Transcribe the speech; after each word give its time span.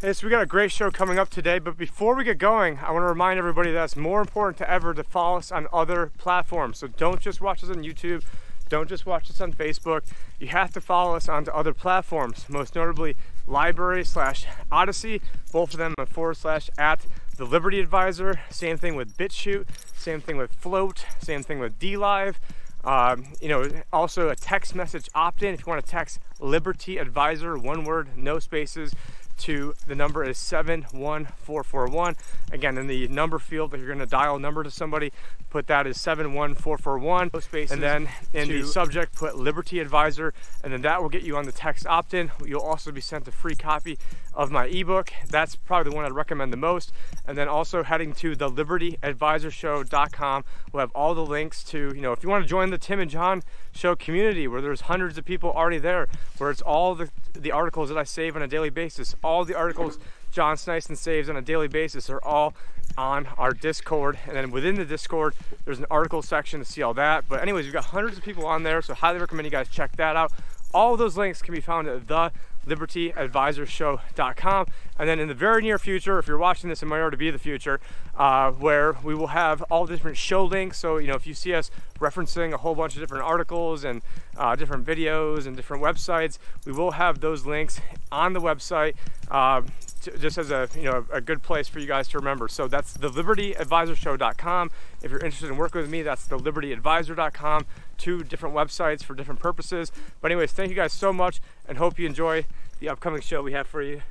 So 0.00 0.14
we 0.22 0.30
got 0.30 0.42
a 0.42 0.46
great 0.46 0.70
show 0.70 0.92
coming 0.92 1.18
up 1.18 1.28
today, 1.28 1.58
but 1.58 1.76
before 1.76 2.14
we 2.14 2.22
get 2.22 2.38
going, 2.38 2.78
I 2.78 2.92
want 2.92 3.02
to 3.02 3.08
remind 3.08 3.36
everybody 3.36 3.72
that 3.72 3.82
it's 3.82 3.96
more 3.96 4.20
important 4.20 4.56
to 4.58 4.70
ever 4.70 4.94
to 4.94 5.02
follow 5.02 5.38
us 5.38 5.50
on 5.50 5.66
other 5.72 6.12
platforms. 6.18 6.78
So 6.78 6.86
don't 6.86 7.20
just 7.20 7.40
watch 7.40 7.64
us 7.64 7.70
on 7.70 7.82
YouTube, 7.82 8.22
don't 8.68 8.88
just 8.88 9.06
watch 9.06 9.28
us 9.28 9.40
on 9.40 9.52
Facebook. 9.52 10.02
You 10.38 10.46
have 10.48 10.72
to 10.74 10.80
follow 10.80 11.16
us 11.16 11.28
onto 11.28 11.50
other 11.50 11.74
platforms, 11.74 12.48
most 12.48 12.76
notably 12.76 13.16
LBRY 13.48 14.06
slash 14.06 14.46
Odysee, 14.70 15.20
both 15.50 15.72
of 15.72 15.78
them 15.78 15.94
are 15.98 16.06
forward 16.06 16.36
slash 16.36 16.70
at 16.78 17.04
the 17.36 17.44
Liberty 17.44 17.80
Advisor. 17.80 18.40
Same 18.50 18.78
thing 18.78 18.94
with 18.94 19.16
BitChute, 19.16 19.66
same 19.96 20.20
thing 20.20 20.36
with 20.36 20.52
Flote, 20.52 21.06
same 21.20 21.42
thing 21.42 21.58
with 21.58 21.76
DLive. 21.80 22.36
Um, 22.84 23.24
you 23.40 23.48
know, 23.48 23.68
also 23.92 24.28
a 24.28 24.36
text 24.36 24.76
message 24.76 25.08
opt-in 25.12 25.54
if 25.54 25.66
you 25.66 25.66
want 25.66 25.84
to 25.84 25.90
text 25.90 26.20
Liberty 26.38 26.98
Advisor, 26.98 27.58
one 27.58 27.84
word, 27.84 28.16
no 28.16 28.38
spaces 28.38 28.94
to 29.38 29.74
the 29.86 29.94
number 29.94 30.24
is 30.24 30.38
71441. 30.38 32.16
Again, 32.52 32.78
in 32.78 32.86
the 32.86 33.08
number 33.08 33.38
field, 33.38 33.74
if 33.74 33.80
you're 33.80 33.88
going 33.88 33.98
to 33.98 34.06
dial 34.06 34.36
a 34.36 34.40
number 34.40 34.62
to 34.62 34.70
somebody, 34.70 35.12
put 35.50 35.66
that 35.66 35.86
as 35.86 36.00
71441. 36.00 37.30
And 37.70 37.82
then 37.82 38.08
in 38.32 38.48
the 38.48 38.64
subject, 38.66 39.14
put 39.14 39.36
Liberty 39.36 39.80
Advisor, 39.80 40.34
and 40.62 40.72
then 40.72 40.82
that 40.82 41.02
will 41.02 41.08
get 41.08 41.22
you 41.22 41.36
on 41.36 41.46
the 41.46 41.52
text 41.52 41.86
opt 41.86 42.14
in. 42.14 42.30
You'll 42.44 42.60
also 42.60 42.92
be 42.92 43.00
sent 43.00 43.26
a 43.28 43.32
free 43.32 43.54
copy 43.54 43.98
of 44.34 44.50
my 44.50 44.66
ebook. 44.66 45.12
That's 45.28 45.56
probably 45.56 45.90
the 45.90 45.96
one 45.96 46.04
I'd 46.04 46.12
recommend 46.12 46.52
the 46.52 46.58
most. 46.58 46.92
And 47.26 47.36
then 47.36 47.48
also 47.48 47.82
heading 47.82 48.12
to 48.14 48.36
the 48.36 48.50
libertyadvisorshow.com. 48.50 50.44
We'll 50.72 50.80
have 50.80 50.92
all 50.92 51.14
the 51.14 51.26
links 51.26 51.64
to, 51.64 51.92
you 51.94 52.00
know, 52.00 52.12
if 52.12 52.22
you 52.22 52.28
want 52.28 52.44
to 52.44 52.48
join 52.48 52.70
the 52.70 52.78
Tim 52.78 53.00
and 53.00 53.10
John 53.10 53.42
show 53.78 53.94
community 53.94 54.48
where 54.48 54.60
there's 54.60 54.82
hundreds 54.82 55.16
of 55.16 55.24
people 55.24 55.50
already 55.52 55.78
there, 55.78 56.08
where 56.36 56.50
it's 56.50 56.62
all 56.62 56.94
the, 56.94 57.10
the 57.32 57.52
articles 57.52 57.88
that 57.88 57.96
I 57.96 58.04
save 58.04 58.36
on 58.36 58.42
a 58.42 58.48
daily 58.48 58.70
basis, 58.70 59.14
all 59.22 59.44
the 59.44 59.54
articles 59.54 59.98
John 60.30 60.56
Sneisen 60.56 60.96
saves 60.96 61.28
on 61.28 61.36
a 61.36 61.42
daily 61.42 61.68
basis 61.68 62.10
are 62.10 62.22
all 62.22 62.54
on 62.96 63.26
our 63.38 63.52
Discord. 63.52 64.18
And 64.26 64.36
then 64.36 64.50
within 64.50 64.74
the 64.74 64.84
Discord, 64.84 65.34
there's 65.64 65.78
an 65.78 65.86
article 65.90 66.22
section 66.22 66.60
to 66.60 66.66
see 66.66 66.82
all 66.82 66.94
that. 66.94 67.24
But 67.28 67.40
anyways, 67.40 67.64
we've 67.64 67.72
got 67.72 67.86
hundreds 67.86 68.18
of 68.18 68.24
people 68.24 68.46
on 68.46 68.62
there, 68.62 68.82
so 68.82 68.94
highly 68.94 69.18
recommend 69.18 69.46
you 69.46 69.50
guys 69.50 69.68
check 69.68 69.96
that 69.96 70.16
out. 70.16 70.32
All 70.74 70.96
those 70.96 71.16
links 71.16 71.40
can 71.40 71.54
be 71.54 71.60
found 71.60 71.88
at 71.88 72.06
the 72.06 72.32
libertyadvisorshow.com. 72.68 74.66
And 74.98 75.08
then 75.08 75.18
in 75.20 75.28
the 75.28 75.34
very 75.34 75.62
near 75.62 75.78
future, 75.78 76.18
if 76.18 76.26
you're 76.26 76.38
watching 76.38 76.68
this, 76.68 76.82
it 76.82 76.86
might 76.86 76.98
already 76.98 77.16
be 77.16 77.30
the 77.30 77.38
future, 77.38 77.80
uh, 78.16 78.50
where 78.52 78.96
we 79.02 79.14
will 79.14 79.28
have 79.28 79.62
all 79.62 79.86
different 79.86 80.16
show 80.16 80.44
links. 80.44 80.78
So, 80.78 80.98
you 80.98 81.06
know, 81.08 81.14
if 81.14 81.26
you 81.26 81.34
see 81.34 81.54
us 81.54 81.70
referencing 82.00 82.52
a 82.52 82.58
whole 82.58 82.74
bunch 82.74 82.94
of 82.94 83.00
different 83.00 83.24
articles 83.24 83.84
and 83.84 84.02
uh, 84.36 84.56
different 84.56 84.84
videos 84.84 85.46
and 85.46 85.56
different 85.56 85.82
websites, 85.82 86.38
we 86.64 86.72
will 86.72 86.92
have 86.92 87.20
those 87.20 87.46
links 87.46 87.80
on 88.10 88.32
the 88.32 88.40
website. 88.40 88.94
Uh, 89.30 89.62
just 89.98 90.38
as 90.38 90.50
a 90.50 90.68
you 90.74 90.84
know 90.84 91.06
a 91.12 91.20
good 91.20 91.42
place 91.42 91.68
for 91.68 91.78
you 91.78 91.86
guys 91.86 92.08
to 92.08 92.18
remember. 92.18 92.48
So 92.48 92.68
that's 92.68 92.92
the 92.92 93.10
libertyadvisorshow.com. 93.10 94.70
If 95.02 95.10
you're 95.10 95.20
interested 95.20 95.50
in 95.50 95.56
working 95.56 95.80
with 95.80 95.90
me, 95.90 96.02
that's 96.02 96.26
the 96.26 96.38
libertyadvisor.com. 96.38 97.66
Two 97.96 98.22
different 98.24 98.54
websites 98.54 99.02
for 99.02 99.14
different 99.14 99.40
purposes. 99.40 99.92
But 100.20 100.30
anyways, 100.30 100.52
thank 100.52 100.70
you 100.70 100.76
guys 100.76 100.92
so 100.92 101.12
much 101.12 101.40
and 101.68 101.78
hope 101.78 101.98
you 101.98 102.06
enjoy 102.06 102.44
the 102.80 102.88
upcoming 102.88 103.20
show 103.20 103.42
we 103.42 103.52
have 103.52 103.66
for 103.66 103.82
you 103.82 104.02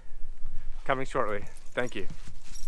coming 0.86 1.06
shortly. 1.06 1.46
Thank 1.74 1.96
you. 1.96 2.08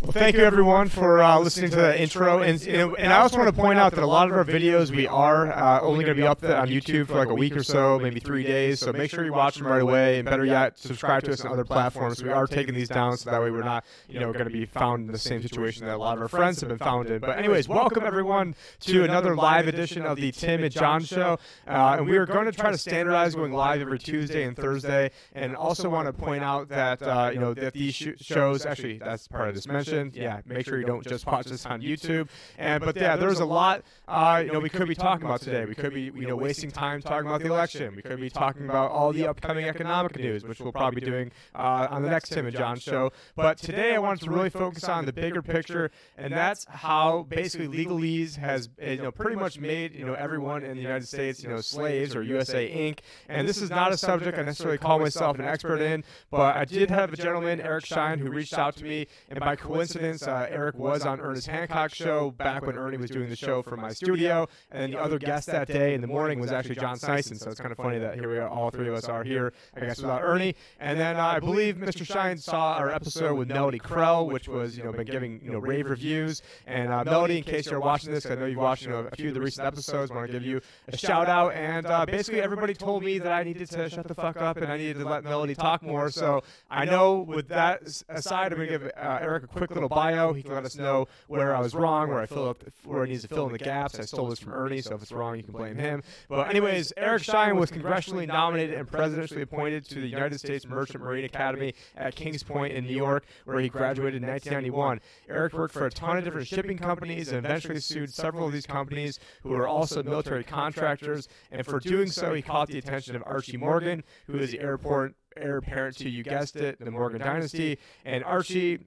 Well, 0.01 0.13
thank 0.13 0.37
you 0.37 0.45
everyone 0.45 0.87
for 0.87 1.21
uh, 1.21 1.37
listening 1.39 1.71
to 1.71 1.75
the 1.75 2.01
intro, 2.01 2.39
and, 2.39 2.65
and, 2.65 3.11
I 3.11 3.17
also 3.17 3.37
want 3.37 3.53
to 3.53 3.61
point 3.61 3.77
out 3.77 3.93
that 3.95 4.01
a 4.01 4.07
lot 4.07 4.29
of 4.29 4.33
our 4.37 4.45
videos 4.45 4.91
we 4.91 5.07
are 5.07 5.51
uh, 5.51 5.81
only 5.81 6.05
going 6.05 6.15
to 6.15 6.21
be 6.21 6.25
up 6.25 6.41
on 6.41 6.69
YouTube 6.69 7.07
for 7.07 7.15
like 7.15 7.27
a 7.27 7.33
week 7.33 7.53
or 7.53 7.63
so, 7.63 7.99
maybe 7.99 8.21
three 8.21 8.43
days. 8.43 8.79
So 8.79 8.93
make 8.93 9.11
sure 9.11 9.25
you 9.25 9.33
watch 9.33 9.57
them 9.57 9.67
right 9.67 9.81
away, 9.81 10.19
and 10.19 10.25
better 10.25 10.45
yet, 10.45 10.79
subscribe 10.79 11.23
to 11.23 11.33
us 11.33 11.43
on 11.43 11.51
other 11.51 11.65
platforms. 11.65 12.23
We 12.23 12.29
are 12.29 12.47
taking 12.47 12.73
these 12.73 12.87
down 12.87 13.17
so 13.17 13.29
that 13.29 13.41
way 13.41 13.51
we're 13.51 13.61
not, 13.61 13.83
you 14.07 14.21
know, 14.21 14.31
going 14.31 14.45
to 14.45 14.53
be 14.53 14.65
found 14.65 15.07
in 15.07 15.11
the 15.11 15.19
same 15.19 15.41
situation 15.41 15.85
that 15.85 15.95
a 15.95 15.97
lot 15.97 16.15
of 16.15 16.21
our 16.21 16.29
friends 16.29 16.61
have 16.61 16.69
been 16.69 16.77
found 16.77 17.09
in. 17.09 17.19
But 17.19 17.37
anyways, 17.37 17.67
welcome 17.67 18.03
everyone 18.05 18.55
to 18.81 19.03
another 19.03 19.35
live 19.35 19.67
edition 19.67 20.05
of 20.05 20.15
the 20.15 20.31
Tim 20.31 20.63
and 20.63 20.71
John 20.71 21.03
Show, 21.03 21.39
uh, 21.67 21.97
and 21.97 22.07
we 22.07 22.15
are 22.15 22.25
going 22.25 22.45
to 22.45 22.53
try 22.53 22.71
to 22.71 22.77
standardize 22.77 23.35
going 23.35 23.51
live 23.51 23.81
every 23.81 23.99
Tuesday 23.99 24.43
and 24.43 24.55
Thursday, 24.55 25.11
and 25.35 25.57
also 25.57 25.89
want 25.89 26.07
to 26.07 26.13
point 26.13 26.41
out 26.41 26.69
that 26.69 27.01
uh, 27.01 27.31
you 27.33 27.39
know 27.39 27.53
that 27.53 27.73
these 27.73 27.95
sh- 27.95 28.07
shows 28.21 28.65
actually 28.65 28.97
that's 28.97 29.27
part 29.27 29.49
of 29.49 29.55
this 29.55 29.67
mention 29.67 29.88
mentioned, 29.91 30.15
yeah, 30.15 30.41
make 30.45 30.65
sure 30.65 30.79
you 30.79 30.85
don't 30.85 31.05
just 31.05 31.25
watch 31.25 31.47
this 31.47 31.65
on 31.65 31.81
YouTube. 31.81 32.29
And 32.57 32.83
but 32.83 32.95
yeah, 32.95 33.15
there's 33.15 33.39
a 33.39 33.45
lot 33.45 33.83
uh, 34.07 34.41
you 34.45 34.51
know 34.51 34.59
we 34.59 34.69
could 34.69 34.87
be 34.87 34.95
talking 34.95 35.25
about 35.25 35.41
today. 35.41 35.65
We 35.65 35.75
could 35.75 35.93
be 35.93 36.11
you 36.15 36.27
know 36.27 36.35
wasting 36.35 36.71
time 36.71 37.01
talking 37.01 37.27
about 37.27 37.41
the 37.41 37.47
election. 37.47 37.95
We 37.95 38.01
could 38.01 38.19
be 38.19 38.29
talking 38.29 38.65
about 38.65 38.91
all 38.91 39.11
the 39.13 39.27
upcoming 39.27 39.65
economic 39.65 40.17
news, 40.17 40.43
which 40.43 40.59
we'll 40.59 40.71
probably 40.71 41.01
be 41.01 41.07
doing 41.07 41.31
uh, 41.55 41.87
on 41.89 42.01
the 42.03 42.09
next 42.09 42.29
Tim 42.29 42.45
and 42.45 42.55
John 42.55 42.79
show. 42.79 43.11
But 43.35 43.57
today 43.57 43.95
I 43.95 43.99
wanted 43.99 44.23
to 44.25 44.31
really 44.31 44.49
focus 44.49 44.85
on 44.85 45.05
the 45.05 45.13
bigger 45.13 45.41
picture, 45.41 45.91
and 46.17 46.33
that's 46.33 46.65
how 46.65 47.25
basically 47.29 47.67
legalese 47.67 48.35
has 48.37 48.69
you 48.81 48.97
know 48.97 49.11
pretty 49.11 49.35
much 49.35 49.59
made 49.59 49.95
you 49.95 50.05
know 50.05 50.13
everyone 50.13 50.63
in 50.63 50.75
the 50.75 50.81
United 50.81 51.07
States 51.07 51.43
you 51.43 51.49
know 51.49 51.61
slaves 51.61 52.15
or 52.15 52.23
USA 52.23 52.69
Inc. 52.69 52.99
And 53.27 53.47
this 53.47 53.61
is 53.61 53.69
not 53.69 53.91
a 53.91 53.97
subject 53.97 54.37
I 54.37 54.43
necessarily 54.43 54.77
call 54.77 54.99
myself 54.99 55.39
an 55.39 55.45
expert 55.45 55.81
in, 55.81 56.03
but 56.31 56.55
I 56.55 56.65
did 56.65 56.89
have 56.89 57.13
a 57.13 57.17
gentleman, 57.17 57.61
Eric 57.61 57.85
Shine, 57.85 58.19
who 58.19 58.29
reached 58.29 58.53
out 58.53 58.75
to 58.77 58.83
me, 58.83 59.07
and 59.29 59.39
by 59.39 59.55
coincidence 59.55 59.78
coincidence, 59.79 60.27
uh, 60.27 60.45
Eric 60.49 60.75
was 60.75 61.05
on 61.05 61.21
Ernest 61.21 61.47
Hancock's 61.47 61.95
show 61.95 62.31
back 62.31 62.65
when 62.65 62.75
Ernie 62.75 62.97
was 62.97 63.09
doing 63.09 63.29
the 63.29 63.35
show 63.35 63.61
from 63.61 63.79
my 63.79 63.93
studio, 63.93 64.45
and 64.71 64.91
the 64.91 64.99
other 64.99 65.17
guest 65.17 65.47
that 65.47 65.69
day 65.69 65.93
in 65.93 66.01
the 66.01 66.07
morning 66.07 66.37
was 66.41 66.51
actually 66.51 66.75
John 66.75 66.97
Sneisen. 66.97 67.39
So 67.39 67.49
it's 67.49 67.61
kind 67.61 67.71
of 67.71 67.77
funny 67.77 67.97
that 67.97 68.15
here 68.15 68.29
we 68.29 68.39
are, 68.39 68.49
all 68.49 68.71
three 68.71 68.89
of 68.89 68.93
us 68.93 69.05
are 69.05 69.23
here, 69.23 69.53
I 69.77 69.79
guess, 69.79 70.01
without 70.01 70.21
Ernie. 70.21 70.53
And 70.81 70.99
then 70.99 71.15
uh, 71.15 71.25
I 71.25 71.39
believe 71.39 71.77
Mr. 71.77 72.05
Shine 72.05 72.37
saw 72.37 72.73
our 72.73 72.89
episode 72.89 73.37
with 73.37 73.47
Melody 73.47 73.79
Krell, 73.79 74.29
which 74.29 74.49
was 74.49 74.77
you 74.77 74.83
know 74.83 74.91
been 74.91 75.07
giving 75.07 75.39
you 75.41 75.51
know 75.51 75.59
rave 75.59 75.89
reviews. 75.89 76.41
And 76.67 76.91
uh, 76.91 77.05
Melody, 77.05 77.37
in 77.37 77.43
case 77.45 77.71
you're 77.71 77.79
watching 77.79 78.11
this, 78.11 78.25
I 78.25 78.35
know 78.35 78.47
you've 78.47 78.57
watched 78.57 78.83
you 78.83 78.89
know, 78.89 79.07
a 79.09 79.15
few 79.15 79.29
of 79.29 79.33
the 79.33 79.39
recent 79.39 79.65
episodes. 79.65 80.11
Want 80.11 80.27
to 80.27 80.33
give 80.33 80.43
you 80.43 80.59
a 80.89 80.97
shout 80.97 81.29
out. 81.29 81.53
And 81.53 81.85
uh, 81.85 82.05
basically, 82.05 82.41
everybody 82.41 82.73
told 82.73 83.01
me 83.01 83.17
that 83.19 83.31
I 83.31 83.43
needed 83.43 83.69
to 83.69 83.89
shut 83.89 84.09
the 84.09 84.15
fuck 84.15 84.41
up 84.41 84.57
and 84.57 84.69
I 84.69 84.75
needed 84.75 84.97
to 84.97 85.07
let 85.07 85.23
Melody 85.23 85.55
talk 85.55 85.81
more. 85.81 86.09
So 86.09 86.43
I 86.69 86.83
know 86.83 87.19
with 87.19 87.47
that 87.47 87.83
aside, 88.09 88.51
I'm 88.51 88.59
gonna 88.59 88.69
give 88.69 88.91
uh, 88.97 89.19
Eric 89.21 89.43
a 89.43 89.47
quick 89.47 89.68
little 89.73 89.89
bio. 89.89 90.33
He 90.33 90.43
can 90.43 90.53
let 90.53 90.65
us 90.65 90.75
know 90.75 91.07
where 91.27 91.55
I 91.55 91.59
was 91.61 91.73
wrong, 91.73 92.09
where 92.09 92.19
I 92.19 92.25
fill 92.25 92.49
up, 92.49 92.63
where 92.83 93.05
he 93.05 93.11
needs 93.11 93.23
to 93.23 93.27
fill 93.27 93.47
in 93.47 93.53
the 93.53 93.57
gaps. 93.57 93.99
I 93.99 94.03
stole 94.03 94.27
this 94.27 94.39
from 94.39 94.53
Ernie, 94.53 94.81
so 94.81 94.95
if 94.95 95.01
it's 95.01 95.11
wrong, 95.11 95.37
you 95.37 95.43
can 95.43 95.53
blame 95.53 95.77
him. 95.77 96.03
But 96.27 96.49
anyways, 96.49 96.93
Eric 96.97 97.23
Shine 97.23 97.57
was 97.57 97.71
congressionally 97.71 98.27
nominated 98.27 98.75
and 98.75 98.89
presidentially 98.89 99.41
appointed 99.41 99.85
to 99.89 100.01
the 100.01 100.07
United 100.07 100.39
States 100.39 100.65
Merchant 100.65 101.03
Marine 101.03 101.25
Academy 101.25 101.73
at 101.95 102.15
Kings 102.15 102.43
Point 102.43 102.73
in 102.73 102.85
New 102.85 102.95
York, 102.95 103.25
where 103.45 103.59
he 103.59 103.69
graduated 103.69 104.21
in 104.21 104.27
1991. 104.27 104.99
Eric 105.29 105.53
worked 105.53 105.73
for 105.73 105.85
a 105.85 105.91
ton 105.91 106.17
of 106.17 106.23
different 106.23 106.47
shipping 106.47 106.77
companies 106.77 107.29
and 107.29 107.45
eventually 107.45 107.79
sued 107.79 108.13
several 108.13 108.47
of 108.47 108.53
these 108.53 108.65
companies 108.65 109.19
who 109.43 109.49
were 109.49 109.67
also 109.67 110.03
military 110.03 110.43
contractors. 110.43 111.27
And 111.51 111.65
for 111.65 111.79
doing 111.79 112.07
so, 112.07 112.33
he 112.33 112.41
caught 112.41 112.67
the 112.67 112.77
attention 112.77 113.15
of 113.15 113.23
Archie 113.25 113.57
Morgan, 113.57 114.03
who 114.27 114.37
is 114.37 114.51
the 114.51 114.59
airport 114.59 115.15
heir 115.37 115.57
apparent 115.57 115.97
to, 115.97 116.09
you 116.09 116.23
guessed 116.23 116.55
it, 116.55 116.83
the 116.83 116.91
Morgan 116.91 117.21
dynasty. 117.21 117.77
And 118.05 118.23
Archie 118.23 118.79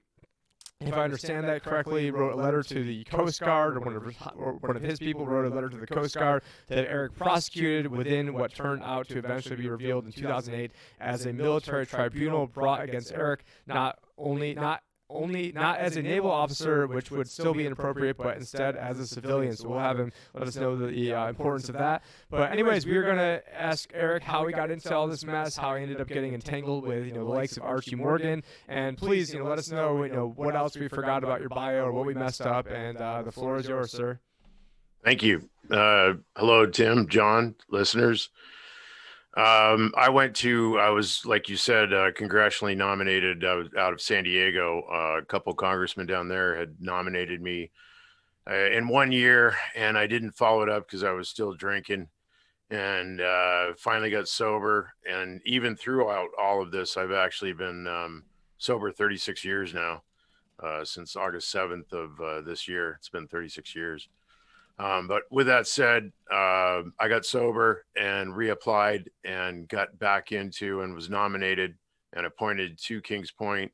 if 0.87 0.93
I 0.93 1.03
understand 1.03 1.47
that 1.47 1.63
correctly, 1.63 2.11
wrote 2.11 2.33
a 2.33 2.35
letter 2.35 2.63
to 2.63 2.83
the 2.83 3.03
Coast 3.05 3.39
Guard, 3.41 3.77
or 3.77 3.79
one 3.79 3.95
of, 3.95 4.03
or 4.35 4.53
one 4.53 4.75
of 4.75 4.83
his 4.83 4.99
people 4.99 5.25
wrote 5.25 5.51
a 5.51 5.53
letter 5.53 5.69
to 5.69 5.77
the 5.77 5.87
Coast 5.87 6.15
Guard 6.15 6.43
that 6.67 6.89
Eric 6.89 7.15
prosecuted 7.15 7.87
within 7.87 8.33
what 8.33 8.53
turned 8.53 8.83
out 8.83 9.07
to 9.09 9.17
eventually 9.17 9.55
be 9.55 9.69
revealed 9.69 10.05
in 10.05 10.11
2008 10.11 10.71
as 10.99 11.25
a 11.25 11.33
military 11.33 11.85
tribunal 11.85 12.47
brought 12.47 12.83
against 12.83 13.11
Eric, 13.13 13.43
not 13.67 13.99
only 14.17 14.53
not 14.53 14.83
only 15.13 15.51
not 15.51 15.79
as 15.79 15.97
a 15.97 16.01
naval 16.01 16.31
officer, 16.31 16.87
which 16.87 17.11
would 17.11 17.29
still 17.29 17.53
be 17.53 17.65
inappropriate, 17.65 18.17
but 18.17 18.37
instead 18.37 18.75
as 18.75 18.99
a 18.99 19.07
civilian. 19.07 19.55
So 19.55 19.69
we'll 19.69 19.79
have 19.79 19.99
him 19.99 20.11
let 20.33 20.47
us 20.47 20.55
know 20.55 20.75
the 20.75 21.13
uh, 21.13 21.29
importance 21.29 21.69
of 21.69 21.77
that. 21.77 22.03
But 22.29 22.51
anyways, 22.51 22.85
we 22.85 22.97
are 22.97 23.03
going 23.03 23.17
to 23.17 23.41
ask 23.53 23.89
Eric 23.93 24.23
how 24.23 24.45
he 24.47 24.53
got 24.53 24.71
into 24.71 24.93
all 24.95 25.07
this 25.07 25.25
mess, 25.25 25.55
how 25.55 25.75
he 25.75 25.83
ended 25.83 26.01
up 26.01 26.07
getting 26.07 26.33
entangled 26.33 26.85
with 26.85 27.05
you 27.05 27.13
know 27.13 27.25
the 27.25 27.31
likes 27.31 27.57
of 27.57 27.63
Archie 27.63 27.95
Morgan, 27.95 28.43
and 28.67 28.97
please 28.97 29.33
you 29.33 29.39
know 29.39 29.45
let 29.45 29.59
us 29.59 29.69
know 29.69 30.03
you 30.03 30.11
know 30.11 30.33
what 30.35 30.55
else 30.55 30.75
we 30.75 30.87
forgot 30.87 31.23
about 31.23 31.39
your 31.39 31.49
bio 31.49 31.85
or 31.85 31.91
what 31.91 32.05
we 32.05 32.13
messed 32.13 32.41
up. 32.41 32.67
And 32.67 32.97
uh, 32.97 33.21
the 33.21 33.31
floor 33.31 33.57
is 33.57 33.67
yours, 33.67 33.91
sir. 33.91 34.19
Thank 35.03 35.21
you. 35.21 35.49
Uh, 35.69 36.13
hello, 36.35 36.65
Tim, 36.65 37.07
John, 37.07 37.55
listeners. 37.69 38.29
Um, 39.35 39.91
I 39.97 40.09
went 40.09 40.35
to, 40.37 40.79
I 40.79 40.89
was, 40.89 41.25
like 41.25 41.49
you 41.49 41.57
said, 41.57 41.91
uh, 41.91 42.11
congressionally 42.11 42.77
nominated 42.77 43.43
uh, 43.43 43.63
out 43.77 43.93
of 43.93 44.01
San 44.01 44.25
Diego. 44.25 44.83
Uh, 44.91 45.21
a 45.21 45.25
couple 45.25 45.53
congressmen 45.55 46.05
down 46.05 46.27
there 46.27 46.55
had 46.55 46.75
nominated 46.79 47.41
me 47.41 47.71
uh, 48.47 48.69
in 48.69 48.87
one 48.87 49.11
year, 49.11 49.55
and 49.75 49.97
I 49.97 50.05
didn't 50.05 50.33
follow 50.33 50.61
it 50.61 50.69
up 50.69 50.87
because 50.87 51.03
I 51.03 51.11
was 51.13 51.29
still 51.29 51.53
drinking 51.53 52.09
and 52.69 53.21
uh, 53.21 53.73
finally 53.75 54.11
got 54.11 54.27
sober. 54.27 54.93
And 55.09 55.41
even 55.45 55.75
throughout 55.75 56.29
all 56.39 56.61
of 56.61 56.69
this, 56.71 56.95
I've 56.95 57.11
actually 57.11 57.53
been 57.53 57.87
um, 57.87 58.23
sober 58.59 58.91
36 58.91 59.43
years 59.43 59.73
now, 59.73 60.03
uh, 60.61 60.85
since 60.85 61.15
August 61.15 61.51
7th 61.51 61.91
of 61.91 62.45
this 62.45 62.67
year. 62.67 62.97
It's 62.99 63.09
been 63.09 63.27
36 63.27 63.75
years. 63.75 64.09
Um, 64.79 65.07
but 65.07 65.23
with 65.29 65.47
that 65.47 65.67
said, 65.67 66.11
uh, 66.31 66.81
I 66.99 67.07
got 67.07 67.25
sober 67.25 67.85
and 67.95 68.33
reapplied 68.33 69.05
and 69.23 69.67
got 69.67 69.97
back 69.99 70.31
into 70.31 70.81
and 70.81 70.95
was 70.95 71.09
nominated 71.09 71.75
and 72.13 72.25
appointed 72.25 72.79
to 72.85 73.01
Kings 73.01 73.31
Point. 73.31 73.71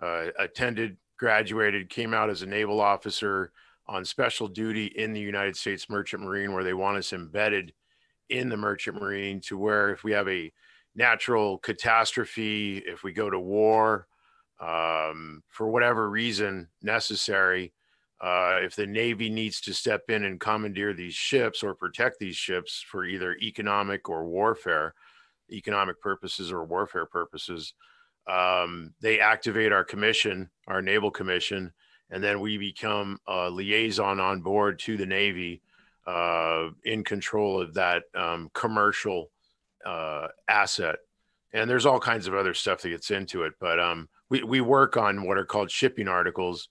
Uh, 0.00 0.26
attended, 0.38 0.98
graduated, 1.16 1.88
came 1.88 2.12
out 2.12 2.28
as 2.28 2.42
a 2.42 2.46
naval 2.46 2.80
officer 2.80 3.50
on 3.88 4.04
special 4.04 4.48
duty 4.48 4.86
in 4.86 5.12
the 5.12 5.20
United 5.20 5.56
States 5.56 5.88
Merchant 5.88 6.22
Marine, 6.22 6.52
where 6.52 6.64
they 6.64 6.74
want 6.74 6.98
us 6.98 7.12
embedded 7.12 7.72
in 8.28 8.48
the 8.48 8.56
Merchant 8.56 9.00
Marine 9.00 9.40
to 9.40 9.56
where 9.56 9.90
if 9.90 10.04
we 10.04 10.12
have 10.12 10.28
a 10.28 10.52
natural 10.94 11.58
catastrophe, 11.58 12.78
if 12.86 13.02
we 13.02 13.12
go 13.12 13.30
to 13.30 13.38
war, 13.38 14.06
um, 14.60 15.42
for 15.48 15.68
whatever 15.68 16.10
reason 16.10 16.68
necessary, 16.82 17.72
uh, 18.20 18.58
if 18.62 18.74
the 18.74 18.86
Navy 18.86 19.28
needs 19.28 19.60
to 19.62 19.74
step 19.74 20.04
in 20.08 20.24
and 20.24 20.40
commandeer 20.40 20.94
these 20.94 21.14
ships 21.14 21.62
or 21.62 21.74
protect 21.74 22.18
these 22.18 22.36
ships 22.36 22.82
for 22.86 23.04
either 23.04 23.36
economic 23.42 24.08
or 24.08 24.26
warfare, 24.26 24.94
economic 25.50 26.00
purposes 26.00 26.50
or 26.50 26.64
warfare 26.64 27.06
purposes, 27.06 27.74
um, 28.26 28.92
they 29.00 29.20
activate 29.20 29.72
our 29.72 29.84
commission, 29.84 30.50
our 30.66 30.82
naval 30.82 31.10
commission, 31.10 31.72
and 32.10 32.22
then 32.22 32.40
we 32.40 32.56
become 32.56 33.18
a 33.26 33.50
liaison 33.50 34.20
on 34.20 34.40
board 34.40 34.78
to 34.80 34.96
the 34.96 35.06
Navy 35.06 35.62
uh, 36.06 36.68
in 36.84 37.04
control 37.04 37.60
of 37.60 37.74
that 37.74 38.04
um, 38.14 38.50
commercial 38.54 39.30
uh, 39.84 40.28
asset. 40.48 40.96
And 41.52 41.68
there's 41.68 41.86
all 41.86 42.00
kinds 42.00 42.26
of 42.26 42.34
other 42.34 42.54
stuff 42.54 42.82
that 42.82 42.90
gets 42.90 43.10
into 43.10 43.42
it, 43.42 43.54
but 43.60 43.78
um, 43.80 44.08
we, 44.28 44.42
we 44.42 44.60
work 44.60 44.96
on 44.96 45.26
what 45.26 45.38
are 45.38 45.44
called 45.44 45.70
shipping 45.70 46.08
articles. 46.08 46.68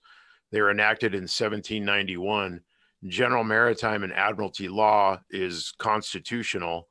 They 0.52 0.60
were 0.60 0.70
enacted 0.70 1.14
in 1.14 1.22
1791. 1.22 2.60
General 3.06 3.44
maritime 3.44 4.02
and 4.02 4.12
admiralty 4.12 4.68
law 4.68 5.20
is 5.30 5.72
constitutional 5.78 6.88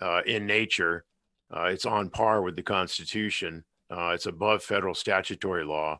uh, 0.00 0.20
in 0.26 0.46
nature. 0.46 1.04
Uh, 1.54 1.64
it's 1.64 1.86
on 1.86 2.10
par 2.10 2.42
with 2.42 2.56
the 2.56 2.62
Constitution. 2.62 3.64
Uh, 3.90 4.10
it's 4.14 4.26
above 4.26 4.62
federal 4.62 4.94
statutory 4.94 5.64
law, 5.64 5.98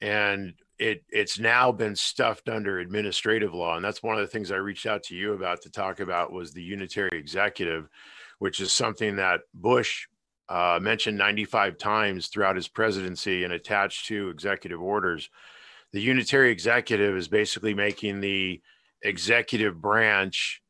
and 0.00 0.54
it 0.78 1.04
it's 1.10 1.38
now 1.38 1.70
been 1.70 1.94
stuffed 1.94 2.48
under 2.48 2.78
administrative 2.78 3.52
law. 3.52 3.76
And 3.76 3.84
that's 3.84 4.02
one 4.02 4.16
of 4.16 4.22
the 4.22 4.26
things 4.26 4.50
I 4.50 4.56
reached 4.56 4.86
out 4.86 5.02
to 5.04 5.14
you 5.14 5.34
about 5.34 5.60
to 5.62 5.70
talk 5.70 6.00
about 6.00 6.32
was 6.32 6.52
the 6.52 6.62
unitary 6.62 7.18
executive, 7.18 7.88
which 8.38 8.60
is 8.60 8.72
something 8.72 9.16
that 9.16 9.40
Bush 9.52 10.06
uh, 10.48 10.78
mentioned 10.80 11.18
95 11.18 11.76
times 11.76 12.28
throughout 12.28 12.56
his 12.56 12.66
presidency 12.66 13.44
and 13.44 13.52
attached 13.52 14.06
to 14.06 14.30
executive 14.30 14.80
orders. 14.80 15.28
The 15.92 16.00
unitary 16.00 16.50
executive 16.50 17.16
is 17.16 17.28
basically 17.28 17.74
making 17.74 18.20
the 18.20 18.60
executive 19.02 19.80
branch 19.80 20.62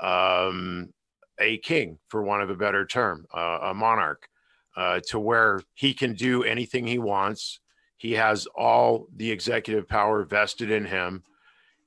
um, 0.00 0.92
a 1.38 1.58
king, 1.58 1.98
for 2.08 2.22
want 2.22 2.42
of 2.42 2.50
a 2.50 2.56
better 2.56 2.86
term, 2.86 3.26
uh, 3.34 3.58
a 3.62 3.74
monarch 3.74 4.28
uh, 4.76 5.00
to 5.08 5.18
where 5.18 5.62
he 5.74 5.94
can 5.94 6.14
do 6.14 6.42
anything 6.42 6.86
he 6.86 6.98
wants. 6.98 7.60
He 7.96 8.12
has 8.12 8.46
all 8.46 9.06
the 9.14 9.30
executive 9.30 9.88
power 9.88 10.24
vested 10.24 10.70
in 10.70 10.84
him, 10.84 11.22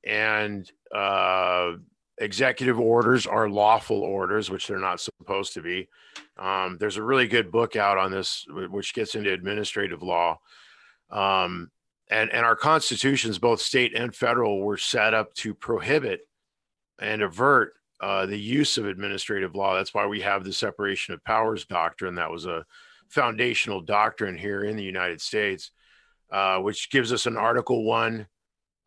and 0.05 0.69
uh, 0.95 1.73
executive 2.17 2.79
orders 2.79 3.27
are 3.27 3.49
lawful 3.49 4.01
orders, 4.01 4.49
which 4.49 4.67
they're 4.67 4.79
not 4.79 5.01
supposed 5.01 5.53
to 5.53 5.61
be. 5.61 5.87
Um, 6.37 6.77
there's 6.79 6.97
a 6.97 7.03
really 7.03 7.27
good 7.27 7.51
book 7.51 7.75
out 7.75 7.97
on 7.97 8.11
this, 8.11 8.45
which 8.49 8.93
gets 8.93 9.15
into 9.15 9.33
administrative 9.33 10.01
law. 10.01 10.39
Um, 11.09 11.69
and, 12.09 12.31
and 12.31 12.45
our 12.45 12.55
constitutions, 12.55 13.37
both 13.37 13.61
state 13.61 13.95
and 13.95 14.15
federal, 14.15 14.61
were 14.61 14.77
set 14.77 15.13
up 15.13 15.33
to 15.35 15.53
prohibit 15.53 16.21
and 16.99 17.21
avert 17.21 17.73
uh, 17.99 18.25
the 18.25 18.39
use 18.39 18.77
of 18.77 18.85
administrative 18.85 19.55
law. 19.55 19.75
That's 19.75 19.93
why 19.93 20.05
we 20.05 20.21
have 20.21 20.43
the 20.43 20.53
separation 20.53 21.13
of 21.13 21.23
powers 21.23 21.65
doctrine. 21.65 22.15
That 22.15 22.31
was 22.31 22.45
a 22.45 22.65
foundational 23.09 23.81
doctrine 23.81 24.37
here 24.37 24.63
in 24.63 24.75
the 24.75 24.83
United 24.83 25.21
States, 25.21 25.71
uh, 26.31 26.59
which 26.59 26.91
gives 26.91 27.11
us 27.11 27.25
an 27.25 27.37
Article 27.37 27.83
One 27.83 28.27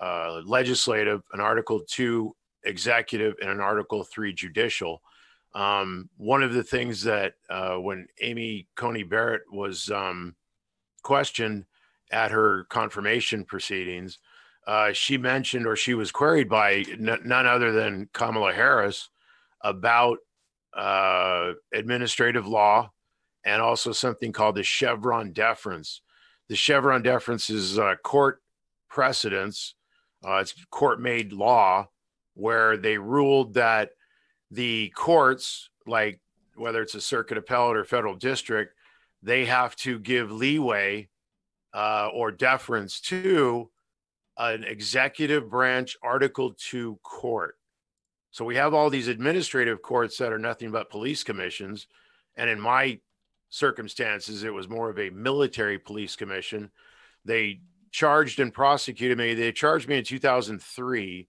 uh, 0.00 0.40
legislative, 0.44 1.22
an 1.32 1.40
Article 1.40 1.80
Two 1.88 2.34
executive, 2.64 3.34
and 3.40 3.50
an 3.50 3.60
Article 3.60 4.04
Three 4.04 4.32
judicial. 4.32 5.02
Um, 5.54 6.08
one 6.16 6.44
of 6.44 6.54
the 6.54 6.62
things 6.62 7.02
that 7.02 7.34
uh, 7.48 7.74
when 7.74 8.06
Amy 8.20 8.68
Coney 8.76 9.02
Barrett 9.02 9.42
was 9.50 9.90
um, 9.90 10.36
questioned 11.02 11.64
at 12.10 12.30
her 12.30 12.64
confirmation 12.64 13.44
proceedings, 13.44 14.18
uh, 14.66 14.92
she 14.92 15.16
mentioned 15.16 15.66
or 15.66 15.76
she 15.76 15.94
was 15.94 16.12
queried 16.12 16.48
by 16.48 16.84
n- 16.90 17.20
none 17.24 17.46
other 17.46 17.72
than 17.72 18.08
Kamala 18.12 18.52
Harris 18.52 19.08
about 19.62 20.18
uh, 20.76 21.52
administrative 21.74 22.46
law 22.46 22.90
and 23.44 23.62
also 23.62 23.92
something 23.92 24.32
called 24.32 24.54
the 24.54 24.62
Chevron 24.62 25.32
deference. 25.32 26.02
The 26.48 26.56
Chevron 26.56 27.02
deference 27.02 27.48
is 27.50 27.78
uh, 27.78 27.94
court 28.02 28.42
precedents, 28.88 29.74
uh, 30.24 30.36
it's 30.36 30.54
court 30.70 31.00
made 31.00 31.32
law 31.32 31.88
where 32.34 32.76
they 32.76 32.98
ruled 32.98 33.54
that 33.54 33.90
the 34.50 34.92
courts, 34.94 35.70
like 35.86 36.20
whether 36.54 36.82
it's 36.82 36.94
a 36.94 37.00
circuit 37.00 37.38
appellate 37.38 37.76
or 37.76 37.84
federal 37.84 38.14
district, 38.14 38.74
they 39.22 39.46
have 39.46 39.76
to 39.76 39.98
give 39.98 40.30
leeway 40.30 41.08
uh, 41.72 42.08
or 42.12 42.30
deference 42.30 43.00
to 43.00 43.70
an 44.36 44.64
executive 44.64 45.50
branch 45.50 45.96
Article 46.02 46.54
2 46.56 46.98
court. 47.02 47.56
So 48.30 48.44
we 48.44 48.56
have 48.56 48.74
all 48.74 48.90
these 48.90 49.08
administrative 49.08 49.82
courts 49.82 50.18
that 50.18 50.32
are 50.32 50.38
nothing 50.38 50.70
but 50.70 50.90
police 50.90 51.22
commissions. 51.22 51.86
And 52.36 52.48
in 52.48 52.60
my 52.60 53.00
circumstances, 53.50 54.44
it 54.44 54.54
was 54.54 54.68
more 54.68 54.88
of 54.88 54.98
a 54.98 55.10
military 55.10 55.78
police 55.78 56.16
commission. 56.16 56.70
They 57.24 57.60
charged 57.90 58.38
and 58.38 58.54
prosecuted 58.54 59.18
me. 59.18 59.34
They 59.34 59.52
charged 59.52 59.88
me 59.88 59.98
in 59.98 60.04
2003, 60.04 61.28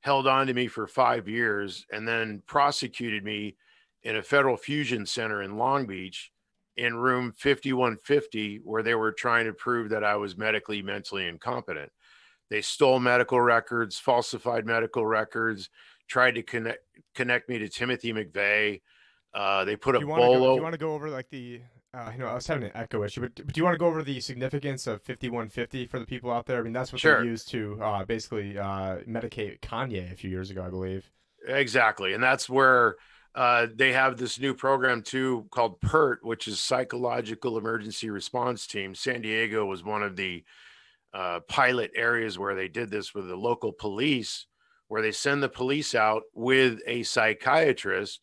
held 0.00 0.26
on 0.26 0.46
to 0.46 0.54
me 0.54 0.68
for 0.68 0.86
five 0.86 1.28
years, 1.28 1.84
and 1.92 2.06
then 2.06 2.42
prosecuted 2.46 3.24
me 3.24 3.56
in 4.04 4.16
a 4.16 4.22
federal 4.22 4.56
fusion 4.56 5.04
center 5.04 5.42
in 5.42 5.58
Long 5.58 5.84
Beach 5.84 6.30
in 6.76 6.94
room 6.96 7.32
5150, 7.32 8.60
where 8.64 8.82
they 8.82 8.94
were 8.94 9.12
trying 9.12 9.46
to 9.46 9.52
prove 9.52 9.90
that 9.90 10.04
I 10.04 10.16
was 10.16 10.36
medically, 10.36 10.82
mentally 10.82 11.26
incompetent. 11.26 11.90
They 12.50 12.60
stole 12.60 13.00
medical 13.00 13.40
records, 13.40 13.98
falsified 13.98 14.66
medical 14.66 15.04
records, 15.04 15.70
tried 16.08 16.36
to 16.36 16.42
connect 16.42 16.78
connect 17.14 17.48
me 17.48 17.58
to 17.58 17.68
Timothy 17.68 18.12
McVeigh. 18.12 18.82
Uh, 19.34 19.64
they 19.64 19.76
put 19.76 19.96
a 19.96 20.00
bolo. 20.00 20.16
Go, 20.16 20.50
do 20.50 20.56
you 20.56 20.62
want 20.62 20.72
to 20.74 20.78
go 20.78 20.94
over 20.94 21.10
like 21.10 21.28
the? 21.30 21.60
Uh, 21.92 22.10
you 22.12 22.18
know, 22.18 22.26
I 22.26 22.34
was 22.34 22.46
having 22.46 22.64
an 22.64 22.72
echo 22.74 23.02
issue, 23.04 23.22
but, 23.22 23.34
but 23.36 23.54
do 23.54 23.58
you 23.58 23.64
want 23.64 23.74
to 23.74 23.78
go 23.78 23.86
over 23.86 24.02
the 24.02 24.20
significance 24.20 24.86
of 24.86 25.00
5150 25.02 25.86
for 25.86 25.98
the 25.98 26.04
people 26.04 26.30
out 26.30 26.44
there? 26.44 26.58
I 26.58 26.62
mean, 26.62 26.74
that's 26.74 26.92
what 26.92 27.00
sure. 27.00 27.22
they 27.22 27.26
used 27.26 27.48
to 27.48 27.78
uh, 27.82 28.04
basically 28.04 28.58
uh, 28.58 28.98
medicate 29.08 29.60
Kanye 29.60 30.12
a 30.12 30.14
few 30.16 30.28
years 30.28 30.50
ago, 30.50 30.62
I 30.62 30.68
believe. 30.68 31.10
Exactly, 31.48 32.12
and 32.12 32.22
that's 32.22 32.50
where 32.50 32.96
uh, 33.36 33.66
they 33.74 33.92
have 33.92 34.16
this 34.16 34.40
new 34.40 34.54
program 34.54 35.02
too 35.02 35.46
called 35.50 35.78
PERT, 35.82 36.20
which 36.22 36.48
is 36.48 36.58
Psychological 36.58 37.58
Emergency 37.58 38.08
Response 38.08 38.66
Team. 38.66 38.94
San 38.94 39.20
Diego 39.20 39.66
was 39.66 39.84
one 39.84 40.02
of 40.02 40.16
the 40.16 40.42
uh, 41.12 41.40
pilot 41.46 41.90
areas 41.94 42.38
where 42.38 42.54
they 42.54 42.66
did 42.66 42.90
this 42.90 43.14
with 43.14 43.28
the 43.28 43.36
local 43.36 43.72
police, 43.72 44.46
where 44.88 45.02
they 45.02 45.12
send 45.12 45.42
the 45.42 45.50
police 45.50 45.94
out 45.94 46.22
with 46.32 46.78
a 46.86 47.02
psychiatrist. 47.02 48.20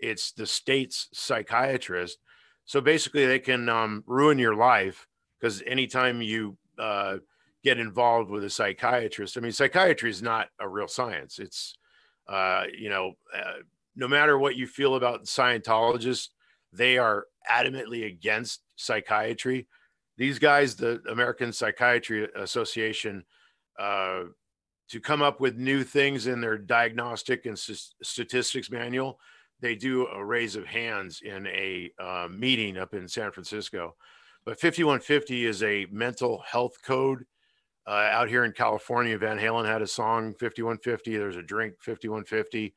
It's 0.00 0.32
the 0.32 0.46
state's 0.46 1.08
psychiatrist. 1.12 2.18
So 2.64 2.80
basically, 2.80 3.24
they 3.24 3.38
can 3.38 3.68
um, 3.68 4.02
ruin 4.04 4.36
your 4.36 4.56
life 4.56 5.06
because 5.38 5.62
anytime 5.64 6.20
you 6.20 6.56
uh, 6.76 7.18
get 7.62 7.78
involved 7.78 8.30
with 8.30 8.42
a 8.42 8.50
psychiatrist, 8.50 9.38
I 9.38 9.40
mean, 9.42 9.52
psychiatry 9.52 10.10
is 10.10 10.22
not 10.22 10.48
a 10.58 10.68
real 10.68 10.88
science. 10.88 11.38
It's, 11.38 11.76
uh, 12.28 12.64
you 12.76 12.88
know, 12.88 13.12
uh, 13.32 13.62
no 13.96 14.06
matter 14.06 14.38
what 14.38 14.56
you 14.56 14.66
feel 14.66 14.94
about 14.94 15.24
Scientologists, 15.24 16.28
they 16.72 16.98
are 16.98 17.26
adamantly 17.50 18.06
against 18.06 18.60
psychiatry 18.76 19.66
these 20.16 20.38
guys, 20.38 20.76
the 20.76 21.02
American 21.10 21.52
Psychiatry 21.52 22.28
Association, 22.36 23.24
uh, 23.78 24.24
to 24.88 25.00
come 25.00 25.20
up 25.20 25.40
with 25.40 25.56
new 25.56 25.84
things 25.84 26.26
in 26.26 26.40
their 26.40 26.56
diagnostic 26.56 27.44
and 27.44 27.58
statistics 27.58 28.70
manual, 28.70 29.18
they 29.60 29.74
do 29.74 30.06
a 30.06 30.24
raise 30.24 30.56
of 30.56 30.64
hands 30.64 31.20
in 31.22 31.46
a 31.48 31.90
uh, 31.98 32.28
meeting 32.30 32.78
up 32.78 32.94
in 32.94 33.08
San 33.08 33.32
Francisco. 33.32 33.94
But 34.44 34.60
5150 34.60 35.44
is 35.44 35.62
a 35.62 35.86
mental 35.90 36.42
health 36.46 36.76
code. 36.82 37.24
Uh, 37.86 38.08
out 38.10 38.28
here 38.28 38.44
in 38.44 38.52
California, 38.52 39.18
Van 39.18 39.38
Halen 39.38 39.66
had 39.66 39.82
a 39.82 39.86
song 39.86 40.34
5150. 40.34 41.16
There's 41.16 41.36
a 41.36 41.42
drink 41.42 41.74
5150. 41.80 42.74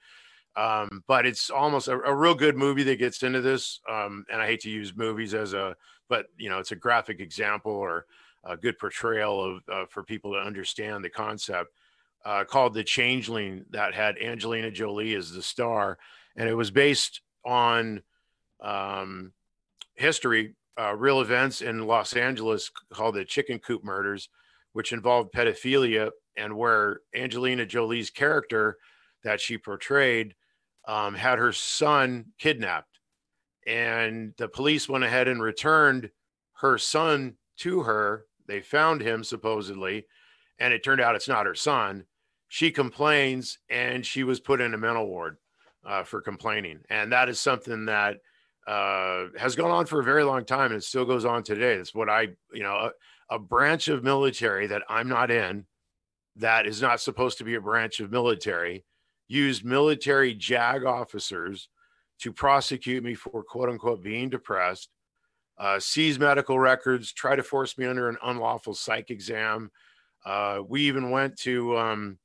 Um, 0.56 1.04
but 1.08 1.26
it's 1.26 1.50
almost 1.50 1.88
a, 1.88 1.94
a, 2.02 2.14
real 2.14 2.36
good 2.36 2.58
movie 2.58 2.84
that 2.84 2.98
gets 2.98 3.24
into 3.24 3.40
this. 3.40 3.80
Um, 3.90 4.26
and 4.32 4.42
I 4.42 4.48
hate 4.48 4.62
to 4.62 4.70
use 4.70 4.96
movies 4.96 5.34
as 5.34 5.54
a 5.54 5.76
but 6.10 6.26
you 6.38 6.50
know 6.50 6.60
it's 6.60 6.72
a 6.72 6.76
graphic 6.76 7.20
example 7.20 7.72
or 7.72 8.06
a 8.44 8.58
good 8.58 8.78
portrayal 8.80 9.58
of 9.58 9.64
uh, 9.72 9.86
for 9.90 10.04
people 10.04 10.34
to 10.34 10.40
understand 10.40 11.06
the 11.06 11.10
concept 11.10 11.72
uh, 12.26 12.44
called 12.44 12.74
the 12.74 12.84
changeling 12.84 13.64
that 13.70 13.94
had 13.94 14.18
angelina 14.18 14.72
jolie 14.72 15.14
as 15.14 15.32
the 15.32 15.42
star 15.42 15.98
and 16.36 16.50
it 16.50 16.56
was 16.56 16.72
based 16.72 17.22
on 17.46 18.02
um, 18.62 19.32
history 19.96 20.56
uh, 20.80 20.96
real 20.96 21.20
events 21.20 21.62
in 21.62 21.86
Los 21.86 22.14
Angeles 22.14 22.72
called 22.94 23.16
the 23.16 23.26
Chicken 23.26 23.60
Coop 23.60 23.84
Murders, 23.84 24.30
which 24.72 24.94
involved 24.94 25.34
pedophilia 25.34 26.12
and 26.38 26.56
where 26.56 27.02
Angelina 27.14 27.66
Jolie's 27.66 28.10
character 28.10 28.78
that 29.24 29.42
she 29.42 29.58
portrayed 29.58 30.36
um, 30.88 31.14
had 31.14 31.40
her 31.40 31.54
son 31.54 32.26
kidnapped. 32.38 33.00
And 33.68 34.34
the 34.38 34.48
police 34.48 34.90
went 34.90 35.04
ahead 35.04 35.28
and 35.28 35.42
returned 35.42 36.10
her 36.54 36.78
son 36.78 37.36
to 37.58 37.82
her. 37.82 38.26
They 38.48 38.62
found 38.62 39.02
him 39.02 39.24
supposedly, 39.24 40.08
and 40.60 40.74
it 40.74 40.84
turned 40.84 41.02
out 41.02 41.16
it's 41.16 41.28
not 41.28 41.46
her 41.46 41.56
son. 41.56 42.06
She 42.48 42.72
complains 42.72 43.60
and 43.70 44.04
she 44.04 44.24
was 44.24 44.40
put 44.40 44.62
in 44.62 44.74
a 44.74 44.78
mental 44.78 45.08
ward 45.08 45.38
uh, 45.86 46.04
for 46.04 46.22
complaining. 46.22 46.80
And 46.90 47.12
that 47.12 47.30
is 47.30 47.40
something 47.40 47.86
that 47.86 48.18
uh, 48.66 49.26
has 49.38 49.56
gone 49.56 49.72
on 49.72 49.86
for 49.86 50.00
a 50.00 50.04
very 50.04 50.24
long 50.24 50.46
time 50.46 50.72
and 50.72 50.82
it 50.82 50.84
still 50.84 51.06
goes 51.06 51.26
on 51.26 51.44
today. 51.44 51.78
That's 51.78 51.94
what 51.94 52.10
I, 52.10 52.30
you 52.52 52.64
know, 52.64 52.90
a, 53.30 53.36
a 53.36 53.40
branch 53.40 53.88
of 53.88 54.04
military 54.04 54.68
that 54.68 54.84
I'm 54.90 55.08
not 55.08 55.30
in, 55.30 55.66
that 56.38 56.66
is 56.66 56.82
not 56.82 57.02
supposed 57.02 57.38
to 57.40 57.44
be 57.44 57.56
a 57.56 57.62
branch 57.62 58.00
of 58.00 58.12
military, 58.12 58.86
used 59.30 59.64
military 59.64 60.34
JAG 60.34 60.84
officers 60.84 61.70
to 62.20 62.34
prosecute 62.34 63.04
me 63.04 63.14
for 63.14 63.44
quote 63.44 63.70
unquote 63.70 64.04
being 64.04 64.30
depressed, 64.30 64.90
uh, 65.58 65.80
seize 65.80 66.20
medical 66.20 66.60
records, 66.60 67.14
try 67.14 67.36
to 67.36 67.44
force 67.44 67.78
me 67.78 67.86
under 67.86 68.10
an 68.10 68.18
unlawful 68.24 68.74
psych 68.74 69.10
exam. 69.10 69.72
Uh, 70.26 70.60
we 70.68 70.82
even 70.82 71.12
went 71.12 71.38
to 71.38 71.78
um, 71.78 72.18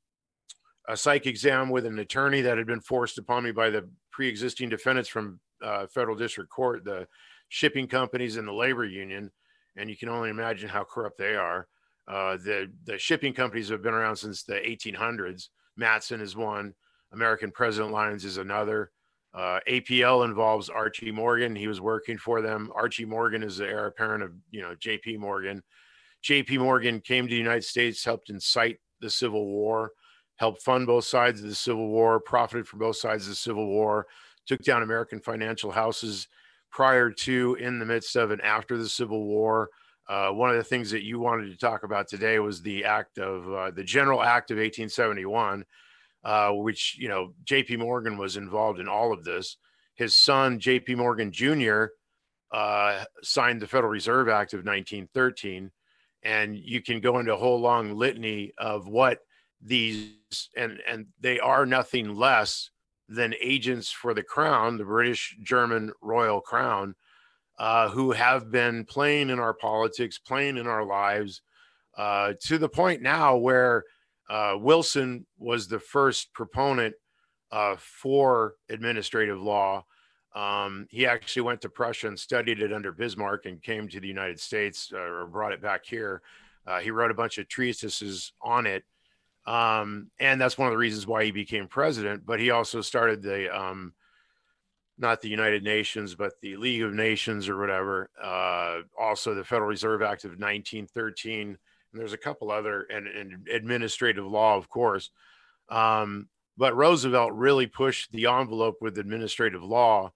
a 0.89 0.97
psych 0.97 1.27
exam 1.27 1.69
with 1.69 1.85
an 1.85 1.99
attorney 1.99 2.41
that 2.41 2.57
had 2.57 2.67
been 2.67 2.81
forced 2.81 3.17
upon 3.17 3.43
me 3.43 3.51
by 3.51 3.69
the 3.69 3.87
pre-existing 4.11 4.67
defendants 4.67 5.09
from 5.09 5.39
uh, 5.63 5.87
federal 5.87 6.15
district 6.15 6.49
court, 6.49 6.83
the 6.83 7.07
shipping 7.49 7.87
companies 7.87 8.37
and 8.37 8.47
the 8.47 8.53
labor 8.53 8.85
union, 8.85 9.31
and 9.77 9.89
you 9.89 9.95
can 9.95 10.09
only 10.09 10.29
imagine 10.29 10.67
how 10.67 10.83
corrupt 10.83 11.17
they 11.17 11.35
are. 11.35 11.67
Uh, 12.07 12.37
the 12.37 12.71
the 12.85 12.97
shipping 12.97 13.33
companies 13.33 13.69
have 13.69 13.81
been 13.81 13.93
around 13.93 14.15
since 14.15 14.43
the 14.43 14.55
1800s. 14.55 15.49
Matson 15.75 16.21
is 16.21 16.35
one. 16.35 16.73
American 17.13 17.51
President 17.51 17.91
Lines 17.91 18.25
is 18.25 18.37
another. 18.37 18.91
Uh, 19.33 19.59
APL 19.69 20.25
involves 20.25 20.69
Archie 20.69 21.11
Morgan. 21.11 21.55
He 21.55 21.67
was 21.67 21.81
working 21.81 22.17
for 22.17 22.41
them. 22.41 22.71
Archie 22.73 23.05
Morgan 23.05 23.43
is 23.43 23.57
the 23.57 23.67
heir 23.67 23.87
apparent 23.87 24.23
of 24.23 24.31
you 24.51 24.61
know 24.61 24.75
J.P. 24.79 25.17
Morgan. 25.17 25.61
J.P. 26.21 26.57
Morgan 26.57 27.01
came 27.01 27.27
to 27.27 27.31
the 27.31 27.37
United 27.37 27.63
States, 27.63 28.03
helped 28.03 28.29
incite 28.29 28.79
the 29.01 29.09
Civil 29.09 29.45
War 29.45 29.91
helped 30.37 30.61
fund 30.61 30.87
both 30.87 31.05
sides 31.05 31.41
of 31.41 31.49
the 31.49 31.55
Civil 31.55 31.87
War, 31.87 32.19
profited 32.19 32.67
from 32.67 32.79
both 32.79 32.97
sides 32.97 33.23
of 33.23 33.29
the 33.29 33.35
Civil 33.35 33.67
War, 33.67 34.07
took 34.45 34.61
down 34.61 34.83
American 34.83 35.19
financial 35.19 35.71
houses 35.71 36.27
prior 36.71 37.09
to, 37.09 37.55
in 37.55 37.79
the 37.79 37.85
midst 37.85 38.15
of, 38.15 38.31
and 38.31 38.41
after 38.41 38.77
the 38.77 38.89
Civil 38.89 39.25
War. 39.25 39.69
Uh, 40.07 40.29
one 40.29 40.49
of 40.49 40.57
the 40.57 40.63
things 40.63 40.91
that 40.91 41.03
you 41.03 41.19
wanted 41.19 41.49
to 41.49 41.57
talk 41.57 41.83
about 41.83 42.07
today 42.07 42.37
was 42.39 42.61
the 42.61 42.83
act 42.83 43.17
of 43.17 43.51
uh, 43.51 43.71
the 43.71 43.83
General 43.83 44.21
Act 44.21 44.51
of 44.51 44.57
1871, 44.57 45.65
uh, 46.25 46.49
which, 46.49 46.97
you 46.99 47.07
know, 47.07 47.33
J.P. 47.45 47.77
Morgan 47.77 48.17
was 48.17 48.35
involved 48.35 48.79
in 48.79 48.89
all 48.89 49.13
of 49.13 49.23
this. 49.23 49.57
His 49.93 50.13
son, 50.13 50.59
J.P. 50.59 50.95
Morgan 50.95 51.31
Jr., 51.31 51.85
uh, 52.51 53.05
signed 53.21 53.61
the 53.61 53.67
Federal 53.67 53.91
Reserve 53.91 54.27
Act 54.27 54.53
of 54.53 54.65
1913. 54.65 55.71
And 56.23 56.57
you 56.57 56.81
can 56.81 56.99
go 56.99 57.19
into 57.19 57.33
a 57.33 57.37
whole 57.37 57.59
long 57.59 57.95
litany 57.95 58.51
of 58.57 58.87
what 58.87 59.19
these 59.61 60.11
and 60.55 60.79
and 60.87 61.07
they 61.19 61.39
are 61.39 61.65
nothing 61.65 62.15
less 62.15 62.69
than 63.09 63.33
agents 63.41 63.91
for 63.91 64.13
the 64.13 64.23
crown 64.23 64.77
the 64.77 64.85
british 64.85 65.35
german 65.41 65.91
royal 66.01 66.41
crown 66.41 66.95
uh, 67.57 67.87
who 67.89 68.11
have 68.11 68.51
been 68.51 68.83
playing 68.83 69.29
in 69.29 69.39
our 69.39 69.53
politics 69.53 70.19
playing 70.19 70.57
in 70.57 70.67
our 70.67 70.85
lives 70.85 71.41
uh, 71.97 72.33
to 72.41 72.57
the 72.57 72.67
point 72.67 73.01
now 73.01 73.37
where 73.37 73.83
uh, 74.29 74.55
wilson 74.57 75.25
was 75.37 75.67
the 75.67 75.79
first 75.79 76.33
proponent 76.33 76.95
uh, 77.51 77.75
for 77.79 78.55
administrative 78.69 79.41
law 79.41 79.83
um, 80.35 80.85
he 80.89 81.05
actually 81.05 81.43
went 81.43 81.61
to 81.61 81.69
prussia 81.69 82.07
and 82.07 82.19
studied 82.19 82.61
it 82.61 82.73
under 82.73 82.91
bismarck 82.91 83.45
and 83.45 83.61
came 83.61 83.87
to 83.87 83.99
the 83.99 84.07
united 84.07 84.39
states 84.39 84.91
uh, 84.93 84.99
or 84.99 85.27
brought 85.27 85.51
it 85.51 85.61
back 85.61 85.85
here 85.85 86.21
uh, 86.67 86.79
he 86.79 86.91
wrote 86.91 87.11
a 87.11 87.15
bunch 87.15 87.37
of 87.37 87.47
treatises 87.47 88.33
on 88.41 88.65
it 88.65 88.83
um, 89.47 90.09
and 90.19 90.41
that's 90.41 90.57
one 90.57 90.67
of 90.67 90.71
the 90.71 90.77
reasons 90.77 91.05
why 91.05 91.23
he 91.23 91.31
became 91.31 91.67
president. 91.67 92.25
But 92.25 92.39
he 92.39 92.51
also 92.51 92.81
started 92.81 93.21
the 93.21 93.55
um, 93.55 93.93
not 94.97 95.21
the 95.21 95.29
United 95.29 95.63
Nations, 95.63 96.15
but 96.15 96.33
the 96.41 96.55
League 96.55 96.81
of 96.81 96.93
Nations 96.93 97.49
or 97.49 97.57
whatever. 97.57 98.09
Uh, 98.21 98.79
also, 98.99 99.33
the 99.33 99.43
Federal 99.43 99.69
Reserve 99.69 100.01
Act 100.01 100.23
of 100.23 100.31
1913. 100.31 101.57
And 101.95 102.01
there's 102.01 102.11
a 102.11 102.17
couple 102.17 102.51
other 102.51 102.81
and, 102.89 103.07
and 103.07 103.47
administrative 103.47 104.25
law, 104.25 104.57
of 104.57 104.67
course. 104.69 105.11
Um, 105.69 106.27
but 106.57 106.75
Roosevelt 106.75 107.31
really 107.31 107.67
pushed 107.67 108.11
the 108.11 108.25
envelope 108.25 108.75
with 108.81 108.97
administrative 108.97 109.63
law. 109.63 110.11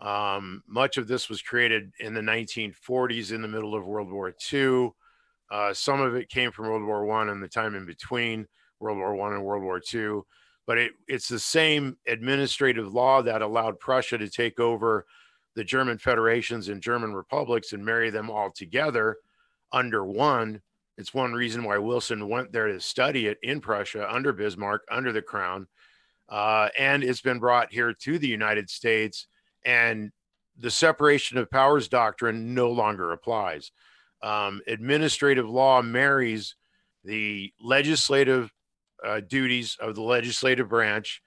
Um, 0.00 0.62
much 0.66 0.98
of 0.98 1.08
this 1.08 1.30
was 1.30 1.40
created 1.40 1.92
in 1.98 2.12
the 2.12 2.20
1940s, 2.20 3.32
in 3.32 3.40
the 3.40 3.48
middle 3.48 3.74
of 3.74 3.86
World 3.86 4.12
War 4.12 4.34
II. 4.52 4.90
Uh, 5.50 5.72
some 5.72 6.02
of 6.02 6.14
it 6.14 6.28
came 6.28 6.52
from 6.52 6.66
World 6.66 6.84
War 6.84 7.06
One 7.06 7.30
and 7.30 7.42
the 7.42 7.48
time 7.48 7.74
in 7.74 7.86
between. 7.86 8.46
World 8.78 8.98
War 8.98 9.14
One 9.14 9.32
and 9.32 9.42
World 9.42 9.62
War 9.62 9.80
Two. 9.80 10.26
But 10.66 10.76
it, 10.76 10.92
it's 11.08 11.28
the 11.28 11.38
same 11.38 11.96
administrative 12.06 12.92
law 12.92 13.22
that 13.22 13.40
allowed 13.40 13.80
Prussia 13.80 14.18
to 14.18 14.28
take 14.28 14.60
over 14.60 15.06
the 15.54 15.64
German 15.64 15.96
federations 15.96 16.68
and 16.68 16.82
German 16.82 17.14
republics 17.14 17.72
and 17.72 17.82
marry 17.82 18.10
them 18.10 18.28
all 18.28 18.50
together 18.50 19.16
under 19.72 20.04
one. 20.04 20.60
It's 20.96 21.12
one 21.12 21.32
reason 21.32 21.64
why 21.64 21.78
Wilson 21.78 22.28
went 22.28 22.52
there 22.52 22.68
to 22.68 22.80
study 22.80 23.26
it 23.26 23.38
in 23.42 23.60
Prussia 23.60 24.12
under 24.12 24.32
Bismarck, 24.32 24.82
under 24.90 25.12
the 25.12 25.22
crown. 25.22 25.66
Uh, 26.28 26.68
and 26.78 27.02
it's 27.02 27.20
been 27.20 27.38
brought 27.38 27.72
here 27.72 27.92
to 27.92 28.18
the 28.18 28.28
United 28.28 28.70
States. 28.70 29.26
And 29.64 30.12
the 30.58 30.70
separation 30.70 31.38
of 31.38 31.50
powers 31.50 31.88
doctrine 31.88 32.54
no 32.54 32.70
longer 32.70 33.12
applies. 33.12 33.72
Um, 34.22 34.60
administrative 34.66 35.48
law 35.48 35.82
marries 35.82 36.54
the 37.02 37.52
legislative 37.60 38.50
uh, 39.04 39.20
duties 39.20 39.76
of 39.80 39.94
the 39.94 40.02
legislative 40.02 40.68
branch 40.68 41.20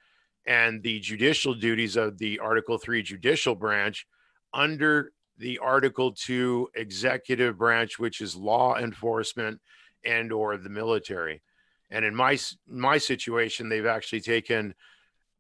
and 0.48 0.82
the 0.82 1.00
judicial 1.02 1.54
duties 1.54 1.98
of 1.98 2.18
the 2.18 2.40
Article 2.40 2.78
3 2.78 3.04
judicial 3.04 3.54
branch 3.54 4.08
under 4.54 5.12
the 5.38 5.60
Article 5.60 6.12
2 6.12 6.70
executive 6.76 7.58
branch, 7.58 8.00
which 8.00 8.22
is 8.22 8.36
law 8.36 8.78
enforcement 8.78 9.60
and 10.04 10.32
or 10.32 10.58
the 10.58 10.70
military. 10.70 11.42
And 11.90 12.04
in 12.04 12.16
my 12.16 12.38
my 12.68 12.98
situation, 12.98 13.70
they've 13.70 13.86
actually 13.86 14.22
taken 14.22 14.74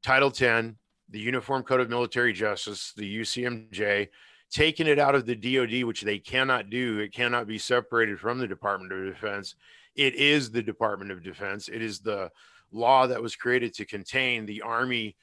Title 0.03 0.31
10, 0.31 0.77
the 1.09 1.19
Uniform 1.19 1.63
Code 1.63 1.81
of 1.81 1.89
Military 1.89 2.31
Justice, 2.31 2.93
the 2.95 3.21
UCMJ, 3.21 4.07
taken 4.49 4.87
it 4.87 4.99
out 4.99 5.15
of 5.15 5.25
the 5.25 5.35
DoD, 5.35 5.83
which 5.83 6.03
they 6.03 6.19
cannot 6.19 6.69
do. 6.69 6.99
It 6.99 7.13
cannot 7.13 7.47
be 7.47 7.57
separated 7.57 8.19
from 8.19 8.39
the 8.39 8.47
Department 8.47 8.93
of 8.93 9.05
Defense, 9.05 9.55
it 9.97 10.13
is 10.13 10.51
the 10.51 10.61
Department 10.61 11.11
of 11.11 11.23
Defense. 11.23 11.67
It 11.67 11.81
is 11.81 11.99
the 11.99 12.31
law 12.71 13.07
that 13.07 13.21
was 13.21 13.35
created 13.35 13.73
to 13.73 13.85
contain 13.85 14.45
the 14.45 14.61
Army, 14.61 15.17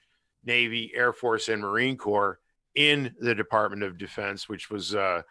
Navy, 0.45 0.93
Air 0.95 1.12
Force, 1.12 1.49
and 1.49 1.62
Marine 1.62 1.97
Corps 1.97 2.40
in 2.75 3.14
the 3.21 3.35
Department 3.35 3.83
of 3.83 3.99
Defense, 3.99 4.49
which 4.49 4.71
was 4.71 4.95
uh, 4.95 5.23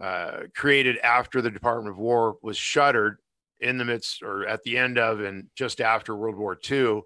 uh, 0.00 0.40
created 0.54 0.98
after 0.98 1.40
the 1.40 1.50
Department 1.50 1.94
of 1.94 1.98
War 1.98 2.36
was 2.42 2.56
shuttered 2.56 3.18
in 3.60 3.78
the 3.78 3.84
midst 3.84 4.22
or 4.22 4.46
at 4.46 4.62
the 4.64 4.76
end 4.76 4.98
of 4.98 5.20
and 5.20 5.46
just 5.54 5.80
after 5.80 6.16
World 6.16 6.36
War 6.36 6.58
II. 6.70 7.02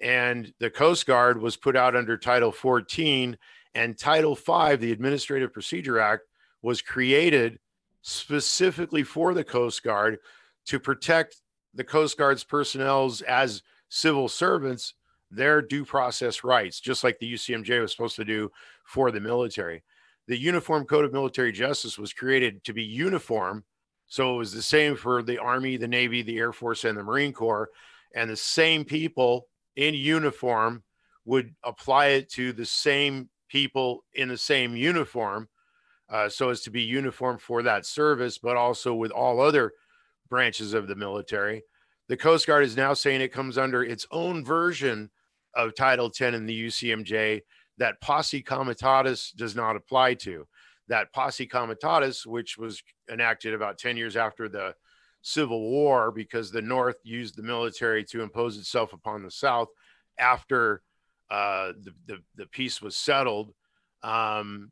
And 0.00 0.52
the 0.58 0.70
Coast 0.70 1.06
Guard 1.06 1.40
was 1.40 1.56
put 1.56 1.76
out 1.76 1.94
under 1.94 2.18
Title 2.18 2.50
14, 2.50 3.38
and 3.74 3.96
Title 3.96 4.34
5, 4.34 4.80
the 4.80 4.92
Administrative 4.92 5.52
Procedure 5.52 6.00
Act, 6.00 6.22
was 6.62 6.82
created 6.82 7.58
specifically 8.02 9.02
for 9.02 9.34
the 9.34 9.44
Coast 9.44 9.82
Guard 9.82 10.18
to 10.66 10.80
protect 10.80 11.36
the 11.74 11.84
Coast 11.84 12.18
Guard's 12.18 12.44
personnel 12.44 13.12
as 13.26 13.62
civil 13.88 14.28
servants 14.28 14.94
their 15.34 15.62
due 15.62 15.84
process 15.84 16.44
rights, 16.44 16.80
just 16.80 17.04
like 17.04 17.18
the 17.18 17.32
UCMJ 17.32 17.80
was 17.80 17.92
supposed 17.92 18.16
to 18.16 18.24
do 18.24 18.50
for 18.84 19.10
the 19.10 19.20
military. 19.20 19.82
The 20.26 20.38
Uniform 20.38 20.84
Code 20.84 21.04
of 21.04 21.12
Military 21.12 21.52
Justice 21.52 21.98
was 21.98 22.12
created 22.12 22.64
to 22.64 22.72
be 22.72 22.82
uniform. 22.82 23.64
So 24.06 24.34
it 24.34 24.38
was 24.38 24.52
the 24.52 24.62
same 24.62 24.96
for 24.96 25.22
the 25.22 25.38
Army, 25.38 25.76
the 25.76 25.88
Navy, 25.88 26.22
the 26.22 26.38
Air 26.38 26.52
Force, 26.52 26.84
and 26.84 26.96
the 26.96 27.02
Marine 27.02 27.32
Corps. 27.32 27.68
And 28.14 28.30
the 28.30 28.36
same 28.36 28.84
people 28.84 29.48
in 29.76 29.94
uniform 29.94 30.82
would 31.24 31.54
apply 31.62 32.06
it 32.06 32.30
to 32.30 32.52
the 32.52 32.66
same 32.66 33.28
people 33.48 34.04
in 34.14 34.28
the 34.28 34.36
same 34.36 34.76
uniform 34.76 35.48
uh, 36.10 36.28
so 36.28 36.50
as 36.50 36.60
to 36.62 36.70
be 36.70 36.82
uniform 36.82 37.38
for 37.38 37.62
that 37.62 37.86
service, 37.86 38.38
but 38.38 38.56
also 38.56 38.94
with 38.94 39.10
all 39.10 39.40
other 39.40 39.72
branches 40.28 40.74
of 40.74 40.86
the 40.86 40.94
military. 40.94 41.62
The 42.08 42.16
Coast 42.16 42.46
Guard 42.46 42.64
is 42.64 42.76
now 42.76 42.94
saying 42.94 43.20
it 43.20 43.32
comes 43.32 43.56
under 43.56 43.82
its 43.82 44.06
own 44.10 44.44
version 44.44 45.10
of 45.56 45.74
Title 45.74 46.10
10 46.10 46.34
in 46.34 46.46
the 46.46 46.66
UCMJ 46.66 47.42
that 47.78 48.00
posse 48.00 48.42
comitatus 48.42 49.32
does 49.32 49.54
not 49.56 49.76
apply 49.76 50.14
to. 50.14 50.46
that 50.86 51.12
posse 51.14 51.46
comitatus, 51.46 52.26
which 52.26 52.58
was 52.58 52.82
enacted 53.10 53.54
about 53.54 53.78
10 53.78 53.96
years 53.96 54.16
after 54.16 54.50
the 54.50 54.74
Civil 55.22 55.62
War, 55.70 56.10
because 56.10 56.50
the 56.50 56.60
North 56.60 56.96
used 57.02 57.36
the 57.36 57.42
military 57.42 58.04
to 58.04 58.20
impose 58.20 58.58
itself 58.58 58.92
upon 58.92 59.22
the 59.22 59.30
South 59.30 59.68
after 60.18 60.82
uh, 61.30 61.72
the, 61.80 61.94
the, 62.06 62.18
the 62.36 62.46
peace 62.46 62.82
was 62.82 62.96
settled, 62.96 63.54
um, 64.02 64.70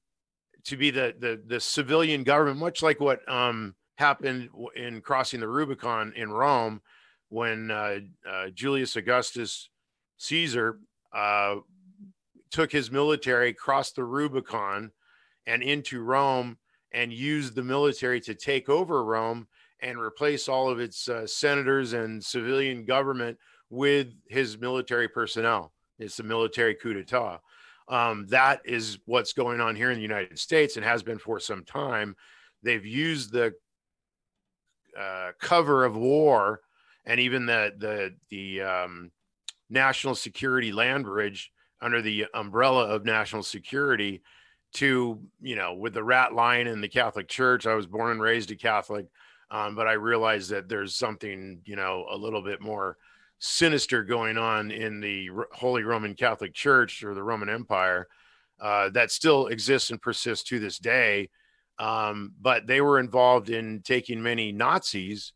to 0.64 0.76
be 0.76 0.90
the, 0.90 1.14
the, 1.18 1.40
the 1.46 1.58
civilian 1.60 2.22
government, 2.24 2.58
much 2.58 2.82
like 2.82 3.00
what 3.00 3.26
um, 3.28 3.74
happened 3.96 4.50
in 4.76 5.00
crossing 5.00 5.40
the 5.40 5.48
Rubicon 5.48 6.12
in 6.14 6.30
Rome 6.30 6.82
when 7.30 7.70
uh, 7.70 8.00
uh, 8.28 8.48
Julius 8.50 8.96
Augustus 8.96 9.70
Caesar 10.22 10.78
uh, 11.12 11.56
took 12.52 12.70
his 12.70 12.92
military, 12.92 13.52
crossed 13.52 13.96
the 13.96 14.04
Rubicon 14.04 14.92
and 15.46 15.62
into 15.64 16.00
Rome, 16.00 16.58
and 16.92 17.12
used 17.12 17.56
the 17.56 17.62
military 17.62 18.20
to 18.20 18.34
take 18.34 18.68
over 18.68 19.04
Rome 19.04 19.48
and 19.80 19.98
replace 19.98 20.48
all 20.48 20.70
of 20.70 20.78
its 20.78 21.08
uh, 21.08 21.26
senators 21.26 21.92
and 21.92 22.22
civilian 22.22 22.84
government 22.84 23.36
with 23.68 24.12
his 24.28 24.58
military 24.58 25.08
personnel. 25.08 25.72
It's 25.98 26.20
a 26.20 26.22
military 26.22 26.74
coup 26.74 26.94
d'etat. 26.94 27.40
Um, 27.88 28.26
that 28.28 28.60
is 28.64 28.98
what's 29.06 29.32
going 29.32 29.60
on 29.60 29.74
here 29.74 29.90
in 29.90 29.96
the 29.96 30.02
United 30.02 30.38
States 30.38 30.76
and 30.76 30.84
has 30.84 31.02
been 31.02 31.18
for 31.18 31.40
some 31.40 31.64
time. 31.64 32.14
They've 32.62 32.86
used 32.86 33.32
the 33.32 33.54
uh, 34.96 35.32
cover 35.40 35.84
of 35.84 35.96
war 35.96 36.60
and 37.06 37.18
even 37.18 37.46
the 37.46 37.72
the 37.76 38.14
the 38.30 38.62
um, 38.62 39.10
national 39.72 40.14
security 40.14 40.72
land 40.72 41.04
bridge 41.04 41.50
under 41.80 42.00
the 42.00 42.26
umbrella 42.34 42.86
of 42.86 43.04
national 43.04 43.42
security 43.42 44.22
to 44.74 45.20
you 45.40 45.56
know 45.56 45.74
with 45.74 45.94
the 45.94 46.04
rat 46.04 46.32
line 46.34 46.66
in 46.66 46.80
the 46.80 46.88
catholic 46.88 47.28
church. 47.28 47.66
I 47.66 47.74
was 47.74 47.86
born 47.86 48.12
and 48.12 48.22
raised 48.22 48.50
a 48.50 48.56
catholic 48.56 49.06
um, 49.50 49.74
but 49.74 49.86
i 49.86 49.92
realized 49.92 50.50
that 50.50 50.68
there's 50.68 50.94
something 50.96 51.60
you 51.64 51.76
know 51.76 52.06
a 52.10 52.16
little 52.16 52.42
bit 52.42 52.60
more 52.60 52.96
sinister 53.38 54.04
going 54.04 54.38
on 54.38 54.70
in 54.70 55.00
the 55.00 55.28
holy 55.52 55.82
roman 55.82 56.14
catholic 56.14 56.54
church 56.54 57.02
or 57.02 57.14
the 57.14 57.22
roman 57.22 57.48
empire 57.48 58.06
uh, 58.62 58.88
that 58.90 59.10
still 59.10 59.48
exists 59.48 59.90
and 59.90 60.00
persists 60.00 60.44
to 60.48 60.60
this 60.60 60.78
day. 60.78 61.28
Um, 61.80 62.32
but 62.40 62.66
they 62.66 62.80
were 62.80 63.00
involved 63.00 63.50
in 63.50 63.82
taking 63.82 64.22
many 64.22 64.52
nazis 64.52 65.32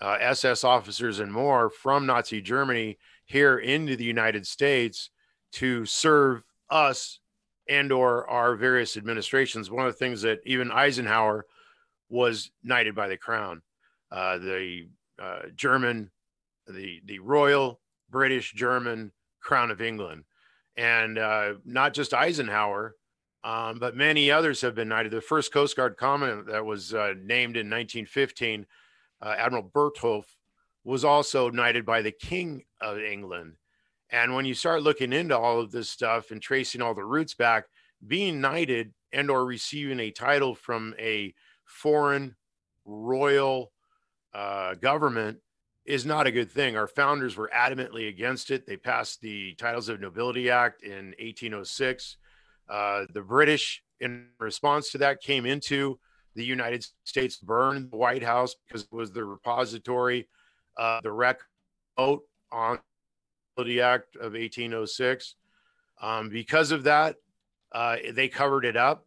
uh, 0.00 0.16
ss 0.20 0.62
officers 0.62 1.18
and 1.18 1.32
more 1.32 1.70
from 1.70 2.06
nazi 2.06 2.40
germany 2.40 2.96
here 3.28 3.58
into 3.58 3.96
the 3.96 4.04
united 4.04 4.46
states 4.46 5.10
to 5.52 5.86
serve 5.86 6.42
us 6.70 7.20
and 7.68 7.92
or 7.92 8.28
our 8.28 8.56
various 8.56 8.96
administrations. 8.96 9.70
One 9.70 9.86
of 9.86 9.92
the 9.92 9.98
things 9.98 10.22
that 10.22 10.40
even 10.44 10.72
Eisenhower 10.72 11.44
was 12.08 12.50
knighted 12.62 12.94
by 12.94 13.08
the 13.08 13.16
crown, 13.16 13.62
uh, 14.10 14.38
the 14.38 14.88
uh, 15.20 15.40
German, 15.54 16.10
the 16.66 17.00
the 17.04 17.18
Royal 17.18 17.80
British 18.10 18.52
German 18.52 19.12
Crown 19.40 19.70
of 19.70 19.82
England, 19.82 20.24
and 20.76 21.18
uh, 21.18 21.54
not 21.64 21.92
just 21.92 22.14
Eisenhower, 22.14 22.94
um, 23.44 23.78
but 23.78 23.96
many 23.96 24.30
others 24.30 24.62
have 24.62 24.74
been 24.74 24.88
knighted. 24.88 25.12
The 25.12 25.20
first 25.20 25.52
Coast 25.52 25.76
Guard 25.76 25.96
commandant 25.98 26.46
that 26.46 26.64
was 26.64 26.94
uh, 26.94 27.14
named 27.18 27.56
in 27.56 27.68
1915, 27.68 28.66
uh, 29.20 29.34
Admiral 29.36 29.70
Bertholf, 29.74 30.24
was 30.88 31.04
also 31.04 31.50
knighted 31.50 31.84
by 31.84 32.00
the 32.00 32.10
King 32.10 32.64
of 32.80 32.98
England. 32.98 33.52
And 34.08 34.34
when 34.34 34.46
you 34.46 34.54
start 34.54 34.82
looking 34.82 35.12
into 35.12 35.36
all 35.36 35.60
of 35.60 35.70
this 35.70 35.90
stuff 35.90 36.30
and 36.30 36.40
tracing 36.40 36.80
all 36.80 36.94
the 36.94 37.04
roots 37.04 37.34
back, 37.34 37.64
being 38.06 38.40
knighted 38.40 38.94
and 39.12 39.30
or 39.30 39.44
receiving 39.44 40.00
a 40.00 40.10
title 40.10 40.54
from 40.54 40.94
a 40.98 41.34
foreign 41.66 42.34
royal 42.86 43.70
uh, 44.32 44.76
government 44.76 45.40
is 45.84 46.06
not 46.06 46.26
a 46.26 46.32
good 46.32 46.50
thing. 46.50 46.74
Our 46.74 46.88
founders 46.88 47.36
were 47.36 47.50
adamantly 47.54 48.08
against 48.08 48.50
it. 48.50 48.66
They 48.66 48.78
passed 48.78 49.20
the 49.20 49.52
Titles 49.56 49.90
of 49.90 50.00
Nobility 50.00 50.48
Act 50.48 50.82
in 50.82 51.14
1806. 51.18 52.16
Uh, 52.66 53.04
the 53.12 53.20
British, 53.20 53.82
in 54.00 54.28
response 54.40 54.90
to 54.92 54.98
that, 54.98 55.20
came 55.20 55.44
into 55.44 55.98
the 56.34 56.44
United 56.44 56.86
States, 57.04 57.36
burned 57.36 57.90
the 57.90 57.96
White 57.98 58.22
House 58.22 58.54
because 58.66 58.84
it 58.84 58.92
was 58.92 59.12
the 59.12 59.24
repository, 59.24 60.26
uh, 60.78 61.00
the 61.02 61.12
rec 61.12 61.40
vote 61.96 62.22
on 62.50 62.78
the 63.56 63.80
Act 63.80 64.16
of 64.16 64.32
1806. 64.32 65.34
Um, 66.00 66.28
because 66.28 66.70
of 66.70 66.84
that, 66.84 67.16
uh, 67.72 67.96
they 68.12 68.28
covered 68.28 68.64
it 68.64 68.76
up. 68.76 69.04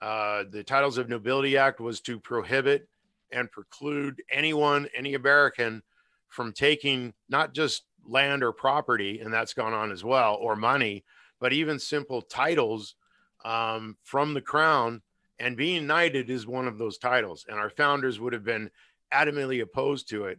Uh, 0.00 0.44
the 0.50 0.62
Titles 0.62 0.98
of 0.98 1.08
Nobility 1.08 1.56
Act 1.56 1.80
was 1.80 2.00
to 2.02 2.20
prohibit 2.20 2.86
and 3.32 3.50
preclude 3.50 4.22
anyone, 4.30 4.86
any 4.94 5.14
American, 5.14 5.82
from 6.28 6.52
taking 6.52 7.14
not 7.28 7.54
just 7.54 7.84
land 8.06 8.42
or 8.42 8.52
property, 8.52 9.20
and 9.20 9.32
that's 9.32 9.54
gone 9.54 9.72
on 9.72 9.90
as 9.90 10.04
well, 10.04 10.36
or 10.40 10.56
money, 10.56 11.04
but 11.40 11.52
even 11.52 11.78
simple 11.78 12.20
titles 12.20 12.96
um, 13.44 13.96
from 14.02 14.34
the 14.34 14.40
crown. 14.40 15.00
And 15.38 15.56
being 15.56 15.86
knighted 15.86 16.30
is 16.30 16.46
one 16.46 16.68
of 16.68 16.78
those 16.78 16.98
titles. 16.98 17.46
And 17.48 17.58
our 17.58 17.70
founders 17.70 18.20
would 18.20 18.32
have 18.32 18.44
been 18.44 18.70
adamantly 19.12 19.62
opposed 19.62 20.08
to 20.10 20.26
it. 20.26 20.38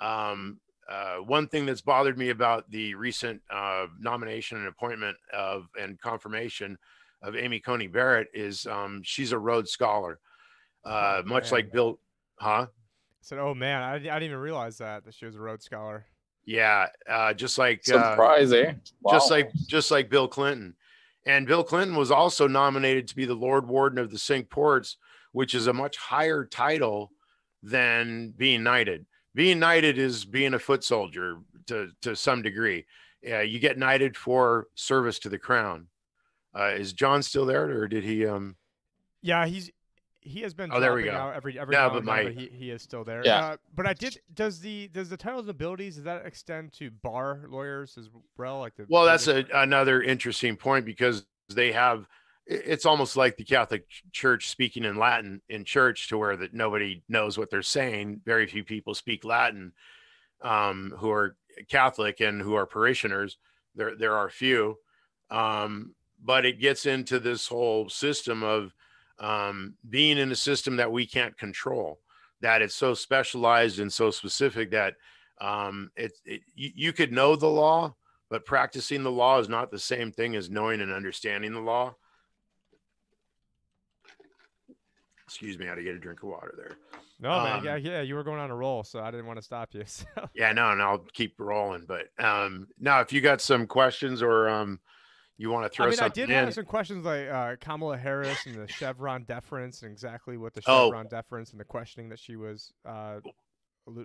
Um, 0.00 0.58
uh, 0.88 1.16
one 1.16 1.48
thing 1.48 1.66
that's 1.66 1.80
bothered 1.80 2.18
me 2.18 2.30
about 2.30 2.70
the 2.70 2.94
recent 2.94 3.40
uh, 3.50 3.86
nomination 3.98 4.58
and 4.58 4.68
appointment 4.68 5.16
of 5.32 5.66
and 5.80 5.98
confirmation 6.00 6.76
of 7.22 7.36
Amy 7.36 7.58
Coney 7.58 7.86
Barrett 7.86 8.28
is 8.34 8.66
um, 8.66 9.00
she's 9.02 9.32
a 9.32 9.38
Rhodes 9.38 9.70
Scholar, 9.70 10.20
uh, 10.84 11.22
oh, 11.24 11.28
much 11.28 11.52
like 11.52 11.72
Bill, 11.72 11.98
huh? 12.38 12.66
I 12.68 13.22
said, 13.22 13.38
"Oh 13.38 13.54
man, 13.54 13.82
I, 13.82 13.94
I, 13.94 13.98
didn't 13.98 14.24
even 14.24 14.38
realize 14.38 14.78
that 14.78 15.04
that 15.04 15.14
she 15.14 15.24
was 15.24 15.36
a 15.36 15.40
Rhodes 15.40 15.64
Scholar." 15.64 16.04
Yeah, 16.44 16.88
uh, 17.08 17.32
just 17.32 17.56
like 17.56 17.80
uh, 17.88 18.10
surprising, 18.10 18.80
wow. 19.00 19.12
just 19.12 19.30
like 19.30 19.50
just 19.66 19.90
like 19.90 20.10
Bill 20.10 20.28
Clinton, 20.28 20.74
and 21.24 21.46
Bill 21.46 21.64
Clinton 21.64 21.96
was 21.96 22.10
also 22.10 22.46
nominated 22.46 23.08
to 23.08 23.16
be 23.16 23.24
the 23.24 23.34
Lord 23.34 23.66
Warden 23.66 23.98
of 23.98 24.10
the 24.10 24.18
Cinque 24.18 24.50
Ports, 24.50 24.98
which 25.32 25.54
is 25.54 25.66
a 25.66 25.72
much 25.72 25.96
higher 25.96 26.44
title 26.44 27.10
than 27.62 28.34
being 28.36 28.62
knighted 28.62 29.06
being 29.34 29.58
knighted 29.58 29.98
is 29.98 30.24
being 30.24 30.54
a 30.54 30.58
foot 30.58 30.84
soldier 30.84 31.38
to 31.66 31.90
to 32.02 32.14
some 32.14 32.42
degree. 32.42 32.86
Yeah, 33.22 33.40
you 33.40 33.58
get 33.58 33.78
knighted 33.78 34.16
for 34.16 34.68
service 34.74 35.18
to 35.20 35.28
the 35.28 35.38
crown. 35.38 35.88
Uh, 36.56 36.72
is 36.76 36.92
John 36.92 37.22
still 37.22 37.46
there, 37.46 37.64
or 37.64 37.88
did 37.88 38.04
he? 38.04 38.26
Um... 38.26 38.56
Yeah, 39.22 39.46
he's 39.46 39.70
he 40.24 40.40
has 40.40 40.54
been. 40.54 40.70
Oh, 40.72 40.80
there 40.80 40.94
we 40.94 41.04
go. 41.04 41.32
Every 41.34 41.58
every 41.58 41.74
no, 41.74 41.90
but 41.90 42.04
my 42.04 42.24
but 42.24 42.32
he, 42.32 42.46
he 42.46 42.70
is 42.70 42.82
still 42.82 43.04
there. 43.04 43.22
Yeah. 43.24 43.38
Uh, 43.38 43.56
but 43.74 43.86
I 43.86 43.92
did. 43.92 44.18
Does 44.34 44.60
the 44.60 44.88
does 44.88 45.08
the 45.10 45.16
title 45.16 45.40
of 45.40 45.46
nobility 45.46 45.86
does 45.86 46.02
that 46.02 46.24
extend 46.24 46.72
to 46.74 46.90
bar 46.90 47.46
lawyers 47.48 47.96
as 47.98 48.08
well? 48.36 48.60
Like 48.60 48.74
the. 48.76 48.86
Well, 48.88 49.04
that's 49.04 49.28
a, 49.28 49.44
another 49.54 50.02
interesting 50.02 50.56
point 50.56 50.86
because 50.86 51.26
they 51.52 51.72
have 51.72 52.06
it's 52.46 52.84
almost 52.84 53.16
like 53.16 53.36
the 53.36 53.44
Catholic 53.44 53.86
Church 54.12 54.48
speaking 54.48 54.84
in 54.84 54.96
Latin 54.96 55.40
in 55.48 55.64
church 55.64 56.08
to 56.08 56.18
where 56.18 56.36
that 56.36 56.52
nobody 56.52 57.02
knows 57.08 57.38
what 57.38 57.50
they're 57.50 57.62
saying. 57.62 58.20
Very 58.24 58.46
few 58.46 58.64
people 58.64 58.94
speak 58.94 59.24
Latin 59.24 59.72
um, 60.42 60.94
who 60.98 61.10
are 61.10 61.36
Catholic 61.70 62.20
and 62.20 62.40
who 62.40 62.54
are 62.54 62.66
parishioners. 62.66 63.38
There, 63.74 63.96
there 63.96 64.14
are 64.14 64.28
few, 64.28 64.78
um, 65.30 65.94
but 66.22 66.44
it 66.44 66.60
gets 66.60 66.86
into 66.86 67.18
this 67.18 67.48
whole 67.48 67.88
system 67.88 68.42
of 68.42 68.74
um, 69.18 69.74
being 69.88 70.18
in 70.18 70.30
a 70.30 70.36
system 70.36 70.76
that 70.76 70.92
we 70.92 71.06
can't 71.06 71.36
control. 71.38 72.00
That 72.40 72.60
it's 72.60 72.74
so 72.74 72.92
specialized 72.92 73.78
and 73.78 73.90
so 73.92 74.10
specific 74.10 74.70
that 74.72 74.94
um, 75.40 75.90
it, 75.96 76.12
it 76.26 76.42
you, 76.54 76.70
you 76.74 76.92
could 76.92 77.10
know 77.10 77.36
the 77.36 77.46
law, 77.46 77.94
but 78.28 78.44
practicing 78.44 79.02
the 79.02 79.10
law 79.10 79.38
is 79.38 79.48
not 79.48 79.70
the 79.70 79.78
same 79.78 80.12
thing 80.12 80.36
as 80.36 80.50
knowing 80.50 80.82
and 80.82 80.92
understanding 80.92 81.54
the 81.54 81.60
law 81.60 81.94
Excuse 85.34 85.58
me, 85.58 85.66
I 85.66 85.70
had 85.70 85.74
to 85.74 85.82
get 85.82 85.96
a 85.96 85.98
drink 85.98 86.22
of 86.22 86.28
water 86.28 86.54
there. 86.56 86.76
No, 87.18 87.32
um, 87.32 87.42
man, 87.42 87.64
yeah, 87.64 87.74
yeah, 87.74 88.02
you 88.02 88.14
were 88.14 88.22
going 88.22 88.38
on 88.38 88.52
a 88.52 88.54
roll, 88.54 88.84
so 88.84 89.00
I 89.00 89.10
didn't 89.10 89.26
want 89.26 89.36
to 89.40 89.42
stop 89.42 89.74
you. 89.74 89.82
So. 89.86 90.06
Yeah, 90.32 90.52
no, 90.52 90.70
and 90.70 90.80
I'll 90.80 91.04
keep 91.12 91.34
rolling. 91.40 91.86
But 91.88 92.06
um, 92.24 92.68
now, 92.78 93.00
if 93.00 93.12
you 93.12 93.20
got 93.20 93.40
some 93.40 93.66
questions 93.66 94.22
or 94.22 94.48
um, 94.48 94.78
you 95.36 95.50
want 95.50 95.64
to 95.64 95.74
throw 95.74 95.86
I 95.86 95.88
mean, 95.88 95.98
something 95.98 96.22
I 96.22 96.26
did 96.26 96.32
in. 96.32 96.44
have 96.44 96.54
some 96.54 96.66
questions 96.66 97.04
like 97.04 97.26
uh, 97.28 97.56
Kamala 97.60 97.98
Harris 97.98 98.46
and 98.46 98.54
the 98.54 98.68
Chevron 98.68 99.24
deference 99.24 99.82
and 99.82 99.90
exactly 99.90 100.36
what 100.36 100.54
the 100.54 100.62
oh. 100.68 100.86
Chevron 100.86 101.06
oh. 101.06 101.08
deference 101.08 101.50
and 101.50 101.58
the 101.58 101.64
questioning 101.64 102.10
that 102.10 102.20
she 102.20 102.36
was 102.36 102.72
uh, 102.86 103.16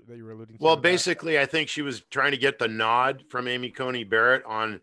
that 0.08 0.18
you 0.18 0.24
were 0.24 0.32
alluding 0.32 0.58
to. 0.58 0.63
Well, 0.63 0.78
basically, 0.78 1.38
I 1.38 1.46
think 1.46 1.70
she 1.70 1.84
was 1.84 2.02
trying 2.10 2.32
to 2.32 2.38
get 2.38 2.58
the 2.58 2.68
nod 2.68 3.24
from 3.30 3.48
Amy 3.48 3.70
Coney 3.70 4.04
Barrett 4.04 4.44
on 4.46 4.82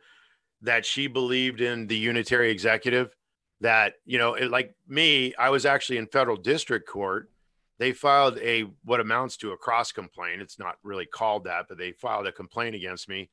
that 0.63 0.87
she 0.87 1.09
believed 1.09 1.61
in 1.61 1.89
the 1.89 1.97
unitary 1.97 2.53
executive 2.53 3.11
that 3.61 3.95
you 4.05 4.19
know 4.19 4.35
it, 4.35 4.51
like 4.51 4.75
me 4.87 5.35
i 5.37 5.49
was 5.51 5.65
actually 5.65 5.99
in 5.99 6.07
federal 6.07 6.37
district 6.37 6.89
court. 6.89 7.31
They 7.79 7.93
filed 7.93 8.39
a 8.39 8.65
what 8.85 9.01
amounts 9.01 9.37
to 9.39 9.53
a 9.53 9.57
cross 9.57 9.93
complaint. 9.93 10.41
It's 10.41 10.59
not 10.59 10.77
really 10.83 11.07
called 11.07 11.45
that 11.45 11.67
but 11.69 11.79
they 11.79 11.93
filed 11.93 12.27
a 12.27 12.33
complaint 12.33 12.75
against 12.75 13.09
me 13.09 13.31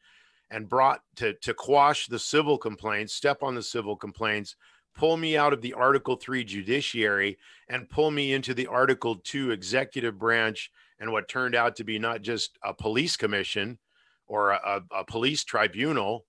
and 0.49 0.69
brought 0.69 1.01
to 1.17 1.33
to 1.33 1.53
quash 1.53 2.07
the 2.07 2.19
civil 2.19 2.57
complaints 2.57 3.13
step 3.13 3.43
on 3.43 3.55
the 3.55 3.63
civil 3.63 3.95
complaints 3.95 4.55
pull 4.95 5.17
me 5.17 5.36
out 5.36 5.53
of 5.53 5.62
the 5.62 5.73
Article 5.73 6.15
3 6.15 6.43
judiciary 6.43 7.38
and 7.67 7.89
pull 7.89 8.12
me 8.12 8.33
into 8.33 8.53
the 8.53 8.67
Article 8.67 9.15
2 9.15 9.51
executive 9.51 10.17
branch 10.17 10.71
and 10.99 11.12
what 11.12 11.27
turned 11.27 11.55
out 11.55 11.75
to 11.75 11.83
be 11.83 11.99
not 11.99 12.21
just 12.21 12.57
a 12.63 12.73
police 12.73 13.17
commission 13.17 13.77
or 14.27 14.51
a, 14.51 14.81
a 14.95 15.03
police 15.03 15.43
tribunal, 15.43 16.25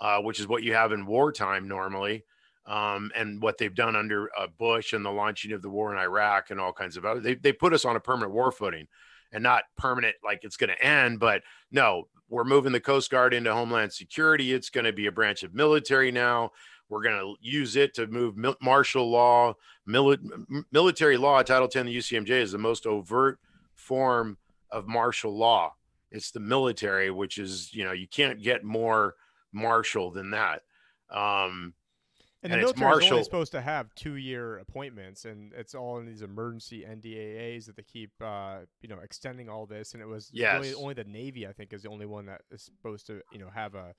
uh, 0.00 0.20
which 0.20 0.40
is 0.40 0.48
what 0.48 0.62
you 0.62 0.74
have 0.74 0.92
in 0.92 1.06
wartime 1.06 1.68
normally, 1.68 2.24
um, 2.66 3.10
and 3.14 3.40
what 3.40 3.58
they've 3.58 3.74
done 3.74 3.94
under 3.96 4.28
uh, 4.36 4.46
Bush 4.58 4.92
and 4.92 5.04
the 5.04 5.10
launching 5.10 5.52
of 5.52 5.62
the 5.62 5.70
war 5.70 5.92
in 5.92 5.98
Iraq 5.98 6.50
and 6.50 6.60
all 6.60 6.72
kinds 6.72 6.96
of 6.96 7.04
other. 7.04 7.20
They, 7.20 7.34
they 7.34 7.52
put 7.52 7.72
us 7.72 7.84
on 7.84 7.96
a 7.96 8.00
permanent 8.00 8.32
war 8.32 8.50
footing 8.50 8.88
and 9.32 9.42
not 9.42 9.64
permanent 9.76 10.16
like 10.24 10.40
it's 10.42 10.56
going 10.56 10.70
to 10.70 10.84
end, 10.84 11.20
but 11.20 11.42
no, 11.70 12.08
we're 12.28 12.44
moving 12.44 12.72
the 12.72 12.80
Coast 12.80 13.10
Guard 13.10 13.34
into 13.34 13.52
Homeland 13.52 13.92
Security. 13.92 14.52
It's 14.52 14.70
going 14.70 14.84
to 14.84 14.92
be 14.92 15.06
a 15.06 15.12
branch 15.12 15.42
of 15.42 15.54
military 15.54 16.10
now. 16.10 16.50
We're 16.88 17.02
going 17.02 17.18
to 17.18 17.34
use 17.40 17.76
it 17.76 17.94
to 17.94 18.06
move 18.06 18.36
mil- 18.36 18.56
martial 18.60 19.08
law, 19.10 19.54
mili- 19.88 20.64
military 20.72 21.16
law. 21.16 21.42
Title 21.42 21.68
10 21.68 21.86
the 21.86 21.96
UCMJ 21.96 22.30
is 22.30 22.52
the 22.52 22.58
most 22.58 22.86
overt 22.86 23.38
form 23.74 24.38
of 24.70 24.86
martial 24.86 25.36
law. 25.36 25.74
It's 26.10 26.30
the 26.30 26.40
military, 26.40 27.10
which 27.10 27.38
is, 27.38 27.72
you 27.74 27.84
know, 27.84 27.92
you 27.92 28.08
can't 28.08 28.42
get 28.42 28.64
more 28.64 29.14
martial 29.52 30.10
than 30.10 30.30
that. 30.30 30.62
Um, 31.10 31.74
and, 32.52 32.60
and 32.60 32.62
the 32.62 32.80
military 32.80 33.04
is 33.04 33.12
only 33.12 33.24
supposed 33.24 33.52
to 33.52 33.60
have 33.60 33.92
two-year 33.96 34.58
appointments, 34.58 35.24
and 35.24 35.52
it's 35.52 35.74
all 35.74 35.98
in 35.98 36.06
these 36.06 36.22
emergency 36.22 36.84
NDAAs 36.88 37.66
that 37.66 37.76
they 37.76 37.82
keep, 37.82 38.10
uh, 38.20 38.58
you 38.80 38.88
know, 38.88 38.98
extending 39.02 39.48
all 39.48 39.66
this. 39.66 39.94
And 39.94 40.02
it 40.02 40.06
was 40.06 40.30
yes. 40.32 40.62
really 40.62 40.74
only 40.74 40.94
the 40.94 41.04
Navy, 41.04 41.46
I 41.46 41.52
think, 41.52 41.72
is 41.72 41.82
the 41.82 41.88
only 41.88 42.06
one 42.06 42.26
that 42.26 42.42
is 42.52 42.62
supposed 42.62 43.08
to, 43.08 43.20
you 43.32 43.38
know, 43.38 43.50
have 43.52 43.74
a 43.74 43.94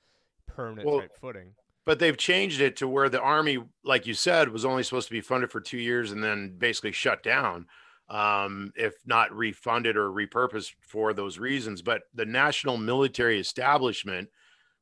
permanent 0.48 0.88
well, 0.88 1.02
type 1.02 1.18
footing. 1.20 1.54
But 1.86 2.00
they've 2.00 2.18
changed 2.18 2.62
it 2.62 2.78
to 2.78 2.88
where 2.88 3.10
the 3.10 3.22
Army, 3.22 3.60
like 3.84 4.08
you 4.08 4.14
said, 4.14 4.50
was 4.50 4.66
only 4.66 4.84
supposed 4.84 5.08
to 5.10 5.14
be 5.14 5.22
funded 5.22 5.52
for 5.52 5.60
two 5.60 5.78
years 5.78 6.12
and 6.12 6.24
then 6.24 6.56
basically 6.58 6.94
shut 6.94 7.22
down, 7.22 7.66
um, 8.10 8.72
if 8.76 8.96
not 9.06 9.36
refunded 9.36 9.98
or 9.98 10.10
repurposed 10.10 10.74
for 10.82 11.14
those 11.14 11.38
reasons. 11.38 11.82
But 11.82 12.04
the 12.14 12.26
national 12.26 12.78
military 12.78 13.40
establishment, 13.40 14.30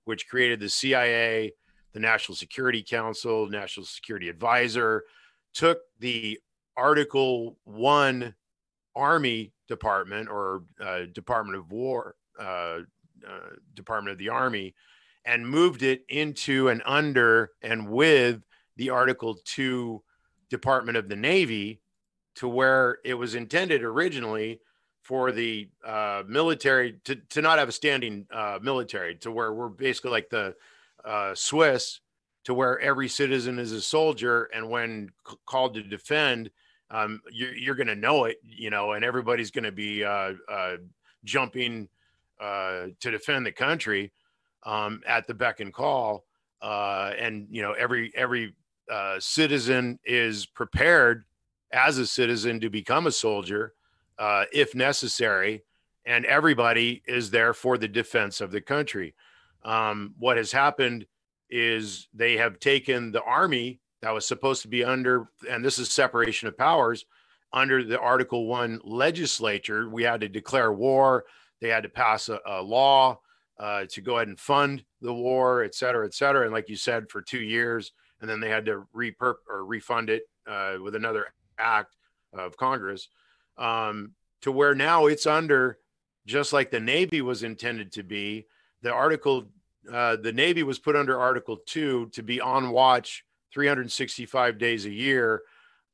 which 0.04 0.28
created 0.28 0.60
the 0.60 0.70
CIA 0.70 1.54
the 1.96 2.02
National 2.02 2.36
Security 2.36 2.84
Council, 2.84 3.48
National 3.48 3.86
Security 3.86 4.28
Advisor, 4.28 5.06
took 5.54 5.80
the 6.00 6.38
Article 6.76 7.58
One 7.64 8.36
Army 8.98 9.54
Department 9.70 10.30
or 10.30 10.64
uh, 10.80 11.04
Department 11.14 11.58
of 11.58 11.72
War, 11.72 12.16
uh, 12.38 12.80
uh, 13.26 13.50
Department 13.76 14.12
of 14.12 14.18
the 14.18 14.28
Army, 14.28 14.76
and 15.24 15.48
moved 15.48 15.84
it 15.84 16.04
into 16.10 16.68
and 16.68 16.84
under 16.86 17.52
and 17.62 17.90
with 17.90 18.44
the 18.76 18.90
Article 18.90 19.38
Two 19.46 20.04
Department 20.50 20.98
of 20.98 21.08
the 21.08 21.16
Navy 21.16 21.80
to 22.36 22.50
where 22.50 22.98
it 23.06 23.14
was 23.14 23.36
intended 23.36 23.84
originally 23.84 24.60
for 25.02 25.32
the 25.32 25.70
uh, 25.86 26.24
military 26.28 26.98
to, 27.06 27.16
to 27.30 27.42
not 27.42 27.58
have 27.58 27.70
a 27.70 27.72
standing 27.72 28.28
uh, 28.34 28.60
military 28.62 29.16
to 29.16 29.32
where 29.32 29.54
we're 29.54 29.70
basically 29.70 30.12
like 30.12 30.30
the 30.30 30.54
uh, 31.06 31.36
Swiss 31.36 32.02
to 32.46 32.54
where 32.54 32.80
every 32.80 33.10
citizen 33.10 33.60
is 33.60 33.72
a 33.72 33.82
soldier, 33.82 34.50
and 34.54 34.70
when 34.70 35.10
c- 35.28 35.36
called 35.46 35.74
to 35.74 35.84
defend, 35.84 36.50
um, 36.92 37.20
you're, 37.32 37.56
you're 37.56 37.76
going 37.76 37.88
to 37.88 37.96
know 37.96 38.26
it, 38.26 38.38
you 38.44 38.70
know, 38.70 38.94
and 38.94 39.04
everybody's 39.04 39.52
going 39.52 39.64
to 39.64 39.72
be 39.72 40.04
uh, 40.04 40.34
uh, 40.50 40.78
jumping 41.24 41.90
uh, 42.40 42.88
to 43.00 43.12
defend 43.12 43.46
the 43.46 43.52
country 43.52 44.12
um, 44.64 45.02
at 45.08 45.26
the 45.26 45.34
beck 45.34 45.60
and 45.60 45.74
call, 45.74 46.24
uh, 46.62 47.14
and 47.20 47.48
you 47.50 47.62
know, 47.62 47.74
every 47.74 48.12
every 48.16 48.54
uh, 48.92 49.20
citizen 49.20 50.00
is 50.06 50.46
prepared 50.46 51.26
as 51.72 51.98
a 51.98 52.06
citizen 52.06 52.60
to 52.60 52.70
become 52.70 53.08
a 53.08 53.12
soldier 53.12 53.74
if 54.54 54.76
necessary, 54.76 55.64
and 56.06 56.26
everybody 56.26 57.02
is 57.08 57.32
there 57.32 57.54
for 57.54 57.78
the 57.78 57.88
defense 57.88 58.40
of 58.40 58.52
the 58.52 58.62
country 58.62 59.16
um, 59.66 60.14
what 60.18 60.38
has 60.38 60.52
happened 60.52 61.06
is 61.50 62.08
they 62.14 62.38
have 62.38 62.60
taken 62.60 63.12
the 63.12 63.24
army 63.24 63.82
that 64.02 64.14
was 64.14 64.28
supposed 64.28 64.62
to 64.62 64.68
be 64.68 64.84
under, 64.84 65.28
and 65.50 65.66
this 65.66 65.80
is 65.80 65.90
separation 65.90 66.48
of 66.48 66.58
powers, 66.58 67.06
under 67.52 67.84
the 67.84 68.00
Article 68.00 68.48
1 68.48 68.82
legislature. 68.84 69.90
We 69.90 70.04
had 70.04 70.22
to 70.22 70.30
declare 70.30 70.72
war, 70.72 71.26
they 71.62 71.70
had 71.70 71.84
to 71.84 71.90
pass 71.90 72.30
a, 72.30 72.40
a 72.46 72.62
law 72.62 73.20
uh, 73.60 73.86
to 73.90 74.02
go 74.02 74.18
ahead 74.18 74.28
and 74.28 74.40
fund 74.40 74.84
the 75.02 75.14
war, 75.14 75.64
et 75.64 75.74
cetera, 75.74 76.06
et 76.06 76.14
cetera. 76.14 76.44
And 76.44 76.54
like 76.54 76.70
you 76.70 76.76
said, 76.76 77.10
for 77.10 77.22
two 77.22 77.40
years, 77.40 77.94
and 78.22 78.30
then 78.30 78.40
they 78.40 78.50
had 78.50 78.66
to 78.66 78.86
repurp 78.96 79.36
or 79.50 79.66
refund 79.66 80.10
it 80.10 80.24
uh, 80.48 80.76
with 80.84 80.96
another 80.96 81.28
act 81.58 81.96
of 82.34 82.58
Congress 82.58 83.10
um, 83.58 84.12
to 84.42 84.52
where 84.52 84.76
now 84.76 85.06
it's 85.06 85.26
under, 85.26 85.80
just 86.26 86.54
like 86.54 86.72
the 86.72 86.80
Navy 86.80 87.22
was 87.22 87.44
intended 87.44 87.92
to 87.94 88.04
be, 88.04 88.46
the 88.86 88.94
article 88.94 89.48
uh, 89.92 90.16
the 90.16 90.32
Navy 90.32 90.64
was 90.64 90.80
put 90.80 90.96
under 90.96 91.20
Article 91.20 91.58
2 91.66 92.10
to 92.14 92.24
be 92.24 92.42
on 92.42 92.72
watch 92.72 93.24
365 93.54 94.58
days 94.58 94.86
a 94.86 94.92
year, 94.92 95.42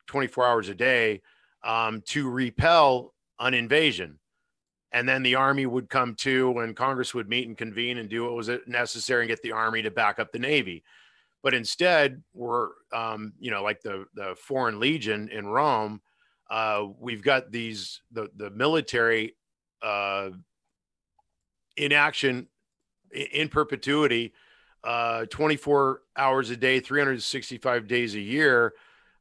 24 0.07 0.47
hours 0.47 0.69
a 0.69 0.75
day, 0.75 1.21
um, 1.63 2.01
to 2.07 2.29
repel 2.29 3.13
an 3.39 3.53
invasion. 3.53 4.17
And 4.93 5.07
then 5.07 5.23
the 5.23 5.35
Army 5.35 5.65
would 5.65 5.89
come 5.89 6.15
to, 6.15 6.57
and 6.59 6.75
Congress 6.75 7.13
would 7.13 7.29
meet 7.29 7.47
and 7.47 7.57
convene 7.57 7.97
and 7.97 8.09
do 8.09 8.23
what 8.23 8.33
was 8.33 8.49
necessary 8.67 9.23
and 9.23 9.29
get 9.29 9.41
the 9.41 9.53
Army 9.53 9.81
to 9.81 9.91
back 9.91 10.19
up 10.19 10.31
the 10.31 10.39
Navy. 10.39 10.83
But 11.43 11.53
instead, 11.53 12.23
we're, 12.33 12.69
um, 12.93 13.33
you 13.39 13.51
know, 13.51 13.63
like 13.63 13.81
the, 13.81 14.05
the 14.13 14.35
Foreign 14.37 14.79
Legion 14.79 15.29
in 15.29 15.47
Rome, 15.47 16.01
uh, 16.49 16.85
we've 16.99 17.23
got 17.23 17.51
these, 17.51 18.01
the, 18.11 18.29
the 18.35 18.49
military 18.51 19.35
uh, 19.81 20.29
in 21.77 21.93
action 21.93 22.47
in 23.13 23.49
perpetuity, 23.49 24.33
uh, 24.83 25.25
24 25.25 26.01
hours 26.17 26.49
a 26.49 26.57
day, 26.57 26.79
365 26.79 27.87
days 27.87 28.15
a 28.15 28.19
year, 28.19 28.73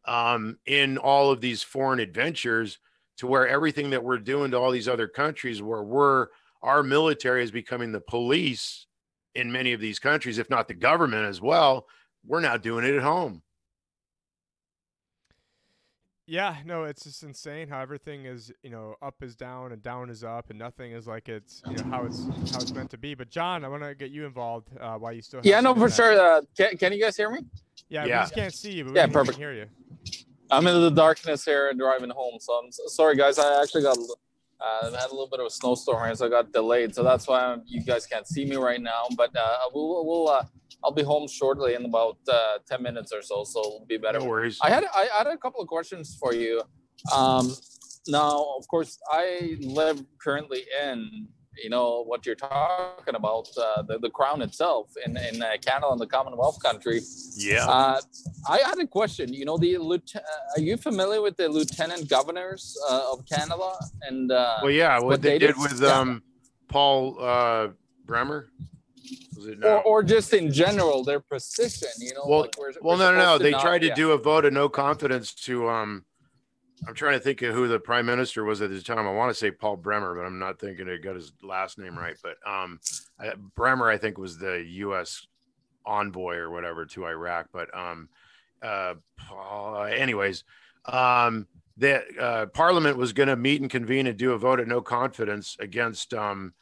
um, 0.07 0.59
in 0.66 0.98
all 0.98 1.31
of 1.31 1.40
these 1.40 1.62
foreign 1.62 2.00
adventures, 2.00 2.79
to 3.18 3.26
where 3.26 3.46
everything 3.46 3.90
that 3.90 4.03
we're 4.03 4.18
doing 4.18 4.50
to 4.50 4.59
all 4.59 4.70
these 4.70 4.88
other 4.88 5.07
countries, 5.07 5.61
where 5.61 5.83
we're 5.83 6.29
our 6.62 6.83
military 6.83 7.42
is 7.42 7.50
becoming 7.50 7.92
the 7.92 8.00
police 8.00 8.87
in 9.35 9.53
many 9.53 9.72
of 9.72 9.81
these 9.81 9.98
countries, 9.98 10.38
if 10.38 10.50
not 10.50 10.68
the 10.68 10.74
government 10.74 11.26
as 11.26 11.40
well. 11.40 11.87
We're 12.26 12.40
now 12.40 12.57
doing 12.57 12.85
it 12.85 12.94
at 12.94 13.03
home. 13.03 13.42
Yeah, 16.30 16.58
no, 16.64 16.84
it's 16.84 17.02
just 17.02 17.24
insane 17.24 17.66
how 17.66 17.80
everything 17.80 18.24
is, 18.24 18.52
you 18.62 18.70
know, 18.70 18.94
up 19.02 19.20
is 19.20 19.34
down 19.34 19.72
and 19.72 19.82
down 19.82 20.08
is 20.08 20.22
up, 20.22 20.50
and 20.50 20.56
nothing 20.56 20.92
is 20.92 21.08
like 21.08 21.28
it's, 21.28 21.60
you 21.68 21.74
know, 21.74 21.82
how 21.90 22.04
it's 22.04 22.24
how 22.52 22.60
it's 22.60 22.72
meant 22.72 22.88
to 22.90 22.98
be. 22.98 23.16
But 23.16 23.30
John, 23.30 23.64
I 23.64 23.68
want 23.68 23.82
to 23.82 23.96
get 23.96 24.12
you 24.12 24.26
involved 24.26 24.68
uh, 24.78 24.94
while 24.94 25.12
you 25.12 25.22
still. 25.22 25.40
yeah, 25.42 25.60
no, 25.60 25.74
for 25.74 25.90
sure. 25.90 26.12
Uh, 26.12 26.42
can, 26.56 26.76
can 26.76 26.92
you 26.92 27.02
guys 27.02 27.16
hear 27.16 27.30
me? 27.30 27.40
Yeah, 27.88 28.04
yeah. 28.04 28.18
we 28.18 28.22
just 28.22 28.34
can't 28.36 28.54
see 28.54 28.70
you, 28.70 28.84
but 28.84 28.94
yeah, 28.94 29.06
we 29.06 29.12
perfect. 29.12 29.38
can 29.38 29.42
hear 29.42 29.54
you. 29.54 29.66
I'm 30.52 30.68
in 30.68 30.80
the 30.80 30.90
darkness 30.90 31.44
here 31.44 31.68
and 31.68 31.76
driving 31.76 32.10
home, 32.10 32.38
so 32.38 32.52
I'm 32.52 32.70
sorry, 32.70 33.16
guys. 33.16 33.40
I 33.40 33.60
actually 33.60 33.82
got 33.82 33.98
uh, 34.61 34.90
I 34.96 35.01
had 35.01 35.09
a 35.09 35.14
little 35.14 35.29
bit 35.29 35.40
of 35.40 35.46
a 35.46 35.51
snowstorm 35.51 36.05
here, 36.05 36.14
so 36.14 36.27
I 36.27 36.29
got 36.29 36.53
delayed. 36.53 36.94
So 36.94 37.03
that's 37.03 37.27
why 37.27 37.44
I'm, 37.44 37.62
you 37.66 37.83
guys 37.83 38.07
can't 38.07 38.27
see 38.27 38.44
me 38.44 38.57
right 38.57 38.81
now. 38.81 39.07
But 39.16 39.35
uh, 39.37 39.57
we'll, 39.73 40.07
we'll 40.07 40.29
uh, 40.29 40.44
I'll 40.85 40.92
be 40.92 41.03
home 41.03 41.29
shortly 41.29 41.75
in 41.75 41.85
about 41.85 42.18
uh, 42.31 42.59
10 42.68 42.83
minutes 42.83 43.12
or 43.12 43.23
so, 43.23 43.44
so 43.44 43.61
it'll 43.61 43.87
be 43.88 43.96
better. 43.96 44.18
No 44.18 44.27
worries. 44.27 44.59
I 44.62 44.70
had 44.70 44.85
I 44.94 45.09
had 45.18 45.27
a 45.27 45.37
couple 45.37 45.61
of 45.61 45.68
questions 45.68 46.16
for 46.18 46.35
you. 46.35 46.62
Um, 47.14 47.55
now, 48.09 48.55
of 48.59 48.66
course, 48.68 48.99
I 49.11 49.57
live 49.61 50.05
currently 50.23 50.64
in 50.83 51.29
you 51.62 51.68
know 51.68 52.05
what 52.05 52.25
you're 52.25 52.37
talking 52.37 53.14
about 53.14 53.49
uh, 53.61 53.83
the, 53.83 53.99
the 53.99 54.11
crown 54.11 54.42
itself 54.42 54.90
in 55.05 55.16
in 55.16 55.42
uh, 55.42 55.53
Canada 55.61 55.88
and 55.90 56.01
the 56.01 56.07
Commonwealth 56.07 56.62
country. 56.62 57.01
Yeah. 57.37 57.99
Uh, 58.48 58.53
I 58.53 58.59
had 58.59 58.79
a 58.79 58.87
question. 58.87 59.33
You 59.33 59.44
know, 59.44 59.57
the 59.57 59.79
lieutenant. 59.79 60.26
Are 60.57 60.61
you 60.61 60.76
familiar 60.76 61.22
with 61.22 61.37
the 61.37 61.48
lieutenant 61.48 62.09
governors 62.09 62.76
uh, 62.88 63.12
of 63.12 63.24
Canada 63.26 63.72
and? 64.03 64.31
Uh, 64.31 64.59
well, 64.62 64.70
yeah, 64.70 65.00
what, 65.00 65.22
they, 65.22 65.31
they, 65.31 65.38
did, 65.38 65.46
did 65.55 65.59
with 65.59 65.83
um, 65.83 66.22
Paul 66.68 67.16
uh, 67.20 67.68
Bremer. 68.07 68.50
No? 69.42 69.79
Or, 69.79 69.83
or 69.83 70.03
just 70.03 70.35
in 70.35 70.53
general, 70.53 71.03
their 71.03 71.20
position, 71.20 71.88
you 71.98 72.12
know. 72.12 72.24
Well, 72.26 72.40
like 72.42 72.55
we're, 72.59 72.72
well, 72.83 72.98
we're 72.98 73.12
no, 73.12 73.12
no, 73.12 73.18
no. 73.18 73.38
They 73.38 73.53
not, 73.53 73.62
tried 73.62 73.79
to 73.81 73.88
yeah. 73.88 73.94
do 73.94 74.12
a 74.12 74.18
vote 74.18 74.44
of 74.44 74.53
no 74.53 74.68
confidence 74.68 75.33
to. 75.46 75.68
um 75.68 76.05
I'm 76.87 76.94
trying 76.94 77.12
to 77.12 77.20
think 77.20 77.42
of 77.42 77.55
who 77.55 77.68
the 77.68 77.79
prime 77.79 78.07
minister 78.07 78.44
was 78.44 78.62
at 78.62 78.70
the 78.70 78.81
time. 78.81 79.07
I 79.07 79.12
want 79.12 79.31
to 79.31 79.35
say 79.35 79.50
Paul 79.50 79.76
Bremer, 79.76 80.14
but 80.14 80.22
I'm 80.22 80.38
not 80.38 80.59
thinking 80.59 80.88
I 80.88 80.96
got 80.96 81.14
his 81.14 81.33
last 81.42 81.79
name 81.79 81.98
right. 81.98 82.16
But 82.22 82.37
um, 82.46 82.81
I, 83.18 83.33
Bremer, 83.55 83.90
I 83.90 83.98
think, 83.98 84.16
was 84.16 84.38
the 84.38 84.64
U.S. 84.66 85.26
envoy 85.85 86.37
or 86.37 86.50
whatever 86.50 86.87
to 86.87 87.07
Iraq. 87.07 87.48
But 87.53 87.74
um, 87.76 88.09
uh, 88.62 88.94
anyways, 89.83 90.44
um, 90.87 91.46
the 91.77 92.03
uh, 92.18 92.46
Parliament 92.46 92.96
was 92.96 93.12
going 93.12 93.29
to 93.29 93.37
meet 93.37 93.61
and 93.61 93.70
convene 93.70 94.07
and 94.07 94.18
do 94.18 94.33
a 94.33 94.38
vote 94.38 94.61
of 94.61 94.68
no 94.68 94.81
confidence 94.81 95.57
against 95.61 96.12
um, 96.12 96.53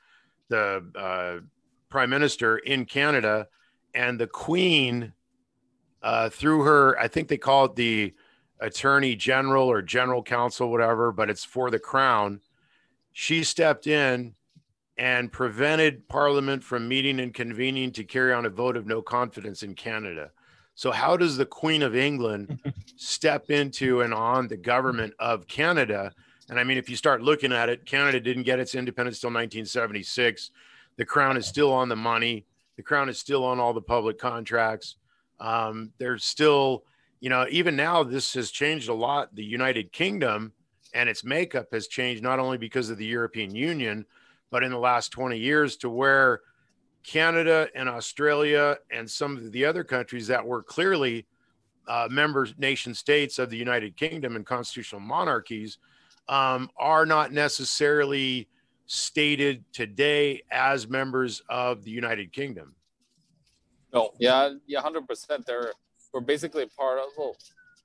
the 0.48 0.84
uh, 0.94 1.44
prime 1.88 2.10
minister 2.10 2.58
in 2.58 2.84
Canada, 2.84 3.48
and 3.94 4.20
the 4.20 4.26
Queen 4.26 5.12
uh, 6.02 6.28
through 6.28 6.62
her. 6.62 6.98
I 6.98 7.08
think 7.08 7.28
they 7.28 7.38
call 7.38 7.66
it 7.66 7.76
the 7.76 8.14
Attorney 8.60 9.16
General 9.16 9.68
or 9.68 9.82
General 9.82 10.22
Counsel, 10.22 10.70
whatever, 10.70 11.12
but 11.12 11.30
it's 11.30 11.44
for 11.44 11.70
the 11.70 11.78
Crown. 11.78 12.40
She 13.12 13.42
stepped 13.42 13.86
in 13.86 14.34
and 14.96 15.32
prevented 15.32 16.08
Parliament 16.08 16.62
from 16.62 16.88
meeting 16.88 17.20
and 17.20 17.32
convening 17.32 17.92
to 17.92 18.04
carry 18.04 18.32
on 18.32 18.46
a 18.46 18.50
vote 18.50 18.76
of 18.76 18.86
no 18.86 19.00
confidence 19.00 19.62
in 19.62 19.74
Canada. 19.74 20.30
So, 20.78 20.92
how 20.92 21.16
does 21.16 21.36
the 21.36 21.44
Queen 21.44 21.82
of 21.82 21.96
England 21.96 22.60
step 22.96 23.50
into 23.50 24.02
and 24.02 24.14
on 24.14 24.46
the 24.46 24.56
government 24.56 25.12
of 25.18 25.48
Canada? 25.48 26.12
And 26.48 26.56
I 26.56 26.62
mean, 26.62 26.78
if 26.78 26.88
you 26.88 26.94
start 26.94 27.20
looking 27.20 27.52
at 27.52 27.68
it, 27.68 27.84
Canada 27.84 28.20
didn't 28.20 28.44
get 28.44 28.60
its 28.60 28.76
independence 28.76 29.18
till 29.18 29.30
1976. 29.30 30.52
The 30.96 31.04
crown 31.04 31.36
is 31.36 31.48
still 31.48 31.72
on 31.72 31.88
the 31.88 31.96
money. 31.96 32.46
The 32.76 32.84
crown 32.84 33.08
is 33.08 33.18
still 33.18 33.44
on 33.44 33.58
all 33.58 33.72
the 33.72 33.80
public 33.80 34.20
contracts. 34.20 34.94
Um, 35.40 35.90
there's 35.98 36.22
still, 36.22 36.84
you 37.18 37.28
know, 37.28 37.44
even 37.50 37.74
now, 37.74 38.04
this 38.04 38.34
has 38.34 38.52
changed 38.52 38.88
a 38.88 38.94
lot. 38.94 39.34
The 39.34 39.42
United 39.42 39.90
Kingdom 39.90 40.52
and 40.94 41.08
its 41.08 41.24
makeup 41.24 41.66
has 41.72 41.88
changed 41.88 42.22
not 42.22 42.38
only 42.38 42.56
because 42.56 42.88
of 42.88 42.98
the 42.98 43.04
European 43.04 43.52
Union, 43.52 44.06
but 44.52 44.62
in 44.62 44.70
the 44.70 44.78
last 44.78 45.10
20 45.10 45.36
years 45.36 45.76
to 45.78 45.90
where 45.90 46.42
Canada 47.08 47.68
and 47.74 47.88
Australia 47.88 48.76
and 48.90 49.10
some 49.10 49.38
of 49.38 49.50
the 49.50 49.64
other 49.64 49.82
countries 49.82 50.26
that 50.26 50.46
were 50.46 50.62
clearly 50.62 51.26
uh, 51.86 52.06
member 52.10 52.46
nation 52.58 52.92
states 52.92 53.38
of 53.38 53.48
the 53.48 53.56
United 53.56 53.96
Kingdom 53.96 54.36
and 54.36 54.44
constitutional 54.44 55.00
monarchies 55.00 55.78
um, 56.28 56.68
are 56.76 57.06
not 57.06 57.32
necessarily 57.32 58.46
stated 58.84 59.64
today 59.72 60.42
as 60.50 60.86
members 60.86 61.42
of 61.48 61.82
the 61.82 61.90
United 61.90 62.30
Kingdom. 62.30 62.74
No, 63.94 64.10
yeah, 64.20 64.50
yeah, 64.66 64.82
hundred 64.82 65.08
percent. 65.08 65.46
They're 65.46 65.72
we're 66.12 66.20
basically 66.20 66.66
part 66.66 66.98
of 66.98 67.06
well, 67.16 67.34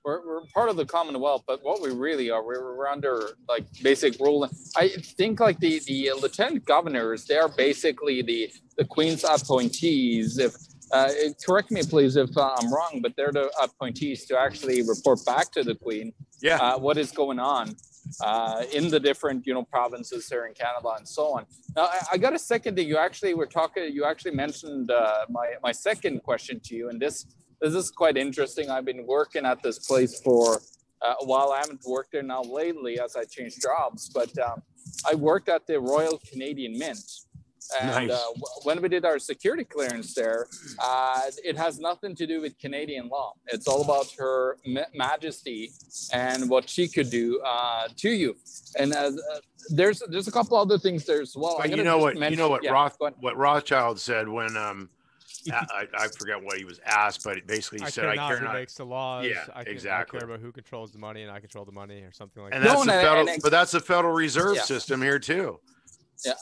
we're, 0.03 0.25
we're 0.25 0.41
part 0.53 0.69
of 0.69 0.75
the 0.75 0.85
Commonwealth, 0.85 1.43
but 1.47 1.63
what 1.63 1.81
we 1.81 1.91
really 1.91 2.29
are, 2.29 2.43
we're, 2.43 2.75
we're 2.75 2.87
under 2.87 3.29
like 3.47 3.65
basic 3.81 4.19
rule. 4.19 4.49
I 4.75 4.89
think 4.89 5.39
like 5.39 5.59
the 5.59 5.79
the 5.87 6.11
lieutenant 6.21 6.65
governors, 6.65 7.25
they're 7.25 7.47
basically 7.47 8.21
the 8.21 8.51
the 8.77 8.85
Queen's 8.85 9.23
appointees. 9.23 10.37
If 10.37 10.55
uh, 10.91 11.09
correct 11.45 11.71
me 11.71 11.81
please 11.83 12.15
if 12.17 12.35
uh, 12.37 12.55
I'm 12.59 12.71
wrong, 12.71 12.99
but 13.01 13.13
they're 13.15 13.31
the 13.31 13.51
appointees 13.61 14.25
to 14.25 14.37
actually 14.37 14.81
report 14.83 15.25
back 15.25 15.51
to 15.51 15.63
the 15.63 15.75
Queen. 15.75 16.13
Yeah, 16.41 16.57
uh, 16.57 16.77
what 16.77 16.97
is 16.97 17.11
going 17.11 17.39
on 17.39 17.75
uh, 18.21 18.63
in 18.73 18.89
the 18.89 18.99
different 18.99 19.47
you 19.47 19.53
know 19.53 19.63
provinces 19.63 20.27
here 20.27 20.45
in 20.45 20.53
Canada 20.53 20.89
and 20.97 21.07
so 21.07 21.37
on. 21.37 21.45
Now 21.75 21.83
I, 21.83 21.99
I 22.13 22.17
got 22.17 22.33
a 22.33 22.39
second 22.39 22.75
thing. 22.75 22.87
You 22.87 22.97
actually 22.97 23.33
were 23.33 23.45
talking. 23.45 23.89
You 23.91 24.05
actually 24.05 24.35
mentioned 24.35 24.91
uh, 24.91 25.25
my 25.29 25.53
my 25.63 25.71
second 25.71 26.23
question 26.23 26.59
to 26.65 26.75
you, 26.75 26.89
and 26.89 26.99
this 26.99 27.25
this 27.63 27.73
is 27.73 27.89
quite 27.91 28.17
interesting. 28.17 28.69
I've 28.69 28.85
been 28.85 29.05
working 29.07 29.45
at 29.45 29.63
this 29.63 29.79
place 29.79 30.19
for 30.21 30.59
uh, 31.01 31.13
a 31.21 31.25
while. 31.25 31.51
I 31.51 31.59
haven't 31.59 31.81
worked 31.87 32.11
there 32.11 32.23
now 32.23 32.41
lately 32.43 32.99
as 32.99 33.15
I 33.15 33.23
changed 33.23 33.61
jobs, 33.61 34.09
but 34.09 34.37
um, 34.37 34.61
I 35.09 35.15
worked 35.15 35.47
at 35.47 35.65
the 35.65 35.79
Royal 35.79 36.19
Canadian 36.29 36.77
Mint. 36.77 36.99
And 37.79 38.09
Nice. 38.09 38.11
uh, 38.11 38.25
w- 38.25 38.43
when 38.63 38.81
we 38.81 38.89
did 38.89 39.05
our 39.05 39.17
security 39.17 39.63
clearance 39.63 40.13
there, 40.13 40.47
uh, 40.83 41.21
it 41.45 41.57
has 41.57 41.79
nothing 41.79 42.13
to 42.17 42.27
do 42.27 42.41
with 42.41 42.59
Canadian 42.59 43.07
law. 43.07 43.33
It's 43.47 43.67
all 43.69 43.81
about 43.81 44.07
Her 44.19 44.57
Ma- 44.65 44.91
Majesty 44.93 45.71
and 46.11 46.49
what 46.49 46.69
she 46.69 46.89
could 46.89 47.09
do 47.09 47.39
uh, 47.39 47.87
to 47.95 48.09
you. 48.09 48.35
And 48.77 48.93
uh, 48.93 48.97
uh, 48.97 49.11
there's 49.69 50.03
there's 50.09 50.27
a 50.27 50.31
couple 50.31 50.57
other 50.57 50.77
things 50.77 51.05
there 51.05 51.21
as 51.21 51.37
well. 51.37 51.55
But 51.57 51.69
you 51.71 51.83
know 51.83 51.99
what? 51.99 52.17
You 52.31 52.35
know 52.35 52.49
what 52.49 52.63
yeah, 52.65 52.71
Roth 52.73 52.97
what 52.99 53.37
Rothschild 53.37 53.97
said 53.97 54.27
when 54.27 54.57
um 54.57 54.89
I, 55.51 55.65
I 55.73 55.87
I 56.03 56.07
forget 56.07 56.41
what 56.41 56.57
he 56.57 56.65
was 56.65 56.79
asked, 56.85 57.23
but 57.23 57.45
basically 57.47 57.79
he 57.79 57.85
I 57.85 57.89
said, 57.89 58.01
care 58.03 58.11
"I 58.11 58.15
not 58.15 58.27
care 58.29 58.37
who 58.39 58.45
not." 58.45 58.53
makes 58.53 58.75
the 58.75 58.85
laws. 58.85 59.25
Yeah, 59.25 59.43
I, 59.53 59.63
can, 59.63 59.73
exactly. 59.73 60.17
I 60.17 60.21
care 60.21 60.29
about 60.29 60.39
who 60.41 60.51
controls 60.51 60.91
the 60.91 60.99
money, 60.99 61.23
and 61.23 61.31
I 61.31 61.39
control 61.39 61.65
the 61.65 61.71
money, 61.71 62.01
or 62.01 62.11
something 62.11 62.43
like 62.43 62.53
And 62.53 62.63
that. 62.63 62.69
that's 62.69 62.85
No, 62.85 62.93
the 62.93 63.01
federal, 63.01 63.29
and- 63.29 63.41
but 63.41 63.51
that's 63.51 63.71
the 63.71 63.79
Federal 63.79 64.13
Reserve 64.13 64.55
Yeah. 64.55 64.61
system 64.63 65.01
here 65.01 65.19
too. 65.19 65.59
Yeah. 66.25 66.33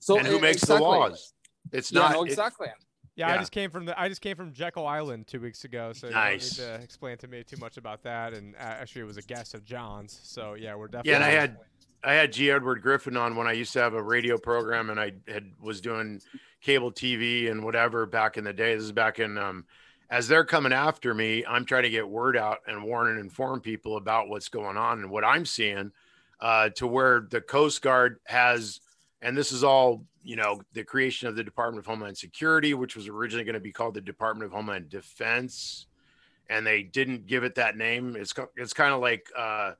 So 0.00 0.18
and 0.18 0.26
who 0.26 0.38
makes 0.38 0.62
exactly. 0.62 0.76
the 0.78 0.82
laws? 0.90 1.34
It's 1.72 1.92
Yeah, 1.92 2.00
not. 2.00 2.12
no, 2.12 2.24
it- 2.24 2.28
exactly. 2.30 2.68
Yeah, 3.16 3.32
I 3.32 3.38
just 3.38 3.50
came 3.50 3.68
from 3.70 3.84
the 3.84 4.00
I 4.00 4.08
just 4.08 4.20
came 4.20 4.36
from 4.36 4.52
Jekyll 4.52 4.86
Island 4.86 5.26
two 5.26 5.40
weeks 5.40 5.64
ago, 5.64 5.92
so 5.92 6.08
Nice. 6.08 6.56
you 6.56 6.62
don't 6.64 6.72
need 6.74 6.78
to 6.78 6.84
explain 6.84 7.18
to 7.18 7.26
me 7.26 7.42
too 7.42 7.56
much 7.56 7.76
about 7.76 8.04
that. 8.04 8.32
And 8.32 8.54
uh, 8.54 8.58
actually, 8.60 9.00
it 9.00 9.06
was 9.06 9.16
a 9.16 9.22
guest 9.22 9.54
of 9.54 9.64
John's, 9.64 10.20
so 10.22 10.54
yeah, 10.54 10.76
we're 10.76 10.86
definitely. 10.86 11.10
yeah, 11.10 11.16
and 11.16 11.24
I 11.24 11.30
had 11.30 11.56
I 12.04 12.12
had 12.12 12.32
G. 12.32 12.48
Edward 12.52 12.80
Griffin 12.80 13.16
on 13.16 13.34
when 13.34 13.48
I 13.48 13.52
used 13.52 13.72
to 13.72 13.80
have 13.80 13.94
a 13.94 14.00
radio 14.02 14.38
program, 14.38 14.88
and 14.90 15.00
I 15.00 15.14
had 15.26 15.50
was 15.60 15.80
doing 15.80 16.22
cable 16.60 16.92
TV 16.92 17.50
and 17.50 17.64
whatever 17.64 18.06
back 18.06 18.36
in 18.36 18.44
the 18.44 18.52
day. 18.52 18.74
This 18.74 18.84
is 18.84 18.92
back 18.92 19.18
in 19.18 19.38
um, 19.38 19.64
as 20.10 20.26
they're 20.26 20.44
coming 20.44 20.72
after 20.72 21.12
me, 21.12 21.44
I'm 21.46 21.64
trying 21.64 21.82
to 21.82 21.90
get 21.90 22.08
word 22.08 22.36
out 22.36 22.58
and 22.66 22.82
warn 22.82 23.08
and 23.08 23.20
inform 23.20 23.60
people 23.60 23.96
about 23.96 24.28
what's 24.28 24.48
going 24.48 24.76
on 24.76 25.00
and 25.00 25.10
what 25.10 25.24
I'm 25.24 25.44
seeing, 25.44 25.92
uh, 26.40 26.70
to 26.76 26.86
where 26.86 27.26
the 27.28 27.40
Coast 27.42 27.82
Guard 27.82 28.18
has, 28.24 28.80
and 29.20 29.36
this 29.36 29.52
is 29.52 29.62
all 29.62 30.04
you 30.22 30.36
know, 30.36 30.60
the 30.74 30.84
creation 30.84 31.28
of 31.28 31.36
the 31.36 31.44
Department 31.44 31.78
of 31.78 31.86
Homeland 31.86 32.18
Security, 32.18 32.74
which 32.74 32.96
was 32.96 33.08
originally 33.08 33.44
going 33.44 33.54
to 33.54 33.60
be 33.60 33.72
called 33.72 33.94
the 33.94 34.00
Department 34.00 34.46
of 34.46 34.52
Homeland 34.52 34.90
Defense, 34.90 35.86
and 36.50 36.66
they 36.66 36.82
didn't 36.82 37.26
give 37.26 37.44
it 37.44 37.54
that 37.54 37.76
name. 37.76 38.16
It's 38.16 38.34
it's 38.56 38.72
kind 38.72 38.92
of 38.92 39.00
like. 39.00 39.26
Uh, 39.36 39.72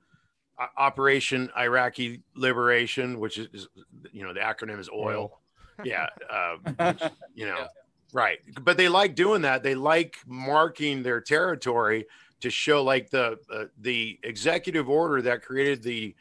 Operation 0.77 1.49
Iraqi 1.57 2.21
Liberation, 2.35 3.21
which 3.21 3.39
is, 3.39 3.47
is, 3.53 3.69
you 4.11 4.25
know, 4.25 4.35
the 4.35 4.41
acronym 4.41 4.81
is 4.81 4.91
oil. 4.93 5.41
Yeah. 5.85 6.09
Which, 6.79 7.03
you 7.35 7.47
know, 7.47 7.59
Yeah. 7.59 7.67
right. 8.13 8.39
But 8.63 8.77
they 8.77 8.89
like 8.89 9.15
doing 9.15 9.43
that. 9.43 9.63
They 9.63 9.75
like 9.75 10.19
marking 10.27 11.03
their 11.03 11.21
territory 11.21 12.07
to 12.41 12.51
show 12.51 12.83
like 12.83 13.11
the, 13.11 13.39
uh, 13.53 13.65
the 13.81 14.19
executive 14.23 14.89
order 14.89 15.21
that 15.23 15.43
created 15.43 15.83
the 15.83 16.15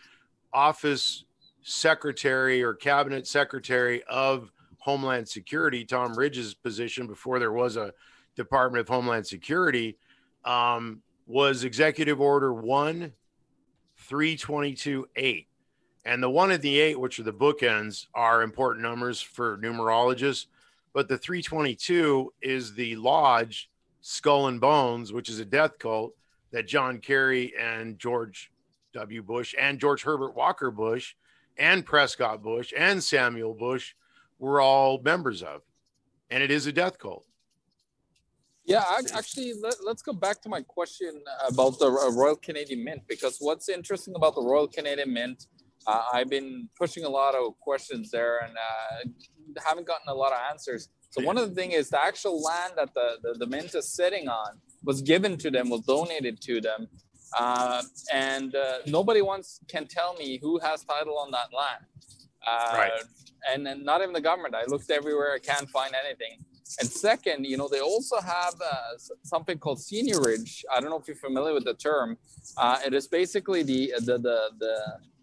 office 0.53 1.25
secretary 1.61 2.63
or 2.63 2.73
cabinet 2.73 3.27
secretary 3.27 4.03
of 4.09 4.51
Homeland 4.79 5.27
Security, 5.27 5.83
Tom 5.83 6.17
Ridge's 6.17 6.53
position 6.53 7.07
before 7.07 7.39
there 7.39 7.51
was 7.51 7.75
a 7.75 7.93
Department 8.35 8.81
of 8.81 8.87
Homeland 8.87 9.27
Security, 9.27 9.97
um, 10.45 11.01
was 11.25 11.63
Executive 11.65 12.21
Order 12.21 12.53
1 12.53 13.11
322 13.97 15.07
8. 15.15 15.46
And 16.07 16.23
the 16.23 16.29
one 16.29 16.51
and 16.51 16.61
the 16.61 16.79
eight, 16.79 16.97
which 16.97 17.19
are 17.19 17.23
the 17.23 17.33
bookends, 17.33 18.07
are 18.15 18.41
important 18.41 18.81
numbers 18.81 19.19
for 19.19 19.57
numerologists. 19.57 20.45
But 20.93 21.09
the 21.09 21.17
322 21.17 22.33
is 22.41 22.73
the 22.73 22.95
lodge 22.95 23.69
Skull 23.99 24.47
and 24.47 24.61
Bones, 24.61 25.11
which 25.11 25.27
is 25.27 25.39
a 25.39 25.45
death 25.45 25.77
cult 25.79 26.13
that 26.51 26.65
John 26.65 26.99
Kerry 26.99 27.53
and 27.59 27.99
George 27.99 28.53
W. 28.93 29.21
Bush 29.21 29.53
and 29.59 29.81
George 29.81 30.01
Herbert 30.01 30.33
Walker 30.33 30.71
Bush 30.71 31.15
and 31.57 31.85
Prescott 31.85 32.41
Bush 32.41 32.71
and 32.75 33.03
Samuel 33.03 33.53
Bush 33.53 33.93
were 34.39 34.61
all 34.61 35.01
members 35.01 35.43
of. 35.43 35.61
And 36.29 36.41
it 36.41 36.51
is 36.51 36.67
a 36.67 36.71
death 36.71 36.97
cult. 36.99 37.25
Yeah, 38.63 38.83
actually, 39.13 39.53
let, 39.61 39.75
us 39.75 40.01
go 40.01 40.13
back 40.13 40.41
to 40.41 40.49
my 40.49 40.61
question 40.61 41.21
about 41.47 41.79
the 41.79 41.89
Royal 41.89 42.35
Canadian 42.37 42.83
Mint 42.83 43.01
because 43.07 43.37
what's 43.39 43.67
interesting 43.67 44.13
about 44.15 44.35
the 44.35 44.41
Royal 44.41 44.67
Canadian 44.67 45.13
Mint, 45.13 45.47
uh, 45.87 46.03
I've 46.13 46.29
been 46.29 46.69
pushing 46.77 47.03
a 47.05 47.09
lot 47.09 47.33
of 47.35 47.57
questions 47.59 48.11
there 48.11 48.39
and 48.39 48.53
uh, 48.55 49.61
haven't 49.65 49.87
gotten 49.87 50.09
a 50.09 50.13
lot 50.13 50.31
of 50.33 50.39
answers. 50.51 50.89
So 51.11 51.23
one 51.23 51.37
of 51.37 51.47
the 51.49 51.55
things 51.55 51.73
is 51.73 51.89
the 51.89 52.01
actual 52.01 52.41
land 52.41 52.73
that 52.75 52.93
the, 52.93 53.17
the, 53.23 53.33
the 53.39 53.47
mint 53.47 53.73
is 53.73 53.87
sitting 53.93 54.27
on 54.27 54.59
was 54.83 55.01
given 55.01 55.37
to 55.37 55.49
them, 55.49 55.69
was 55.69 55.81
donated 55.81 56.41
to 56.41 56.61
them, 56.61 56.87
uh, 57.37 57.81
and 58.13 58.55
uh, 58.55 58.79
nobody 58.85 59.21
wants 59.21 59.59
can 59.67 59.87
tell 59.87 60.13
me 60.15 60.37
who 60.41 60.59
has 60.59 60.83
title 60.83 61.17
on 61.17 61.31
that 61.31 61.49
land. 61.55 61.83
Uh, 62.45 62.77
Right. 62.77 62.91
And 63.51 63.65
then 63.65 63.85
not 63.85 64.01
even 64.01 64.13
the 64.13 64.21
government. 64.21 64.55
I 64.55 64.65
looked 64.65 64.89
everywhere. 64.89 65.31
I 65.33 65.39
can't 65.39 65.69
find 65.69 65.93
anything. 66.05 66.43
And 66.79 66.89
second, 66.89 67.45
you 67.45 67.55
know, 67.55 67.69
they 67.69 67.79
also 67.79 68.19
have 68.19 68.55
uh, 68.61 68.97
something 69.23 69.57
called 69.57 69.79
seigniorage. 69.79 70.63
I 70.73 70.81
don't 70.81 70.89
know 70.89 70.97
if 70.99 71.07
you're 71.07 71.15
familiar 71.15 71.53
with 71.53 71.63
the 71.63 71.75
term. 71.75 72.17
Uh, 72.57 72.79
it 72.85 72.93
is 72.93 73.07
basically 73.07 73.63
the 73.63 73.93
the 73.99 74.17
the 74.17 74.39
the, 74.59 74.75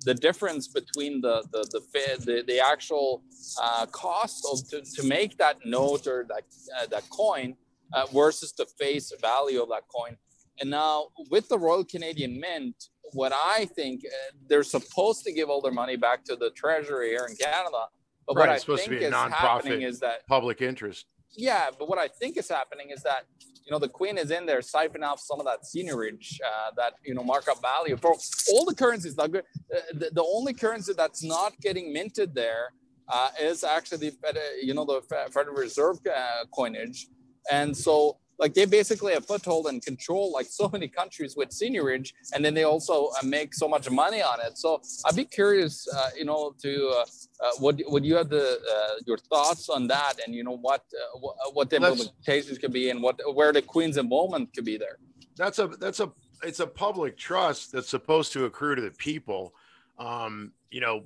the 0.04 0.14
difference 0.14 0.68
between 0.68 1.20
the 1.20 1.42
the 1.52 1.62
the 1.72 1.80
the, 2.24 2.44
the 2.46 2.58
actual 2.60 3.22
uh, 3.60 3.86
cost 3.86 4.46
of 4.50 4.56
to, 4.70 4.82
to 4.96 5.06
make 5.06 5.36
that 5.38 5.56
note 5.64 6.06
or 6.06 6.24
that 6.28 6.44
uh, 6.78 6.86
that 6.86 7.08
coin 7.10 7.56
uh, 7.92 8.06
versus 8.12 8.52
the 8.52 8.66
face 8.78 9.12
value 9.20 9.62
of 9.62 9.68
that 9.68 9.84
coin. 9.88 10.16
And 10.60 10.70
now 10.70 11.08
with 11.30 11.48
the 11.48 11.58
Royal 11.58 11.84
Canadian 11.84 12.38
Mint, 12.40 12.76
what 13.12 13.32
I 13.32 13.64
think 13.76 14.02
uh, 14.06 14.36
they're 14.48 14.62
supposed 14.62 15.24
to 15.24 15.32
give 15.32 15.48
all 15.50 15.60
their 15.60 15.72
money 15.72 15.96
back 15.96 16.24
to 16.24 16.36
the 16.36 16.50
Treasury 16.50 17.08
here 17.08 17.26
in 17.28 17.36
Canada. 17.36 17.88
But 18.26 18.36
Right, 18.36 18.40
what 18.40 18.48
I 18.48 18.54
it's 18.54 18.62
supposed 18.62 18.84
to 18.84 18.88
think 18.90 19.00
be 19.00 19.04
a 19.06 19.08
is 19.08 19.32
happening 19.32 19.82
is 19.82 20.00
that 20.00 20.26
Public 20.26 20.62
interest. 20.62 21.06
yeah, 21.36 21.70
but 21.78 21.88
what 21.88 21.98
I 21.98 22.08
think 22.08 22.36
is 22.36 22.48
happening 22.48 22.90
is 22.90 23.02
that 23.02 23.24
you 23.64 23.72
know 23.72 23.79
the 23.79 23.88
queen 23.88 24.18
is 24.18 24.31
in 24.31 24.44
there 24.46 24.61
siphoning 24.61 25.05
off 25.05 25.20
some 25.20 25.40
of 25.40 25.46
that 25.46 25.61
seigniorage, 25.62 26.38
uh, 26.44 26.70
that 26.77 26.94
you 27.05 27.14
know 27.14 27.22
markup 27.22 27.61
value 27.62 27.96
for 27.96 28.14
all 28.50 28.64
the 28.64 28.74
currencies. 28.74 29.18
Uh, 29.18 29.29
the, 29.29 30.11
the 30.12 30.22
only 30.22 30.53
currency 30.53 30.92
that's 30.96 31.24
not 31.24 31.59
getting 31.61 31.92
minted 31.92 32.35
there 32.35 32.72
uh, 33.09 33.31
is 33.40 33.64
actually 33.64 34.11
the 34.11 34.14
you 34.62 34.74
know 34.74 34.85
the 34.85 35.00
Federal 35.33 35.57
Reserve 35.57 35.98
uh, 36.07 36.44
coinage, 36.55 37.09
and 37.50 37.77
so 37.77 38.18
like 38.38 38.55
they 38.55 38.64
basically 38.64 39.12
have 39.12 39.27
foothold 39.27 39.66
and 39.66 39.85
control 39.85 40.33
like 40.33 40.47
so 40.47 40.68
many 40.73 40.88
countries 40.88 41.37
with 41.37 41.51
seigniorage, 41.51 42.12
and 42.33 42.44
then 42.44 42.55
they 42.55 42.64
also 42.64 43.09
uh, 43.09 43.27
make 43.27 43.55
so 43.55 43.68
much 43.68 43.90
money 43.90 44.23
on 44.23 44.40
it. 44.40 44.59
So 44.59 44.81
I'd 45.05 45.16
be 45.16 45.25
curious, 45.25 45.87
uh, 45.88 46.11
you 46.16 46.25
know, 46.25 46.55
to 46.62 46.88
uh, 46.88 47.05
uh, 47.44 47.51
what 47.59 47.81
what 47.88 48.05
you 48.05 48.16
have 48.16 48.29
the 48.29 48.59
uh, 48.75 48.94
your 49.07 49.18
thoughts 49.18 49.68
on 49.68 49.87
that, 49.88 50.14
and 50.25 50.35
you 50.35 50.44
know 50.44 50.57
what 50.57 50.83
uh, 50.92 51.18
what, 51.18 51.37
what 51.53 51.70
the 51.70 51.77
implementations 51.79 52.61
could 52.61 52.73
be, 52.73 52.90
and 52.90 53.03
what 53.03 53.20
where 53.35 53.53
the 53.53 53.62
Queen's 53.62 53.97
involvement 53.97 54.53
could 54.55 54.64
be 54.64 54.77
there. 54.77 54.99
that's 55.37 55.59
a 55.59 55.66
that's 55.66 56.01
a 56.01 56.12
it's 56.42 56.61
a 56.61 56.66
public 56.66 57.16
trust 57.16 57.73
that's 57.73 57.88
supposed 57.88 58.33
to 58.33 58.44
accrue 58.44 58.75
to 58.75 58.83
the 58.83 58.90
people 58.90 59.55
um 59.99 60.53
you 60.70 60.81
know 60.81 61.05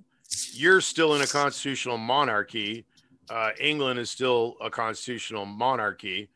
you're 0.52 0.80
still 0.80 1.14
in 1.14 1.22
a 1.22 1.26
constitutional 1.26 1.96
monarchy 1.98 2.84
uh 3.30 3.50
england 3.60 3.98
is 3.98 4.10
still 4.10 4.56
a 4.60 4.70
constitutional 4.70 5.46
monarchy 5.46 6.28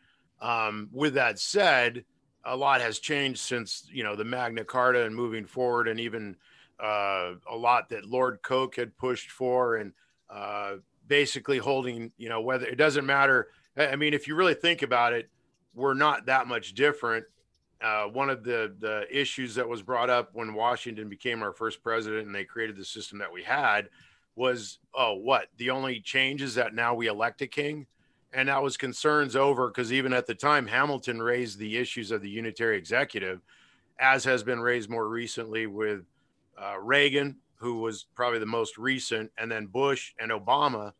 um 0.42 0.90
with 0.92 1.14
that 1.14 1.38
said 1.38 2.04
a 2.44 2.54
lot 2.54 2.80
has 2.80 2.98
changed 2.98 3.40
since 3.40 3.88
you 3.90 4.04
know 4.04 4.14
the 4.14 4.24
magna 4.24 4.64
carta 4.64 5.04
and 5.04 5.14
moving 5.14 5.46
forward 5.46 5.88
and 5.88 5.98
even 5.98 6.36
uh 6.82 7.32
a 7.50 7.56
lot 7.56 7.88
that 7.88 8.04
lord 8.04 8.38
coke 8.42 8.76
had 8.76 8.94
pushed 8.98 9.30
for 9.30 9.76
and 9.76 9.92
uh 10.28 10.74
basically 11.06 11.58
holding 11.58 12.12
you 12.16 12.28
know 12.28 12.40
whether 12.40 12.66
it 12.66 12.76
doesn't 12.76 13.06
matter. 13.06 13.48
I 13.76 13.96
mean 13.96 14.14
if 14.14 14.26
you 14.26 14.34
really 14.34 14.54
think 14.54 14.82
about 14.82 15.12
it 15.12 15.28
we're 15.74 15.94
not 15.94 16.26
that 16.26 16.46
much 16.46 16.74
different. 16.74 17.24
Uh, 17.80 18.04
one 18.04 18.30
of 18.30 18.44
the 18.44 18.74
the 18.78 19.06
issues 19.10 19.54
that 19.56 19.68
was 19.68 19.82
brought 19.82 20.10
up 20.10 20.30
when 20.32 20.54
Washington 20.54 21.08
became 21.08 21.42
our 21.42 21.52
first 21.52 21.82
president 21.82 22.26
and 22.26 22.34
they 22.34 22.44
created 22.44 22.76
the 22.76 22.84
system 22.84 23.18
that 23.18 23.32
we 23.32 23.42
had 23.42 23.88
was 24.36 24.78
oh 24.94 25.14
what? 25.14 25.48
The 25.56 25.70
only 25.70 26.00
change 26.00 26.42
is 26.42 26.54
that 26.54 26.74
now 26.74 26.94
we 26.94 27.08
elect 27.08 27.42
a 27.42 27.46
king 27.46 27.86
and 28.32 28.48
that 28.48 28.62
was 28.62 28.76
concerns 28.76 29.36
over 29.36 29.68
because 29.68 29.92
even 29.92 30.12
at 30.12 30.26
the 30.26 30.34
time 30.34 30.66
Hamilton 30.66 31.22
raised 31.22 31.58
the 31.58 31.76
issues 31.76 32.10
of 32.10 32.22
the 32.22 32.30
unitary 32.30 32.76
executive 32.76 33.40
as 33.98 34.24
has 34.24 34.42
been 34.42 34.60
raised 34.60 34.90
more 34.90 35.08
recently 35.08 35.66
with 35.66 36.04
uh, 36.60 36.78
Reagan 36.78 37.36
who 37.56 37.78
was 37.78 38.06
probably 38.14 38.38
the 38.38 38.46
most 38.46 38.76
recent 38.76 39.30
and 39.38 39.50
then 39.50 39.66
Bush 39.66 40.14
and 40.18 40.32
Obama. 40.32 40.92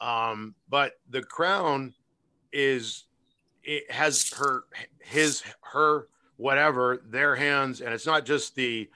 Um, 0.00 0.54
but 0.68 0.94
the 1.10 1.22
crown 1.22 1.92
is 2.52 3.04
it 3.62 3.90
has 3.90 4.30
her 4.32 4.64
his 5.00 5.42
her 5.60 6.08
whatever 6.36 7.02
their 7.04 7.34
hands 7.36 7.80
and 7.80 7.92
it's 7.92 8.06
not 8.06 8.24
just 8.24 8.54
the 8.54 8.88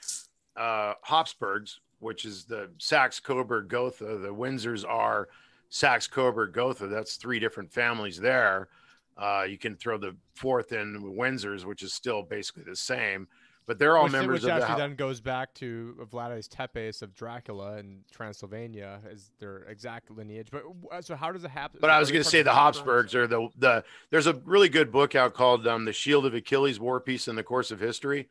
uh 0.57 0.95
habsburgs 1.03 1.81
which 1.99 2.25
is 2.25 2.45
the 2.45 2.71
saxe 2.79 3.21
coburg 3.21 3.69
gotha 3.69 4.17
the 4.19 4.33
windsors 4.33 4.89
are 4.89 5.29
saxe 5.73 6.07
coburg 6.07 6.53
gotha 6.53 6.87
that's 6.87 7.17
three 7.17 7.39
different 7.39 7.73
families 7.73 8.19
there 8.19 8.69
uh 9.17 9.43
you 9.49 9.57
can 9.57 9.75
throw 9.75 9.97
the 9.97 10.15
fourth 10.35 10.73
in 10.73 11.01
windsors 11.17 11.65
which 11.65 11.83
is 11.83 11.95
still 11.95 12.23
basically 12.23 12.63
the 12.63 12.77
same 12.77 13.27
but 13.65 13.79
they're 13.79 13.97
all 13.97 14.05
which, 14.05 14.13
members 14.13 14.43
which 14.43 14.43
of 14.43 14.47
the 14.49 14.53
actually 14.55 14.73
hou- 14.73 14.79
then 14.79 14.95
goes 14.97 15.21
back 15.21 15.55
to 15.55 15.97
Vladi's 16.11 16.49
Tepes 16.49 17.01
of 17.01 17.15
Dracula 17.15 17.79
in 17.79 18.01
Transylvania 18.11 19.01
as 19.11 19.31
their 19.39 19.59
exact 19.69 20.11
lineage. 20.11 20.49
But 20.51 20.65
uh, 20.91 21.01
so 21.01 21.15
how 21.15 21.31
does 21.31 21.45
it 21.45 21.51
happen? 21.51 21.79
But 21.81 21.91
I 21.91 22.01
was 22.01 22.11
going 22.11 22.25
to 22.25 22.29
say 22.29 22.43
the 22.43 22.53
Habsburgs 22.53 23.15
are 23.15 23.29
the 23.29 23.49
the. 23.57 23.85
There's 24.11 24.27
a 24.27 24.35
really 24.45 24.69
good 24.69 24.91
book 24.91 25.15
out 25.15 25.35
called 25.35 25.67
um, 25.69 25.85
"The 25.85 25.93
Shield 25.93 26.27
of 26.27 26.35
Achilles: 26.35 26.81
War 26.81 27.01
Peace 27.01 27.29
in 27.29 27.37
the 27.37 27.45
Course 27.45 27.71
of 27.71 27.79
History." 27.79 28.29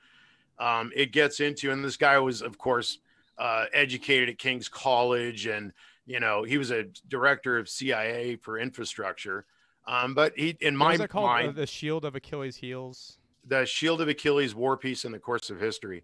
Um, 0.59 0.91
it 0.95 1.11
gets 1.11 1.39
into, 1.39 1.71
and 1.71 1.83
this 1.83 1.97
guy 1.97 2.19
was, 2.19 2.41
of 2.41 2.57
course, 2.57 2.99
uh, 3.37 3.65
educated 3.73 4.29
at 4.29 4.37
King's 4.37 4.67
College, 4.67 5.45
and 5.47 5.71
you 6.11 6.19
know 6.19 6.43
he 6.43 6.57
was 6.57 6.71
a 6.71 6.83
director 7.07 7.57
of 7.57 7.69
CIA 7.69 8.35
for 8.35 8.59
infrastructure. 8.59 9.45
Um, 9.87 10.13
but 10.13 10.33
he, 10.35 10.55
in 10.59 10.75
my 10.75 10.97
called? 10.97 11.29
Uh, 11.29 11.33
mind, 11.33 11.55
the 11.55 11.65
Shield 11.65 12.05
of 12.05 12.15
Achilles' 12.15 12.57
heels. 12.57 13.17
the 13.47 13.65
Shield 13.65 14.01
of 14.01 14.07
Achilles 14.09 14.53
War 14.53 14.77
peace 14.77 15.05
in 15.05 15.11
the 15.11 15.19
Course 15.19 15.49
of 15.49 15.59
History. 15.59 16.03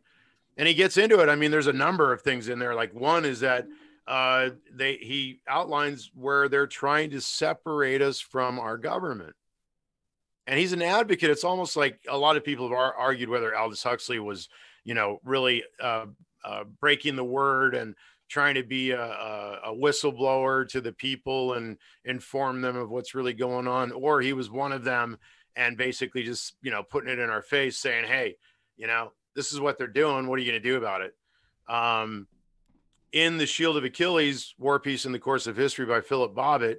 And 0.57 0.67
he 0.67 0.73
gets 0.73 0.97
into 0.97 1.19
it. 1.19 1.29
I 1.29 1.35
mean, 1.35 1.51
there's 1.51 1.67
a 1.67 1.73
number 1.73 2.11
of 2.11 2.21
things 2.21 2.49
in 2.49 2.57
there. 2.57 2.73
Like 2.73 2.91
one 2.93 3.25
is 3.25 3.41
that 3.41 3.67
uh, 4.07 4.49
they 4.73 4.95
he 4.95 5.41
outlines 5.47 6.09
where 6.15 6.49
they're 6.49 6.65
trying 6.65 7.11
to 7.11 7.21
separate 7.21 8.01
us 8.01 8.19
from 8.19 8.59
our 8.59 8.77
government. 8.77 9.35
And 10.47 10.57
he's 10.57 10.73
an 10.73 10.81
advocate. 10.81 11.29
It's 11.29 11.43
almost 11.43 11.75
like 11.75 11.99
a 12.09 12.17
lot 12.17 12.37
of 12.37 12.43
people 12.43 12.69
have 12.69 12.77
ar- 12.77 12.95
argued 12.95 13.29
whether 13.29 13.55
Aldous 13.55 13.83
Huxley 13.83 14.17
was, 14.17 14.49
you 14.85 14.93
know, 14.95 15.19
really 15.23 15.63
uh, 15.79 16.05
uh, 16.43 16.63
breaking 16.79 17.17
the 17.17 17.23
word 17.23 17.75
and 17.75 17.95
trying 18.27 18.55
to 18.55 18.63
be 18.63 18.91
a, 18.91 19.01
a, 19.01 19.59
a 19.65 19.75
whistleblower 19.75 20.67
to 20.69 20.81
the 20.81 20.91
people 20.91 21.53
and 21.53 21.77
inform 22.05 22.61
them 22.61 22.75
of 22.75 22.89
what's 22.89 23.15
really 23.15 23.33
going 23.33 23.67
on, 23.67 23.91
or 23.91 24.21
he 24.21 24.33
was 24.33 24.49
one 24.49 24.71
of 24.71 24.83
them 24.83 25.17
and 25.55 25.77
basically 25.77 26.23
just 26.23 26.55
you 26.61 26.71
know 26.71 26.83
putting 26.83 27.09
it 27.09 27.19
in 27.19 27.29
our 27.29 27.41
face 27.41 27.79
saying 27.79 28.05
hey 28.05 28.37
you 28.77 28.87
know 28.87 29.11
this 29.35 29.53
is 29.53 29.59
what 29.59 29.77
they're 29.77 29.87
doing. 29.87 30.27
What 30.27 30.39
are 30.39 30.41
you 30.41 30.51
going 30.51 30.61
to 30.61 30.69
do 30.69 30.77
about 30.77 31.01
it? 31.01 31.15
Um, 31.69 32.27
in 33.11 33.37
the 33.37 33.45
shield 33.45 33.77
of 33.77 33.83
achilles 33.83 34.53
war 34.57 34.79
peace 34.79 35.05
in 35.05 35.11
the 35.11 35.19
course 35.19 35.47
of 35.47 35.55
history 35.55 35.85
by 35.85 36.01
philip 36.01 36.35
bobbitt 36.35 36.77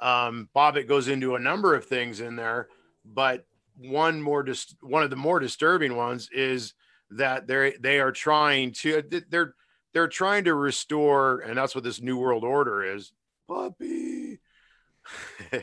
um, 0.00 0.48
bobbitt 0.54 0.86
goes 0.86 1.08
into 1.08 1.34
a 1.34 1.40
number 1.40 1.74
of 1.74 1.86
things 1.86 2.20
in 2.20 2.36
there 2.36 2.68
but 3.04 3.46
one 3.78 4.20
more 4.20 4.42
dis- 4.42 4.74
one 4.80 5.02
of 5.02 5.10
the 5.10 5.16
more 5.16 5.40
disturbing 5.40 5.96
ones 5.96 6.28
is 6.32 6.74
that 7.10 7.46
they're 7.46 7.72
they 7.80 8.00
are 8.00 8.12
trying 8.12 8.72
to 8.72 9.02
they're 9.30 9.54
they're 9.92 10.08
trying 10.08 10.44
to 10.44 10.54
restore 10.54 11.40
and 11.40 11.56
that's 11.56 11.74
what 11.74 11.84
this 11.84 12.00
new 12.00 12.16
world 12.16 12.44
order 12.44 12.84
is 12.84 13.12
puppy 13.48 14.38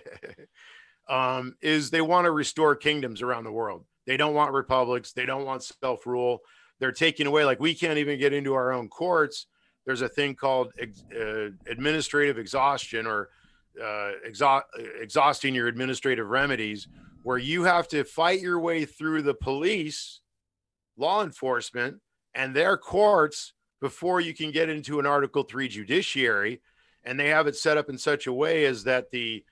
um, 1.10 1.56
is 1.62 1.90
they 1.90 2.02
want 2.02 2.26
to 2.26 2.32
restore 2.32 2.76
kingdoms 2.76 3.22
around 3.22 3.44
the 3.44 3.52
world. 3.52 3.86
They 4.06 4.18
don't 4.18 4.34
want 4.34 4.54
republics. 4.54 5.12
They 5.12 5.26
don't 5.26 5.46
want 5.46 5.64
self 5.64 6.06
rule. 6.06 6.40
They're 6.80 6.92
taking 6.92 7.28
away, 7.28 7.44
like, 7.44 7.60
we 7.60 7.76
can't 7.76 7.98
even 7.98 8.20
get 8.20 8.34
into 8.34 8.54
our 8.54 8.72
own 8.72 8.88
courts. 8.88 9.48
There's 9.86 10.02
a 10.02 10.10
thing 10.10 10.36
called 10.36 10.72
uh, 10.80 11.50
administrative 11.68 12.38
exhaustion 12.38 13.06
or 13.06 13.30
uh, 13.82 14.12
exha- 14.28 14.64
exhausting 15.02 15.56
your 15.56 15.68
administrative 15.68 16.30
remedies, 16.30 16.88
where 17.24 17.38
you 17.38 17.64
have 17.64 17.88
to 17.90 18.04
fight 18.04 18.40
your 18.40 18.60
way 18.60 18.86
through 18.86 19.24
the 19.24 19.34
police, 19.34 20.22
law 20.98 21.24
enforcement, 21.24 21.98
and 22.34 22.56
their 22.56 22.78
courts 22.78 23.54
before 23.80 24.22
you 24.22 24.34
can 24.34 24.52
get 24.52 24.70
into 24.70 25.00
an 25.00 25.06
Article 25.06 25.44
3 25.44 25.68
judiciary. 25.68 26.62
And 27.04 27.20
they 27.20 27.30
have 27.30 27.48
it 27.48 27.56
set 27.56 27.78
up 27.78 27.90
in 27.90 27.98
such 27.98 28.28
a 28.28 28.34
way 28.34 28.66
as 28.66 28.84
that 28.84 29.10
the 29.10 29.44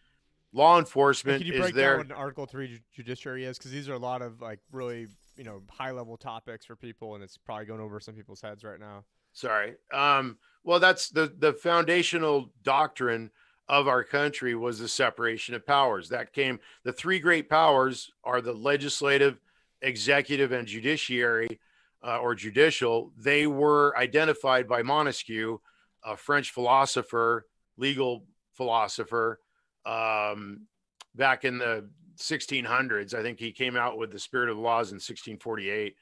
law 0.54 0.80
enforcement 0.80 1.40
Can 1.40 1.48
you 1.48 1.54
is 1.54 1.60
break 1.60 1.76
there. 1.76 1.92
down 1.92 1.98
what 2.00 2.06
an 2.08 2.12
Article 2.12 2.46
Three 2.46 2.82
judiciary 2.94 3.46
is? 3.46 3.58
Because 3.58 3.72
these 3.72 3.88
are 3.88 3.94
a 3.94 4.00
lot 4.00 4.22
of 4.22 4.42
like 4.42 4.60
really 4.72 5.08
you 5.38 5.44
know 5.44 5.62
high 5.70 5.92
level 5.92 6.18
topics 6.18 6.66
for 6.66 6.76
people, 6.76 7.16
and 7.16 7.24
it's 7.24 7.38
probably 7.38 7.66
going 7.66 7.80
over 7.80 8.00
some 8.00 8.16
people's 8.16 8.42
heads 8.42 8.64
right 8.64 8.80
now. 8.80 9.04
Sorry. 9.34 9.76
Um, 9.94 10.38
well, 10.64 10.80
that's 10.80 11.10
the 11.10 11.34
the 11.38 11.54
foundational 11.54 12.52
doctrine 12.64 13.32
of 13.70 13.88
our 13.88 14.04
country 14.04 14.56
was 14.56 14.80
the 14.80 14.88
separation 14.88 15.54
of 15.54 15.66
powers. 15.66 16.10
That 16.10 16.34
came. 16.34 16.60
The 16.84 16.94
three 16.94 17.20
great 17.20 17.50
powers 17.50 18.12
are 18.24 18.42
the 18.42 18.54
legislative, 18.54 19.40
executive, 19.82 20.52
and 20.52 20.68
judiciary, 20.68 21.60
uh, 22.04 22.20
or 22.20 22.36
judicial. 22.36 23.12
They 23.18 23.48
were 23.48 23.98
identified 23.98 24.68
by 24.68 24.84
Montesquieu, 24.84 25.60
a 26.04 26.18
French 26.18 26.52
philosopher, 26.52 27.46
legal 27.78 28.26
philosopher, 28.54 29.40
um, 29.86 30.68
back 31.16 31.46
in 31.46 31.58
the 31.58 31.90
1600s. 32.18 33.14
I 33.14 33.22
think 33.22 33.40
he 33.40 33.52
came 33.52 33.76
out 33.76 33.98
with 33.98 34.12
the 34.12 34.20
Spirit 34.20 34.50
of 34.50 34.58
the 34.58 34.62
Laws 34.62 34.90
in 34.90 34.96
1648 34.96 35.96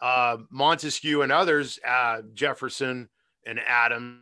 uh, 0.00 0.38
Montesquieu 0.50 1.22
and 1.22 1.32
others, 1.32 1.78
uh, 1.86 2.22
Jefferson 2.34 3.08
and 3.46 3.60
Adams, 3.60 4.20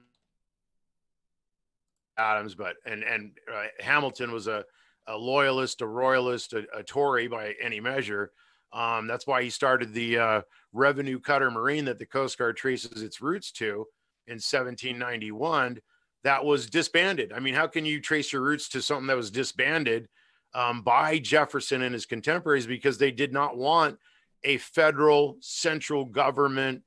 Adams, 2.16 2.54
but 2.54 2.76
and 2.84 3.02
and 3.02 3.32
uh, 3.52 3.64
Hamilton 3.80 4.32
was 4.32 4.46
a, 4.46 4.64
a 5.06 5.16
loyalist, 5.16 5.80
a 5.80 5.86
royalist, 5.86 6.52
a, 6.52 6.64
a 6.74 6.82
Tory 6.82 7.26
by 7.26 7.54
any 7.60 7.80
measure. 7.80 8.32
Um, 8.72 9.06
that's 9.06 9.26
why 9.26 9.42
he 9.42 9.50
started 9.50 9.92
the 9.92 10.18
uh, 10.18 10.42
revenue 10.72 11.20
cutter 11.20 11.50
marine 11.50 11.84
that 11.86 11.98
the 11.98 12.06
Coast 12.06 12.38
Guard 12.38 12.56
traces 12.56 13.02
its 13.02 13.20
roots 13.20 13.52
to 13.52 13.86
in 14.26 14.34
1791. 14.34 15.80
That 16.24 16.44
was 16.44 16.70
disbanded. 16.70 17.32
I 17.32 17.40
mean, 17.40 17.54
how 17.54 17.66
can 17.66 17.84
you 17.84 18.00
trace 18.00 18.32
your 18.32 18.42
roots 18.42 18.68
to 18.70 18.82
something 18.82 19.08
that 19.08 19.16
was 19.16 19.30
disbanded 19.30 20.08
um, 20.54 20.82
by 20.82 21.18
Jefferson 21.18 21.82
and 21.82 21.92
his 21.92 22.06
contemporaries 22.06 22.66
because 22.66 22.98
they 22.98 23.10
did 23.10 23.32
not 23.32 23.56
want 23.56 23.98
a 24.44 24.58
federal 24.58 25.36
central 25.40 26.04
government 26.04 26.82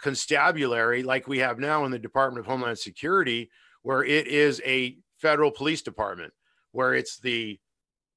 constabulary 0.00 1.02
like 1.02 1.26
we 1.26 1.38
have 1.38 1.58
now 1.58 1.84
in 1.84 1.90
the 1.90 1.98
Department 1.98 2.40
of 2.40 2.50
Homeland 2.50 2.78
Security, 2.78 3.50
where 3.82 4.04
it 4.04 4.26
is 4.26 4.60
a 4.64 4.96
federal 5.18 5.50
police 5.50 5.82
department, 5.82 6.32
where 6.72 6.94
it's 6.94 7.18
the 7.18 7.58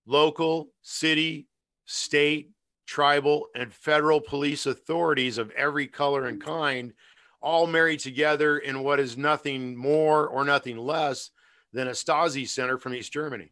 local, 0.06 0.70
city, 0.82 1.48
state, 1.86 2.50
tribal, 2.90 3.48
and 3.54 3.72
federal 3.72 4.20
police 4.20 4.66
authorities 4.66 5.38
of 5.38 5.52
every 5.52 5.86
color 5.86 6.26
and 6.26 6.44
kind 6.44 6.92
all 7.40 7.68
married 7.68 8.00
together 8.00 8.58
in 8.58 8.84
what 8.84 9.00
is 9.00 9.16
nothing 9.16 9.76
more 9.76 10.28
or 10.28 10.44
nothing 10.44 10.76
less 10.76 11.30
than 11.72 11.88
a 11.88 11.92
Stasi 11.92 12.48
center 12.48 12.80
from 12.80 12.96
East 12.96 13.14
Germany. 13.14 13.52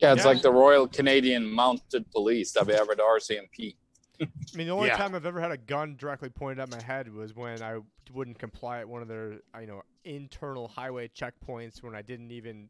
Yeah, 0.00 0.12
it's 0.12 0.24
Yeah. 0.24 0.26
like 0.26 0.42
the 0.42 0.50
Royal 0.50 0.88
Canadian 0.88 1.46
Mounted 1.46 2.10
Police, 2.10 2.52
WRCMP. 2.52 3.76
I 4.20 4.26
mean, 4.54 4.66
the 4.66 4.72
only 4.72 4.88
Yeah. 4.88 4.96
time 4.96 5.14
I've 5.14 5.24
ever 5.24 5.40
had 5.40 5.52
a 5.52 5.56
gun 5.56 5.94
directly 5.96 6.28
pointed 6.28 6.58
at 6.60 6.68
my 6.68 6.82
head 6.82 7.10
was 7.12 7.34
when 7.36 7.62
I 7.62 7.78
wouldn't 8.12 8.40
comply 8.40 8.80
at 8.80 8.88
one 8.88 9.02
of 9.02 9.08
their, 9.08 9.34
you 9.60 9.66
know, 9.68 9.82
internal 10.04 10.66
highway 10.66 11.08
checkpoints 11.08 11.80
when 11.82 11.94
I 11.94 12.02
didn't 12.02 12.32
even 12.32 12.68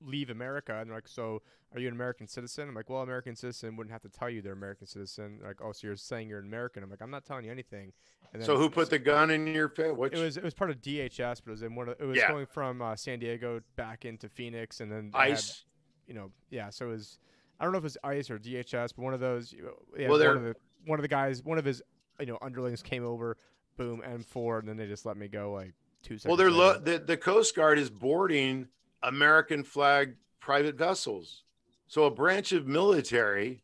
leave 0.00 0.30
America. 0.30 0.76
And 0.78 0.88
they're 0.90 0.96
like, 0.96 1.08
"So, 1.08 1.42
are 1.74 1.80
you 1.80 1.88
an 1.88 1.94
American 1.94 2.26
citizen?" 2.26 2.68
I'm 2.68 2.74
like, 2.74 2.88
"Well, 2.90 3.02
American 3.02 3.36
citizen 3.36 3.76
wouldn't 3.76 3.92
have 3.92 4.02
to 4.02 4.08
tell 4.08 4.28
you 4.30 4.42
they're 4.42 4.52
American 4.52 4.86
citizen." 4.86 5.38
They're 5.38 5.48
like, 5.48 5.60
"Oh, 5.62 5.72
so 5.72 5.86
you're 5.86 5.96
saying 5.96 6.28
you're 6.28 6.38
an 6.40 6.46
American?" 6.46 6.82
I'm 6.82 6.90
like, 6.90 7.02
"I'm 7.02 7.10
not 7.10 7.24
telling 7.24 7.44
you 7.44 7.50
anything." 7.50 7.92
And 8.32 8.44
So 8.44 8.56
who 8.56 8.68
put 8.68 8.90
the 8.90 8.98
gun 8.98 9.30
in 9.30 9.46
your 9.46 9.68
face? 9.68 9.92
Which 9.96 10.12
It 10.12 10.18
was 10.18 10.36
it 10.36 10.42
was 10.42 10.54
part 10.54 10.70
of 10.70 10.80
DHS, 10.82 11.40
but 11.44 11.50
it 11.50 11.54
was 11.54 11.62
in 11.62 11.74
one 11.74 11.88
of 11.88 11.96
it 12.00 12.04
was 12.04 12.16
Yeah. 12.18 12.28
going 12.30 12.46
from 12.46 12.82
uh, 12.82 12.96
San 12.96 13.18
Diego 13.18 13.60
back 13.76 14.04
into 14.04 14.28
Phoenix, 14.28 14.80
and 14.80 14.90
then 14.90 15.10
they 15.12 15.18
had, 15.18 15.30
ice? 15.32 15.64
you 16.06 16.14
know, 16.14 16.32
yeah. 16.50 16.70
So 16.70 16.86
it 16.86 16.90
was 16.90 17.18
I 17.58 17.64
don't 17.64 17.72
know 17.72 17.78
if 17.78 17.84
it 17.84 17.86
was 17.86 17.98
ICE 18.04 18.30
or 18.30 18.38
DHS, 18.38 18.92
but 18.94 18.98
one 19.02 19.14
of 19.14 19.20
those. 19.20 19.52
Yeah, 19.52 20.08
Well, 20.08 20.18
one 20.18 20.36
of 20.36 20.42
the 20.42 20.56
one 20.84 20.98
of 20.98 21.02
the 21.02 21.08
guys, 21.08 21.42
one 21.42 21.58
of 21.58 21.64
his 21.64 21.82
you 22.20 22.26
know 22.26 22.38
underlings 22.42 22.82
came 22.82 23.04
over, 23.04 23.36
boom, 23.76 24.02
M4, 24.06 24.58
and 24.60 24.68
then 24.68 24.76
they 24.76 24.86
just 24.86 25.06
let 25.06 25.16
me 25.16 25.28
go 25.28 25.52
like 25.52 25.72
two 26.02 26.18
seconds. 26.18 26.26
Well, 26.26 26.36
they're 26.36 26.50
lo- 26.50 26.78
the 26.78 26.98
the 26.98 27.16
Coast 27.16 27.54
Guard 27.56 27.78
is 27.78 27.90
boarding 27.90 28.68
American 29.06 29.64
flag 29.64 30.14
private 30.40 30.76
vessels. 30.76 31.44
So 31.88 32.04
a 32.04 32.10
branch 32.10 32.52
of 32.52 32.66
military 32.66 33.62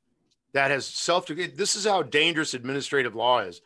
that 0.53 0.70
has 0.70 0.86
self. 0.86 1.26
This 1.26 1.76
is 1.76 1.84
how 1.84 2.03
dangerous 2.03 2.55
administrative 2.55 3.14
law 3.14 3.40
is. 3.40 3.61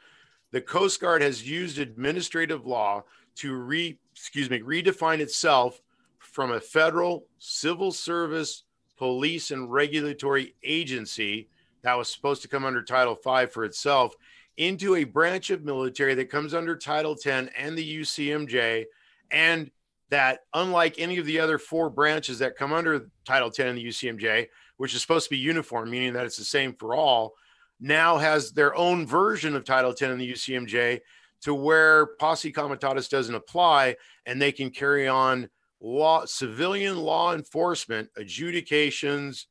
The 0.51 0.61
Coast 0.61 1.01
Guard 1.01 1.22
has 1.22 1.49
used 1.49 1.79
administrative 1.79 2.66
law 2.66 3.05
to 3.37 3.55
re 3.55 3.99
excuse 4.12 4.51
me 4.51 4.61
redefine 4.61 5.20
itself 5.20 5.81
from 6.18 6.53
a 6.53 6.61
federal 6.61 7.27
civil 7.39 7.93
service 7.93 8.64
police 8.97 9.51
and 9.51 9.70
regulatory 9.70 10.55
agency 10.64 11.49
that 11.83 11.97
was 11.99 12.09
supposed 12.09 12.43
to 12.43 12.49
come 12.49 12.64
under 12.64 12.83
Title 12.83 13.18
V 13.22 13.47
for 13.47 13.64
itself 13.64 14.14
into 14.57 14.97
a 14.97 15.05
branch 15.05 15.51
of 15.51 15.64
military 15.64 16.14
that 16.14 16.31
comes 16.31 16.55
under 16.55 16.77
Title 16.77 17.14
10 17.14 17.51
and 17.59 17.77
the 17.77 18.01
UCMJ, 18.01 18.87
and 19.31 19.70
that 20.11 20.41
unlike 20.55 20.97
any 20.99 21.19
of 21.19 21.27
the 21.27 21.41
other 21.41 21.59
four 21.59 21.91
branches 21.91 22.39
that 22.39 22.57
come 22.57 22.73
under 22.73 23.09
Title 23.25 23.51
10 23.51 23.69
and 23.69 23.79
the 23.79 23.85
UCMJ, 23.85 24.47
which 24.77 24.95
is 24.95 25.01
supposed 25.01 25.25
to 25.25 25.31
be 25.31 25.39
uniform, 25.39 25.91
meaning 25.91 26.13
that 26.13 26.27
it's 26.27 26.37
the 26.37 26.45
same 26.45 26.75
for 26.75 26.95
all, 26.95 27.35
now 27.81 28.17
has 28.17 28.53
their 28.53 28.75
own 28.77 29.07
version 29.07 29.55
of 29.55 29.65
Title 29.65 29.93
10 29.93 30.13
in 30.13 30.19
the 30.19 30.33
UCMJ 30.33 31.01
to 31.43 31.55
where 31.55 32.07
posse 32.19 32.53
comitatus 32.53 33.09
doesn't 33.09 33.35
apply, 33.35 33.97
and 34.25 34.41
they 34.41 34.53
can 34.53 34.71
carry 34.71 35.07
on 35.07 35.49
law, 35.81 36.25
civilian 36.25 36.99
law 36.99 37.35
enforcement 37.35 38.09
adjudications, 38.17 39.47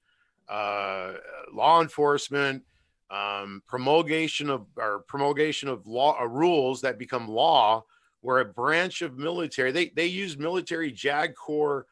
uh, 0.50 1.14
law 1.54 1.82
enforcement, 1.82 2.64
um, 3.12 3.62
promulgation 3.68 4.50
of 4.50 4.66
or 4.78 5.04
promulgation 5.08 5.70
of 5.70 5.86
law 5.86 6.20
uh, 6.20 6.26
rules 6.26 6.82
that 6.82 6.98
become 6.98 7.28
law, 7.28 7.84
where 8.26 8.40
a 8.40 8.46
branch 8.46 9.04
of 9.04 9.20
military 9.20 9.72
they 9.72 9.90
they 9.90 10.08
use 10.08 10.36
military 10.36 10.92
JAG 10.92 11.36
Corps 11.36 11.86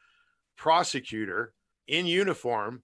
prosecutor 0.56 1.54
in 1.86 2.06
uniform 2.06 2.82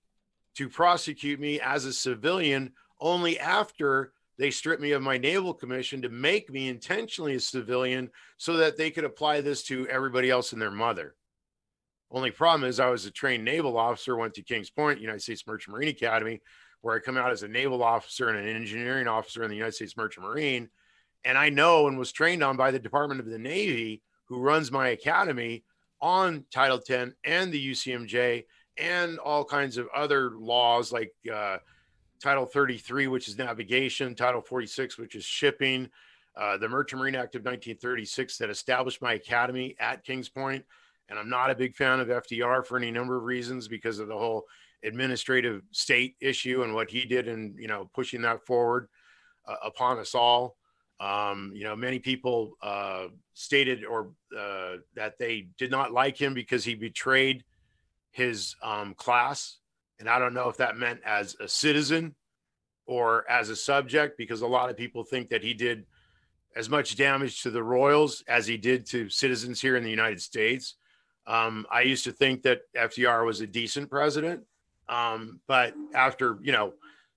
to 0.54 0.68
prosecute 0.68 1.40
me 1.40 1.60
as 1.60 1.84
a 1.84 1.92
civilian 1.92 2.72
only 3.00 3.38
after 3.40 4.12
they 4.38 4.50
strip 4.50 4.78
me 4.78 4.92
of 4.92 5.02
my 5.02 5.18
naval 5.18 5.52
commission 5.52 6.00
to 6.02 6.08
make 6.08 6.48
me 6.48 6.68
intentionally 6.68 7.34
a 7.34 7.40
civilian 7.40 8.08
so 8.36 8.56
that 8.56 8.76
they 8.76 8.90
could 8.90 9.04
apply 9.04 9.40
this 9.40 9.64
to 9.64 9.86
everybody 9.88 10.30
else 10.30 10.52
and 10.52 10.62
their 10.62 10.70
mother. 10.70 11.14
Only 12.10 12.30
problem 12.30 12.68
is 12.68 12.80
I 12.80 12.88
was 12.88 13.04
a 13.04 13.10
trained 13.10 13.44
naval 13.44 13.76
officer, 13.76 14.16
went 14.16 14.34
to 14.34 14.42
Kings 14.42 14.70
Point, 14.70 15.00
United 15.00 15.22
States 15.22 15.46
Merchant 15.46 15.74
Marine 15.74 15.88
Academy, 15.88 16.40
where 16.80 16.96
I 16.96 17.00
come 17.00 17.16
out 17.16 17.32
as 17.32 17.42
a 17.42 17.48
naval 17.48 17.82
officer 17.82 18.28
and 18.28 18.38
an 18.38 18.56
engineering 18.56 19.08
officer 19.08 19.42
in 19.42 19.50
the 19.50 19.56
United 19.56 19.74
States 19.74 19.96
Merchant 19.96 20.24
Marine. 20.24 20.70
And 21.24 21.36
I 21.36 21.50
know 21.50 21.86
and 21.86 21.98
was 21.98 22.12
trained 22.12 22.42
on 22.42 22.56
by 22.56 22.70
the 22.70 22.78
Department 22.78 23.20
of 23.20 23.26
the 23.26 23.38
Navy, 23.38 24.02
who 24.26 24.40
runs 24.40 24.70
my 24.72 24.88
academy 24.88 25.64
on 26.00 26.44
Title 26.50 26.78
10 26.78 27.14
and 27.24 27.52
the 27.52 27.70
UCMJ 27.72 28.44
and 28.78 29.18
all 29.18 29.44
kinds 29.44 29.76
of 29.76 29.88
other 29.94 30.30
laws 30.30 30.92
like 30.92 31.12
uh, 31.32 31.58
Title 32.22 32.46
33, 32.46 33.06
which 33.06 33.28
is 33.28 33.38
navigation, 33.38 34.14
Title 34.14 34.40
46, 34.40 34.98
which 34.98 35.14
is 35.14 35.24
shipping, 35.24 35.88
uh, 36.36 36.56
the 36.56 36.68
Merchant 36.68 37.00
Marine 37.00 37.14
Act 37.14 37.34
of 37.34 37.40
1936 37.40 38.38
that 38.38 38.50
established 38.50 39.02
my 39.02 39.14
academy 39.14 39.74
at 39.78 40.04
Kings 40.04 40.28
Point. 40.28 40.64
And 41.08 41.18
I'm 41.18 41.28
not 41.28 41.50
a 41.50 41.54
big 41.54 41.74
fan 41.74 42.00
of 42.00 42.08
FDR 42.08 42.64
for 42.64 42.78
any 42.78 42.90
number 42.90 43.16
of 43.16 43.24
reasons 43.24 43.68
because 43.68 43.98
of 43.98 44.08
the 44.08 44.16
whole 44.16 44.44
administrative 44.84 45.62
state 45.72 46.14
issue 46.20 46.62
and 46.62 46.74
what 46.74 46.90
he 46.90 47.04
did 47.04 47.26
in, 47.26 47.54
you 47.58 47.68
know, 47.68 47.90
pushing 47.94 48.22
that 48.22 48.46
forward 48.46 48.88
uh, 49.46 49.56
upon 49.64 49.98
us 49.98 50.14
all. 50.14 50.56
Um, 51.00 51.50
you 51.54 51.64
know, 51.64 51.74
many 51.74 51.98
people 51.98 52.58
uh, 52.62 53.06
stated 53.32 53.84
or 53.84 54.12
uh, 54.38 54.76
that 54.94 55.18
they 55.18 55.48
did 55.56 55.70
not 55.70 55.92
like 55.92 56.16
him 56.20 56.34
because 56.34 56.62
he 56.62 56.74
betrayed 56.74 57.42
his 58.10 58.54
um, 58.62 58.94
class. 58.94 59.56
And 59.98 60.08
I 60.08 60.18
don't 60.18 60.34
know 60.34 60.48
if 60.48 60.58
that 60.58 60.76
meant 60.76 61.00
as 61.04 61.36
a 61.40 61.48
citizen 61.48 62.14
or 62.86 63.28
as 63.30 63.48
a 63.48 63.56
subject, 63.56 64.18
because 64.18 64.42
a 64.42 64.46
lot 64.46 64.68
of 64.68 64.76
people 64.76 65.04
think 65.04 65.30
that 65.30 65.42
he 65.42 65.54
did 65.54 65.86
as 66.56 66.68
much 66.68 66.96
damage 66.96 67.42
to 67.42 67.50
the 67.50 67.62
Royals 67.62 68.22
as 68.28 68.46
he 68.46 68.56
did 68.56 68.84
to 68.86 69.08
citizens 69.08 69.60
here 69.60 69.76
in 69.76 69.84
the 69.84 69.90
United 69.90 70.20
States. 70.20 70.74
Um, 71.26 71.66
I 71.70 71.82
used 71.82 72.04
to 72.04 72.12
think 72.12 72.42
that 72.42 72.62
FDR 72.76 73.24
was 73.24 73.40
a 73.40 73.46
decent 73.46 73.88
president. 73.88 74.42
Um, 74.88 75.40
but 75.46 75.74
after, 75.94 76.38
you 76.42 76.52
know, 76.52 76.72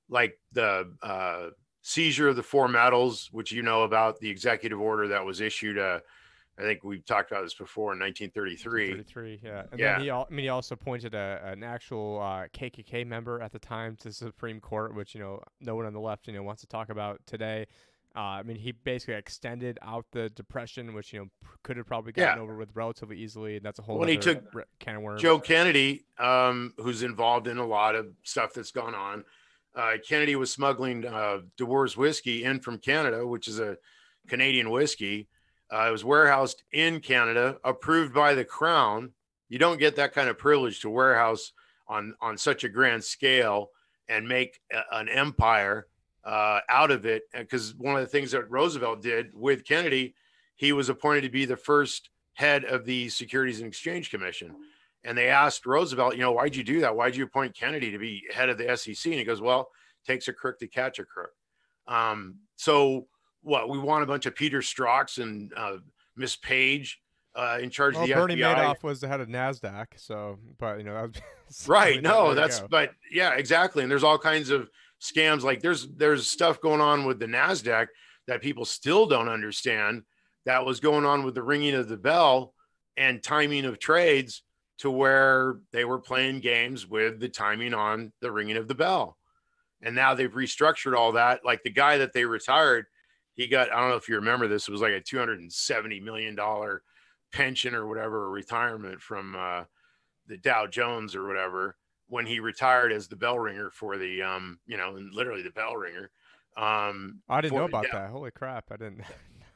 like 0.10 0.40
the 0.52 0.94
uh, 1.02 1.50
seizure 1.88 2.30
of 2.30 2.36
the 2.36 2.42
four 2.44 2.68
metals, 2.68 3.30
which 3.32 3.52
you 3.52 3.62
know 3.62 3.84
about 3.84 4.20
the 4.20 4.30
executive 4.30 4.80
order 4.80 5.08
that 5.10 5.24
was 5.24 5.42
issued, 5.42 5.78
uh, 5.78 6.00
I 6.58 6.62
think 6.62 6.84
we've 6.84 7.04
talked 7.06 7.32
about 7.32 7.44
this 7.44 7.54
before 7.54 7.94
in 7.94 8.00
1933. 8.00 8.92
33, 8.92 9.40
yeah. 9.44 9.64
And 9.72 9.80
Yeah. 9.80 9.94
then 9.94 10.02
he, 10.02 10.12
I 10.12 10.24
mean, 10.30 10.44
he 10.46 10.50
also 10.50 10.76
appointed 10.76 11.14
a, 11.14 11.42
an 11.44 11.64
actual 11.64 12.20
uh, 12.22 12.48
KKK 12.58 13.06
member 13.06 13.42
at 13.42 13.52
the 13.52 13.60
time 13.60 13.96
to 13.98 14.06
the 14.10 14.14
Supreme 14.14 14.60
Court, 14.62 14.96
which 14.96 15.14
you 15.14 15.20
know 15.22 15.42
no 15.62 15.76
one 15.76 15.86
on 15.86 15.94
the 15.94 16.00
left 16.00 16.28
you 16.28 16.34
know 16.34 16.42
wants 16.44 16.62
to 16.62 16.68
talk 16.68 16.90
about 16.90 17.20
today. 17.28 17.68
Uh, 18.16 18.20
I 18.20 18.44
mean, 18.44 18.58
he 18.58 18.72
basically 18.72 19.16
extended 19.16 19.80
out 19.82 20.06
the 20.12 20.30
depression, 20.30 20.94
which 20.94 21.12
you 21.12 21.20
know 21.20 21.26
p- 21.42 21.48
could 21.64 21.76
have 21.78 21.88
probably 21.88 22.12
gotten 22.12 22.38
Yeah. 22.38 22.44
over 22.44 22.56
with 22.56 22.70
relatively 22.76 23.18
easily, 23.18 23.58
and 23.58 23.66
that's 23.66 23.80
a 23.80 23.82
whole. 23.82 23.98
When 23.98 24.08
he 24.08 24.18
took 24.18 24.54
re- 24.54 24.64
can 24.80 24.98
of 24.98 25.02
worms. 25.02 25.22
Joe 25.22 25.40
Kennedy, 25.40 26.06
um, 26.20 26.76
who's 26.78 27.02
involved 27.02 27.48
in 27.48 27.58
a 27.58 27.66
lot 27.66 27.96
of 27.96 28.08
stuff 28.24 28.54
that's 28.54 28.72
gone 28.72 28.94
on. 28.96 29.26
Uh, 29.76 29.94
Kennedy 30.08 30.36
was 30.36 30.52
smuggling 30.52 31.06
uh, 31.06 31.40
Dewar's 31.58 31.98
whiskey 31.98 32.44
in 32.44 32.60
from 32.60 32.78
Canada, 32.78 33.26
which 33.26 33.48
is 33.48 33.60
a 33.60 33.78
Canadian 34.28 34.70
whiskey. 34.70 35.28
Uh, 35.72 35.88
it 35.88 35.92
was 35.92 36.06
warehoused 36.06 36.64
in 36.72 37.00
Canada, 37.00 37.58
approved 37.64 38.14
by 38.14 38.36
the 38.36 38.46
Crown. 38.46 39.12
You 39.50 39.58
don't 39.58 39.80
get 39.80 39.96
that 39.96 40.14
kind 40.14 40.30
of 40.30 40.38
privilege 40.38 40.82
to 40.82 40.90
warehouse 40.90 41.54
on 41.88 42.16
on 42.22 42.38
such 42.38 42.64
a 42.64 42.70
grand 42.70 43.04
scale 43.04 43.70
and 44.08 44.28
make 44.28 44.60
a, 44.72 44.82
an 44.98 45.10
empire 45.10 45.88
uh, 46.24 46.60
out 46.70 46.92
of 46.92 47.06
it. 47.06 47.24
Because 47.34 47.74
one 47.76 47.96
of 47.96 48.02
the 48.02 48.08
things 48.08 48.32
that 48.32 48.50
Roosevelt 48.50 49.02
did 49.02 49.32
with 49.34 49.66
Kennedy, 49.66 50.16
he 50.56 50.72
was 50.72 50.90
appointed 50.90 51.22
to 51.22 51.30
be 51.30 51.46
the 51.46 51.58
first 51.58 52.10
head 52.34 52.66
of 52.66 52.86
the 52.86 53.10
Securities 53.10 53.60
and 53.60 53.68
Exchange 53.68 54.12
Commission. 54.12 54.56
And 55.04 55.18
they 55.18 55.28
asked 55.28 55.66
Roosevelt, 55.66 56.16
you 56.16 56.22
know, 56.22 56.32
why'd 56.32 56.56
you 56.56 56.64
do 56.64 56.82
that? 56.82 56.96
Why'd 56.96 57.16
you 57.16 57.26
appoint 57.26 57.58
Kennedy 57.58 57.92
to 57.92 57.98
be 57.98 58.24
head 58.34 58.50
of 58.50 58.58
the 58.58 58.76
SEC? 58.78 59.06
And 59.06 59.20
he 59.20 59.24
goes, 59.24 59.42
well, 59.42 59.70
takes 60.06 60.28
a 60.28 60.34
crook 60.34 60.60
to 60.60 60.68
catch 60.68 61.00
a 61.00 61.06
crook. 61.06 61.32
Um, 61.88 62.36
so 62.56 63.08
what? 63.42 63.70
We 63.70 63.78
want 63.80 64.04
a 64.04 64.08
bunch 64.08 64.26
of 64.26 64.36
Peter 64.36 64.60
Strzoks 64.60 65.22
and 65.22 65.52
uh, 65.56 65.78
Miss 66.16 66.36
Page 66.36 67.02
uh, 67.36 67.58
in 67.62 67.70
charge 67.70 67.96
well, 67.96 68.04
of 68.04 68.10
the 68.10 68.16
Bernie 68.16 68.36
FBI. 68.36 68.56
Madoff 68.56 68.84
was 68.84 69.02
the 69.02 69.08
head 69.08 69.22
of 69.22 69.28
Nasdaq, 69.28 69.88
so 69.98 70.38
but 70.60 70.78
you 70.78 70.84
know 70.84 70.94
that 70.94 71.22
was 71.48 71.68
right 71.68 72.02
no 72.02 72.34
that's 72.34 72.62
but 72.62 72.92
yeah 73.12 73.34
exactly 73.34 73.84
and 73.84 73.92
there's 73.92 74.04
all 74.04 74.18
kinds 74.18 74.50
of 74.50 74.70
scams 75.02 75.44
like 75.44 75.62
there's 75.62 75.88
there's 75.96 76.28
stuff 76.28 76.62
going 76.62 76.82
on 76.82 77.06
with 77.06 77.20
the 77.20 77.26
nasdaq 77.26 77.88
that 78.28 78.42
people 78.42 78.66
still 78.66 79.06
don't 79.06 79.28
understand 79.28 80.02
that 80.46 80.66
was 80.66 80.80
going 80.80 81.06
on 81.06 81.24
with 81.24 81.36
the 81.36 81.44
ringing 81.44 81.76
of 81.76 81.88
the 81.88 81.98
bell 81.98 82.54
and 82.98 83.22
timing 83.22 83.66
of 83.66 83.80
trades 83.80 84.44
to 84.84 84.92
where 84.92 85.60
they 85.72 85.86
were 85.86 85.98
playing 85.98 86.42
games 86.42 86.86
with 86.86 87.18
the 87.22 87.30
timing 87.30 87.74
on 87.74 88.12
the 88.20 88.30
ringing 88.30 88.58
of 88.58 88.68
the 88.68 88.76
bell 88.76 89.18
and 89.82 89.96
now 89.96 90.14
they've 90.14 90.34
restructured 90.34 90.94
all 90.94 91.14
that 91.14 91.46
like 91.46 91.64
the 91.64 91.70
guy 91.70 91.98
that 91.98 92.12
they 92.12 92.26
retired 92.26 92.86
he 93.34 93.48
got 93.48 93.72
i 93.72 93.80
don't 93.80 93.92
know 93.92 93.96
if 93.96 94.10
you 94.10 94.16
remember 94.16 94.46
this 94.46 94.68
it 94.68 94.72
was 94.74 94.82
like 94.82 94.92
a 94.92 95.00
270 95.00 96.02
million 96.02 96.36
dollar 96.36 96.84
pension 97.32 97.74
or 97.74 97.88
whatever 97.88 98.30
retirement 98.30 99.00
from 99.02 99.38
uh 99.38 99.64
the 100.28 100.38
Dow 100.38 100.68
Jones 100.68 101.16
or 101.16 101.26
whatever 101.26 101.78
when 102.08 102.26
he 102.26 102.42
retired 102.42 102.92
as 102.92 103.08
the 103.08 103.16
bell 103.16 103.40
ringer 103.40 103.70
for 103.70 103.98
the 103.98 104.22
um 104.22 104.60
you 104.68 104.76
know 104.76 104.98
and 104.98 105.14
literally 105.14 105.44
the 105.44 105.52
bell 105.52 105.78
ringer 105.78 106.12
um 106.58 107.22
I 107.30 107.40
didn't 107.40 107.58
know 107.58 107.66
about 107.66 107.86
Dow- 107.86 108.00
that. 108.00 108.10
Holy 108.10 108.32
crap! 108.32 108.66
I 108.70 108.76
didn't. 108.76 109.02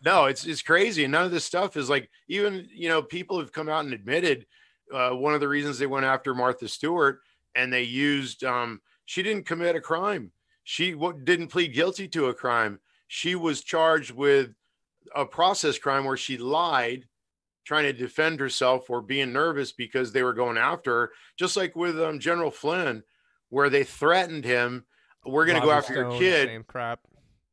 no 0.06 0.26
it's 0.26 0.46
it's 0.46 0.62
crazy 0.62 1.04
and 1.04 1.12
none 1.12 1.26
of 1.26 1.32
this 1.32 1.44
stuff 1.44 1.76
is 1.76 1.90
like 1.90 2.10
even 2.30 2.66
you 2.74 2.88
know 2.88 3.02
people 3.02 3.40
have 3.40 3.52
come 3.52 3.68
out 3.68 3.84
and 3.84 3.94
admitted 3.94 4.46
uh, 4.94 5.12
one 5.12 5.34
of 5.34 5.40
the 5.40 5.48
reasons 5.48 5.78
they 5.78 5.88
went 5.88 6.06
after 6.06 6.34
Martha 6.34 6.68
Stewart 6.68 7.20
and 7.56 7.72
they 7.72 7.84
used 7.84 8.44
um, 8.44 8.82
she 9.06 9.24
didn't 9.24 9.46
commit 9.46 9.76
a 9.76 9.82
crime 9.82 10.32
she 10.64 10.92
w- 10.92 11.20
didn't 11.24 11.48
plead 11.48 11.74
guilty 11.74 12.08
to 12.08 12.28
a 12.28 12.34
crime 12.34 12.80
she 13.08 13.36
was 13.36 13.62
charged 13.62 14.12
with 14.12 14.52
a 15.16 15.26
process 15.26 15.78
crime 15.78 16.06
where 16.06 16.18
she 16.18 16.38
lied 16.38 17.08
trying 17.66 17.84
to 17.84 17.94
defend 17.94 18.40
herself 18.40 18.90
or 18.90 19.02
being 19.02 19.34
nervous 19.34 19.72
because 19.72 20.12
they 20.12 20.24
were 20.24 20.34
going 20.34 20.58
after 20.58 20.92
her 20.92 21.12
just 21.38 21.58
like 21.58 21.76
with 21.76 22.00
um, 22.02 22.20
general 22.20 22.52
flynn 22.52 23.04
where 23.50 23.70
they 23.70 23.84
threatened 23.84 24.44
him 24.44 24.86
we're 25.26 25.46
going 25.46 25.60
to 25.60 25.66
go 25.66 25.72
after 25.72 25.94
your 25.94 26.12
kid 26.18 26.48
Same 26.48 26.64
crap. 26.64 27.00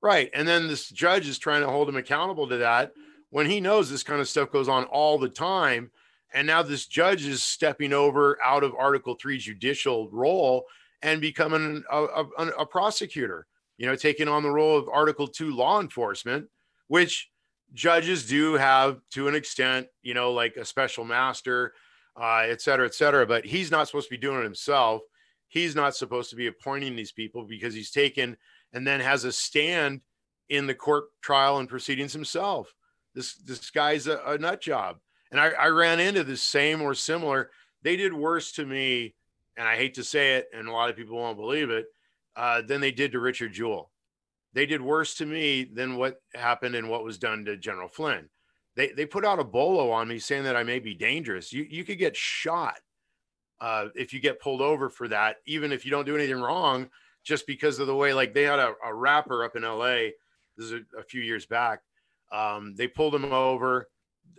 Right. 0.05 0.31
And 0.35 0.47
then 0.47 0.69
this 0.69 0.91
judge 0.91 1.27
is 1.27 1.39
trying 1.39 1.63
to 1.63 1.71
hold 1.71 1.89
him 1.89 1.97
accountable 1.97 2.47
to 2.49 2.59
that 2.59 2.93
when 3.31 3.47
he 3.47 3.59
knows 3.59 3.91
this 3.91 4.03
kind 4.03 4.21
of 4.21 4.29
stuff 4.29 4.51
goes 4.51 4.69
on 4.69 4.85
all 4.85 5.19
the 5.19 5.31
time. 5.31 5.91
And 6.35 6.49
now 6.49 6.63
this 6.63 6.87
judge 6.87 7.25
is 7.27 7.45
stepping 7.45 7.93
over 7.93 8.39
out 8.45 8.65
of 8.65 8.75
Article 8.77 9.15
3 9.15 9.39
judicial 9.39 10.11
role 10.11 10.65
and 11.01 11.21
becoming 11.21 11.85
a, 11.91 12.03
a, 12.03 12.47
a 12.59 12.67
prosecutor, 12.67 13.47
you 13.79 13.87
know, 13.87 13.95
taking 13.95 14.27
on 14.27 14.43
the 14.43 14.51
role 14.51 14.77
of 14.77 14.89
Article 14.89 15.29
2 15.29 15.55
law 15.55 15.81
enforcement, 15.81 16.49
which 16.89 17.31
judges 17.73 18.27
do 18.27 18.55
have 18.55 18.99
to 19.13 19.29
an 19.29 19.37
extent, 19.37 19.87
you 20.03 20.13
know, 20.13 20.33
like 20.33 20.57
a 20.57 20.65
special 20.65 21.05
master, 21.05 21.73
uh, 22.21 22.43
et 22.47 22.61
cetera, 22.61 22.87
et 22.87 22.95
cetera. 22.95 23.25
But 23.25 23.45
he's 23.45 23.71
not 23.71 23.87
supposed 23.87 24.09
to 24.09 24.15
be 24.15 24.21
doing 24.21 24.41
it 24.41 24.45
himself. 24.45 25.03
He's 25.47 25.77
not 25.77 25.95
supposed 25.95 26.31
to 26.31 26.37
be 26.37 26.49
appointing 26.49 26.97
these 26.97 27.13
people 27.13 27.45
because 27.45 27.75
he's 27.75 27.93
taken 27.93 28.37
and 28.73 28.85
then 28.85 28.99
has 28.99 29.23
a 29.23 29.31
stand 29.31 30.01
in 30.49 30.67
the 30.67 30.75
court 30.75 31.05
trial 31.23 31.59
and 31.59 31.69
proceedings 31.69 32.13
himself. 32.13 32.75
This 33.15 33.35
this 33.35 33.71
guy's 33.71 34.09
a, 34.09 34.21
a 34.27 34.37
nut 34.37 34.61
job. 34.61 34.97
And 35.35 35.41
I, 35.41 35.49
I 35.49 35.67
ran 35.67 35.99
into 35.99 36.23
the 36.23 36.37
same 36.37 36.81
or 36.81 36.95
similar. 36.95 37.51
They 37.83 37.97
did 37.97 38.15
worse 38.15 38.53
to 38.53 38.65
me, 38.65 39.17
and 39.57 39.67
I 39.67 39.75
hate 39.75 39.95
to 39.95 40.05
say 40.05 40.37
it, 40.37 40.47
and 40.55 40.69
a 40.69 40.73
lot 40.73 40.91
of 40.91 40.97
people 40.97 41.17
won't 41.17 41.37
believe 41.37 41.71
it, 41.71 41.87
uh, 42.37 42.63
than 42.63 42.81
they 42.81 42.93
did 42.93 43.11
to 43.11 43.19
Richard 43.19 43.53
Jewell. 43.53 43.91
They 44.53 44.65
did 44.65 44.81
worse 44.81 45.17
to 45.17 45.27
me 45.27 45.65
than 45.65 45.97
what 45.97 46.23
happened 46.35 46.77
and 46.77 46.89
what 46.89 47.03
was 47.03 47.19
done 47.19 47.45
to 47.47 47.57
General 47.57 47.89
Flynn. 47.89 48.29
They 48.77 48.93
they 48.93 49.07
put 49.07 49.25
out 49.25 49.41
a 49.41 49.45
bolo 49.45 49.91
on 49.91 50.07
me 50.07 50.21
saying 50.21 50.45
that 50.45 50.55
I 50.55 50.63
may 50.63 50.79
be 50.79 50.95
dangerous. 50.95 51.53
You 51.53 51.67
you 51.69 51.83
could 51.83 51.99
get 51.99 52.17
shot 52.17 52.79
uh, 53.61 53.87
if 53.97 54.13
you 54.13 54.21
get 54.21 54.41
pulled 54.41 54.63
over 54.63 54.89
for 54.89 55.09
that, 55.09 55.39
even 55.47 55.73
if 55.73 55.85
you 55.85 55.91
don't 55.91 56.07
do 56.07 56.15
anything 56.15 56.41
wrong 56.41 56.89
just 57.25 57.45
because 57.49 57.81
of 57.81 57.89
the 57.89 57.97
way 57.97 58.15
like 58.15 58.35
they 58.35 58.45
had 58.45 58.61
a, 58.61 58.75
a 58.85 58.95
rapper 58.95 59.43
up 59.43 59.57
in 59.57 59.63
LA. 59.63 60.11
This 60.57 60.67
is 60.67 60.73
a, 60.73 61.01
a 61.01 61.03
few 61.03 61.23
years 61.23 61.45
back. 61.45 61.81
Um, 62.31 62.77
they 62.77 62.87
pulled 62.87 63.17
him 63.17 63.33
over. 63.33 63.89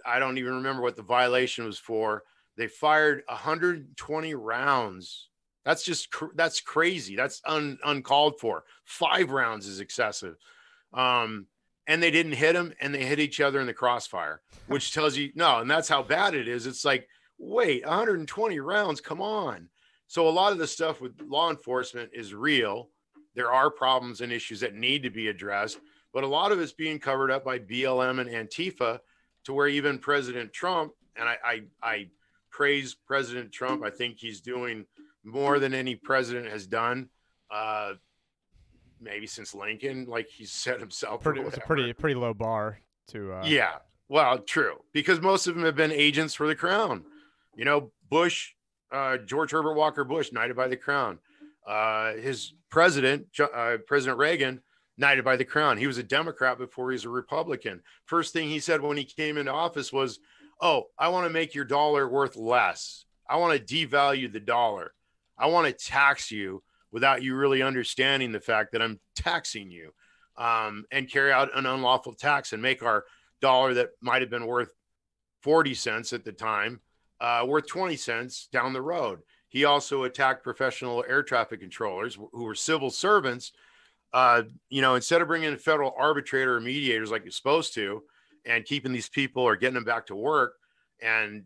I 0.05 0.19
don't 0.19 0.38
even 0.38 0.55
remember 0.55 0.81
what 0.81 0.95
the 0.95 1.01
violation 1.01 1.65
was 1.65 1.79
for. 1.79 2.23
They 2.57 2.67
fired 2.67 3.23
120 3.27 4.33
rounds. 4.36 5.29
That's 5.65 5.83
just 5.83 6.11
cr- 6.11 6.33
that's 6.36 6.61
crazy. 6.61 7.15
That's 7.15 7.41
un, 7.45 7.79
uncalled 7.83 8.39
for. 8.39 8.63
Five 8.83 9.31
rounds 9.31 9.67
is 9.67 9.79
excessive. 9.79 10.36
Um, 10.93 11.47
and 11.88 12.01
they 12.01 12.11
didn't 12.11 12.33
hit 12.33 12.55
him, 12.55 12.73
and 12.79 12.93
they 12.93 13.05
hit 13.05 13.19
each 13.19 13.41
other 13.41 13.59
in 13.59 13.67
the 13.67 13.73
crossfire, 13.73 14.41
which 14.67 14.93
tells 14.93 15.17
you 15.17 15.31
no. 15.36 15.59
And 15.59 15.69
that's 15.69 15.89
how 15.89 16.03
bad 16.03 16.36
it 16.36 16.47
is. 16.47 16.67
It's 16.67 16.86
like, 16.86 17.07
wait, 17.38 17.86
120 17.86 18.59
rounds. 18.59 19.01
Come 19.01 19.21
on. 19.21 19.69
So 20.07 20.27
a 20.27 20.29
lot 20.29 20.51
of 20.51 20.59
the 20.59 20.67
stuff 20.67 21.01
with 21.01 21.19
law 21.27 21.49
enforcement 21.49 22.11
is 22.13 22.33
real. 22.33 22.89
There 23.33 23.51
are 23.51 23.69
problems 23.69 24.21
and 24.21 24.31
issues 24.31 24.61
that 24.61 24.75
need 24.75 25.03
to 25.03 25.09
be 25.09 25.27
addressed, 25.27 25.79
but 26.13 26.23
a 26.23 26.27
lot 26.27 26.51
of 26.51 26.61
it's 26.61 26.71
being 26.71 26.99
covered 26.99 27.31
up 27.31 27.43
by 27.43 27.59
BLM 27.59 28.21
and 28.21 28.29
Antifa 28.29 28.99
to 29.45 29.53
where 29.53 29.67
even 29.67 29.97
President 29.99 30.53
Trump, 30.53 30.93
and 31.15 31.27
I, 31.27 31.37
I, 31.43 31.61
I 31.81 32.07
praise 32.51 32.95
President 32.95 33.51
Trump. 33.51 33.83
I 33.83 33.89
think 33.89 34.17
he's 34.19 34.41
doing 34.41 34.85
more 35.23 35.59
than 35.59 35.73
any 35.73 35.95
president 35.95 36.47
has 36.49 36.67
done. 36.67 37.09
Uh, 37.49 37.93
maybe 38.99 39.27
since 39.27 39.55
Lincoln, 39.55 40.05
like 40.05 40.27
he 40.27 40.45
set 40.45 40.79
himself. 40.79 41.23
Pretty, 41.23 41.41
it's 41.41 41.57
a 41.57 41.61
pretty 41.61 41.93
pretty 41.93 42.15
low 42.15 42.33
bar 42.33 42.79
to. 43.07 43.33
Uh... 43.33 43.43
Yeah, 43.45 43.75
well, 44.09 44.39
true, 44.39 44.77
because 44.93 45.21
most 45.21 45.47
of 45.47 45.55
them 45.55 45.63
have 45.63 45.75
been 45.75 45.91
agents 45.91 46.33
for 46.33 46.47
the 46.47 46.55
crown. 46.55 47.03
You 47.55 47.65
know, 47.65 47.91
Bush 48.09 48.55
uh, 48.91 49.17
George 49.17 49.51
Herbert 49.51 49.73
Walker 49.73 50.03
Bush, 50.03 50.31
knighted 50.31 50.55
by 50.55 50.67
the 50.67 50.77
crown. 50.77 51.19
Uh, 51.67 52.13
his 52.13 52.53
president, 52.69 53.27
uh, 53.39 53.77
President 53.87 54.17
Reagan, 54.17 54.61
knighted 54.97 55.25
by 55.25 55.35
the 55.35 55.45
crown. 55.45 55.77
He 55.77 55.87
was 55.87 55.97
a 55.97 56.03
Democrat 56.03 56.57
before 56.57 56.91
he 56.91 56.95
was 56.95 57.05
a 57.05 57.09
Republican. 57.09 57.81
First 58.05 58.33
thing 58.33 58.49
he 58.49 58.59
said 58.59 58.81
when 58.81 58.97
he 58.97 59.03
came 59.03 59.37
into 59.37 59.51
office 59.51 59.91
was, 59.91 60.19
Oh, 60.61 60.85
I 60.97 61.09
want 61.09 61.27
to 61.27 61.33
make 61.33 61.53
your 61.53 61.65
dollar 61.65 62.07
worth 62.07 62.37
less. 62.37 63.05
I 63.29 63.37
want 63.37 63.57
to 63.57 63.87
devalue 63.87 64.31
the 64.31 64.39
dollar. 64.39 64.93
I 65.37 65.47
want 65.47 65.67
to 65.67 65.85
tax 65.85 66.31
you 66.31 66.63
without 66.91 67.21
you 67.21 67.35
really 67.35 67.61
understanding 67.61 68.31
the 68.31 68.39
fact 68.39 68.71
that 68.71 68.81
I'm 68.81 68.99
taxing 69.17 69.69
you 69.69 69.91
um, 70.37 70.85
and 70.91 71.11
carry 71.11 71.31
out 71.31 71.57
an 71.57 71.65
unlawful 71.65 72.13
tax 72.13 72.53
and 72.53 72.61
make 72.61 72.83
our 72.83 73.03
dollar 73.41 73.73
that 73.73 73.89
might 73.99 74.21
have 74.21 74.29
been 74.29 74.47
worth 74.47 74.69
40 75.41 75.73
cents 75.73 76.13
at 76.13 76.23
the 76.23 76.31
time 76.31 76.79
uh, 77.19 77.45
worth 77.47 77.67
20 77.67 77.95
cents 77.95 78.47
down 78.51 78.73
the 78.73 78.81
road. 78.81 79.19
He 79.47 79.65
also 79.65 80.03
attacked 80.03 80.43
professional 80.43 81.05
air 81.07 81.23
traffic 81.23 81.61
controllers 81.61 82.15
who 82.15 82.43
were 82.43 82.55
civil 82.55 82.89
servants. 82.89 83.53
Uh, 84.16 84.43
you 84.70 84.82
know, 84.82 84.95
instead 84.95 85.22
of 85.22 85.28
bringing 85.28 85.51
in 85.51 85.57
federal 85.57 85.93
arbitrator 85.97 86.55
or 86.55 86.61
mediators 86.61 87.11
like 87.11 87.24
you're 87.24 87.32
supposed 87.32 87.74
to, 87.74 88.01
and 88.45 88.63
keeping 88.63 88.93
these 88.93 89.09
people 89.09 89.43
or 89.43 89.55
getting 89.57 89.74
them 89.76 89.84
back 89.84 90.05
to 90.05 90.16
work 90.16 90.53
and 91.01 91.43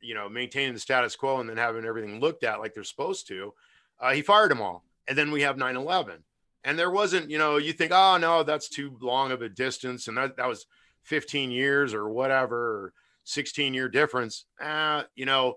you 0.00 0.14
know 0.14 0.28
maintaining 0.28 0.72
the 0.72 0.78
status 0.78 1.16
quo 1.16 1.40
and 1.40 1.48
then 1.50 1.56
having 1.56 1.84
everything 1.84 2.20
looked 2.20 2.44
at 2.44 2.60
like 2.60 2.72
they're 2.74 2.84
supposed 2.84 3.26
to, 3.26 3.52
uh, 4.00 4.12
he 4.12 4.22
fired 4.22 4.50
them 4.50 4.60
all. 4.60 4.84
And 5.08 5.18
then 5.18 5.30
we 5.30 5.42
have 5.42 5.56
9/11, 5.56 6.18
and 6.64 6.78
there 6.78 6.90
wasn't, 6.90 7.30
you 7.30 7.38
know, 7.38 7.56
you 7.56 7.72
think, 7.72 7.92
oh 7.92 8.16
no, 8.18 8.42
that's 8.42 8.68
too 8.68 8.96
long 9.00 9.32
of 9.32 9.42
a 9.42 9.48
distance, 9.48 10.08
and 10.08 10.16
that 10.16 10.36
that 10.36 10.48
was 10.48 10.66
15 11.02 11.50
years 11.50 11.92
or 11.92 12.08
whatever. 12.08 12.56
Or, 12.56 12.92
16 13.26 13.74
year 13.74 13.88
difference. 13.88 14.46
Uh, 14.60 15.02
you 15.14 15.26
know, 15.26 15.56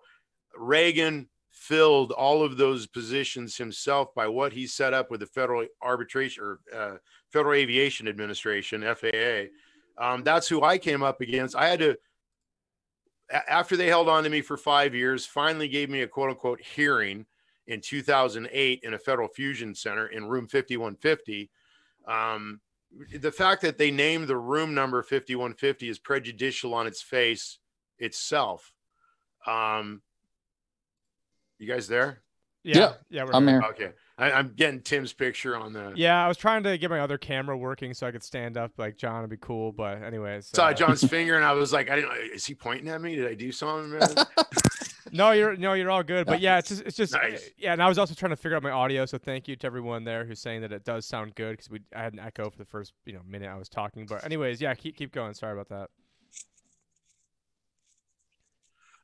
Reagan 0.58 1.30
filled 1.60 2.14
all 2.14 2.42
of 2.42 2.56
those 2.56 2.88
positions 2.88 3.58
himself 3.58 4.16
by 4.16 4.26
what 4.26 4.54
he 4.54 4.66
set 4.66 4.94
up 4.94 5.12
with 5.12 5.20
the 5.20 5.26
Federal 5.26 5.68
Arbitration 5.82 6.42
or 6.42 6.60
uh, 6.74 6.96
Federal 7.28 7.54
Aviation 7.54 8.08
Administration, 8.08 8.82
FAA. 8.82 9.50
Um, 9.98 10.24
that's 10.24 10.48
who 10.48 10.64
I 10.64 10.78
came 10.78 11.04
up 11.04 11.20
against. 11.20 11.58
I 11.58 11.68
had 11.68 11.80
to, 11.80 11.98
after 13.50 13.76
they 13.76 13.88
held 13.88 14.08
on 14.08 14.24
to 14.24 14.30
me 14.30 14.40
for 14.40 14.56
five 14.56 14.96
years, 14.96 15.26
finally 15.26 15.68
gave 15.68 15.90
me 15.90 16.02
a 16.02 16.08
quote 16.08 16.30
unquote 16.30 16.62
hearing 16.62 17.26
in 17.68 17.82
2008 17.82 18.80
in 18.82 18.94
a 18.94 18.98
federal 18.98 19.28
fusion 19.28 19.76
center 19.76 20.08
in 20.08 20.30
room 20.30 20.48
5150. 20.48 21.52
Um, 22.08 22.62
the 23.20 23.34
fact 23.34 23.62
that 23.64 23.78
they 23.78 23.92
named 23.92 24.30
the 24.30 24.38
room 24.38 24.74
number 24.74 25.04
5150 25.04 25.90
is 25.90 26.00
prejudicial 26.00 26.74
on 26.74 26.88
its 26.88 27.02
face 27.02 27.60
itself. 28.00 28.74
Um, 29.46 30.02
you 31.60 31.68
guys 31.68 31.88
there? 31.88 32.22
Yeah, 32.64 32.94
yeah, 33.10 33.26
I'm 33.32 33.48
here. 33.48 33.62
Okay, 33.70 33.92
I, 34.18 34.32
am 34.32 34.54
getting 34.56 34.82
Tim's 34.82 35.14
picture 35.14 35.56
on 35.56 35.72
the. 35.72 35.94
Yeah, 35.96 36.24
I 36.24 36.28
was 36.28 36.36
trying 36.36 36.64
to 36.64 36.78
get 36.78 36.90
my 36.90 37.00
other 37.00 37.18
camera 37.18 37.58
working 37.58 37.94
so 37.94 38.06
I 38.06 38.12
could 38.12 38.24
stand 38.24 38.58
up 38.58 38.72
like 38.78 38.98
John 38.98 39.22
would 39.22 39.30
be 39.30 39.38
cool, 39.38 39.72
but 39.72 40.04
anyways. 40.04 40.48
Saw 40.48 40.68
uh, 40.68 40.74
John's 40.74 41.04
finger 41.10 41.36
and 41.36 41.46
I 41.46 41.54
was 41.54 41.72
like, 41.72 41.90
I 41.90 41.96
didn't. 41.96 42.10
Know 42.10 42.18
is 42.34 42.46
he 42.46 42.54
pointing 42.54 42.90
at 42.90 43.02
me? 43.02 43.16
Did 43.16 43.28
I 43.28 43.34
do 43.34 43.52
something? 43.54 43.98
no, 45.14 45.32
you're 45.32 45.56
no, 45.56 45.72
you're 45.72 45.90
all 45.90 46.04
good. 46.04 46.28
But 46.28 46.42
yeah, 46.42 46.58
it's 46.58 46.68
just 46.68 46.82
it's 46.82 46.98
just 46.98 47.14
nice. 47.14 47.50
yeah. 47.58 47.72
And 47.72 47.82
I 47.82 47.88
was 47.88 47.98
also 47.98 48.14
trying 48.14 48.32
to 48.32 48.36
figure 48.36 48.58
out 48.58 48.64
my 48.64 48.72
audio, 48.72 49.06
so 49.06 49.18
thank 49.18 49.48
you 49.48 49.56
to 49.56 49.66
everyone 49.66 50.04
there 50.04 50.26
who's 50.26 50.42
saying 50.42 50.62
that 50.62 50.74
it 50.74 50.84
does 50.84 51.06
sound 51.06 51.36
good 51.36 51.52
because 51.52 51.70
we 51.70 51.80
I 51.96 52.04
had 52.04 52.12
an 52.12 52.20
echo 52.20 52.50
for 52.50 52.58
the 52.58 52.66
first 52.66 52.92
you 53.06 53.14
know 53.14 53.22
minute 53.26 53.50
I 53.50 53.56
was 53.56 53.70
talking. 53.70 54.06
But 54.06 54.26
anyways, 54.26 54.60
yeah, 54.60 54.74
keep 54.74 54.98
keep 54.98 55.14
going. 55.14 55.34
Sorry 55.34 55.58
about 55.58 55.70
that. 55.70 55.90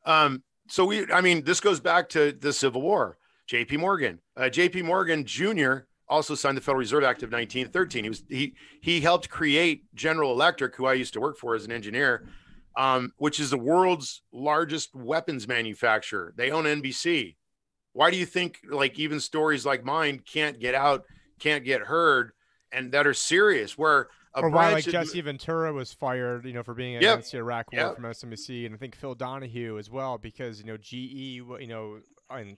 Um. 0.06 0.44
So 0.68 0.86
we, 0.86 1.12
I 1.12 1.22
mean, 1.22 1.44
this 1.44 1.60
goes 1.60 1.80
back 1.80 2.10
to 2.10 2.32
the 2.32 2.54
Civil 2.54 2.82
War. 2.82 3.18
J.P. 3.48 3.78
Morgan. 3.78 4.20
Uh, 4.36 4.50
J.P. 4.50 4.82
Morgan 4.82 5.24
Jr. 5.24 5.80
also 6.10 6.34
signed 6.34 6.58
the 6.58 6.62
Federal 6.62 6.80
Reserve 6.80 7.04
Act 7.04 7.22
of 7.22 7.32
1913. 7.32 8.04
He 8.04 8.10
was 8.10 8.24
he 8.28 8.56
he 8.82 9.02
helped 9.02 9.30
create 9.30 9.84
General 9.94 10.32
Electric, 10.32 10.76
who 10.76 10.86
I 10.86 10.94
used 10.94 11.14
to 11.14 11.22
work 11.22 11.38
for 11.38 11.56
as 11.56 11.66
an 11.66 11.72
engineer, 11.72 12.28
um, 12.76 13.14
which 13.18 13.40
is 13.40 13.52
the 13.52 13.58
world's 13.58 14.24
largest 14.32 14.96
weapons 14.96 15.48
manufacturer. 15.48 16.34
They 16.36 16.50
own 16.50 16.64
NBC. 16.66 17.36
Why 17.94 18.10
do 18.10 18.18
you 18.18 18.26
think 18.26 18.60
like 18.68 18.98
even 18.98 19.20
stories 19.20 19.66
like 19.66 19.86
mine 19.86 20.22
can't 20.26 20.60
get 20.60 20.74
out, 20.74 21.06
can't 21.40 21.64
get 21.64 21.82
heard, 21.82 22.32
and 22.72 22.92
that 22.94 23.06
are 23.06 23.14
serious? 23.14 23.78
Where 23.78 24.08
or 24.36 24.50
why 24.50 24.74
like 24.74 24.84
Jesse 24.84 25.22
Ventura 25.22 25.72
was 25.72 25.94
fired, 25.94 26.46
you 26.46 26.54
know, 26.54 26.64
for 26.64 26.74
being 26.74 26.98
against 26.98 27.32
the 27.32 27.38
Iraq 27.38 27.72
War 27.72 27.82
yep. 27.82 27.96
from 27.96 28.04
MSNBC, 28.04 28.66
and 28.66 28.76
I 28.76 28.78
think 28.78 28.96
Phil 28.96 29.16
Donahue 29.16 29.78
as 29.78 29.90
well 29.90 30.18
because 30.18 30.60
you 30.60 30.66
know 30.66 30.78
GE, 30.78 30.94
you 30.94 31.68
know, 31.68 32.00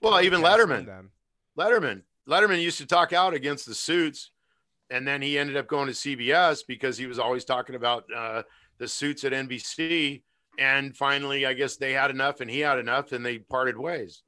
well, 0.02 0.22
even 0.22 0.42
Letterman. 0.42 1.10
Letterman. 1.58 2.04
Letterman 2.28 2.62
used 2.62 2.78
to 2.80 2.86
talk 2.86 3.14
out 3.14 3.34
against 3.34 3.66
the 3.66 3.74
suits, 3.74 4.32
and 4.90 5.08
then 5.08 5.22
he 5.22 5.38
ended 5.38 5.58
up 5.58 5.68
going 5.68 5.88
to 5.88 5.94
CBS 5.94 6.62
because 6.68 6.98
he 6.98 7.06
was 7.06 7.20
always 7.20 7.46
talking 7.46 7.76
about 7.76 8.04
uh, 8.16 8.44
the 8.78 8.88
suits 8.88 9.24
at 9.24 9.32
NBC. 9.32 10.24
And 10.60 10.96
finally, 10.96 11.46
I 11.46 11.54
guess 11.54 11.78
they 11.78 11.94
had 11.94 12.10
enough, 12.10 12.42
and 12.42 12.50
he 12.50 12.60
had 12.60 12.80
enough, 12.80 13.12
and 13.12 13.26
they 13.26 13.38
parted 13.38 13.78
ways. 13.78 14.24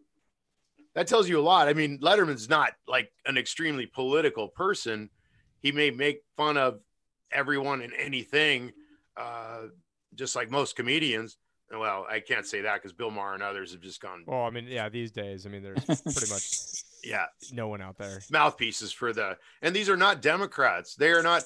that 0.93 1.08
tells 1.08 1.28
you 1.28 1.39
a 1.39 1.41
lot. 1.41 1.68
I 1.68 1.74
mean, 1.74 2.00
Letterman's 2.00 2.50
not 2.50 2.74
like 2.88 3.12
an 3.26 3.38
extremely 3.38 3.86
political 3.86 4.47
person. 4.50 5.10
He 5.62 5.72
may 5.72 5.91
make 5.91 6.22
fun 6.38 6.56
of 6.58 6.80
everyone 7.32 7.82
and 7.82 7.93
anything, 7.97 8.71
uh, 9.17 9.63
just 10.15 10.36
like 10.36 10.49
most 10.49 10.75
comedians. 10.75 11.38
Well, 11.71 12.07
I 12.09 12.19
can't 12.19 12.45
say 12.45 12.61
that 12.61 12.75
because 12.75 12.93
Bill 12.93 13.11
Maher 13.11 13.36
and 13.36 13.43
others 13.43 13.71
have 13.73 13.82
just 13.82 14.01
gone. 14.01 14.23
Well, 14.25 14.43
I 14.43 14.49
mean, 14.49 14.65
yeah, 14.67 14.89
these 14.89 15.11
days, 15.11 15.45
I 15.45 15.49
mean, 15.49 15.61
there's 15.61 15.86
pretty 15.86 16.32
much 16.32 16.84
yeah. 17.04 17.26
No 17.52 17.68
one 17.68 17.82
out 17.82 17.97
there. 17.97 18.22
Mouthpieces 18.32 18.91
for 18.91 19.14
the 19.14 19.38
and 19.62 19.76
these 19.76 19.89
are 19.89 19.97
not 19.97 20.22
democrats. 20.22 20.95
They 20.95 21.12
are 21.12 21.24
not 21.24 21.45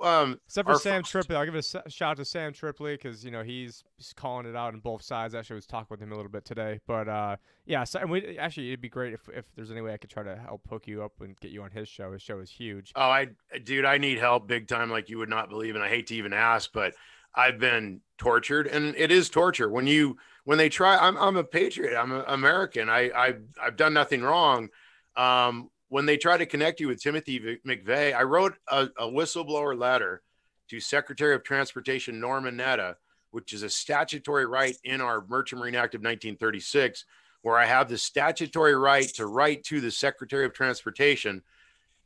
um 0.00 0.38
except 0.46 0.68
for 0.68 0.78
sam 0.78 1.02
tripoli. 1.02 1.36
I'll 1.36 1.44
give 1.44 1.54
a 1.54 1.62
shout 1.62 2.02
out 2.02 2.16
to 2.18 2.24
sam 2.24 2.52
tripoli 2.52 2.94
because 2.94 3.24
you 3.24 3.30
know 3.30 3.42
he's, 3.42 3.84
he's 3.96 4.12
calling 4.12 4.46
it 4.46 4.54
out 4.54 4.74
on 4.74 4.80
both 4.80 5.02
sides. 5.02 5.34
Actually 5.34 5.54
I 5.54 5.56
was 5.56 5.66
talking 5.66 5.88
with 5.90 6.00
him 6.00 6.12
a 6.12 6.16
little 6.16 6.30
bit 6.30 6.44
today 6.44 6.80
but 6.86 7.08
uh 7.08 7.36
yeah 7.66 7.84
so, 7.84 8.00
and 8.00 8.10
we 8.10 8.38
actually 8.38 8.68
it'd 8.68 8.80
be 8.80 8.88
great 8.88 9.12
if, 9.12 9.28
if 9.34 9.44
there's 9.56 9.70
any 9.70 9.80
way 9.80 9.92
i 9.92 9.96
could 9.96 10.10
try 10.10 10.22
to 10.22 10.36
help 10.36 10.62
hook 10.68 10.86
you 10.86 11.02
up 11.02 11.12
and 11.20 11.38
get 11.40 11.50
you 11.50 11.62
on 11.62 11.70
his 11.70 11.88
show. 11.88 12.12
His 12.12 12.22
show 12.22 12.38
is 12.38 12.50
huge. 12.50 12.92
Oh 12.94 13.10
i 13.10 13.28
dude 13.64 13.84
i 13.84 13.98
need 13.98 14.18
help 14.18 14.46
big 14.46 14.68
time 14.68 14.90
like 14.90 15.08
you 15.08 15.18
would 15.18 15.28
not 15.28 15.48
believe 15.48 15.74
and 15.74 15.84
i 15.84 15.88
hate 15.88 16.06
to 16.08 16.14
even 16.14 16.32
ask 16.32 16.72
but 16.72 16.94
i've 17.38 17.58
been 17.58 18.00
tortured 18.18 18.66
and 18.66 18.94
it 18.96 19.10
is 19.10 19.30
torture 19.30 19.70
when 19.70 19.86
you 19.86 20.18
when 20.48 20.56
they 20.56 20.70
try, 20.70 20.96
I'm, 20.96 21.18
I'm 21.18 21.36
a 21.36 21.44
patriot. 21.44 21.94
I'm 21.94 22.10
an 22.10 22.24
American. 22.26 22.88
I, 22.88 23.10
I've, 23.14 23.42
I've 23.62 23.76
done 23.76 23.92
nothing 23.92 24.22
wrong. 24.22 24.70
Um, 25.14 25.68
when 25.90 26.06
they 26.06 26.16
try 26.16 26.38
to 26.38 26.46
connect 26.46 26.80
you 26.80 26.88
with 26.88 27.02
Timothy 27.02 27.58
McVeigh, 27.66 28.14
I 28.14 28.22
wrote 28.22 28.54
a, 28.66 28.88
a 28.98 29.04
whistleblower 29.04 29.78
letter 29.78 30.22
to 30.70 30.80
Secretary 30.80 31.34
of 31.34 31.44
Transportation 31.44 32.18
Norman 32.18 32.56
Mineta, 32.56 32.94
which 33.30 33.52
is 33.52 33.62
a 33.62 33.68
statutory 33.68 34.46
right 34.46 34.74
in 34.84 35.02
our 35.02 35.22
Merchant 35.28 35.60
Marine 35.60 35.74
Act 35.74 35.94
of 35.94 35.98
1936, 35.98 37.04
where 37.42 37.58
I 37.58 37.66
have 37.66 37.90
the 37.90 37.98
statutory 37.98 38.74
right 38.74 39.08
to 39.16 39.26
write 39.26 39.64
to 39.64 39.82
the 39.82 39.90
Secretary 39.90 40.46
of 40.46 40.54
Transportation. 40.54 41.42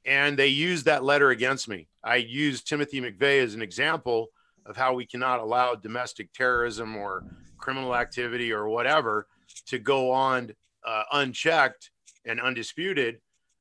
And 0.05 0.37
they 0.37 0.49
used 0.49 0.87
that 0.87 1.05
letter 1.05 1.31
against 1.31 1.69
me. 1.69 1.87
I 2.03 2.17
used 2.17 2.67
Timothy 2.67 3.01
McVeigh 3.01 3.45
as 3.45 3.55
an 3.55 3.63
example 3.63 4.31
of 4.67 4.77
how 4.77 4.95
we 4.95 5.07
cannot 5.07 5.41
allow 5.41 5.75
domestic 5.75 6.33
terrorism 6.33 6.97
or 6.97 7.25
criminal 7.59 7.95
activity 7.95 8.53
or 8.53 8.69
whatever 8.69 9.27
to 9.67 9.79
go 9.79 10.11
on 10.11 10.53
uh, 10.87 11.03
unchecked 11.13 11.91
and 12.25 12.41
undisputed. 12.41 13.21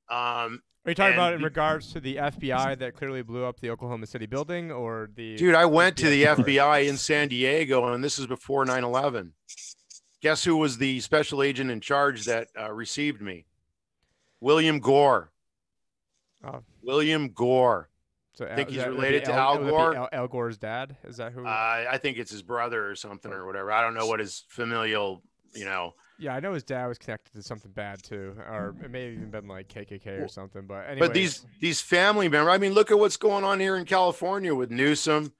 Um, 0.09 0.61
are 0.83 0.89
you 0.89 0.95
talking 0.95 1.13
about 1.13 1.33
in 1.33 1.43
regards 1.43 1.93
to 1.93 1.99
the 1.99 2.15
FBI 2.15 2.79
that 2.79 2.95
clearly 2.95 3.21
blew 3.21 3.45
up 3.45 3.59
the 3.59 3.69
Oklahoma 3.69 4.07
City 4.07 4.25
building 4.25 4.71
or 4.71 5.11
the 5.15 5.35
Dude, 5.37 5.53
I 5.53 5.65
went 5.65 5.95
to 5.97 6.09
the 6.09 6.23
FBI 6.23 6.87
in 6.87 6.97
San 6.97 7.27
Diego 7.27 7.93
and 7.93 8.03
this 8.03 8.17
is 8.17 8.25
before 8.25 8.65
9/11. 8.65 9.31
Guess 10.21 10.43
who 10.43 10.57
was 10.57 10.79
the 10.79 10.99
special 10.99 11.43
agent 11.43 11.69
in 11.69 11.81
charge 11.81 12.25
that 12.25 12.47
uh, 12.59 12.71
received 12.71 13.21
me? 13.21 13.45
William 14.39 14.79
Gore. 14.79 15.31
Oh. 16.43 16.63
William 16.81 17.29
Gore. 17.29 17.89
So 18.41 18.47
I 18.51 18.55
think 18.55 18.69
he's 18.69 18.83
related 18.83 19.25
to 19.25 19.33
Al, 19.33 19.57
Al 19.57 19.69
Gore. 19.69 19.95
Al, 19.95 20.09
Al, 20.11 20.27
Gore's 20.27 20.57
dad. 20.57 20.97
Is 21.03 21.17
that 21.17 21.31
who? 21.31 21.45
Uh, 21.45 21.85
I 21.91 21.99
think 22.01 22.17
it's 22.17 22.31
his 22.31 22.41
brother 22.41 22.89
or 22.89 22.95
something 22.95 23.31
or 23.31 23.45
whatever. 23.45 23.71
I 23.71 23.83
don't 23.83 23.93
know 23.93 24.07
what 24.07 24.19
his 24.19 24.45
familial, 24.49 25.21
you 25.53 25.65
know. 25.65 25.93
Yeah, 26.17 26.33
I 26.33 26.39
know 26.39 26.53
his 26.53 26.63
dad 26.63 26.87
was 26.87 26.97
connected 26.97 27.33
to 27.33 27.43
something 27.43 27.71
bad 27.71 28.01
too, 28.01 28.35
or 28.39 28.75
it 28.83 28.89
may 28.89 29.05
have 29.05 29.13
even 29.13 29.29
been 29.29 29.47
like 29.47 29.67
KKK 29.67 30.23
or 30.23 30.27
something. 30.27 30.65
But 30.65 30.87
anyways. 30.87 30.99
but 30.99 31.13
these 31.13 31.45
these 31.59 31.81
family 31.81 32.29
members. 32.29 32.51
I 32.51 32.57
mean, 32.57 32.73
look 32.73 32.89
at 32.89 32.97
what's 32.97 33.17
going 33.17 33.43
on 33.43 33.59
here 33.59 33.75
in 33.75 33.85
California 33.85 34.55
with 34.55 34.71
Newsom 34.71 35.33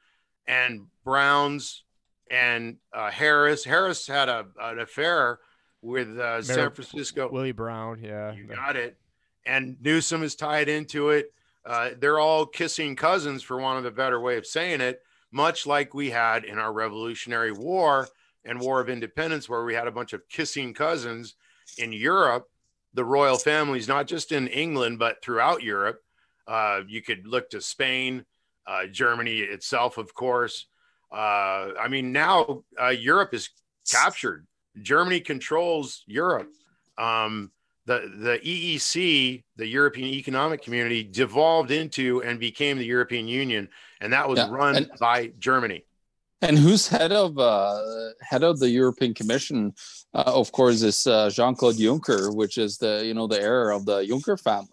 and 0.45 0.85
Browns 1.03 1.83
and 2.29 2.77
uh, 2.93 3.09
Harris. 3.09 3.63
Harris 3.63 4.05
had 4.05 4.29
a 4.29 4.45
an 4.61 4.77
affair 4.77 5.39
with 5.81 6.19
uh, 6.19 6.43
San 6.43 6.69
Francisco. 6.69 7.29
Willie 7.31 7.51
Brown, 7.51 7.99
yeah, 7.99 8.31
you 8.33 8.43
got 8.43 8.75
it. 8.75 8.95
And 9.43 9.77
Newsom 9.81 10.21
is 10.21 10.35
tied 10.35 10.69
into 10.69 11.09
it. 11.09 11.33
Uh, 11.65 11.91
they're 11.99 12.19
all 12.19 12.45
kissing 12.45 12.95
cousins, 12.95 13.43
for 13.43 13.59
want 13.59 13.79
of 13.79 13.85
a 13.85 13.91
better 13.91 14.19
way 14.19 14.37
of 14.37 14.45
saying 14.45 14.81
it, 14.81 15.01
much 15.31 15.65
like 15.65 15.93
we 15.93 16.09
had 16.09 16.43
in 16.43 16.57
our 16.57 16.73
Revolutionary 16.73 17.51
War 17.51 18.07
and 18.43 18.59
War 18.59 18.81
of 18.81 18.89
Independence, 18.89 19.47
where 19.47 19.63
we 19.63 19.75
had 19.75 19.87
a 19.87 19.91
bunch 19.91 20.13
of 20.13 20.27
kissing 20.27 20.73
cousins 20.73 21.35
in 21.77 21.93
Europe. 21.93 22.47
The 22.93 23.05
royal 23.05 23.37
families, 23.37 23.87
not 23.87 24.07
just 24.07 24.31
in 24.31 24.47
England, 24.47 24.99
but 24.99 25.23
throughout 25.23 25.63
Europe. 25.63 26.01
Uh, 26.47 26.81
you 26.87 27.01
could 27.01 27.25
look 27.25 27.49
to 27.51 27.61
Spain, 27.61 28.25
uh, 28.67 28.87
Germany 28.87 29.39
itself, 29.39 29.97
of 29.97 30.13
course. 30.13 30.65
Uh, 31.11 31.71
I 31.79 31.87
mean, 31.89 32.11
now 32.11 32.63
uh, 32.81 32.89
Europe 32.89 33.33
is 33.33 33.49
captured. 33.89 34.47
Germany 34.81 35.19
controls 35.19 36.03
Europe. 36.07 36.49
Um, 36.97 37.51
the 37.85 38.11
the 38.17 38.39
EEC, 38.39 39.43
the 39.55 39.67
European 39.67 40.07
Economic 40.13 40.61
Community, 40.61 41.03
devolved 41.03 41.71
into 41.71 42.21
and 42.23 42.39
became 42.39 42.77
the 42.77 42.85
European 42.85 43.27
Union, 43.27 43.67
and 44.01 44.13
that 44.13 44.27
was 44.27 44.39
yeah, 44.39 44.49
run 44.49 44.75
and, 44.75 44.91
by 44.99 45.31
Germany. 45.39 45.83
And 46.41 46.57
who's 46.57 46.87
head 46.87 47.11
of 47.11 47.37
uh, 47.37 47.81
head 48.21 48.43
of 48.43 48.59
the 48.59 48.69
European 48.69 49.13
Commission? 49.13 49.73
Uh, 50.13 50.23
of 50.25 50.51
course, 50.51 50.81
is 50.81 51.07
uh, 51.07 51.29
Jean 51.29 51.55
Claude 51.55 51.75
Juncker, 51.75 52.35
which 52.35 52.57
is 52.57 52.77
the 52.77 53.03
you 53.05 53.13
know 53.13 53.27
the 53.27 53.41
heir 53.41 53.71
of 53.71 53.85
the 53.85 54.01
Juncker 54.01 54.39
family. 54.39 54.69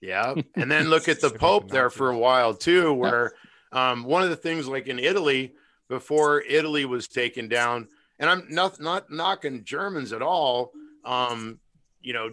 Yeah, 0.00 0.34
and 0.54 0.70
then 0.70 0.88
look 0.88 1.08
at 1.08 1.20
the 1.20 1.30
Pope 1.30 1.70
there 1.70 1.90
for 1.90 2.10
a 2.10 2.18
while 2.18 2.54
too, 2.54 2.92
where 2.92 3.32
um, 3.72 4.04
one 4.04 4.22
of 4.22 4.30
the 4.30 4.36
things 4.36 4.68
like 4.68 4.86
in 4.86 4.98
Italy 4.98 5.54
before 5.88 6.42
Italy 6.42 6.84
was 6.84 7.08
taken 7.08 7.48
down, 7.48 7.88
and 8.18 8.28
I'm 8.30 8.46
not 8.48 8.80
not 8.80 9.10
knocking 9.10 9.64
Germans 9.64 10.12
at 10.12 10.22
all. 10.22 10.72
Um, 11.04 11.58
you 12.00 12.12
know, 12.12 12.30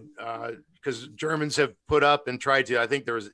because 0.75 1.05
uh, 1.05 1.07
Germans 1.15 1.55
have 1.57 1.73
put 1.87 2.03
up 2.03 2.27
and 2.27 2.39
tried 2.39 2.67
to. 2.67 2.79
I 2.79 2.87
think 2.87 3.05
there 3.05 3.15
was, 3.15 3.29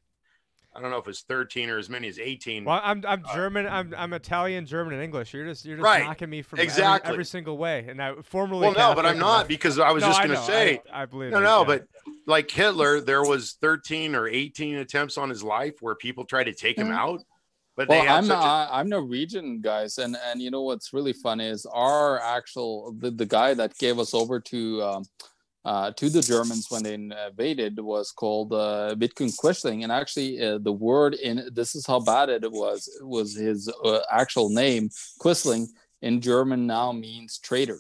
I 0.74 0.80
don't 0.80 0.92
know 0.92 0.98
if 0.98 1.08
it's 1.08 1.22
13 1.22 1.70
or 1.70 1.78
as 1.78 1.90
many 1.90 2.08
as 2.08 2.18
18. 2.18 2.64
Well, 2.64 2.80
I'm 2.82 3.04
I'm 3.08 3.24
uh, 3.26 3.34
German. 3.36 3.68
I'm 3.68 3.94
I'm 3.98 4.14
Italian, 4.14 4.66
German, 4.66 4.94
and 4.94 5.04
English. 5.04 5.34
You're 5.34 5.46
just 5.46 5.66
you're 5.66 5.78
just 5.78 5.86
right. 5.86 6.06
knocking 6.06 6.30
me 6.30 6.42
from 6.42 6.60
exactly 6.60 7.08
every, 7.08 7.16
every, 7.16 7.26
single 7.26 7.58
way. 7.58 7.86
And 7.88 8.02
I 8.02 8.14
formally 8.24 8.68
Well, 8.68 8.74
no, 8.74 8.96
but 8.96 9.06
I'm 9.06 9.20
not 9.20 9.48
because 9.48 9.80
I 9.80 9.92
was 9.92 10.02
no, 10.02 10.10
just 10.10 10.24
going 10.24 10.36
to 10.36 10.44
say. 10.44 10.82
I, 10.92 11.04
I, 11.04 11.06
believe. 11.06 11.32
No, 11.32 11.40
no, 11.40 11.60
yeah. 11.60 11.66
but 11.66 11.86
like 12.26 12.50
Hitler, 12.50 13.02
there 13.02 13.24
was 13.24 13.58
13 13.62 14.16
or 14.16 14.28
18 14.28 14.78
attempts 14.78 15.18
on 15.18 15.30
his 15.30 15.44
life 15.44 15.76
where 15.82 15.96
people 15.96 16.26
tried 16.26 16.46
to 16.46 16.54
take 16.54 16.78
him 16.78 16.88
mm-hmm. 16.88 16.96
out. 16.96 17.22
But 17.76 17.88
well, 17.88 18.08
I'm 18.08 18.30
a... 18.30 18.70
I'm 18.72 18.90
Norwegian 18.90 19.62
guys, 19.62 19.98
and 19.98 20.18
and 20.28 20.42
you 20.42 20.52
know 20.52 20.62
what's 20.62 20.94
really 20.94 21.14
funny 21.14 21.48
is 21.48 21.66
our 21.66 22.20
actual 22.20 22.94
the, 23.00 23.12
the 23.12 23.26
guy 23.26 23.54
that 23.54 23.78
gave 23.78 23.98
us 23.98 24.14
over 24.14 24.40
to 24.40 24.84
um, 24.84 25.06
uh, 25.64 25.92
to 25.92 26.10
the 26.10 26.22
Germans 26.22 26.68
when 26.70 26.84
they 26.84 26.94
invaded 26.94 27.80
was 27.80 28.12
called 28.12 28.54
uh, 28.54 28.96
Quisling, 28.98 29.84
and 29.84 29.92
actually 29.92 30.42
uh, 30.42 30.58
the 30.58 30.72
word 30.72 31.14
in 31.16 31.50
this 31.54 31.76
is 31.76 31.86
how 31.86 32.00
bad 32.00 32.30
it 32.30 32.52
was 32.52 32.90
was 33.02 33.36
his 33.36 33.72
uh, 33.84 34.00
actual 34.12 34.50
name 34.50 34.90
Quisling 35.20 35.68
in 36.02 36.20
German 36.20 36.66
now 36.66 36.92
means 36.92 37.38
traitor. 37.38 37.80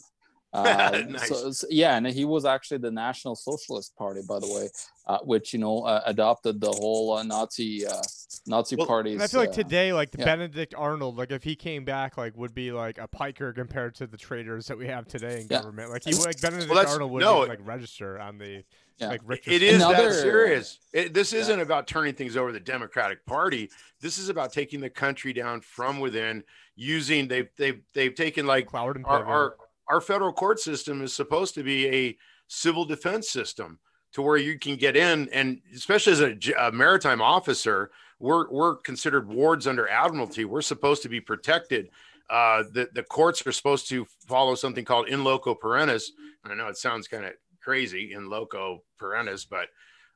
Uh, 0.53 1.03
nice. 1.09 1.27
so, 1.29 1.51
so, 1.51 1.67
yeah, 1.69 1.95
and 1.95 2.05
he 2.05 2.25
was 2.25 2.45
actually 2.45 2.77
the 2.77 2.91
National 2.91 3.35
Socialist 3.35 3.95
Party, 3.95 4.21
by 4.27 4.39
the 4.39 4.47
way, 4.47 4.69
uh, 5.07 5.19
which 5.19 5.53
you 5.53 5.59
know 5.59 5.83
uh, 5.83 6.01
adopted 6.05 6.59
the 6.59 6.71
whole 6.71 7.13
uh, 7.13 7.23
Nazi 7.23 7.85
uh, 7.85 8.01
Nazi 8.47 8.75
well, 8.75 8.87
parties. 8.87 9.21
I 9.21 9.27
feel 9.27 9.39
like 9.39 9.53
today, 9.53 9.93
like 9.93 10.09
yeah. 10.17 10.25
Benedict 10.25 10.73
Arnold, 10.77 11.17
like 11.17 11.31
if 11.31 11.43
he 11.43 11.55
came 11.55 11.85
back, 11.85 12.17
like 12.17 12.35
would 12.35 12.53
be 12.53 12.71
like 12.71 12.97
a 12.97 13.07
piker 13.07 13.53
compared 13.53 13.95
to 13.95 14.07
the 14.07 14.17
traitors 14.17 14.67
that 14.67 14.77
we 14.77 14.87
have 14.87 15.07
today 15.07 15.41
in 15.41 15.47
yeah. 15.49 15.59
government. 15.59 15.89
Like 15.89 16.03
he, 16.03 16.13
like 16.15 16.41
Benedict 16.41 16.69
well, 16.69 16.85
Arnold 16.85 17.11
would 17.11 17.21
no, 17.21 17.41
like 17.41 17.59
register 17.63 18.19
on 18.19 18.37
the. 18.37 18.63
Yeah. 18.97 19.07
Like 19.07 19.21
Richter 19.25 19.49
it 19.49 19.63
is 19.63 19.77
Another, 19.77 20.09
that 20.09 20.13
serious. 20.13 20.77
It, 20.93 21.11
this 21.11 21.33
isn't 21.33 21.59
about 21.59 21.87
turning 21.87 22.13
things 22.13 22.37
over 22.37 22.49
to 22.49 22.53
the 22.53 22.59
Democratic 22.59 23.25
Party. 23.25 23.71
This 23.99 24.19
is 24.19 24.29
about 24.29 24.53
taking 24.53 24.79
the 24.79 24.91
country 24.91 25.33
down 25.33 25.61
from 25.61 25.99
within. 25.99 26.43
Using 26.75 27.27
they've 27.27 27.49
they've 27.57 27.81
they've 27.95 28.13
taken 28.13 28.45
like 28.45 28.71
our, 28.75 28.95
our 29.05 29.55
our 29.91 30.01
federal 30.01 30.31
court 30.31 30.59
system 30.59 31.01
is 31.01 31.13
supposed 31.13 31.53
to 31.55 31.63
be 31.63 31.87
a 31.87 32.17
civil 32.47 32.85
defense 32.85 33.29
system 33.29 33.77
to 34.13 34.21
where 34.21 34.37
you 34.37 34.57
can 34.57 34.77
get 34.77 34.95
in. 34.95 35.27
And 35.29 35.61
especially 35.75 36.13
as 36.13 36.21
a, 36.21 36.37
a, 36.57 36.71
maritime 36.71 37.21
officer 37.21 37.91
we're, 38.19 38.49
we're 38.51 38.75
considered 38.75 39.27
wards 39.27 39.65
under 39.65 39.87
admiralty. 39.89 40.45
We're 40.45 40.61
supposed 40.61 41.01
to 41.03 41.09
be 41.09 41.19
protected. 41.19 41.89
Uh, 42.29 42.63
the, 42.71 42.87
the 42.93 43.03
courts 43.03 43.45
are 43.45 43.51
supposed 43.51 43.89
to 43.89 44.05
follow 44.27 44.55
something 44.55 44.85
called 44.85 45.07
in 45.09 45.23
loco 45.23 45.55
parentis. 45.55 46.03
I 46.45 46.53
know 46.53 46.67
it 46.67 46.77
sounds 46.77 47.07
kind 47.07 47.25
of 47.25 47.33
crazy 47.61 48.13
in 48.13 48.29
loco 48.29 48.83
parentis 48.99 49.45
but 49.47 49.67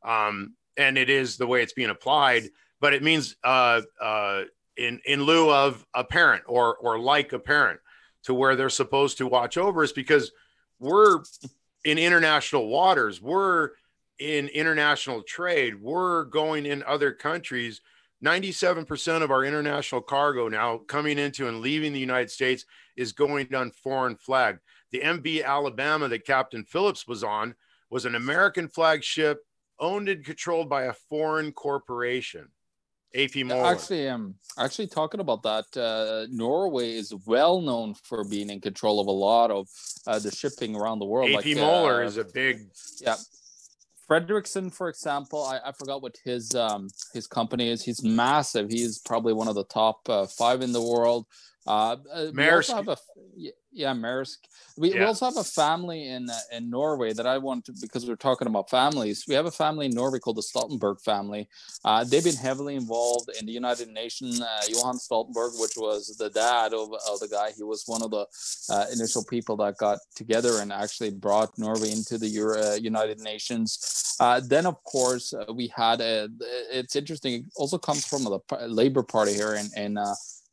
um, 0.08 0.56
and 0.78 0.98
it 0.98 1.10
is 1.10 1.38
the 1.38 1.48
way 1.48 1.62
it's 1.62 1.74
being 1.74 1.90
applied 1.90 2.50
but 2.80 2.94
it 2.94 3.04
means 3.04 3.36
uh, 3.44 3.82
uh, 4.02 4.44
in 4.78 5.00
in 5.06 5.24
lieu 5.24 5.52
of 5.52 5.86
a 5.94 6.04
parent 6.04 6.44
or 6.48 6.76
or 6.78 7.00
like 7.00 7.34
a 7.34 7.40
parent 7.40 7.80
to 8.26 8.34
where 8.34 8.56
they're 8.56 8.70
supposed 8.70 9.18
to 9.20 9.28
watch 9.28 9.58
over 9.58 9.84
us 9.84 9.92
because 9.92 10.32
we're 10.80 11.20
in 11.84 11.98
international 11.98 12.68
waters. 12.68 13.22
We're 13.22 13.72
in 14.20 14.48
international 14.50 15.22
trade. 15.24 15.82
We're 15.82 16.26
going 16.26 16.66
in 16.66 16.84
other 16.84 17.12
countries. 17.12 17.82
97% 18.24 19.22
of 19.22 19.32
our 19.32 19.44
international 19.44 20.02
cargo 20.02 20.48
now 20.48 20.78
coming 20.78 21.20
into 21.20 21.48
and 21.48 21.62
leaving 21.62 21.94
the 21.94 22.00
United 22.00 22.32
States 22.32 22.66
is 22.96 23.12
going 23.12 23.54
on 23.54 23.72
foreign 23.72 24.16
flag. 24.16 24.60
The 24.92 25.02
MV 25.02 25.44
Alabama 25.44 26.08
that 26.08 26.26
Captain 26.26 26.64
Phillips 26.64 27.08
was 27.08 27.24
on 27.24 27.56
was 27.90 28.06
an 28.06 28.16
American 28.16 28.68
flagship 28.68 29.40
owned 29.80 30.10
and 30.10 30.24
controlled 30.24 30.70
by 30.70 30.84
a 30.84 30.94
foreign 30.94 31.52
corporation. 31.52 32.48
AP 33.16 33.46
Moller. 33.46 33.66
Actually, 33.66 34.10
um, 34.10 34.36
actually 34.58 34.88
talking 34.88 35.20
about 35.20 35.44
that, 35.44 35.78
uh, 35.78 36.28
Norway 36.30 36.92
is 36.92 37.14
well 37.26 37.62
known 37.62 37.94
for 37.94 38.24
being 38.24 38.50
in 38.50 38.62
control 38.62 39.00
of 39.00 39.08
a 39.08 39.12
lot 39.12 39.52
of 39.52 39.68
uh, 40.06 40.20
the 40.20 40.32
shipping 40.32 40.76
around 40.76 41.00
the 41.00 41.06
world. 41.06 41.30
AP 41.30 41.46
like, 41.46 41.56
Moller 41.58 42.04
uh, 42.04 42.08
is 42.08 42.18
a 42.18 42.24
big 42.24 42.68
yeah. 43.02 43.16
Fredriksen, 44.10 44.72
for 44.72 44.88
example, 44.88 45.44
I, 45.44 45.60
I 45.66 45.72
forgot 45.72 46.02
what 46.02 46.18
his 46.24 46.54
um, 46.54 46.90
his 47.14 47.26
company 47.26 47.70
is. 47.70 47.84
He's 47.84 48.04
massive. 48.04 48.70
He's 48.70 49.00
probably 49.00 49.34
one 49.34 49.48
of 49.48 49.56
the 49.56 49.66
top 49.66 50.08
uh, 50.08 50.28
five 50.28 50.62
in 50.62 50.72
the 50.74 50.82
world. 50.82 51.26
Uh, 51.68 51.98
uh, 52.14 52.28
we 52.34 52.50
also 52.50 52.76
have 52.76 52.88
a 52.88 52.98
yeah, 53.76 53.94
Maersk. 53.94 54.38
We, 54.78 54.94
we 54.94 55.02
also 55.02 55.26
have 55.26 55.36
a 55.36 55.44
family 55.44 56.08
in 56.08 56.30
uh, 56.30 56.40
in 56.54 56.70
Norway 56.70 57.12
that 57.12 57.28
I 57.28 57.38
want 57.38 57.66
to 57.66 57.74
because 57.82 58.06
we're 58.06 58.16
talking 58.16 58.48
about 58.48 58.70
families. 58.70 59.26
We 59.28 59.36
have 59.36 59.46
a 59.46 59.52
family 59.52 59.88
in 59.88 59.92
Norway 59.92 60.20
called 60.20 60.38
the 60.38 60.42
Stoltenberg 60.42 61.02
family. 61.02 61.50
Uh, 61.84 62.06
they've 62.06 62.24
been 62.24 62.38
heavily 62.38 62.76
involved 62.76 63.30
in 63.38 63.46
the 63.46 63.52
United 63.52 63.90
Nations. 63.90 64.42
Uh, 64.42 64.62
Johan 64.70 64.96
Stoltenberg, 64.98 65.60
which 65.60 65.76
was 65.76 66.16
the 66.18 66.30
dad 66.30 66.74
of, 66.74 66.94
of 67.10 67.20
the 67.20 67.28
guy, 67.30 67.52
he 67.56 67.64
was 67.64 67.84
one 67.86 68.02
of 68.02 68.12
the 68.12 68.26
uh, 68.70 68.86
initial 68.94 69.26
people 69.26 69.58
that 69.58 69.78
got 69.78 70.00
together 70.16 70.62
and 70.62 70.72
actually 70.72 71.12
brought 71.12 71.58
Norway 71.58 71.92
into 71.92 72.18
the 72.18 72.28
Euro, 72.28 72.62
uh, 72.62 72.76
United 72.76 73.20
Nations. 73.20 74.16
Uh, 74.22 74.40
then, 74.40 74.66
of 74.66 74.82
course, 74.86 75.34
uh, 75.34 75.52
we 75.54 75.68
had 75.76 76.00
a. 76.00 76.30
It's 76.72 76.96
interesting. 76.96 77.34
It 77.34 77.46
also 77.58 77.78
comes 77.78 78.06
from 78.06 78.24
the 78.24 78.40
Labour 78.68 79.04
Party 79.04 79.34
here 79.34 79.56
in 79.56 79.68
in. 79.76 80.00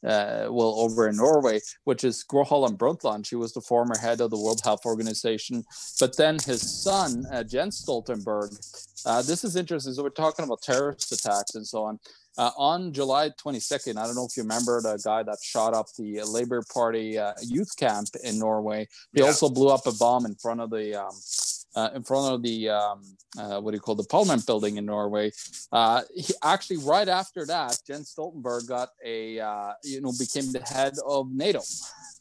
Uh, 0.04 0.48
well, 0.50 0.74
over 0.78 1.08
in 1.08 1.16
Norway, 1.16 1.60
which 1.84 2.02
is 2.02 2.24
Gro 2.24 2.42
Harlem 2.44 2.76
Brundtland. 2.76 3.24
She 3.24 3.36
was 3.36 3.52
the 3.52 3.60
former 3.60 3.96
head 3.96 4.20
of 4.20 4.30
the 4.30 4.38
World 4.38 4.60
Health 4.64 4.84
Organization. 4.84 5.64
But 6.00 6.16
then 6.16 6.38
his 6.44 6.60
son, 6.82 7.24
uh, 7.32 7.44
Jens 7.44 7.84
Stoltenberg, 7.84 8.50
uh, 9.06 9.22
this 9.22 9.44
is 9.44 9.54
interesting. 9.54 9.92
So 9.94 10.02
we're 10.02 10.10
talking 10.10 10.44
about 10.44 10.60
terrorist 10.62 11.12
attacks 11.12 11.54
and 11.54 11.64
so 11.66 11.84
on. 11.84 12.00
Uh, 12.38 12.50
on 12.56 12.92
July 12.92 13.30
22nd, 13.30 13.96
I 13.96 14.06
don't 14.06 14.14
know 14.16 14.24
if 14.26 14.36
you 14.36 14.42
remember 14.42 14.80
the 14.80 14.98
guy 15.04 15.22
that 15.22 15.38
shot 15.42 15.74
up 15.74 15.86
the 15.98 16.22
Labour 16.22 16.62
Party 16.72 17.18
uh, 17.18 17.34
youth 17.42 17.76
camp 17.76 18.08
in 18.24 18.38
Norway. 18.38 18.88
He 19.14 19.20
Yeah. 19.20 19.26
also 19.26 19.48
blew 19.50 19.68
up 19.68 19.86
a 19.86 19.92
bomb 19.92 20.24
in 20.26 20.34
front 20.36 20.60
of 20.60 20.70
the 20.70 20.94
um, 20.94 21.12
uh, 21.74 21.90
in 21.94 22.02
front 22.02 22.34
of 22.34 22.42
the 22.42 22.68
um, 22.68 23.02
uh, 23.38 23.60
what 23.60 23.70
do 23.70 23.76
you 23.76 23.80
call 23.80 23.94
the 23.94 24.04
Parliament 24.04 24.46
building 24.46 24.76
in 24.76 24.86
Norway. 24.86 25.32
Uh, 25.70 26.02
he 26.14 26.34
actually 26.42 26.78
right 26.78 27.08
after 27.08 27.46
that, 27.46 27.78
Jens 27.86 28.14
Stoltenberg 28.14 28.68
got 28.68 28.90
a 29.04 29.40
uh, 29.40 29.72
you 29.84 30.00
know 30.00 30.12
became 30.18 30.50
the 30.52 30.60
head 30.60 30.94
of 31.06 31.30
NATO. 31.32 31.60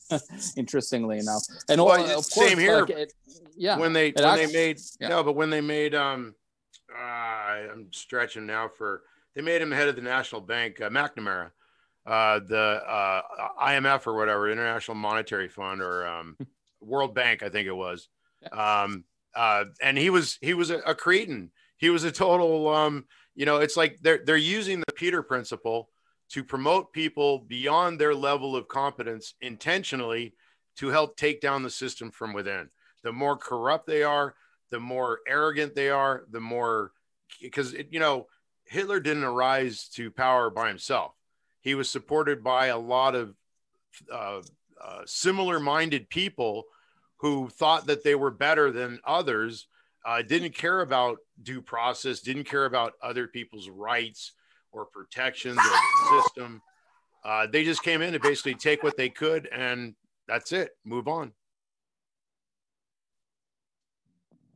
Interestingly 0.57 1.19
enough, 1.19 1.43
and 1.69 1.81
Well, 1.83 2.03
of 2.03 2.29
course, 2.29 2.33
same 2.33 2.59
here. 2.59 2.81
like, 2.81 2.89
it, 2.89 3.13
yeah, 3.55 3.77
when 3.77 3.93
they 3.93 4.11
when 4.11 4.25
act- 4.25 4.37
they 4.37 4.51
made 4.51 4.79
yeah. 4.99 5.07
no, 5.07 5.23
but 5.23 5.33
when 5.33 5.49
they 5.49 5.61
made 5.61 5.95
um, 5.95 6.35
uh, 6.93 7.01
I'm 7.01 7.87
stretching 7.91 8.45
now 8.45 8.67
for 8.67 9.03
they 9.35 9.41
made 9.41 9.61
him 9.61 9.71
head 9.71 9.87
of 9.87 9.95
the 9.95 10.01
national 10.01 10.41
bank, 10.41 10.81
uh, 10.81 10.89
McNamara, 10.89 11.51
uh, 12.05 12.39
the 12.39 12.81
uh, 12.85 13.21
IMF 13.61 14.07
or 14.07 14.15
whatever, 14.15 14.51
International 14.51 14.95
Monetary 14.95 15.47
Fund 15.47 15.81
or 15.81 16.05
um, 16.05 16.37
World 16.81 17.15
Bank, 17.15 17.43
I 17.43 17.49
think 17.49 17.67
it 17.67 17.75
was. 17.75 18.09
Um, 18.51 19.05
uh, 19.35 19.65
and 19.81 19.97
he 19.97 20.09
was 20.09 20.37
he 20.41 20.53
was 20.53 20.69
a, 20.69 20.79
a 20.79 20.95
cretin. 20.95 21.51
He 21.77 21.89
was 21.89 22.03
a 22.03 22.11
total 22.11 22.67
um, 22.69 23.05
you 23.35 23.45
know, 23.45 23.57
it's 23.57 23.77
like 23.77 23.99
they're 24.01 24.21
they're 24.25 24.37
using 24.37 24.79
the 24.79 24.93
Peter 24.93 25.23
principle 25.23 25.89
to 26.29 26.43
promote 26.43 26.93
people 26.93 27.39
beyond 27.39 27.99
their 27.99 28.15
level 28.15 28.55
of 28.55 28.67
competence 28.67 29.33
intentionally 29.41 30.33
to 30.77 30.87
help 30.87 31.17
take 31.17 31.41
down 31.41 31.63
the 31.63 31.69
system 31.69 32.11
from 32.11 32.33
within 32.33 32.69
the 33.03 33.11
more 33.11 33.35
corrupt 33.35 33.87
they 33.87 34.03
are, 34.03 34.35
the 34.69 34.79
more 34.79 35.19
arrogant 35.27 35.75
they 35.75 35.89
are, 35.89 36.25
the 36.31 36.39
more 36.39 36.91
because 37.41 37.73
you 37.89 37.99
know 37.99 38.27
Hitler 38.65 38.99
didn't 38.99 39.23
arise 39.23 39.87
to 39.95 40.11
power 40.11 40.49
by 40.49 40.67
himself. 40.67 41.13
He 41.61 41.75
was 41.75 41.89
supported 41.89 42.43
by 42.43 42.67
a 42.67 42.77
lot 42.77 43.15
of 43.15 43.35
uh, 44.11 44.41
uh, 44.81 45.01
similar-minded 45.05 46.09
people 46.09 46.63
who 47.21 47.47
thought 47.49 47.85
that 47.87 48.03
they 48.03 48.15
were 48.15 48.31
better 48.31 48.71
than 48.71 48.99
others. 49.05 49.67
Uh, 50.03 50.21
didn't 50.23 50.55
care 50.55 50.81
about 50.81 51.19
due 51.43 51.61
process, 51.61 52.21
didn't 52.21 52.45
care 52.45 52.65
about 52.65 52.93
other 53.03 53.27
people's 53.27 53.69
rights 53.69 54.31
or 54.71 54.85
protections 54.87 55.57
of 55.59 55.63
the 55.63 56.21
system. 56.23 56.61
Uh, 57.23 57.45
they 57.45 57.63
just 57.63 57.83
came 57.83 58.01
in 58.01 58.11
to 58.13 58.19
basically 58.19 58.55
take 58.55 58.81
what 58.81 58.97
they 58.97 59.09
could, 59.09 59.47
and 59.51 59.93
that's 60.27 60.51
it. 60.51 60.71
Move 60.83 61.07
on. 61.07 61.31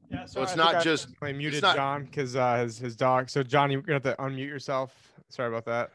Yeah, 0.10 0.26
So 0.26 0.42
it's 0.42 0.54
I 0.54 0.56
not 0.56 0.76
I 0.76 0.82
just- 0.84 1.06
accidentally 1.06 1.34
muted 1.34 1.62
not- 1.62 1.76
John 1.76 2.06
because 2.06 2.36
uh, 2.36 2.58
his 2.58 2.80
his 2.80 2.96
dog. 2.96 3.30
So 3.30 3.44
John, 3.44 3.70
you're 3.72 3.82
gonna 3.82 3.94
have 3.96 4.04
to 4.04 4.16
unmute 4.20 4.48
yourself. 4.48 4.94
Sorry 5.30 5.50
about 5.50 5.66
that. 5.66 5.92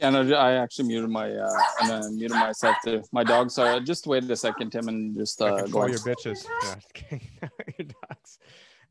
Yeah, 0.00 0.10
no, 0.10 0.34
I 0.34 0.52
actually 0.52 0.88
muted 0.88 1.10
my 1.10 1.30
uh, 1.30 1.52
and 1.80 1.90
then 1.90 2.16
muted 2.16 2.36
myself 2.36 2.76
too. 2.82 3.02
My 3.12 3.22
dogs 3.22 3.58
are 3.58 3.80
just 3.80 4.06
wait 4.06 4.24
a 4.30 4.36
second, 4.36 4.70
Tim, 4.70 4.88
and 4.88 5.14
just 5.14 5.42
uh, 5.42 5.62
go. 5.62 5.70
call 5.70 5.88
your 5.90 5.98
bitches. 5.98 6.46
Yeah, 6.62 7.18
your 7.78 7.88
dogs. 8.08 8.38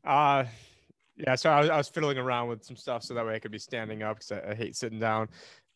Uh, 0.04 0.44
yeah. 1.16 1.34
So 1.34 1.50
I 1.50 1.60
was, 1.60 1.70
I 1.70 1.76
was 1.76 1.88
fiddling 1.88 2.16
around 2.16 2.48
with 2.48 2.64
some 2.64 2.76
stuff 2.76 3.02
so 3.02 3.14
that 3.14 3.26
way 3.26 3.34
I 3.34 3.40
could 3.40 3.50
be 3.50 3.58
standing 3.58 4.04
up 4.04 4.18
because 4.18 4.32
I, 4.32 4.50
I 4.52 4.54
hate 4.54 4.76
sitting 4.76 5.00
down. 5.00 5.28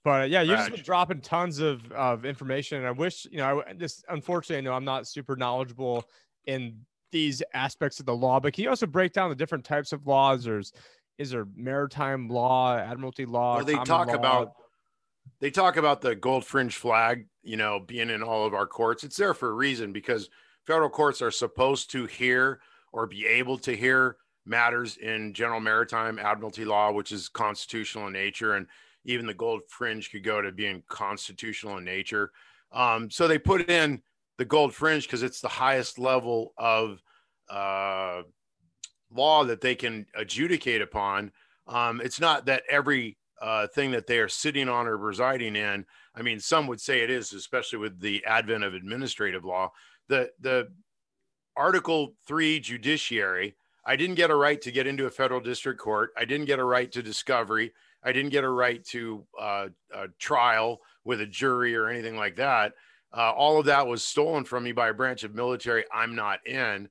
But 0.04 0.22
uh, 0.22 0.24
yeah, 0.26 0.42
you've 0.42 0.58
just 0.58 0.70
been 0.70 0.82
dropping 0.82 1.20
tons 1.20 1.58
of, 1.58 1.90
of 1.90 2.24
information, 2.24 2.78
and 2.78 2.86
I 2.86 2.92
wish 2.92 3.26
you 3.30 3.38
know. 3.38 3.64
I 3.66 3.72
just 3.72 4.04
unfortunately, 4.08 4.58
I 4.58 4.60
know 4.60 4.74
I'm 4.74 4.84
not 4.84 5.08
super 5.08 5.34
knowledgeable 5.34 6.04
in 6.44 6.78
these 7.10 7.42
aspects 7.54 7.98
of 7.98 8.06
the 8.06 8.14
law. 8.14 8.38
But 8.38 8.52
can 8.52 8.64
you 8.64 8.70
also 8.70 8.86
break 8.86 9.12
down 9.12 9.30
the 9.30 9.36
different 9.36 9.64
types 9.64 9.92
of 9.92 10.06
laws? 10.06 10.44
There's 10.44 10.72
is 11.18 11.30
there 11.30 11.46
maritime 11.56 12.28
law, 12.28 12.76
admiralty 12.76 13.24
law? 13.24 13.56
Well, 13.56 13.64
they 13.64 13.74
talk 13.74 14.08
law? 14.08 14.14
about 14.14 14.52
they 15.40 15.50
talk 15.50 15.76
about 15.76 16.00
the 16.00 16.14
gold 16.14 16.44
fringe 16.44 16.76
flag, 16.76 17.26
you 17.42 17.56
know, 17.56 17.80
being 17.80 18.10
in 18.10 18.22
all 18.22 18.46
of 18.46 18.54
our 18.54 18.66
courts. 18.66 19.04
It's 19.04 19.16
there 19.16 19.34
for 19.34 19.50
a 19.50 19.54
reason 19.54 19.92
because 19.92 20.30
federal 20.66 20.90
courts 20.90 21.20
are 21.20 21.30
supposed 21.30 21.90
to 21.90 22.06
hear 22.06 22.60
or 22.92 23.06
be 23.06 23.26
able 23.26 23.58
to 23.58 23.76
hear 23.76 24.16
matters 24.46 24.96
in 24.98 25.32
general 25.32 25.60
maritime 25.60 26.18
admiralty 26.18 26.64
law, 26.64 26.92
which 26.92 27.12
is 27.12 27.28
constitutional 27.28 28.06
in 28.06 28.12
nature, 28.12 28.54
and 28.54 28.66
even 29.04 29.26
the 29.26 29.34
gold 29.34 29.62
fringe 29.68 30.10
could 30.10 30.24
go 30.24 30.40
to 30.40 30.52
being 30.52 30.82
constitutional 30.88 31.78
in 31.78 31.84
nature. 31.84 32.30
Um, 32.72 33.10
so 33.10 33.28
they 33.28 33.38
put 33.38 33.70
in 33.70 34.02
the 34.38 34.44
gold 34.44 34.74
fringe 34.74 35.06
because 35.06 35.22
it's 35.22 35.40
the 35.40 35.48
highest 35.48 35.98
level 35.98 36.52
of 36.56 37.02
uh, 37.48 38.22
law 39.12 39.44
that 39.44 39.60
they 39.60 39.74
can 39.74 40.06
adjudicate 40.14 40.82
upon. 40.82 41.32
Um, 41.66 42.00
it's 42.02 42.20
not 42.20 42.46
that 42.46 42.62
every 42.70 43.16
uh, 43.40 43.66
thing 43.68 43.90
that 43.92 44.06
they 44.06 44.18
are 44.18 44.28
sitting 44.28 44.68
on 44.68 44.86
or 44.86 44.96
residing 44.96 45.56
in. 45.56 45.84
I 46.14 46.22
mean, 46.22 46.40
some 46.40 46.66
would 46.66 46.80
say 46.80 47.00
it 47.00 47.10
is, 47.10 47.32
especially 47.32 47.78
with 47.78 48.00
the 48.00 48.24
advent 48.24 48.64
of 48.64 48.74
administrative 48.74 49.44
law. 49.44 49.72
The 50.08 50.30
the 50.40 50.72
Article 51.56 52.14
Three 52.26 52.60
judiciary. 52.60 53.56
I 53.86 53.96
didn't 53.96 54.14
get 54.14 54.30
a 54.30 54.34
right 54.34 54.60
to 54.62 54.72
get 54.72 54.86
into 54.86 55.06
a 55.06 55.10
federal 55.10 55.40
district 55.40 55.78
court. 55.78 56.10
I 56.16 56.24
didn't 56.24 56.46
get 56.46 56.58
a 56.58 56.64
right 56.64 56.90
to 56.92 57.02
discovery. 57.02 57.72
I 58.02 58.12
didn't 58.12 58.30
get 58.30 58.44
a 58.44 58.48
right 58.48 58.84
to 58.86 59.26
uh, 59.38 59.68
a 59.92 60.08
trial 60.18 60.80
with 61.04 61.20
a 61.20 61.26
jury 61.26 61.76
or 61.76 61.88
anything 61.88 62.16
like 62.16 62.36
that. 62.36 62.72
Uh, 63.16 63.30
all 63.30 63.60
of 63.60 63.66
that 63.66 63.86
was 63.86 64.02
stolen 64.02 64.44
from 64.44 64.64
me 64.64 64.72
by 64.72 64.88
a 64.88 64.94
branch 64.94 65.22
of 65.22 65.34
military 65.34 65.84
I'm 65.92 66.14
not 66.14 66.46
in. 66.46 66.88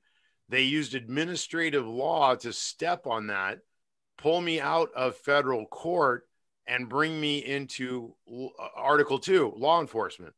They 0.48 0.62
used 0.62 0.94
administrative 0.94 1.86
law 1.86 2.34
to 2.36 2.52
step 2.52 3.06
on 3.06 3.28
that, 3.28 3.58
pull 4.18 4.40
me 4.40 4.60
out 4.60 4.90
of 4.94 5.16
federal 5.16 5.66
court, 5.66 6.26
and 6.66 6.88
bring 6.88 7.20
me 7.20 7.38
into 7.38 8.14
uh, 8.30 8.48
Article 8.76 9.18
2, 9.18 9.54
law 9.56 9.80
enforcement. 9.80 10.34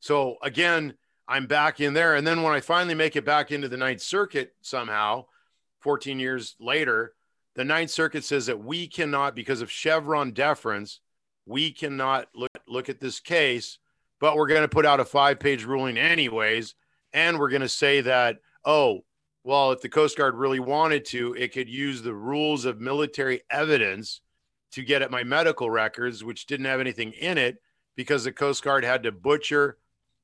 So 0.00 0.36
again, 0.42 0.94
I'm 1.26 1.46
back 1.46 1.80
in 1.80 1.94
there. 1.94 2.14
And 2.16 2.26
then 2.26 2.42
when 2.42 2.52
I 2.52 2.60
finally 2.60 2.94
make 2.94 3.16
it 3.16 3.24
back 3.24 3.50
into 3.50 3.68
the 3.68 3.76
Ninth 3.76 4.02
Circuit 4.02 4.54
somehow, 4.60 5.24
14 5.80 6.18
years 6.18 6.56
later, 6.60 7.14
the 7.54 7.64
Ninth 7.64 7.90
Circuit 7.90 8.24
says 8.24 8.46
that 8.46 8.62
we 8.62 8.86
cannot, 8.86 9.34
because 9.34 9.62
of 9.62 9.70
Chevron 9.70 10.32
deference, 10.32 11.00
we 11.46 11.70
cannot 11.70 12.28
look, 12.34 12.50
look 12.66 12.88
at 12.88 13.00
this 13.00 13.20
case, 13.20 13.78
but 14.20 14.36
we're 14.36 14.48
going 14.48 14.62
to 14.62 14.68
put 14.68 14.86
out 14.86 15.00
a 15.00 15.04
five 15.04 15.38
page 15.38 15.64
ruling 15.64 15.96
anyways. 15.96 16.74
And 17.12 17.38
we're 17.38 17.50
going 17.50 17.62
to 17.62 17.68
say 17.68 18.00
that, 18.02 18.38
oh, 18.64 19.04
well, 19.44 19.72
if 19.72 19.82
the 19.82 19.88
Coast 19.88 20.16
Guard 20.16 20.34
really 20.34 20.58
wanted 20.58 21.04
to, 21.06 21.34
it 21.34 21.52
could 21.52 21.68
use 21.68 22.02
the 22.02 22.14
rules 22.14 22.64
of 22.64 22.80
military 22.80 23.42
evidence 23.50 24.20
to 24.74 24.82
get 24.82 25.02
at 25.02 25.10
my 25.10 25.22
medical 25.22 25.70
records, 25.70 26.24
which 26.24 26.46
didn't 26.46 26.66
have 26.66 26.80
anything 26.80 27.12
in 27.12 27.38
it 27.38 27.58
because 27.94 28.24
the 28.24 28.32
Coast 28.32 28.64
Guard 28.64 28.82
had 28.82 29.04
to 29.04 29.12
butcher 29.12 29.78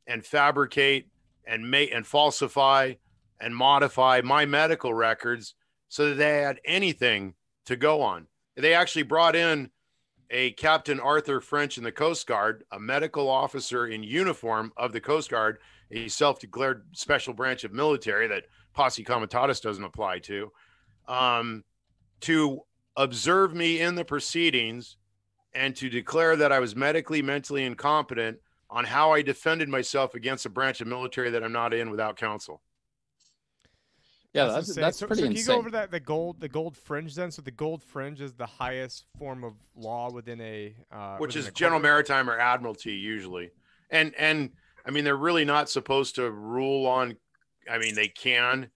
and 0.08 0.26
fabricate 0.26 1.08
and 1.46 1.70
make 1.70 1.92
and 1.94 2.04
falsify 2.04 2.94
and 3.40 3.54
modify 3.54 4.20
my 4.24 4.44
medical 4.44 4.92
records 4.92 5.54
so 5.88 6.08
that 6.08 6.16
they 6.16 6.42
had 6.42 6.60
anything 6.64 7.34
to 7.66 7.76
go 7.76 8.02
on. 8.02 8.26
They 8.56 8.74
actually 8.74 9.04
brought 9.04 9.36
in 9.36 9.70
a 10.30 10.50
Captain 10.52 10.98
Arthur 10.98 11.40
French 11.40 11.78
in 11.78 11.84
the 11.84 11.92
Coast 11.92 12.26
Guard, 12.26 12.64
a 12.72 12.80
medical 12.80 13.28
officer 13.28 13.86
in 13.86 14.02
uniform 14.02 14.72
of 14.76 14.92
the 14.92 15.00
Coast 15.00 15.30
Guard, 15.30 15.58
a 15.92 16.08
self 16.08 16.40
declared 16.40 16.86
special 16.92 17.34
branch 17.34 17.62
of 17.62 17.72
military 17.72 18.26
that 18.26 18.44
posse 18.74 19.04
comitatus 19.04 19.60
doesn't 19.60 19.84
apply 19.84 20.18
to, 20.20 20.50
um, 21.06 21.62
to 22.22 22.62
observe 23.00 23.54
me 23.54 23.80
in 23.80 23.94
the 23.94 24.04
proceedings 24.04 24.96
and 25.54 25.74
to 25.76 25.88
declare 25.88 26.36
that 26.36 26.52
I 26.52 26.60
was 26.60 26.76
medically, 26.76 27.22
mentally 27.22 27.64
incompetent 27.64 28.38
on 28.68 28.84
how 28.84 29.12
I 29.12 29.22
defended 29.22 29.68
myself 29.68 30.14
against 30.14 30.46
a 30.46 30.50
branch 30.50 30.80
of 30.80 30.86
military 30.86 31.30
that 31.30 31.42
I'm 31.42 31.52
not 31.52 31.74
in 31.74 31.90
without 31.90 32.16
counsel. 32.16 32.62
Yeah, 34.32 34.44
that's 34.44 34.68
insane. 34.68 34.82
that's 34.82 34.98
so, 34.98 35.08
pretty 35.08 35.22
so 35.22 35.28
can 35.28 35.36
you 35.36 35.44
go 35.44 35.56
over 35.56 35.70
that 35.72 35.90
the 35.90 35.98
gold 35.98 36.40
the 36.40 36.48
gold 36.48 36.76
fringe 36.76 37.16
then? 37.16 37.32
So 37.32 37.42
the 37.42 37.50
gold 37.50 37.82
fringe 37.82 38.20
is 38.20 38.32
the 38.32 38.46
highest 38.46 39.06
form 39.18 39.42
of 39.42 39.54
law 39.74 40.12
within 40.12 40.40
a 40.40 40.76
uh, 40.92 41.16
which 41.16 41.34
within 41.34 41.40
is 41.40 41.48
a 41.48 41.52
general 41.52 41.80
maritime 41.80 42.30
or 42.30 42.38
admiralty 42.38 42.92
usually 42.92 43.50
and 43.90 44.14
and 44.16 44.50
i 44.86 44.90
mean 44.90 45.02
they're 45.02 45.16
really 45.16 45.44
not 45.44 45.68
supposed 45.68 46.14
to 46.14 46.30
rule 46.30 46.86
on 46.86 47.16
i 47.68 47.76
mean 47.78 47.96
they 47.96 48.06
can 48.06 48.70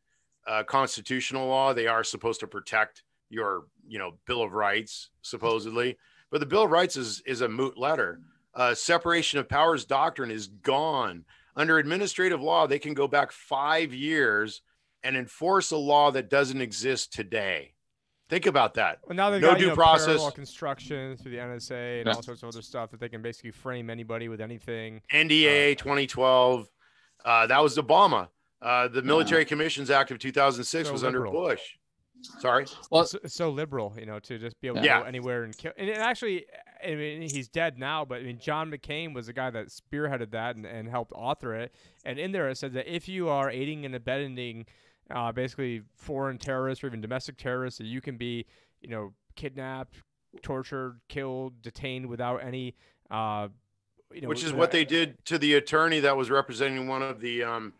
uh, 0.48 0.64
constitutional 0.64 1.46
law 1.46 1.72
they 1.72 1.86
are 1.86 2.02
supposed 2.02 2.40
to 2.40 2.48
protect 2.48 3.03
your 3.30 3.64
you 3.86 3.98
know 3.98 4.12
bill 4.26 4.42
of 4.42 4.52
rights 4.52 5.10
supposedly 5.22 5.96
but 6.30 6.40
the 6.40 6.46
bill 6.46 6.64
of 6.64 6.70
rights 6.70 6.96
is 6.96 7.22
is 7.26 7.40
a 7.40 7.48
moot 7.48 7.76
letter 7.78 8.20
uh, 8.54 8.74
separation 8.74 9.38
of 9.38 9.48
powers 9.48 9.84
doctrine 9.84 10.30
is 10.30 10.46
gone 10.46 11.24
under 11.56 11.78
administrative 11.78 12.40
law 12.40 12.66
they 12.66 12.78
can 12.78 12.94
go 12.94 13.08
back 13.08 13.32
five 13.32 13.92
years 13.92 14.62
and 15.02 15.16
enforce 15.16 15.70
a 15.70 15.76
law 15.76 16.10
that 16.10 16.30
doesn't 16.30 16.60
exist 16.60 17.12
today 17.12 17.72
think 18.28 18.46
about 18.46 18.74
that 18.74 18.98
Well, 19.06 19.16
now 19.16 19.30
they've 19.30 19.40
No 19.40 19.48
got, 19.48 19.58
you 19.58 19.64
due 19.64 19.68
know, 19.70 19.74
process. 19.74 20.32
construction 20.32 21.16
through 21.16 21.32
the 21.32 21.38
NSA 21.38 21.98
and 22.00 22.06
Yeah. 22.06 22.14
all 22.14 22.22
sorts 22.22 22.42
of 22.42 22.48
other 22.48 22.62
stuff 22.62 22.90
that 22.90 23.00
they 23.00 23.08
can 23.08 23.20
basically 23.22 23.50
frame 23.50 23.90
anybody 23.90 24.28
with 24.28 24.40
anything. 24.40 25.02
NDA 25.12 25.76
2012. 25.76 26.66
Uh, 27.22 27.46
that 27.48 27.62
was 27.62 27.76
Obama. 27.76 28.28
Uh, 28.62 28.88
the 28.88 29.02
Military 29.02 29.44
Commissions 29.44 29.90
Act 29.90 30.10
of 30.10 30.18
2006 30.18 30.88
So 30.88 30.92
was 30.92 31.04
under. 31.04 31.24
Bush. 31.24 31.60
Sorry. 32.22 32.64
Well, 32.90 33.02
it's, 33.02 33.14
it's 33.14 33.34
so 33.34 33.50
liberal, 33.50 33.94
you 33.98 34.06
know, 34.06 34.18
to 34.20 34.38
just 34.38 34.58
be 34.60 34.68
able 34.68 34.78
to 34.80 34.84
Yeah. 34.86 35.00
go 35.00 35.06
anywhere 35.06 35.44
and 35.44 35.56
kill. 35.56 35.72
And 35.76 35.88
it 35.90 35.98
actually, 35.98 36.46
I 36.84 36.94
mean, 36.94 37.22
he's 37.22 37.48
dead 37.48 37.78
now, 37.78 38.04
but 38.04 38.20
I 38.20 38.22
mean, 38.24 38.38
John 38.38 38.70
McCain 38.70 39.14
was 39.14 39.26
the 39.26 39.32
guy 39.32 39.50
that 39.50 39.66
spearheaded 39.68 40.30
that 40.30 40.56
and, 40.56 40.64
and 40.64 40.88
helped 40.88 41.12
author 41.12 41.54
it. 41.54 41.74
And 42.04 42.18
in 42.18 42.32
there, 42.32 42.48
it 42.48 42.56
said 42.56 42.72
that 42.74 42.86
if 42.92 43.08
you 43.08 43.28
are 43.28 43.50
aiding 43.50 43.84
and 43.84 43.94
abetting, 43.94 44.64
uh, 45.10 45.32
basically 45.32 45.82
foreign 45.96 46.38
terrorists 46.38 46.82
or 46.82 46.86
even 46.86 47.00
domestic 47.02 47.36
terrorists, 47.36 47.78
that 47.78 47.86
you 47.86 48.00
can 48.00 48.16
be, 48.16 48.46
you 48.80 48.88
know, 48.88 49.12
kidnapped, 49.36 49.96
tortured, 50.42 51.00
killed, 51.08 51.60
detained 51.60 52.06
without 52.06 52.42
any, 52.42 52.74
uh, 53.10 53.48
you 54.12 54.22
know, 54.22 54.28
Which 54.28 54.38
is 54.38 54.44
without- 54.46 54.58
what 54.58 54.70
they 54.70 54.84
did 54.86 55.22
to 55.26 55.36
the 55.38 55.54
attorney 55.54 56.00
that 56.00 56.16
was 56.16 56.30
representing 56.30 56.86
one 56.88 57.02
of 57.02 57.20
the. 57.20 57.42
Um, 57.42 57.74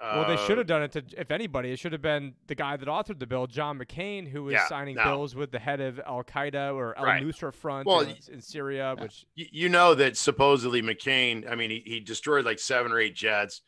Well, 0.00 0.26
they 0.26 0.36
should 0.46 0.58
have 0.58 0.66
done 0.66 0.82
it 0.82 0.92
to, 0.92 1.04
if 1.16 1.30
anybody, 1.30 1.70
it 1.70 1.78
should 1.78 1.92
have 1.92 2.02
been 2.02 2.34
the 2.46 2.54
guy 2.54 2.76
that 2.76 2.88
authored 2.88 3.18
the 3.18 3.26
bill, 3.26 3.46
John 3.46 3.78
McCain, 3.78 4.28
who 4.28 4.44
was 4.44 4.54
Yeah, 4.54 4.66
signing 4.68 4.96
no. 4.96 5.04
bills 5.04 5.34
with 5.34 5.50
the 5.50 5.58
head 5.58 5.80
of 5.80 5.98
Al 6.00 6.22
Qaeda 6.24 6.74
or 6.74 6.96
Al 6.98 7.04
Right. 7.04 7.22
Nusra 7.22 7.54
Front 7.54 7.86
Well, 7.86 8.00
in, 8.00 8.16
in 8.30 8.40
Syria, 8.40 8.96
which 8.98 9.24
You 9.34 9.68
know 9.68 9.94
that 9.94 10.16
supposedly 10.16 10.82
McCain. 10.82 11.50
I 11.50 11.54
mean, 11.54 11.70
he, 11.70 11.82
he 11.86 12.00
destroyed 12.00 12.44
like 12.44 12.58
seven 12.58 12.92
or 12.92 12.98
eight 12.98 13.14
jets. 13.14 13.62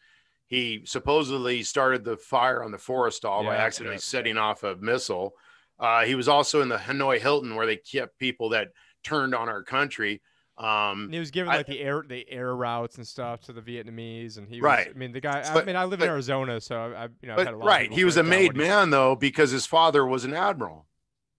He 0.47 0.83
supposedly 0.85 1.63
started 1.63 2.05
the 2.05 2.17
fire 2.17 2.63
on 2.63 2.71
the 2.71 2.79
Forrestal 2.79 3.45
by 3.45 3.57
accidentally 3.57 3.97
yeah. 3.97 4.01
setting 4.01 4.37
off 4.37 4.63
a 4.63 4.77
missile. 4.77 5.33
Uh, 5.79 6.05
he 6.05 6.15
was 6.15 6.29
also 6.29 6.63
in 6.63 6.69
the 6.69 6.77
Hanoi 6.77 7.21
Hilton 7.21 7.55
where 7.55 7.67
they 7.67 7.77
kept 7.77 8.19
people 8.19 8.51
that 8.51 8.69
turned 9.03 9.35
on 9.35 9.49
our 9.49 9.63
country. 9.63 10.23
Um, 10.59 11.05
and 11.05 11.13
he 11.15 11.19
was 11.21 11.31
giving 11.31 11.51
I- 11.53 11.59
like 11.59 11.67
the 11.67 11.81
air 11.81 12.03
the 12.07 12.27
air 12.31 12.55
routes 12.57 12.97
and 12.97 13.07
stuff 13.07 13.43
to 13.43 13.53
the 13.53 13.61
Vietnamese, 13.61 14.39
and 14.39 14.49
he 14.49 14.57
was, 14.57 14.63
Right. 14.63 14.89
I 14.89 14.97
mean, 14.97 15.13
the 15.13 15.21
guy. 15.21 15.43
I 15.43 15.65
mean, 15.65 15.77
I 15.77 15.85
live 15.85 15.99
but- 15.99 16.07
in 16.07 16.11
Arizona, 16.11 16.61
so 16.61 16.77
I, 16.77 17.05
I 17.05 17.09
you 17.21 17.29
know, 17.29 17.35
I've 17.35 17.39
had 17.41 17.49
a 17.49 17.51
but 17.53 17.59
lot 17.59 17.61
of 17.63 17.67
right, 17.67 17.83
people 17.83 17.97
he 17.99 18.05
was 18.05 18.17
a 18.17 18.23
made 18.23 18.55
what 18.55 18.57
he's- 18.57 18.69
man 18.69 18.91
though 18.91 19.15
because 19.17 19.51
his 19.51 19.67
father 19.67 20.07
was 20.07 20.25
an 20.25 20.33
admiral. 20.33 20.87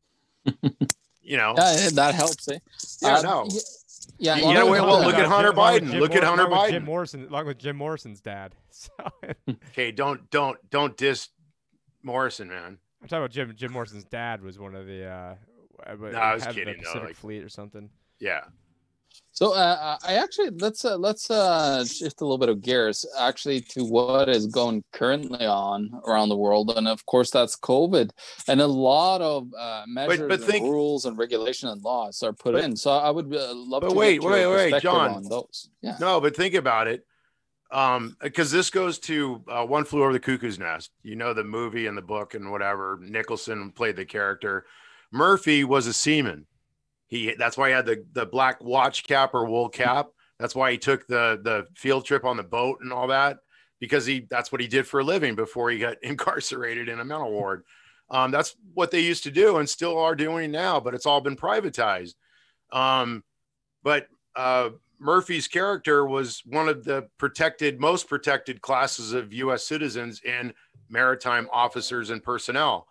you 1.21 1.35
know, 1.37 1.55
yeah, 1.57 1.89
that 1.93 2.13
helps. 2.15 2.47
Eh? 2.47 2.59
Yeah, 3.01 3.17
Uh, 3.17 3.21
no. 3.21 3.41
y- 3.49 3.57
Yeah, 4.19 4.35
You 4.37 4.47
you 4.47 4.53
know 4.53 4.59
know, 4.61 4.65
what? 4.67 4.79
what, 4.81 4.87
Well, 4.87 5.01
uh, 5.01 5.05
look 5.07 5.15
at 5.15 5.25
Hunter 5.27 5.49
along 5.51 5.73
Biden. 5.79 5.91
Jim 5.91 5.99
Look 5.99 6.15
at 6.15 6.23
Hunter 6.23 6.45
along 6.45 6.61
with 6.63 6.71
Jim 6.71 6.83
Biden. 6.83 6.85
Morrison, 6.85 7.27
along 7.27 7.45
with 7.47 7.57
Jim 7.59 7.75
Morrison's 7.75 8.21
dad. 8.21 8.55
So 8.69 8.91
okay, 9.71 9.91
don't 9.91 10.29
don't 10.29 10.57
don't 10.69 10.95
diss 10.95 11.29
Morrison, 12.03 12.47
man. 12.49 12.77
I'm 13.01 13.07
talking 13.07 13.17
about 13.23 13.31
Jim. 13.31 13.53
Jim 13.55 13.71
Morrison's 13.73 14.03
dad 14.05 14.43
was 14.43 14.59
one 14.59 14.75
of 14.75 14.85
the. 14.85 15.05
Uh, 15.05 15.35
No, 15.99 16.17
I 16.19 16.33
was 16.35 16.43
head 16.43 16.49
of 16.51 16.55
the 16.55 16.61
kidding, 16.61 16.75
though, 16.83 16.89
Pacific 16.91 17.07
like- 17.07 17.15
Fleet 17.15 17.43
or 17.43 17.49
something. 17.49 17.89
Yeah, 18.19 18.41
So 19.31 19.53
uh, 19.53 19.97
I 20.03 20.15
actually 20.15 20.49
let's 20.49 20.83
uh, 20.83 20.97
let's 20.97 21.29
uh, 21.29 21.85
shift 21.85 22.21
a 22.21 22.23
little 22.23 22.39
bit 22.39 22.49
of 22.49 22.59
gears 22.59 23.05
actually 23.19 23.61
to 23.61 23.83
what 23.85 24.29
is 24.29 24.47
going 24.47 24.83
currently 24.93 25.45
on 25.45 25.91
around 26.07 26.29
the 26.29 26.35
world, 26.35 26.73
and 26.75 26.87
of 26.87 27.05
course 27.05 27.29
that's 27.29 27.55
COVID, 27.55 28.09
and 28.47 28.61
a 28.61 28.65
lot 28.65 29.21
of 29.21 29.47
uh, 29.55 29.83
measures, 29.87 30.27
but 30.27 30.41
think- 30.41 30.63
and 30.63 30.73
rules, 30.73 31.05
and 31.05 31.19
regulation 31.19 31.69
and 31.69 31.83
laws 31.83 32.23
are 32.23 32.33
put 32.33 32.53
But- 32.53 32.63
in. 32.63 32.75
So 32.75 32.89
I 32.91 33.11
would 33.11 33.31
uh, 33.31 33.53
love 33.53 33.81
but 33.81 33.89
to 33.89 33.95
wait, 33.95 34.23
wait, 34.23 34.47
wait, 34.47 34.81
John. 34.81 35.11
on 35.11 35.23
those. 35.29 35.69
Yeah, 35.81 35.97
no, 35.99 36.19
but 36.19 36.35
think 36.35 36.55
about 36.55 36.87
it, 36.87 37.05
um, 37.71 38.17
because 38.19 38.49
this 38.49 38.71
goes 38.71 38.97
to 39.01 39.43
uh, 39.47 39.63
One 39.65 39.85
Flew 39.85 40.01
Over 40.01 40.13
the 40.13 40.19
Cuckoo's 40.19 40.57
Nest. 40.57 40.89
You 41.03 41.15
know 41.15 41.35
the 41.35 41.43
movie 41.43 41.85
and 41.85 41.95
the 41.95 42.01
book 42.01 42.33
and 42.33 42.51
whatever. 42.51 42.99
Nicholson 43.03 43.71
played 43.71 43.97
the 43.97 44.05
character. 44.05 44.65
Murphy 45.11 45.63
was 45.63 45.85
a 45.85 45.93
seaman. 45.93 46.47
He 47.07 47.33
that's 47.37 47.57
why 47.57 47.69
he 47.69 47.73
had 47.73 47.85
the 47.85 48.05
the 48.13 48.25
black 48.25 48.63
watch 48.63 49.03
cap 49.03 49.33
or 49.33 49.45
wool 49.45 49.69
cap. 49.69 50.07
That's 50.39 50.55
why 50.55 50.71
he 50.71 50.77
took 50.77 51.07
the 51.07 51.39
the 51.41 51.65
field 51.75 52.05
trip 52.05 52.25
on 52.25 52.37
the 52.37 52.43
boat 52.43 52.79
and 52.81 52.91
all 52.91 53.07
that 53.07 53.39
because 53.79 54.05
he 54.05 54.27
that's 54.29 54.51
what 54.51 54.61
he 54.61 54.67
did 54.67 54.87
for 54.87 54.99
a 54.99 55.03
living 55.03 55.35
before 55.35 55.69
he 55.69 55.79
got 55.79 55.97
incarcerated 56.03 56.89
in 56.89 56.99
a 56.99 57.05
mental 57.05 57.31
ward. 57.31 57.63
Um, 58.09 58.31
that's 58.31 58.55
what 58.73 58.91
they 58.91 59.01
used 59.01 59.23
to 59.23 59.31
do 59.31 59.57
and 59.57 59.67
still 59.67 59.97
are 59.97 60.15
doing 60.15 60.51
now, 60.51 60.79
but 60.79 60.93
it's 60.93 61.05
all 61.05 61.19
been 61.19 61.35
privatized. 61.35 62.15
Um, 62.71 63.23
but 63.83 64.07
uh, 64.35 64.69
Murphy's 64.99 65.47
character 65.47 66.05
was 66.05 66.41
one 66.45 66.69
of 66.69 66.85
the 66.85 67.09
protected, 67.17 67.81
most 67.81 68.07
protected 68.07 68.61
classes 68.61 69.13
of 69.13 69.33
U.S. 69.33 69.65
citizens 69.65 70.21
in 70.21 70.53
maritime 70.89 71.49
officers 71.51 72.09
and 72.09 72.23
personnel. 72.23 72.87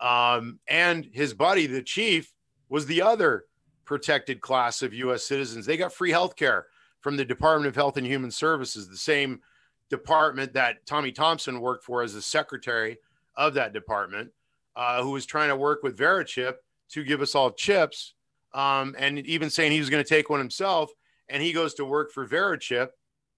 Um, 0.00 0.58
and 0.68 1.08
his 1.12 1.32
buddy, 1.32 1.66
the 1.66 1.82
chief, 1.82 2.32
was 2.68 2.86
the 2.86 3.02
other 3.02 3.44
protected 3.86 4.40
class 4.40 4.82
of 4.82 4.92
U.S. 4.92 5.24
citizens. 5.24 5.64
They 5.64 5.76
got 5.76 5.92
free 5.92 6.10
health 6.10 6.36
care 6.36 6.66
from 7.00 7.16
the 7.16 7.24
Department 7.24 7.68
of 7.68 7.74
Health 7.74 7.96
and 7.96 8.06
Human 8.06 8.30
Services, 8.30 8.88
the 8.88 8.96
same 8.96 9.40
department 9.88 10.52
that 10.54 10.84
Tommy 10.86 11.12
Thompson 11.12 11.60
worked 11.60 11.84
for 11.84 12.02
as 12.02 12.12
the 12.12 12.20
secretary 12.20 12.98
of 13.36 13.54
that 13.54 13.72
department, 13.72 14.32
uh, 14.74 15.02
who 15.02 15.12
was 15.12 15.24
trying 15.24 15.48
to 15.48 15.56
work 15.56 15.82
with 15.82 15.96
Verichip 15.96 16.54
to 16.90 17.04
give 17.04 17.22
us 17.22 17.34
all 17.34 17.50
chips, 17.50 18.14
um, 18.54 18.94
and 18.98 19.20
even 19.20 19.50
saying 19.50 19.72
he 19.72 19.80
was 19.80 19.90
going 19.90 20.02
to 20.02 20.08
take 20.08 20.28
one 20.28 20.40
himself. 20.40 20.90
And 21.28 21.42
he 21.42 21.52
goes 21.52 21.74
to 21.74 21.84
work 21.84 22.12
for 22.12 22.26
Verichip, 22.26 22.88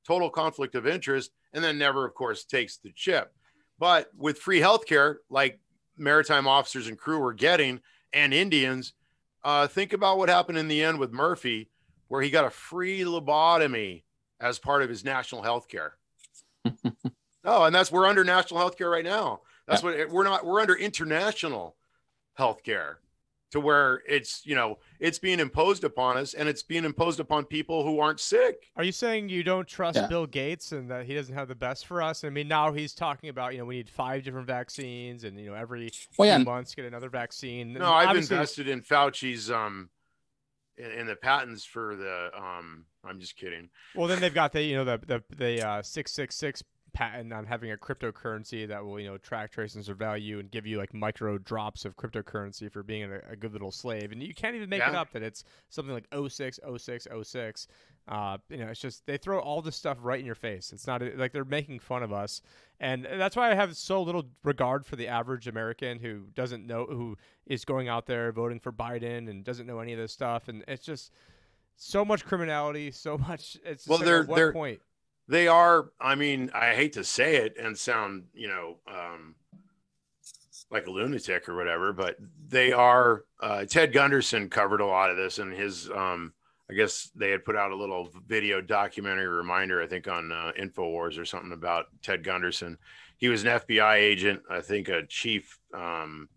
total 0.07 0.31
conflict 0.31 0.75
of 0.75 0.87
interest, 0.87 1.31
and 1.53 1.63
then 1.63 1.79
never, 1.79 2.07
of 2.07 2.15
course, 2.15 2.45
takes 2.45 2.79
the 2.79 2.93
chip. 2.93 3.33
But 3.79 4.11
with 4.17 4.39
free 4.39 4.61
healthcare, 4.61 5.17
like 5.31 5.61
maritime 5.97 6.47
officers 6.47 6.89
and 6.89 6.99
crew 6.99 7.19
were 7.19 7.35
getting, 7.35 7.81
and 8.13 8.33
Indians, 8.33 8.95
uh, 9.49 9.67
think 9.67 9.95
about 9.95 10.19
what 10.19 10.29
happened 10.29 10.59
in 10.59 10.69
the 10.69 10.85
end 10.85 10.99
with 10.99 11.11
Murphy, 11.11 11.71
where 12.09 12.21
he 12.21 12.29
got 12.29 12.45
a 12.45 12.51
free 12.51 13.01
lobotomy 13.01 14.03
as 14.39 14.59
part 14.59 14.83
of 14.83 14.91
his 14.91 15.07
national 15.07 15.43
health 15.43 15.69
care. 15.69 15.95
oh, 17.45 17.65
and 17.65 17.75
that's 17.75 17.91
we're 17.91 18.07
under 18.07 18.25
national 18.25 18.61
health 18.61 18.77
care 18.77 18.91
right 18.91 19.07
now. 19.07 19.41
That's 19.67 19.83
what 19.83 20.11
we're 20.11 20.25
not. 20.25 20.45
We're 20.45 20.61
under 20.61 20.75
international 20.75 21.77
health 22.35 22.63
care 22.63 22.99
to 23.51 23.61
where 23.61 24.03
it's 24.07 24.45
you 24.45 24.55
know 24.55 24.79
it's 25.01 25.19
being 25.19 25.41
imposed 25.41 25.83
upon 25.85 26.17
us 26.17 26.35
and 26.35 26.49
it's 26.49 26.63
being 26.63 26.85
imposed 26.85 27.19
upon 27.21 27.45
people 27.45 27.83
who 27.85 27.99
aren't 27.99 28.21
sick. 28.21 28.71
Are 28.77 28.85
you 28.85 28.93
saying 28.93 29.29
you 29.31 29.43
don't 29.43 29.67
trust 29.67 29.97
Yeah. 29.97 30.07
Bill 30.07 30.27
Gates 30.27 30.73
and 30.73 30.91
that 30.91 31.07
he 31.07 31.15
doesn't 31.15 31.35
have 31.35 31.49
the 31.49 31.55
best 31.55 31.87
for 31.87 32.03
us? 32.03 32.25
I 32.25 32.31
mean, 32.31 32.49
now 32.49 32.73
he's 32.73 32.95
talking 32.95 33.31
about 33.31 33.53
you 33.53 33.59
know 33.59 33.65
we 33.65 33.77
need 33.77 33.89
five 33.89 34.23
different 34.25 34.47
vaccines 34.47 35.25
and 35.25 35.39
you 35.39 35.47
know 35.51 35.55
every 35.55 35.91
Well, 36.19 36.37
few 36.37 36.45
months 36.45 36.75
get 36.75 36.85
another 36.85 37.09
vaccine. 37.09 37.73
No, 37.73 37.93
I've 37.93 38.09
Obviously- 38.09 38.37
invested 38.37 38.69
in 38.69 38.83
Fauci's 38.83 39.51
um 39.51 39.89
in, 40.77 40.91
in 40.93 41.07
the 41.07 41.17
patents 41.17 41.65
for 41.65 41.97
the 41.97 42.31
um. 42.37 42.85
I'm 43.05 43.21
just 43.21 43.37
kidding. 43.37 43.71
Well, 43.95 44.09
then 44.09 44.21
they've 44.21 44.35
got 44.35 44.53
the 44.53 44.61
you 44.63 44.77
know 44.77 44.85
the 44.85 44.99
the 45.07 45.23
the 45.35 45.67
uh, 45.67 45.83
six 45.83 46.13
six 46.13 46.37
six 46.37 46.63
patent 46.99 47.33
on 47.33 47.47
having 47.47 47.71
a 47.71 47.77
cryptocurrency 47.77 48.67
that 48.67 48.85
will 48.85 48.99
you 48.99 49.07
know 49.09 49.17
track, 49.19 49.53
trace, 49.53 49.77
and 49.77 49.87
you 50.21 50.41
and 50.41 50.51
give 50.51 50.67
you 50.67 50.79
like 50.79 50.93
micro 50.93 51.39
drops 51.39 51.85
of 51.85 51.97
cryptocurrency 51.97 52.71
for 52.71 52.83
being 52.83 53.05
a, 53.05 53.21
a 53.31 53.37
good 53.37 53.53
little 53.53 53.71
slave. 53.71 54.11
And 54.11 54.21
you 54.21 54.35
can't 54.35 54.57
even 54.57 54.69
make 54.69 54.81
it 54.83 54.95
up 54.97 55.13
that 55.13 55.23
it's 55.23 55.45
something 55.69 55.95
like 55.95 56.09
06, 56.13 56.59
06, 56.77 57.07
06. 57.23 57.69
Uh, 58.09 58.39
you 58.49 58.57
know, 58.57 58.67
it's 58.67 58.81
just 58.81 59.07
they 59.07 59.17
throw 59.17 59.39
all 59.39 59.63
this 59.63 59.77
stuff 59.77 59.97
right 60.01 60.19
in 60.19 60.27
your 60.27 60.35
face. 60.35 60.73
It's 60.73 60.89
not 60.89 61.01
like 61.17 61.31
they're 61.33 61.45
making 61.45 61.79
fun 61.79 62.03
of 62.03 62.13
us, 62.13 62.43
and 62.81 63.05
that's 63.05 63.37
why 63.37 63.53
I 63.53 63.55
have 63.55 63.77
so 63.77 64.03
little 64.03 64.25
regard 64.43 64.85
for 64.85 64.97
the 64.97 65.07
average 65.07 65.47
American 65.47 66.01
who 66.01 66.23
doesn't 66.35 66.67
know 66.67 66.85
who 66.87 67.17
is 67.47 67.65
going 67.65 67.89
out 67.89 68.07
there 68.07 68.33
voting 68.33 68.59
for 68.59 68.73
Biden 68.73 69.31
and 69.31 69.45
doesn't 69.45 69.69
know 69.69 69.79
any 69.79 69.93
of 69.93 70.01
this 70.01 70.13
stuff. 70.13 70.49
And 70.49 70.65
it's 70.67 70.85
just 70.85 71.13
so 71.77 72.05
much 72.05 72.25
criminality, 72.25 72.91
so 72.91 73.17
much. 73.19 73.57
It's 73.65 73.85
just 73.85 73.89
Well, 73.89 73.99
like, 73.99 74.07
they're- 74.07 74.25
they're- 74.25 74.53
point? 74.53 74.81
They 75.29 75.47
are. 75.49 75.91
I 76.01 76.15
mean, 76.15 76.51
I 76.55 76.75
hate 76.75 76.95
to 76.95 77.05
say 77.05 77.37
it 77.37 77.57
and 77.61 77.77
sound, 77.77 78.25
you 78.35 78.49
know, 78.49 78.77
um, 78.89 79.35
like 80.71 80.87
a 80.87 80.91
lunatic 80.91 81.49
or 81.49 81.57
whatever, 81.57 81.93
but 81.93 82.17
they 82.49 82.73
are. 82.73 83.25
Uh, 83.41 83.65
Ted 83.65 83.93
Gunderson 83.93 84.49
covered 84.49 84.81
a 84.81 84.87
lot 84.87 85.11
of 85.11 85.17
this, 85.17 85.39
and 85.39 85.53
his, 85.53 85.91
um, 85.91 86.33
I 86.71 86.75
guess 86.75 87.11
they 87.15 87.31
had 87.31 87.45
put 87.45 87.57
out 87.57 87.73
a 87.73 87.77
little 87.77 88.11
video 88.27 88.61
documentary 88.61 89.29
reminder, 89.29 89.83
I 89.83 89.87
think, 89.87 90.09
on 90.09 90.33
uh, 90.33 90.53
Infowars 90.59 91.19
or 91.19 91.25
something 91.25 91.53
about 91.53 91.87
Ted 92.03 92.25
Gunderson. 92.25 92.79
He 93.17 93.29
was 93.29 93.45
an 93.45 93.61
FBI 93.61 93.97
agent, 93.97 94.43
I 94.51 94.61
think, 94.61 94.89
a 94.89 95.07
chief. 95.07 95.59
Um, 95.75 96.29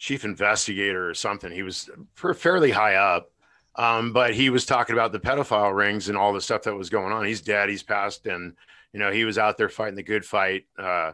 chief 0.00 0.24
investigator 0.24 1.08
or 1.08 1.14
something. 1.14 1.52
He 1.52 1.62
was 1.62 1.90
fairly 2.16 2.70
high 2.70 2.94
up, 2.94 3.30
um, 3.76 4.12
but 4.12 4.34
he 4.34 4.50
was 4.50 4.66
talking 4.66 4.94
about 4.94 5.12
the 5.12 5.20
pedophile 5.20 5.74
rings 5.74 6.08
and 6.08 6.18
all 6.18 6.32
the 6.32 6.40
stuff 6.40 6.62
that 6.62 6.74
was 6.74 6.90
going 6.90 7.12
on. 7.12 7.24
He's 7.24 7.40
dead. 7.40 7.68
He's 7.68 7.82
passed, 7.82 8.26
and 8.26 8.54
you 8.92 9.00
know 9.00 9.10
he 9.10 9.24
was 9.24 9.38
out 9.38 9.56
there 9.56 9.68
fighting 9.68 9.96
the 9.96 10.02
good 10.02 10.24
fight, 10.24 10.64
uh, 10.78 11.12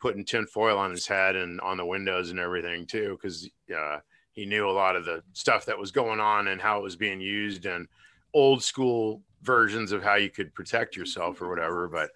putting 0.00 0.24
tin 0.24 0.46
foil 0.46 0.78
on 0.78 0.90
his 0.90 1.06
head 1.06 1.36
and 1.36 1.60
on 1.60 1.76
the 1.76 1.86
windows 1.86 2.30
and 2.30 2.38
everything 2.38 2.86
too, 2.86 3.18
because 3.20 3.48
uh, 3.76 3.98
he 4.32 4.46
knew 4.46 4.68
a 4.68 4.70
lot 4.70 4.96
of 4.96 5.04
the 5.04 5.22
stuff 5.32 5.66
that 5.66 5.78
was 5.78 5.90
going 5.90 6.20
on 6.20 6.48
and 6.48 6.60
how 6.60 6.78
it 6.78 6.82
was 6.82 6.96
being 6.96 7.20
used 7.20 7.66
and 7.66 7.88
old 8.34 8.62
school 8.62 9.22
versions 9.42 9.92
of 9.92 10.02
how 10.02 10.14
you 10.14 10.30
could 10.30 10.54
protect 10.54 10.96
yourself 10.96 11.40
or 11.42 11.48
whatever. 11.48 11.88
But 11.88 12.10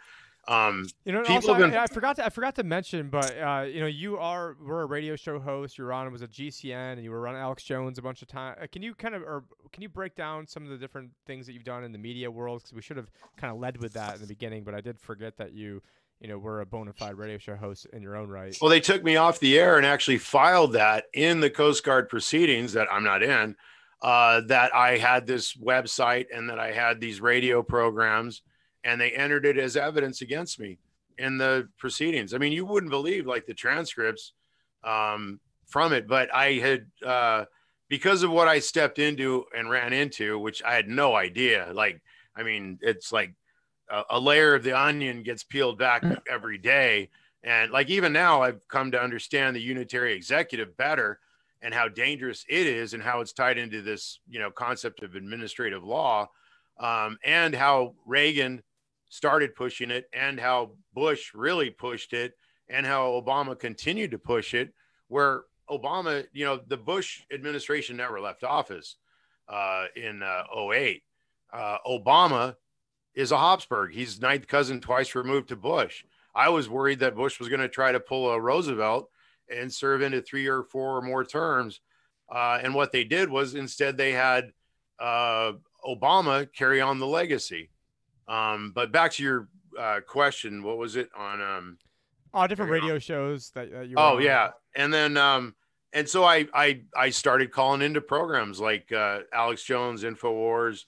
um, 0.49 0.88
you 1.05 1.12
know, 1.12 1.22
also, 1.28 1.55
been... 1.55 1.72
I, 1.72 1.84
I, 1.84 1.86
forgot 1.86 2.16
to 2.16 2.26
I 2.26 2.28
forgot 2.28 2.57
to 2.57 2.64
mention, 2.64 3.11
but 3.11 3.36
uh, 3.38 3.62
you 3.62 3.80
know, 3.80 3.86
you 3.86 4.18
are 4.18 4.57
we're 4.61 4.82
a 4.82 4.86
radio 4.86 5.14
show 5.14 5.38
host. 5.38 5.78
You're 5.78 5.93
on 5.93 6.11
was 6.11 6.22
a 6.22 6.28
GCN, 6.28 6.95
and 6.95 7.05
you 7.05 7.12
were 7.12 7.28
on 7.28 7.36
Alex 7.36 7.62
Jones 7.62 7.99
a 7.99 8.03
bunch 8.03 8.22
of 8.22 8.28
times. 8.28 8.59
Uh, 8.61 8.66
can 8.70 8.82
you 8.82 8.95
kind 8.95 9.14
of 9.14 9.22
or 9.22 9.45
can 9.72 9.82
you 9.82 9.88
break 9.88 10.16
down 10.16 10.49
some 10.49 10.64
of 10.64 10.70
the 10.70 10.76
different 10.76 11.11
things 11.26 11.47
that 11.47 11.53
you've 11.53 11.62
done 11.62 11.84
in 11.84 11.93
the 11.93 11.99
media 11.99 12.28
world? 12.28 12.62
Because 12.62 12.74
we 12.74 12.82
should 12.82 12.97
have 12.97 13.09
kind 13.36 13.53
of 13.53 13.61
led 13.61 13.80
with 13.80 13.93
that 13.93 14.16
in 14.16 14.20
the 14.20 14.26
beginning, 14.26 14.64
but 14.64 14.74
I 14.74 14.80
did 14.80 14.99
forget 14.99 15.36
that 15.36 15.53
you 15.53 15.80
you 16.20 16.26
know 16.26 16.38
were 16.38 16.61
a 16.61 16.66
bona 16.66 16.93
fide 16.93 17.14
radio 17.14 17.38
show 17.38 17.55
host 17.55 17.86
in 17.93 18.03
your 18.03 18.16
own 18.16 18.28
right. 18.28 18.57
Well, 18.61 18.70
they 18.70 18.80
took 18.80 19.05
me 19.05 19.14
off 19.14 19.38
the 19.38 19.57
air 19.61 19.76
and 19.76 19.86
actually 19.86 20.18
filed 20.18 20.72
that 20.72 21.05
in 21.14 21.38
the 21.38 21.51
Coast 21.51 21.84
Guard 21.84 22.09
proceedings 22.09 22.72
that 22.72 22.88
I'm 22.90 23.05
not 23.05 23.22
in. 23.22 23.55
Uh, 24.03 24.40
that 24.49 24.74
I 24.74 24.99
had 24.99 25.28
this 25.28 25.55
website 25.57 26.26
and 26.34 26.51
that 26.51 26.59
I 26.59 26.72
had 26.72 27.01
these 27.01 27.20
radio 27.20 27.62
programs 27.62 28.43
and 28.85 29.01
they 29.01 29.12
entered 29.12 29.47
it 29.47 29.59
as 29.59 29.76
evidence 29.76 30.22
against 30.22 30.59
me 30.59 30.78
in 31.18 31.39
the 31.39 31.68
proceedings. 31.78 32.35
I 32.35 32.39
mean, 32.39 32.53
you 32.53 32.64
wouldn't 32.64 32.91
believe 32.91 33.26
like 33.26 33.47
the 33.47 33.55
transcripts 33.55 34.33
um, 34.85 35.41
from 35.66 35.93
it, 35.93 36.09
but 36.09 36.35
I 36.35 36.53
had 36.55 36.87
uh, 37.05 37.45
because 37.89 38.22
of 38.22 38.30
what 38.30 38.49
I 38.49 38.59
stepped 38.59 38.99
into 38.99 39.45
and 39.57 39.70
ran 39.70 39.93
into, 39.93 40.39
which 40.39 40.62
I 40.62 40.74
had 40.74 40.89
no 40.89 41.14
idea. 41.14 41.70
Like, 41.72 42.01
I 42.35 42.43
mean, 42.43 42.78
it's 42.80 43.12
like 43.12 43.35
a, 43.91 44.03
a 44.11 44.20
layer 44.20 44.55
of 44.55 44.64
the 44.64 44.78
onion 44.78 45.22
gets 45.22 45.45
peeled 45.45 45.78
back 45.78 46.03
mm. 46.03 46.18
every 46.28 46.59
day, 46.59 47.11
and 47.45 47.70
like 47.70 47.91
even 47.91 48.12
now, 48.12 48.43
I've 48.43 48.66
come 48.68 48.91
to 48.93 49.03
understand 49.03 49.57
the 49.57 49.61
unitary 49.61 50.14
executive 50.14 50.76
better 50.76 51.18
and 51.62 51.72
how 51.72 51.89
dangerous 51.89 52.45
it 52.49 52.66
is 52.66 52.93
and 52.93 53.03
how 53.03 53.20
it's 53.20 53.33
tied 53.33 53.57
into 53.57 53.83
this 53.83 54.18
you 54.28 54.41
know 54.41 54.51
concept 54.51 55.03
of 55.03 55.14
administrative 55.14 55.85
law 55.85 56.28
um, 56.80 57.18
and 57.24 57.55
how 57.55 57.95
reagan 58.05 58.62
started 59.12 59.54
pushing 59.54 59.90
it 59.90 60.08
and 60.14 60.40
how 60.40 60.70
Bush 60.94 61.34
really 61.34 61.68
pushed 61.68 62.14
it 62.14 62.32
and 62.70 62.86
how 62.86 63.10
Obama 63.10 63.58
continued 63.58 64.10
to 64.10 64.18
push 64.18 64.54
it, 64.54 64.72
where 65.08 65.42
Obama, 65.68 66.24
you 66.32 66.46
know, 66.46 66.58
the 66.66 66.78
Bush 66.78 67.20
administration 67.30 67.98
never 67.98 68.18
left 68.20 68.42
office 68.42 68.96
uh, 69.50 69.84
in 69.96 70.22
uh, 70.22 70.44
08. 70.56 71.02
Uh, 71.52 71.76
Obama 71.86 72.56
is 73.14 73.32
a 73.32 73.38
Habsburg. 73.38 73.92
He's 73.92 74.18
ninth 74.18 74.48
cousin 74.48 74.80
twice 74.80 75.14
removed 75.14 75.50
to 75.50 75.56
Bush. 75.56 76.04
I 76.34 76.48
was 76.48 76.70
worried 76.70 77.00
that 77.00 77.14
Bush 77.14 77.38
was 77.38 77.50
going 77.50 77.60
to 77.60 77.68
try 77.68 77.92
to 77.92 78.00
pull 78.00 78.30
a 78.30 78.40
Roosevelt 78.40 79.10
and 79.54 79.70
serve 79.70 80.00
into 80.00 80.22
three 80.22 80.46
or 80.46 80.62
four 80.62 80.96
or 80.96 81.02
more 81.02 81.22
terms. 81.22 81.82
Uh, 82.34 82.60
and 82.62 82.74
what 82.74 82.92
they 82.92 83.04
did 83.04 83.28
was 83.28 83.54
instead 83.54 83.98
they 83.98 84.12
had 84.12 84.54
uh, 84.98 85.52
Obama 85.86 86.50
carry 86.50 86.80
on 86.80 86.98
the 86.98 87.06
legacy. 87.06 87.68
Um, 88.28 88.72
but 88.74 88.92
back 88.92 89.12
to 89.12 89.22
your 89.22 89.48
uh, 89.78 90.00
question, 90.06 90.62
what 90.62 90.78
was 90.78 90.96
it 90.96 91.10
on? 91.16 91.40
Um, 91.40 91.78
oh, 92.34 92.46
different 92.46 92.70
radio 92.70 92.98
shows 92.98 93.50
that, 93.50 93.72
uh, 93.72 93.80
you. 93.80 93.96
Oh 93.96 94.16
on. 94.16 94.22
yeah, 94.22 94.50
and 94.74 94.92
then 94.92 95.16
um, 95.16 95.54
and 95.92 96.08
so 96.08 96.24
I 96.24 96.46
I 96.54 96.82
I 96.96 97.10
started 97.10 97.50
calling 97.50 97.82
into 97.82 98.00
programs 98.00 98.60
like 98.60 98.90
uh, 98.92 99.20
Alex 99.32 99.64
Jones, 99.64 100.04
Infowars, 100.04 100.84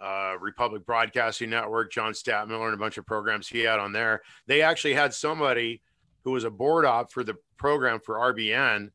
uh, 0.00 0.34
Republic 0.40 0.86
Broadcasting 0.86 1.50
Network, 1.50 1.92
John 1.92 2.12
Stadtmiller, 2.12 2.66
and 2.66 2.74
a 2.74 2.78
bunch 2.78 2.98
of 2.98 3.06
programs 3.06 3.48
he 3.48 3.60
had 3.60 3.78
on 3.78 3.92
there. 3.92 4.22
They 4.46 4.62
actually 4.62 4.94
had 4.94 5.14
somebody 5.14 5.82
who 6.24 6.32
was 6.32 6.44
a 6.44 6.50
board 6.50 6.84
op 6.84 7.12
for 7.12 7.24
the 7.24 7.34
program 7.56 8.00
for 8.00 8.16
RBN 8.16 8.90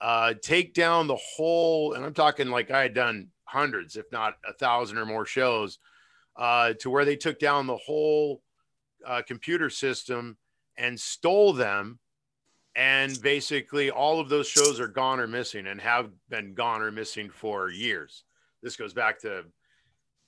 uh, 0.00 0.34
take 0.40 0.74
down 0.74 1.06
the 1.06 1.16
whole, 1.16 1.92
and 1.92 2.04
I'm 2.04 2.14
talking 2.14 2.48
like 2.48 2.70
I 2.70 2.82
had 2.82 2.94
done 2.94 3.28
hundreds, 3.44 3.96
if 3.96 4.10
not 4.12 4.34
a 4.48 4.52
thousand 4.52 4.98
or 4.98 5.06
more 5.06 5.26
shows 5.26 5.78
uh, 6.40 6.72
to 6.80 6.90
where 6.90 7.04
they 7.04 7.16
took 7.16 7.38
down 7.38 7.66
the 7.66 7.76
whole 7.76 8.42
uh, 9.06 9.22
computer 9.26 9.68
system 9.70 10.38
and 10.76 10.98
stole 10.98 11.52
them. 11.52 11.98
And 12.74 13.20
basically, 13.20 13.90
all 13.90 14.20
of 14.20 14.28
those 14.28 14.48
shows 14.48 14.80
are 14.80 14.88
gone 14.88 15.20
or 15.20 15.26
missing 15.26 15.66
and 15.66 15.80
have 15.80 16.10
been 16.28 16.54
gone 16.54 16.80
or 16.82 16.90
missing 16.90 17.28
for 17.28 17.68
years. 17.68 18.24
This 18.62 18.76
goes 18.76 18.94
back 18.94 19.20
to 19.20 19.44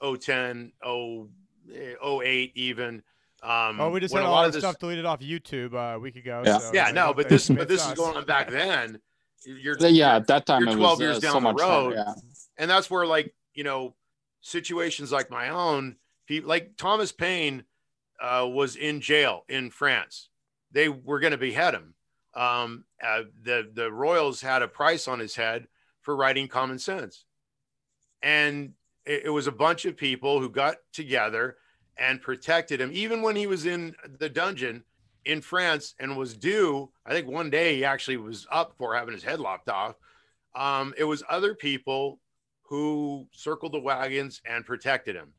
010, 0.02 0.72
08, 0.84 2.52
even. 2.56 3.02
Um, 3.42 3.80
oh, 3.80 3.90
we 3.90 4.00
just 4.00 4.14
had 4.14 4.24
a 4.24 4.28
lot 4.28 4.46
of 4.46 4.52
this 4.52 4.62
stuff 4.62 4.78
deleted 4.78 5.04
off 5.04 5.20
YouTube 5.20 5.72
uh, 5.72 5.96
a 5.96 5.98
week 5.98 6.16
ago. 6.16 6.42
Yeah, 6.44 6.58
so 6.58 6.70
yeah, 6.74 6.90
no, 6.90 7.14
but 7.14 7.28
this, 7.28 7.48
but 7.48 7.68
this 7.68 7.86
is 7.86 7.94
going 7.94 8.16
on 8.16 8.26
back 8.26 8.50
then. 8.50 9.00
You're, 9.44 9.76
yeah, 9.78 10.16
at 10.16 10.26
that 10.28 10.46
time, 10.46 10.64
you're 10.64 10.74
12 10.74 10.90
was, 10.90 11.00
years 11.00 11.16
uh, 11.16 11.20
down 11.20 11.32
so 11.32 11.40
the 11.40 11.54
road, 11.54 11.94
fun, 11.94 12.04
yeah. 12.06 12.14
and 12.58 12.70
that's 12.70 12.88
where, 12.90 13.06
like, 13.06 13.34
you 13.54 13.64
know, 13.64 13.94
situations 14.40 15.10
like 15.10 15.30
my 15.30 15.48
own, 15.48 15.96
people 16.26 16.48
like 16.48 16.76
Thomas 16.76 17.12
Paine 17.12 17.64
uh, 18.20 18.48
was 18.50 18.76
in 18.76 19.00
jail 19.00 19.44
in 19.48 19.70
France. 19.70 20.28
They 20.70 20.88
were 20.88 21.20
going 21.20 21.32
to 21.32 21.38
behead 21.38 21.74
him. 21.74 21.94
Um, 22.34 22.84
uh, 23.04 23.22
the 23.42 23.70
the 23.72 23.92
royals 23.92 24.40
had 24.40 24.62
a 24.62 24.68
price 24.68 25.06
on 25.06 25.18
his 25.18 25.34
head 25.34 25.66
for 26.00 26.16
writing 26.16 26.48
Common 26.48 26.78
Sense, 26.78 27.24
and 28.22 28.72
it, 29.04 29.24
it 29.26 29.30
was 29.30 29.46
a 29.46 29.52
bunch 29.52 29.84
of 29.84 29.96
people 29.96 30.40
who 30.40 30.48
got 30.48 30.76
together 30.92 31.56
and 31.98 32.22
protected 32.22 32.80
him, 32.80 32.90
even 32.94 33.20
when 33.20 33.36
he 33.36 33.46
was 33.46 33.66
in 33.66 33.94
the 34.18 34.30
dungeon 34.30 34.82
in 35.24 35.40
France 35.40 35.94
and 36.00 36.16
was 36.16 36.36
due. 36.36 36.90
I 37.04 37.12
think 37.12 37.28
one 37.28 37.50
day 37.50 37.76
he 37.76 37.84
actually 37.84 38.16
was 38.16 38.46
up 38.50 38.74
for 38.78 38.94
having 38.94 39.14
his 39.14 39.22
head 39.22 39.40
lopped 39.40 39.68
off. 39.68 39.96
Um, 40.54 40.94
it 40.96 41.04
was 41.04 41.22
other 41.28 41.54
people 41.54 42.18
who 42.62 43.26
circled 43.32 43.72
the 43.72 43.80
wagons 43.80 44.40
and 44.46 44.64
protected 44.64 45.14
him. 45.14 45.32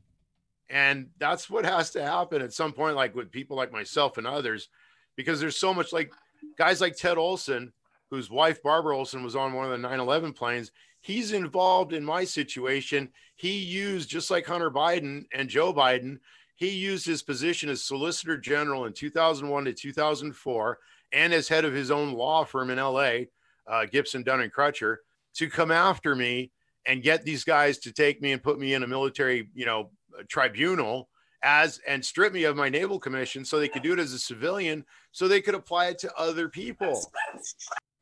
And 0.70 1.08
that's 1.18 1.50
what 1.50 1.64
has 1.64 1.90
to 1.90 2.02
happen 2.02 2.42
at 2.42 2.52
some 2.52 2.72
point, 2.72 2.96
like 2.96 3.14
with 3.14 3.30
people 3.30 3.56
like 3.56 3.72
myself 3.72 4.18
and 4.18 4.26
others, 4.26 4.68
because 5.16 5.40
there's 5.40 5.58
so 5.58 5.74
much 5.74 5.92
like 5.92 6.12
guys 6.58 6.80
like 6.80 6.96
Ted 6.96 7.18
Olson, 7.18 7.72
whose 8.10 8.30
wife 8.30 8.62
Barbara 8.62 8.96
Olson 8.96 9.22
was 9.22 9.36
on 9.36 9.52
one 9.52 9.64
of 9.64 9.70
the 9.70 9.78
9 9.78 10.00
11 10.00 10.32
planes. 10.32 10.70
He's 11.00 11.32
involved 11.32 11.92
in 11.92 12.04
my 12.04 12.24
situation. 12.24 13.10
He 13.36 13.58
used, 13.58 14.08
just 14.08 14.30
like 14.30 14.46
Hunter 14.46 14.70
Biden 14.70 15.26
and 15.34 15.48
Joe 15.50 15.74
Biden, 15.74 16.18
he 16.56 16.70
used 16.70 17.04
his 17.04 17.22
position 17.22 17.68
as 17.68 17.82
Solicitor 17.82 18.38
General 18.38 18.86
in 18.86 18.92
2001 18.92 19.64
to 19.66 19.72
2004 19.72 20.78
and 21.12 21.32
as 21.32 21.48
head 21.48 21.64
of 21.64 21.74
his 21.74 21.90
own 21.90 22.12
law 22.12 22.44
firm 22.44 22.70
in 22.70 22.78
LA, 22.78 23.24
uh, 23.66 23.86
Gibson, 23.90 24.22
Dunn, 24.22 24.40
and 24.40 24.52
Crutcher, 24.52 24.96
to 25.34 25.50
come 25.50 25.70
after 25.70 26.14
me 26.14 26.52
and 26.86 27.02
get 27.02 27.24
these 27.24 27.44
guys 27.44 27.78
to 27.78 27.92
take 27.92 28.20
me 28.20 28.32
and 28.32 28.42
put 28.42 28.58
me 28.58 28.74
in 28.74 28.82
a 28.82 28.86
military, 28.86 29.48
you 29.54 29.64
know, 29.66 29.90
tribunal 30.28 31.08
as 31.42 31.78
and 31.86 32.04
strip 32.04 32.32
me 32.32 32.44
of 32.44 32.56
my 32.56 32.68
naval 32.68 32.98
commission 32.98 33.44
so 33.44 33.58
they 33.58 33.68
could 33.68 33.82
do 33.82 33.92
it 33.92 33.98
as 33.98 34.12
a 34.14 34.18
civilian 34.18 34.84
so 35.12 35.28
they 35.28 35.42
could 35.42 35.54
apply 35.54 35.86
it 35.88 35.98
to 35.98 36.14
other 36.16 36.48
people. 36.48 37.12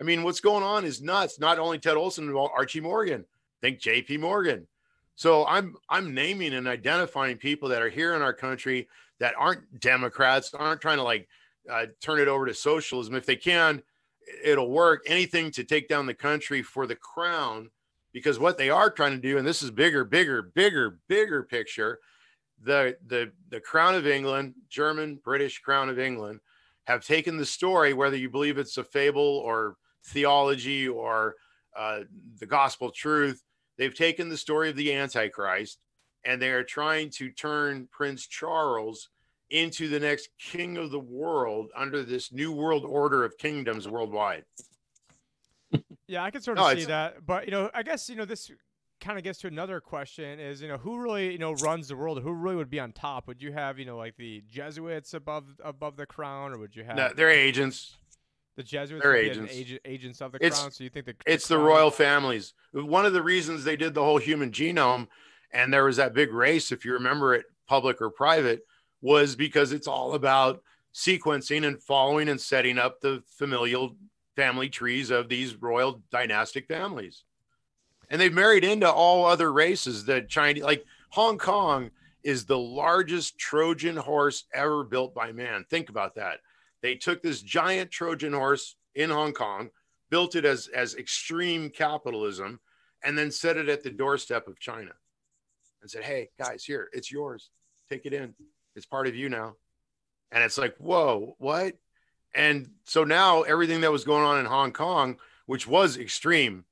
I 0.01 0.05
mean, 0.05 0.23
what's 0.23 0.41
going 0.41 0.63
on 0.63 0.85
is 0.85 1.03
nuts. 1.03 1.41
Not 1.41 1.59
only 1.59 1.79
Ted 1.79 1.97
Olson, 1.97 2.33
but 2.33 2.51
Archie 2.57 2.81
Morgan. 2.81 3.25
Think 3.61 3.81
JP 3.81 4.21
Morgan. 4.21 4.67
So 5.15 5.47
I'm 5.47 5.77
I'm 5.89 6.15
naming 6.15 6.55
and 6.55 6.67
identifying 6.67 7.37
people 7.37 7.69
that 7.69 7.83
are 7.83 7.91
here 7.91 8.15
in 8.15 8.23
our 8.23 8.33
country 8.33 8.89
that 9.19 9.35
aren't 9.39 9.81
Democrats, 9.81 10.55
aren't 10.55 10.81
trying 10.81 10.97
to 10.97 11.05
like 11.05 11.29
uh, 11.71 11.87
turn 12.01 12.19
it 12.19 12.29
over 12.29 12.47
to 12.47 12.55
socialism. 12.55 13.15
If 13.15 13.27
they 13.27 13.37
can, 13.37 13.83
it'll 14.43 14.71
work. 14.71 15.03
Anything 15.07 15.51
to 15.53 15.65
take 15.65 15.89
down 15.89 16.07
the 16.07 16.15
country 16.15 16.63
for 16.63 16.87
the 16.87 16.97
crown 16.97 17.71
because 18.13 18.39
what 18.39 18.59
they 18.59 18.71
are 18.71 18.91
trying 18.91 19.13
to 19.13 19.19
do, 19.19 19.39
and 19.39 19.47
this 19.47 19.63
is 19.63 19.71
bigger, 19.71 20.05
bigger, 20.05 20.43
bigger, 20.43 20.99
bigger 21.09 21.43
picture, 21.43 21.99
the 22.63 22.97
the 23.07 23.33
the 23.49 23.61
Crown 23.61 23.95
of 23.95 24.07
England, 24.07 24.55
German, 24.69 25.19
British 25.23 25.59
Crown 25.59 25.89
of 25.89 25.99
England, 25.99 26.41
have 26.85 27.05
taken 27.05 27.37
the 27.37 27.47
story, 27.47 27.93
whether 27.93 28.17
you 28.17 28.31
believe 28.31 28.59
it's 28.59 28.79
a 28.79 28.85
fable 28.85 29.43
or 29.45 29.77
theology 30.05 30.89
or 30.89 31.37
uh, 31.77 32.01
the 32.39 32.47
gospel 32.47 32.91
truth, 32.91 33.43
they've 33.79 33.95
taken 33.95 34.29
the 34.29 34.37
story 34.37 34.69
of 34.69 34.77
the 34.77 34.93
Antichrist 34.93 35.79
and 36.25 36.41
they 36.41 36.51
are 36.51 36.65
trying 36.65 37.11
to 37.11 37.31
turn 37.31 37.89
Prince 37.91 38.27
Charles 38.27 39.09
into 39.51 39.89
the 39.89 40.01
next 40.01 40.29
king 40.39 40.77
of 40.77 40.91
the 40.91 41.01
world 41.01 41.71
under 41.77 42.03
this 42.03 42.33
new 42.33 42.53
world 42.53 42.85
order 42.85 43.25
of 43.25 43.37
kingdoms 43.39 43.89
worldwide. 43.89 44.45
Yeah, 46.13 46.23
I 46.23 46.31
can 46.31 46.43
sort 46.43 46.59
No, 46.59 46.69
of 46.71 46.79
see 46.79 46.85
that, 46.85 47.25
but 47.25 47.47
you 47.47 47.51
know, 47.53 47.71
I 47.73 47.83
guess 47.83 48.11
you 48.11 48.17
know 48.17 48.27
this 48.27 48.51
kind 49.01 49.17
of 49.17 49.25
gets 49.25 49.39
to 49.41 49.47
another 49.47 49.81
question: 49.81 50.39
is 50.39 50.61
you 50.61 50.69
know 50.69 50.77
who 50.77 50.99
really 51.01 51.33
you 51.33 51.39
know 51.39 51.55
runs 51.55 51.89
the 51.89 51.97
world? 51.97 52.23
Who 52.23 52.33
really 52.33 52.57
would 52.57 52.69
be 52.69 52.79
on 52.79 52.93
top? 52.93 53.27
Would 53.29 53.41
you 53.41 53.51
have 53.53 53.79
you 53.79 53.87
know 53.87 53.97
like 53.97 54.17
the 54.19 54.43
Jesuits 54.47 55.15
above 55.15 55.45
above 55.65 55.97
the 55.97 56.05
crown, 56.05 56.53
or 56.53 56.59
would 56.59 56.77
you 56.77 56.85
have 56.85 56.97
No, 56.97 57.11
they're 57.17 57.31
agents. 57.31 57.97
the 58.57 58.63
Jesuits 58.63 59.03
they're 59.03 59.13
would 59.13 59.21
be 59.23 59.27
an 59.29 59.33
agents. 59.33 59.53
agent, 59.55 59.81
agents 59.87 60.21
of 60.21 60.33
the 60.33 60.37
It's- 60.45 60.61
crown? 60.61 60.71
So 60.71 60.85
you 60.85 60.91
think 60.91 61.07
the 61.07 61.17
It's 61.25 61.49
the 61.49 61.57
royal 61.57 61.91
families. 61.91 62.53
One 62.73 63.07
of 63.07 63.15
the 63.15 63.23
reasons 63.23 63.65
they 63.65 63.77
did 63.77 63.95
the 63.95 64.05
whole 64.05 64.19
human 64.19 64.51
genome, 64.51 65.09
and 65.51 65.73
there 65.73 65.85
was 65.85 65.97
that 65.97 66.13
big 66.13 66.31
race, 66.31 66.71
if 66.71 66.85
you 66.85 66.93
remember 66.93 67.35
it, 67.35 67.47
public 67.67 68.03
or 68.03 68.11
private, 68.11 68.67
was 69.01 69.35
because 69.35 69.73
it's 69.73 69.87
all 69.87 70.13
about 70.13 70.63
sequencing 70.95 71.67
and 71.67 71.83
following 71.83 72.29
and 72.29 72.39
setting 72.39 72.77
up 72.77 73.01
the 73.01 73.23
familial 73.27 73.97
family 74.37 74.69
trees 74.69 75.11
of 75.11 75.29
these 75.29 75.61
royal 75.61 76.03
dynastic 76.11 76.67
families. 76.67 77.25
And 78.11 78.21
they've 78.21 78.33
married 78.33 78.65
into 78.65 78.91
all 78.91 79.25
other 79.25 79.53
races. 79.53 80.05
The 80.05 80.23
Chinese, 80.23 80.63
like 80.63 80.85
Hong 81.11 81.39
Kong, 81.39 81.91
is 82.23 82.45
the 82.45 82.59
largest 82.59 83.39
Trojan 83.39 83.97
horse 83.97 84.45
ever 84.55 84.85
built 84.85 85.15
by 85.15 85.33
man. 85.33 85.65
Think 85.69 85.89
about 85.89 86.15
that. 86.17 86.41
They 86.83 86.95
took 86.95 87.23
this 87.23 87.43
giant 87.43 87.91
Trojan 87.91 88.33
horse 88.33 88.77
in 88.95 89.11
Hong 89.11 89.33
Kong, 89.33 89.71
built 90.11 90.35
it 90.37 90.45
as 90.45 90.69
as 90.69 90.95
extreme 90.95 91.71
capitalism, 91.71 92.61
and 93.03 93.17
then 93.17 93.31
set 93.31 93.57
it 93.57 93.69
at 93.69 93.83
the 93.83 93.91
doorstep 93.91 94.47
of 94.47 94.59
China, 94.59 94.93
and 95.81 95.91
said, 95.91 96.05
"Hey 96.05 96.31
guys, 96.39 96.65
here, 96.65 96.89
it's 96.93 97.11
yours. 97.11 97.51
Take 97.89 98.05
it 98.05 98.13
in. 98.13 98.35
It's 98.77 98.87
part 98.87 99.07
of 99.07 99.17
you 99.17 99.29
now." 99.29 99.57
And 100.33 100.43
it's 100.43 100.59
like, 100.59 100.75
whoa, 100.79 101.37
what? 101.39 101.75
And 102.35 102.71
so 102.85 103.05
now 103.05 103.43
everything 103.43 103.83
that 103.83 103.93
was 103.93 104.05
going 104.05 104.25
on 104.25 104.39
in 104.39 104.47
Hong 104.47 104.73
Kong, 104.73 105.19
which 105.47 105.67
was 105.67 105.99
extreme 105.99 106.65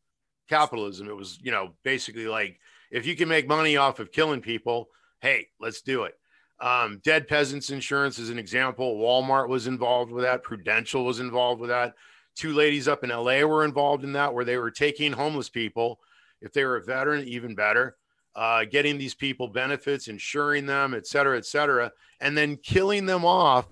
capitalism, 0.49 1.09
it 1.09 1.17
was 1.17 1.39
you 1.43 1.51
know 1.51 1.75
basically 1.83 2.27
like 2.27 2.59
if 2.91 3.07
you 3.07 3.15
can 3.15 3.29
make 3.29 3.47
money 3.47 3.77
off 3.77 4.01
of 4.01 4.13
killing 4.13 4.41
people, 4.41 4.89
hey, 5.21 5.49
let's 5.61 5.83
do 5.83 6.05
it. 6.05 6.15
Um, 6.61 7.01
Dead 7.05 7.27
Peasants 7.27 7.71
Insurance 7.71 8.19
is 8.19 8.31
an 8.31 8.39
example. 8.39 8.97
Walmart 8.97 9.49
was 9.49 9.67
involved 9.67 10.13
with 10.13 10.25
that. 10.25 10.43
Prudential 10.43 11.05
was 11.05 11.21
involved 11.21 11.61
with 11.61 11.71
that. 11.71 11.95
Two 12.37 12.53
ladies 12.53 12.89
up 12.89 13.03
in 13.03 13.11
LA 13.11 13.43
were 13.43 13.65
involved 13.65 14.05
in 14.05 14.13
that, 14.13 14.35
where 14.35 14.45
they 14.45 14.57
were 14.57 14.71
taking 14.71 15.13
homeless 15.13 15.49
people. 15.49 16.01
If 16.41 16.53
they 16.53 16.65
were 16.65 16.77
a 16.77 16.85
veteran, 16.85 17.27
even 17.27 17.55
better, 17.55 17.97
uh, 18.35 18.65
getting 18.65 18.99
these 18.99 19.15
people 19.15 19.49
benefits, 19.49 20.09
insuring 20.09 20.67
them, 20.67 20.95
et 20.95 21.07
cetera, 21.07 21.37
et 21.37 21.47
cetera, 21.47 21.93
and 22.21 22.37
then 22.37 22.57
killing 22.57 23.07
them 23.07 23.25
off 23.25 23.67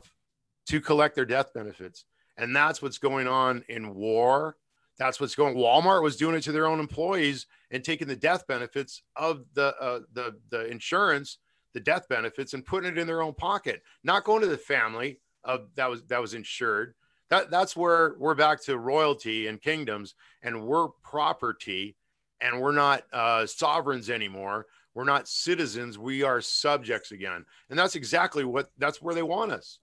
to 0.68 0.80
collect 0.80 1.14
their 1.14 1.24
death 1.24 1.52
benefits. 1.52 2.04
And 2.36 2.54
that's 2.54 2.80
what's 2.80 2.98
going 2.98 3.26
on 3.26 3.64
in 3.68 3.94
war. 3.94 4.56
That's 4.98 5.20
what's 5.20 5.34
going. 5.34 5.56
Walmart 5.56 6.02
was 6.02 6.16
doing 6.16 6.36
it 6.36 6.42
to 6.42 6.52
their 6.52 6.66
own 6.66 6.80
employees 6.80 7.46
and 7.70 7.84
taking 7.84 8.08
the 8.08 8.16
death 8.16 8.46
benefits 8.46 9.02
of 9.16 9.44
the 9.54 9.76
uh, 9.80 10.00
the 10.12 10.36
the 10.50 10.66
insurance, 10.66 11.38
the 11.72 11.80
death 11.80 12.08
benefits, 12.08 12.54
and 12.54 12.64
putting 12.64 12.90
it 12.90 12.98
in 12.98 13.06
their 13.06 13.22
own 13.22 13.34
pocket, 13.34 13.82
not 14.02 14.24
going 14.24 14.40
to 14.42 14.48
the 14.48 14.58
family 14.58 15.20
of 15.44 15.68
that 15.76 15.88
was 15.88 16.04
that 16.04 16.20
was 16.20 16.34
insured. 16.34 16.94
That 17.30 17.50
that's 17.50 17.76
where 17.76 18.16
we're 18.18 18.34
back 18.34 18.62
to 18.64 18.78
royalty 18.78 19.46
and 19.46 19.60
kingdoms, 19.60 20.14
and 20.42 20.66
we're 20.66 20.88
property, 21.02 21.96
and 22.40 22.60
we're 22.60 22.72
not 22.72 23.04
uh, 23.12 23.46
sovereigns 23.46 24.10
anymore. 24.10 24.66
We're 24.94 25.04
not 25.04 25.28
citizens. 25.28 25.96
We 25.96 26.24
are 26.24 26.40
subjects 26.40 27.12
again, 27.12 27.44
and 27.70 27.78
that's 27.78 27.94
exactly 27.94 28.44
what 28.44 28.72
that's 28.78 29.00
where 29.00 29.14
they 29.14 29.22
want 29.22 29.52
us. 29.52 29.78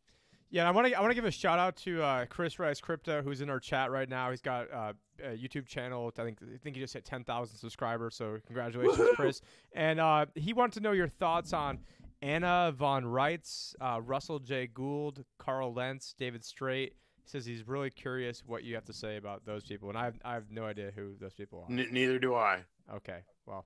Yeah, 0.50 0.68
I 0.68 0.72
want 0.72 0.88
to 0.88 0.94
I 0.94 1.02
want 1.02 1.12
to 1.12 1.16
give 1.16 1.26
a 1.26 1.32
shout 1.32 1.60
out 1.60 1.76
to 1.78 2.02
uh, 2.02 2.26
Chris 2.26 2.60
Rice 2.60 2.80
Crypto, 2.80 3.22
who's 3.22 3.42
in 3.42 3.50
our 3.50 3.60
chat 3.60 3.92
right 3.92 4.08
now. 4.08 4.30
He's 4.30 4.42
got 4.42 4.72
uh, 4.72 4.94
a 5.24 5.30
YouTube 5.30 5.66
channel. 5.66 6.12
I 6.18 6.24
think 6.24 6.38
I 6.42 6.58
think 6.58 6.76
he 6.76 6.82
just 6.82 6.94
hit 6.94 7.04
ten 7.04 7.24
thousand 7.24 7.58
subscribers. 7.58 8.16
So 8.16 8.38
congratulations, 8.46 8.98
Woohoo! 8.98 9.16
Chris. 9.16 9.42
And 9.74 10.00
uh, 10.00 10.28
he 10.36 10.54
wanted 10.54 10.74
to 10.76 10.80
know 10.82 10.92
your 10.92 11.08
thoughts 11.08 11.52
on 11.52 11.80
Anna 12.22 12.74
von 12.76 13.04
Reitz, 13.04 13.76
uh, 13.82 14.00
Russell 14.02 14.40
J. 14.40 14.68
Gould, 14.68 15.26
Karl 15.38 15.74
Lentz, 15.74 16.14
David 16.18 16.46
Straight. 16.46 16.94
He 17.24 17.30
says 17.30 17.46
he's 17.46 17.68
really 17.68 17.90
curious 17.90 18.44
what 18.46 18.64
you 18.64 18.76
have 18.76 18.86
to 18.86 18.94
say 18.94 19.18
about 19.18 19.46
those 19.46 19.64
people, 19.64 19.90
and 19.90 19.98
I 19.98 20.06
have, 20.06 20.16
I 20.24 20.34
have 20.36 20.52
no 20.52 20.64
idea 20.64 20.92
who 20.96 21.16
those 21.20 21.34
people 21.34 21.66
are. 21.68 21.74
N- 21.74 21.88
neither 21.92 22.20
do 22.20 22.36
I. 22.36 22.60
Okay, 22.94 23.20
well, 23.48 23.66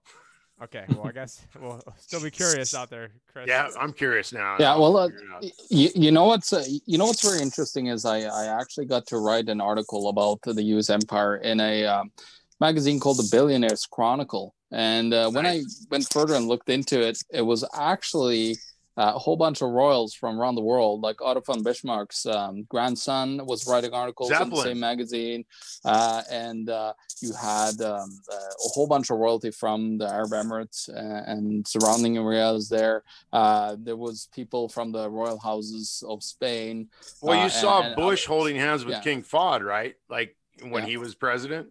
okay, 0.64 0.86
well 0.89 1.07
I 1.07 1.12
guess 1.12 1.41
we'll 1.62 1.82
still 1.97 2.22
be 2.22 2.32
curious 2.32 2.74
out 2.74 2.89
there, 2.89 3.10
Chris. 3.32 3.47
Yeah, 3.47 3.70
I'm 3.80 3.93
curious 3.93 4.34
now. 4.34 4.57
Yeah, 4.60 4.76
well, 4.78 4.97
uh, 4.97 5.07
figure 5.07 5.22
it 5.24 5.32
out. 5.32 5.43
you, 5.70 5.89
you 5.95 6.12
know 6.12 6.26
what's 6.26 6.53
uh, 6.53 6.64
you 6.86 6.97
know 6.97 7.05
what's 7.05 7.24
very 7.24 7.41
interesting 7.41 7.88
is 7.88 8.05
I 8.05 8.22
I 8.22 8.45
actually 8.60 8.86
got 8.86 9.05
to 9.07 9.18
write 9.18 9.49
an 9.49 9.62
article 9.62 10.10
about 10.10 10.39
the 10.43 10.64
U.S. 10.64 10.89
empire 10.89 11.38
in 11.38 11.60
a 11.60 11.86
um, 11.86 12.12
magazine 12.60 12.99
called 12.99 13.18
the 13.18 13.30
Billionaires 13.32 13.86
Chronicle, 13.86 14.55
and 14.72 15.14
uh, 15.14 15.30
when 15.30 15.45
I 15.45 15.62
went 15.89 16.07
further 16.12 16.36
and 16.36 16.47
looked 16.47 16.70
into 16.70 17.01
it, 17.01 17.22
it 17.32 17.41
was 17.41 17.66
actually 17.74 18.57
uh, 18.98 19.14
a 19.16 19.20
whole 19.20 19.38
bunch 19.38 19.62
of 19.62 19.70
royals 19.70 20.14
from 20.14 20.40
around 20.40 20.56
the 20.56 20.62
world, 20.62 21.02
like 21.02 21.22
Otto 21.22 21.42
von 21.42 21.64
Bismarck's 21.64 22.26
um, 22.26 22.64
grandson 22.70 23.46
was 23.46 23.66
writing 23.68 23.94
articles 23.94 24.30
in 24.32 24.50
the 24.50 24.62
same 24.64 24.80
magazine, 24.80 25.46
uh, 25.86 26.22
and 26.30 26.70
uh, 26.70 26.94
you 27.22 27.32
had 27.34 27.80
um, 27.82 28.10
uh, 28.32 28.36
a 28.36 28.70
whole 28.74 28.88
bunch 28.88 29.10
of 29.10 29.18
royalty 29.18 29.52
from 29.52 29.98
the 29.98 30.08
Arab 30.08 30.32
Emirates 30.32 30.90
and 30.90 31.66
surrounding 31.68 32.18
areas 32.18 32.68
there. 32.70 33.04
Uh, 33.32 33.76
there 33.80 33.98
was 33.98 34.28
people 34.34 34.68
from 34.68 34.92
the 34.92 35.10
royal 35.10 35.40
houses 35.40 36.04
of 36.08 36.22
Spain. 36.24 36.90
Well, 37.22 37.36
you 37.38 37.46
uh, 37.46 37.50
saw 37.50 37.78
and- 37.80 37.88
and 37.88 37.96
Bush 37.96 38.24
others. 38.24 38.26
holding 38.26 38.56
hands 38.58 38.84
with 38.86 38.96
Yeah. 38.96 39.02
King 39.02 39.24
Fahd, 39.24 39.62
right? 39.64 39.96
Like 40.10 40.36
when 40.62 40.84
Yeah. 40.84 40.90
he 40.90 40.98
was 40.98 41.16
president. 41.16 41.70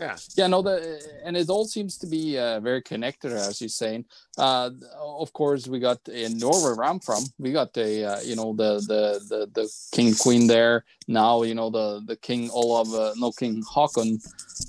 Yeah. 0.00 0.16
Yeah, 0.34 0.46
no, 0.46 0.62
the 0.62 0.98
and 1.24 1.36
it 1.36 1.50
all 1.50 1.66
seems 1.66 1.98
to 1.98 2.06
be 2.06 2.38
uh, 2.38 2.58
very 2.60 2.80
connected, 2.80 3.32
as 3.32 3.60
you're 3.60 3.68
saying. 3.68 4.06
Uh, 4.38 4.70
of 4.98 5.30
course, 5.34 5.68
we 5.68 5.78
got 5.78 6.00
in 6.08 6.38
Norway, 6.38 6.74
where 6.74 6.86
I'm 6.86 7.00
from, 7.00 7.22
we 7.38 7.52
got 7.52 7.74
the 7.74 8.04
uh, 8.12 8.20
you 8.22 8.34
know 8.34 8.54
the 8.54 8.80
the 8.88 9.20
the 9.28 9.46
the 9.52 9.68
king 9.92 10.14
queen 10.14 10.46
there 10.46 10.84
now. 11.06 11.42
You 11.42 11.54
know 11.54 11.68
the 11.68 12.02
the 12.06 12.16
king 12.16 12.48
Olav, 12.50 12.94
uh, 12.94 13.12
no 13.18 13.30
King 13.32 13.62
Haakon, 13.74 14.18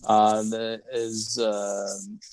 uh, 0.03 0.43
is 0.91 1.39
uh, 1.39 1.87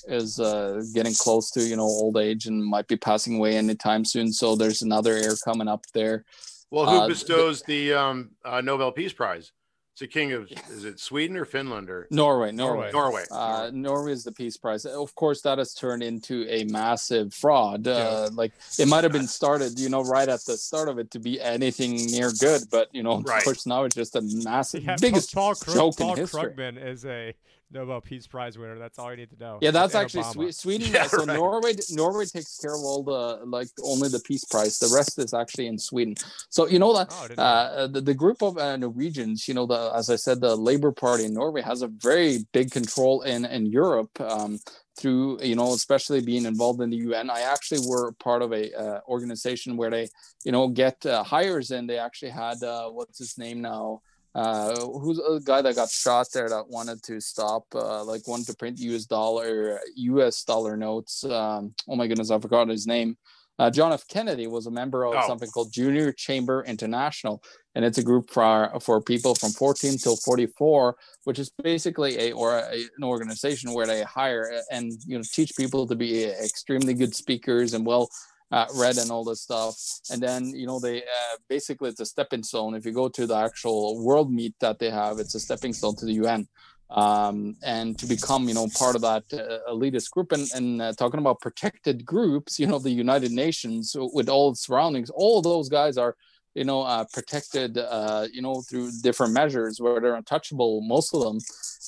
is 0.09 0.41
uh, 0.41 0.83
getting 0.93 1.15
close 1.15 1.53
to 1.53 1.63
you 1.63 1.77
know 1.77 1.85
old 1.85 2.17
age 2.17 2.47
and 2.47 2.65
might 2.65 2.89
be 2.89 2.97
passing 2.97 3.37
away 3.37 3.57
anytime 3.57 4.05
soon. 4.05 4.33
So 4.33 4.57
there's 4.57 4.83
another 4.83 5.15
heir 5.15 5.37
coming 5.45 5.69
up 5.69 5.85
there. 5.95 6.25
Well, 6.73 6.87
who 6.87 6.97
Uh, 6.97 7.03
the- 7.07 7.15
bestows 7.15 7.63
the 7.63 7.95
um, 7.95 8.31
uh, 8.45 8.61
Nobel 8.61 8.91
Peace 8.91 9.13
Prize? 9.13 9.53
It's 9.99 10.03
a 10.05 10.07
king 10.07 10.31
of 10.33 10.49
is 10.71 10.85
it 10.85 11.01
Sweden 11.01 11.37
or 11.37 11.45
Finland 11.45 11.91
or 11.91 12.07
Norway, 12.13 12.53
Norway. 12.53 12.93
Norway? 12.93 13.25
Uh, 13.33 13.73
Norway 13.75 14.13
is 14.13 14.23
the 14.23 14.31
peace 14.31 14.57
prize. 14.57 14.87
Of 14.87 15.13
course, 15.17 15.41
that 15.43 15.59
has 15.59 15.75
turned 15.75 16.05
into 16.05 16.47
a 16.49 16.63
massive 16.67 17.35
fraud. 17.35 17.89
Uh, 17.89 18.31
Like 18.33 18.53
it 18.79 18.87
might 18.87 19.03
have 19.03 19.13
been 19.13 19.27
started, 19.27 19.77
you 19.81 19.89
know, 19.89 20.05
right 20.05 20.29
at 20.29 20.45
the 20.45 20.57
start 20.57 20.89
of 20.89 21.01
it 21.01 21.11
to 21.11 21.19
be 21.19 21.41
anything 21.41 21.97
near 22.13 22.31
good, 22.31 22.63
but 22.71 22.95
you 22.95 23.03
know, 23.03 23.23
Right. 23.23 23.39
of 23.39 23.43
course, 23.45 23.67
now 23.67 23.83
it's 23.83 23.97
just 23.97 24.15
a 24.15 24.21
massive, 24.23 24.85
Yeah, 24.85 24.95
biggest 25.01 25.35
Paul, 25.35 25.57
Krug- 25.57 25.75
joke 25.77 25.97
Paul 25.97 26.13
in 26.13 26.19
history. 26.21 26.43
Krugman 26.53 26.81
is 26.81 27.05
a 27.05 27.35
Nobel 27.71 28.01
Peace 28.01 28.27
Prize 28.27 28.57
winner. 28.57 28.79
That's 28.79 28.99
all 28.99 29.11
you 29.11 29.17
need 29.19 29.31
to 29.31 29.39
know. 29.39 29.59
Yeah, 29.61 29.71
that's 29.73 29.95
And 29.95 30.05
actually 30.05 30.23
Obama. 30.23 30.55
Sweden. 30.55 30.89
Yeah, 30.95 31.07
so 31.07 31.19
right. 31.25 31.37
Norway, 31.37 31.75
Norway 31.91 32.25
takes 32.25 32.59
care 32.59 32.73
of 32.75 32.81
all 32.83 33.03
the 33.03 33.45
like 33.45 33.69
only 33.85 34.09
the 34.09 34.21
peace 34.21 34.45
prize. 34.45 34.79
The 34.79 34.93
rest 34.95 35.19
is 35.19 35.35
actually 35.35 35.67
in 35.67 35.79
Sweden. 35.79 36.15
So 36.49 36.67
you 36.67 36.79
know 36.79 36.97
that 36.97 37.09
Oh, 37.13 37.19
I 37.25 37.29
didn't 37.29 37.37
know. 37.39 37.45
uh, 37.45 37.87
the, 37.89 38.01
the 38.01 38.15
group 38.15 38.43
of 38.43 38.57
uh, 38.59 38.77
Norwegians, 38.77 39.47
you 39.49 39.55
know, 39.55 39.67
the 39.67 39.93
as 39.95 40.09
I 40.11 40.17
said, 40.17 40.41
the 40.41 40.57
Labour 40.57 40.93
Party 40.93 41.25
in 41.27 41.35
Norway 41.35 41.61
has 41.63 41.83
a 41.83 41.89
very 41.89 42.47
big 42.53 42.71
control 42.71 43.23
in 43.23 43.45
in 43.45 43.67
Europe 43.67 44.19
um, 44.21 44.59
through 44.99 45.39
you 45.43 45.55
know, 45.55 45.75
especially 45.75 46.21
being 46.23 46.45
involved 46.47 46.81
in 46.81 46.91
the 46.91 46.97
UN. 47.09 47.29
I 47.31 47.43
actually 47.43 47.87
were 47.87 48.13
part 48.13 48.43
of 48.43 48.53
a 48.53 48.73
uh, 48.75 49.01
organization 49.09 49.77
where 49.77 49.91
they 49.91 50.09
you 50.45 50.53
know 50.53 50.69
get 50.69 51.05
uh, 51.05 51.23
hires, 51.23 51.71
and 51.71 51.89
they 51.89 51.99
actually 51.99 52.31
had 52.31 52.63
uh, 52.63 52.89
what's 52.89 53.19
his 53.19 53.37
name 53.37 53.61
now. 53.61 54.01
Uh, 54.35 54.75
who's 55.01 55.19
a 55.19 55.41
guy 55.43 55.61
that 55.63 55.75
got 55.75 55.91
shot 55.91 56.27
there 56.33 56.49
that 56.49 56.69
wanted 56.69 57.03
to 57.03 57.21
stop, 57.21 57.65
uh, 57.75 58.05
like 58.05 58.27
wanted 58.29 58.47
to 58.47 58.55
print 58.55 58.79
U.S. 58.79 59.05
dollar, 59.07 59.81
U.S. 59.97 60.45
dollar 60.45 60.77
notes. 60.77 61.25
Um, 61.25 61.75
oh 61.89 61.97
my 61.97 62.07
goodness, 62.07 62.31
I 62.31 62.39
forgot 62.39 62.69
his 62.69 62.87
name. 62.87 63.17
Uh, 63.59 63.69
John 63.69 63.93
F. 63.93 64.07
Kennedy 64.07 64.47
was 64.47 64.67
a 64.67 64.71
member 64.71 65.05
of 65.05 65.15
Oh. 65.17 65.27
something 65.27 65.51
called 65.51 65.73
Junior 65.73 66.13
Chamber 66.13 66.63
International, 66.69 67.43
and 67.75 67.85
it's 67.85 67.99
a 67.99 68.05
group 68.05 68.31
for 68.31 68.71
for 68.81 69.01
people 69.01 69.35
from 69.35 69.51
14 69.51 69.99
till 69.99 70.15
44, 70.17 70.95
which 71.25 71.41
is 71.41 71.51
basically 71.65 72.19
a 72.19 72.33
or 72.33 72.57
a, 72.59 72.71
an 72.97 73.03
organization 73.03 73.73
where 73.73 73.87
they 73.87 74.05
hire 74.05 74.49
and 74.71 74.93
you 75.07 75.19
know 75.19 75.25
teach 75.33 75.57
people 75.57 75.89
to 75.89 75.97
be 75.97 76.25
extremely 76.27 76.95
good 76.95 77.17
speakers 77.17 77.75
and 77.75 77.85
well 77.85 78.09
uh, 78.51 78.67
read 78.77 78.97
and 78.99 79.11
all 79.11 79.25
this 79.25 79.43
stuff. 79.43 79.77
And 80.11 80.23
then 80.23 80.51
you 80.51 80.67
know 80.67 80.81
they 80.81 80.99
uh, 81.03 81.37
basically 81.49 81.91
it's 81.91 82.01
a 82.01 82.07
stepping 82.07 82.43
stone. 82.43 82.75
If 82.75 82.87
you 82.87 82.93
go 82.93 83.09
to 83.09 83.27
the 83.27 83.37
actual 83.37 84.03
world 84.03 84.33
meet 84.33 84.55
that 84.61 84.79
they 84.79 84.91
have, 84.91 85.19
it's 85.19 85.35
a 85.35 85.41
stepping 85.41 85.73
stone 85.73 85.97
to 85.97 86.07
the 86.07 86.15
UN. 86.25 86.49
um, 86.91 87.57
and 87.63 87.99
to 87.99 88.07
become 88.07 88.49
you 88.49 88.55
know 88.55 88.67
part 88.79 88.97
of 88.97 89.03
that 89.03 89.25
uh, 89.33 89.71
elitist 89.71 90.11
group 90.11 90.33
and, 90.33 90.49
and 90.55 90.81
uh, 90.81 90.93
talking 90.93 91.21
about 91.21 91.41
protected 91.41 92.05
groups 92.05 92.59
you 92.59 92.67
know 92.67 92.79
the 92.79 92.91
united 92.91 93.31
nations 93.31 93.95
with 94.15 94.29
all 94.29 94.51
its 94.51 94.63
surroundings 94.67 95.11
all 95.11 95.43
those 95.43 95.69
guys 95.69 95.99
are 95.99 96.17
you 96.55 96.65
know 96.65 96.83
uh, 96.83 97.05
protected 97.13 97.77
uh, 97.77 98.27
you 98.33 98.41
know 98.41 98.63
through 98.63 98.91
different 99.03 99.33
measures 99.33 99.81
where 99.81 100.01
they're 100.01 100.15
untouchable 100.15 100.81
most 100.81 101.15
of 101.15 101.21
them 101.23 101.39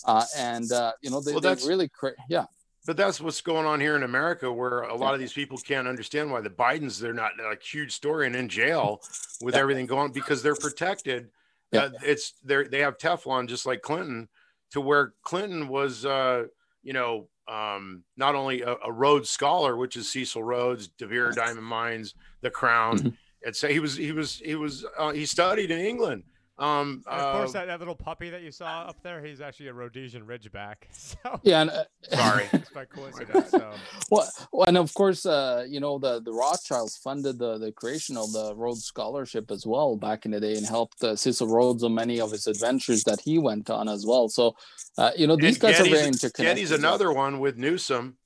uh, 0.04 0.24
and 0.36 0.70
uh, 0.72 0.92
you 1.02 1.10
know 1.10 1.20
they, 1.20 1.32
well, 1.32 1.40
they 1.40 1.54
really 1.66 1.88
cra- 1.88 2.12
yeah 2.28 2.44
but 2.86 2.96
that's 2.96 3.20
what's 3.20 3.40
going 3.40 3.66
on 3.66 3.80
here 3.80 3.96
in 3.96 4.02
America, 4.02 4.50
where 4.50 4.82
a 4.82 4.94
lot 4.94 5.14
of 5.14 5.20
these 5.20 5.32
people 5.32 5.58
can't 5.58 5.86
understand 5.86 6.30
why 6.30 6.40
the 6.40 6.50
Bidens 6.50 6.98
they're 6.98 7.12
not 7.12 7.32
a 7.38 7.56
huge 7.62 7.92
story 7.92 8.26
and 8.26 8.34
in 8.34 8.48
jail 8.48 9.00
with 9.42 9.54
yeah. 9.54 9.60
everything 9.60 9.86
going 9.86 10.12
because 10.12 10.42
they're 10.42 10.54
protected. 10.54 11.28
Yeah. 11.72 11.82
Uh, 11.82 11.90
it's 12.02 12.32
they 12.44 12.64
they 12.64 12.80
have 12.80 12.98
Teflon 12.98 13.48
just 13.48 13.66
like 13.66 13.82
Clinton, 13.82 14.28
to 14.72 14.80
where 14.80 15.14
Clinton 15.22 15.68
was, 15.68 16.04
uh, 16.04 16.44
you 16.82 16.92
know, 16.92 17.28
um, 17.48 18.04
not 18.16 18.34
only 18.34 18.62
a, 18.62 18.76
a, 18.84 18.92
Rhodes 18.92 19.28
Scholar, 19.28 19.76
which 19.76 19.96
is 19.96 20.10
Cecil 20.10 20.42
Rhodes, 20.42 20.88
De 20.88 21.06
Beers 21.06 21.34
Diamond 21.34 21.66
Mines, 21.66 22.14
The 22.42 22.50
Crown. 22.50 22.98
Mm-hmm. 22.98 23.08
It's 23.42 23.60
he 23.62 23.80
was 23.80 23.96
he 23.96 24.12
was 24.12 24.36
he 24.44 24.54
was 24.54 24.84
uh, 24.98 25.12
he 25.12 25.26
studied 25.26 25.70
in 25.70 25.80
England. 25.80 26.22
Um, 26.60 27.02
and 27.10 27.20
of 27.20 27.32
course, 27.36 27.54
uh, 27.54 27.60
that, 27.60 27.66
that 27.66 27.78
little 27.78 27.94
puppy 27.94 28.28
that 28.28 28.42
you 28.42 28.50
saw 28.50 28.82
up 28.82 29.02
there, 29.02 29.24
he's 29.24 29.40
actually 29.40 29.68
a 29.68 29.72
Rhodesian 29.72 30.26
Ridgeback. 30.26 30.76
So 30.92 31.40
yeah, 31.42 31.62
and, 31.62 31.70
uh, 31.70 31.84
sorry, 32.02 32.44
it's 32.52 32.70
by 32.70 32.84
coincidence. 32.84 33.50
So. 33.50 33.72
well, 34.10 34.30
well, 34.52 34.68
and 34.68 34.76
of 34.76 34.92
course, 34.94 35.24
uh, 35.24 35.64
you 35.68 35.80
know 35.80 35.98
the 35.98 36.20
the 36.20 36.32
Rothschilds 36.32 36.98
funded 36.98 37.38
the 37.38 37.58
the 37.58 37.72
creation 37.72 38.16
of 38.16 38.30
the 38.32 38.54
Rhodes 38.54 38.84
Scholarship 38.84 39.50
as 39.50 39.66
well 39.66 39.96
back 39.96 40.26
in 40.26 40.32
the 40.32 40.40
day, 40.40 40.54
and 40.54 40.66
helped 40.66 41.02
uh, 41.02 41.16
Cecil 41.16 41.48
Rhodes 41.48 41.82
on 41.82 41.94
many 41.94 42.20
of 42.20 42.30
his 42.30 42.46
adventures 42.46 43.02
that 43.04 43.20
he 43.20 43.38
went 43.38 43.70
on 43.70 43.88
as 43.88 44.04
well. 44.06 44.28
So, 44.28 44.54
uh, 44.98 45.12
you 45.16 45.26
know, 45.26 45.36
these 45.36 45.54
and 45.56 45.62
guys 45.62 45.78
Getty's, 45.78 45.92
are 45.92 45.96
very 45.96 46.08
interconnected. 46.08 46.44
Getty's 46.44 46.70
another 46.70 47.12
one 47.12 47.40
with 47.40 47.56
Newsom 47.56 48.18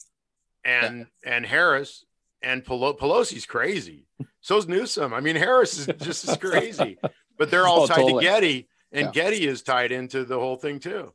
and 0.64 1.06
yeah. 1.24 1.36
and 1.36 1.46
Harris 1.46 2.04
and 2.42 2.64
Pelosi's 2.64 3.46
crazy. 3.46 4.06
So's 4.40 4.68
Newsom. 4.68 5.14
I 5.14 5.20
mean, 5.20 5.36
Harris 5.36 5.78
is 5.78 5.86
just 6.00 6.28
as 6.28 6.36
crazy 6.40 6.98
but 7.38 7.50
they're 7.50 7.66
all 7.66 7.82
oh, 7.82 7.86
tied 7.86 7.96
totally. 7.96 8.24
to 8.24 8.30
Getty, 8.30 8.68
and 8.92 9.06
yeah. 9.06 9.12
Getty 9.12 9.46
is 9.46 9.62
tied 9.62 9.92
into 9.92 10.24
the 10.24 10.38
whole 10.38 10.56
thing 10.56 10.78
too. 10.78 11.12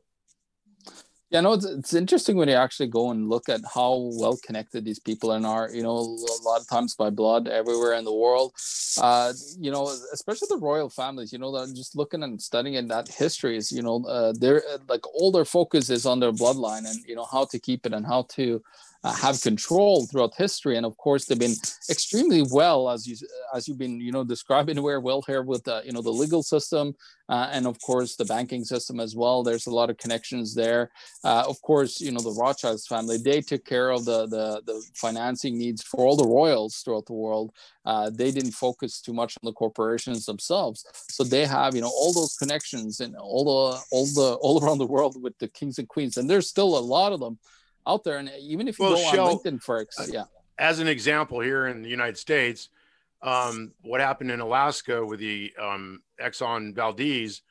Yeah, 1.30 1.42
no, 1.42 1.52
it's, 1.52 1.64
it's 1.64 1.94
interesting 1.94 2.36
when 2.36 2.48
you 2.48 2.56
actually 2.56 2.88
go 2.88 3.12
and 3.12 3.28
look 3.28 3.48
at 3.48 3.60
how 3.72 4.10
well 4.18 4.36
connected 4.44 4.84
these 4.84 4.98
people 4.98 5.30
are. 5.30 5.70
You 5.72 5.84
know, 5.84 5.92
a 5.92 6.42
lot 6.42 6.60
of 6.60 6.68
times 6.68 6.96
by 6.96 7.10
blood 7.10 7.46
everywhere 7.46 7.92
in 7.92 8.04
the 8.04 8.12
world. 8.12 8.52
Uh, 9.00 9.32
you 9.56 9.70
know, 9.70 9.88
especially 10.12 10.48
the 10.50 10.58
royal 10.58 10.90
families. 10.90 11.32
You 11.32 11.38
know, 11.38 11.64
just 11.66 11.94
looking 11.94 12.24
and 12.24 12.42
studying 12.42 12.74
in 12.74 12.88
that 12.88 13.06
history 13.06 13.56
is, 13.56 13.70
you 13.70 13.80
know, 13.80 14.04
uh, 14.06 14.32
they're 14.40 14.62
like 14.88 15.06
all 15.14 15.30
their 15.30 15.44
focus 15.44 15.88
is 15.88 16.04
on 16.04 16.18
their 16.18 16.32
bloodline 16.32 16.84
and 16.90 16.98
you 17.06 17.14
know 17.14 17.26
how 17.30 17.44
to 17.44 17.60
keep 17.60 17.86
it 17.86 17.92
and 17.92 18.04
how 18.04 18.22
to 18.30 18.60
uh, 19.02 19.14
have 19.14 19.40
control 19.40 20.06
throughout 20.06 20.34
history. 20.36 20.76
And 20.76 20.84
of 20.84 20.96
course 20.96 21.24
they've 21.24 21.38
been 21.38 21.54
extremely 21.88 22.44
well 22.50 22.90
as 22.90 23.06
you 23.06 23.16
as 23.54 23.66
you've 23.66 23.78
been 23.78 24.00
you 24.00 24.12
know 24.12 24.24
describing 24.24 24.80
where 24.82 25.00
well 25.00 25.22
here 25.26 25.42
with 25.42 25.66
uh, 25.66 25.80
you 25.84 25.92
know 25.92 26.02
the 26.02 26.10
legal 26.10 26.42
system 26.42 26.94
uh, 27.28 27.48
and 27.50 27.66
of 27.66 27.80
course 27.80 28.16
the 28.16 28.24
banking 28.24 28.64
system 28.64 29.00
as 29.00 29.16
well. 29.16 29.42
There's 29.42 29.66
a 29.66 29.74
lot 29.74 29.90
of 29.90 29.96
connections 29.96 30.54
there. 30.54 30.90
Uh, 31.24 31.44
of 31.48 31.60
course 31.62 32.00
you 32.00 32.12
know 32.12 32.20
the 32.20 32.36
rothschilds 32.38 32.86
family 32.86 33.16
they 33.16 33.40
took 33.40 33.64
care 33.64 33.90
of 33.90 34.04
the 34.04 34.26
the, 34.26 34.62
the 34.66 34.82
financing 34.94 35.56
needs 35.56 35.82
for 35.82 36.04
all 36.04 36.16
the 36.16 36.28
royals 36.28 36.76
throughout 36.78 37.06
the 37.06 37.14
world. 37.14 37.52
Uh, 37.86 38.10
they 38.10 38.30
didn't 38.30 38.52
focus 38.52 39.00
too 39.00 39.14
much 39.14 39.36
on 39.42 39.48
the 39.48 39.52
corporations 39.54 40.26
themselves. 40.26 40.84
So 41.10 41.24
they 41.24 41.46
have 41.46 41.74
you 41.74 41.80
know 41.80 41.92
all 41.94 42.12
those 42.12 42.36
connections 42.36 43.00
and 43.00 43.16
all 43.16 43.44
the 43.44 43.80
all 43.92 44.06
the 44.06 44.38
all 44.42 44.62
around 44.64 44.78
the 44.78 44.86
world 44.86 45.20
with 45.22 45.38
the 45.38 45.48
kings 45.48 45.78
and 45.78 45.88
queens. 45.88 46.18
And 46.18 46.28
there's 46.28 46.50
still 46.50 46.76
a 46.76 46.80
lot 46.80 47.14
of 47.14 47.20
them 47.20 47.38
out 47.86 48.04
there. 48.04 48.18
And 48.18 48.30
even 48.40 48.68
if 48.68 48.78
you 48.78 48.86
well, 48.86 49.12
go 49.12 49.26
on 49.26 49.38
LinkedIn 49.38 49.62
for 49.62 49.80
uh, 49.80 50.04
yeah. 50.08 50.24
As 50.58 50.78
an 50.78 50.88
example, 50.88 51.40
here 51.40 51.66
in 51.66 51.82
the 51.82 51.88
United 51.88 52.18
States, 52.18 52.68
um, 53.22 53.72
what 53.82 54.00
happened 54.00 54.30
in 54.30 54.40
Alaska 54.40 55.04
with 55.04 55.20
the 55.20 55.52
um, 55.60 56.02
Exxon 56.22 56.74
Valdez, 56.74 57.42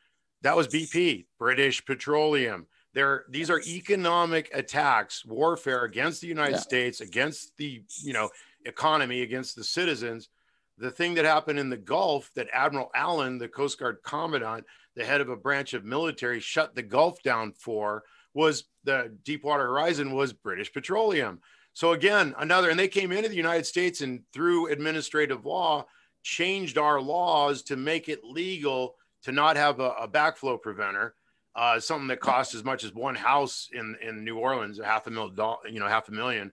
that 0.42 0.56
was 0.56 0.68
BP, 0.68 1.26
British 1.38 1.84
Petroleum. 1.86 2.68
There, 2.94 3.26
these 3.30 3.50
are 3.50 3.62
economic 3.62 4.50
attacks, 4.54 5.26
warfare 5.26 5.84
against 5.84 6.22
the 6.22 6.28
United 6.28 6.54
yeah. 6.54 6.60
States, 6.60 7.02
against 7.02 7.56
the 7.58 7.84
you 8.02 8.14
know 8.14 8.30
economy, 8.66 9.22
against 9.22 9.56
the 9.56 9.64
citizens. 9.64 10.30
The 10.78 10.90
thing 10.90 11.14
that 11.16 11.26
happened 11.26 11.60
in 11.60 11.70
the 11.70 11.78
Gulf 11.78 12.32
that 12.36 12.48
Admiral 12.54 12.90
Allen, 12.96 13.38
the 13.38 13.50
Coast 13.50 13.80
Guard 13.80 13.98
commandant, 14.04 14.66
the 14.96 15.06
head 15.06 15.22
of 15.22 15.30
a 15.30 15.36
branch 15.36 15.74
of 15.74 15.84
military, 15.84 16.40
shut 16.40 16.74
the 16.74 16.82
Gulf 16.82 17.22
down 17.22 17.52
for 17.52 18.04
was 18.34 18.66
the 18.84 19.16
Deepwater 19.24 19.66
Horizon 19.66 20.14
was 20.14 20.34
British 20.34 20.72
Petroleum. 20.72 21.40
So 21.74 21.94
again, 21.94 22.36
another, 22.38 22.70
and 22.70 22.80
they 22.80 22.88
came 22.88 23.12
into 23.12 23.30
the 23.30 23.36
United 23.36 23.66
States 23.66 24.02
and 24.02 24.22
through 24.34 24.72
administrative 24.72 25.46
law 25.46 25.86
changed 26.24 26.78
our 26.78 27.00
laws 27.00 27.64
to 27.64 27.76
make 27.76 28.10
it 28.10 28.24
legal 28.24 28.96
to 29.24 29.32
not 29.32 29.56
have 29.56 29.80
a, 29.80 29.92
a 29.92 30.08
backflow 30.08 30.62
preventer, 30.62 31.16
uh, 31.56 31.80
something 31.80 32.08
that 32.08 32.20
costs 32.20 32.56
as 32.56 32.64
much 32.64 32.84
as 32.84 32.94
one 32.94 33.16
house 33.16 33.70
in 33.74 33.96
in 34.02 34.24
New 34.24 34.38
Orleans, 34.38 34.80
a 34.80 34.86
half 34.86 35.08
a 35.08 35.10
million, 35.10 35.36
you 35.70 35.80
know, 35.80 35.88
half 35.88 36.10
a 36.10 36.12
million. 36.12 36.52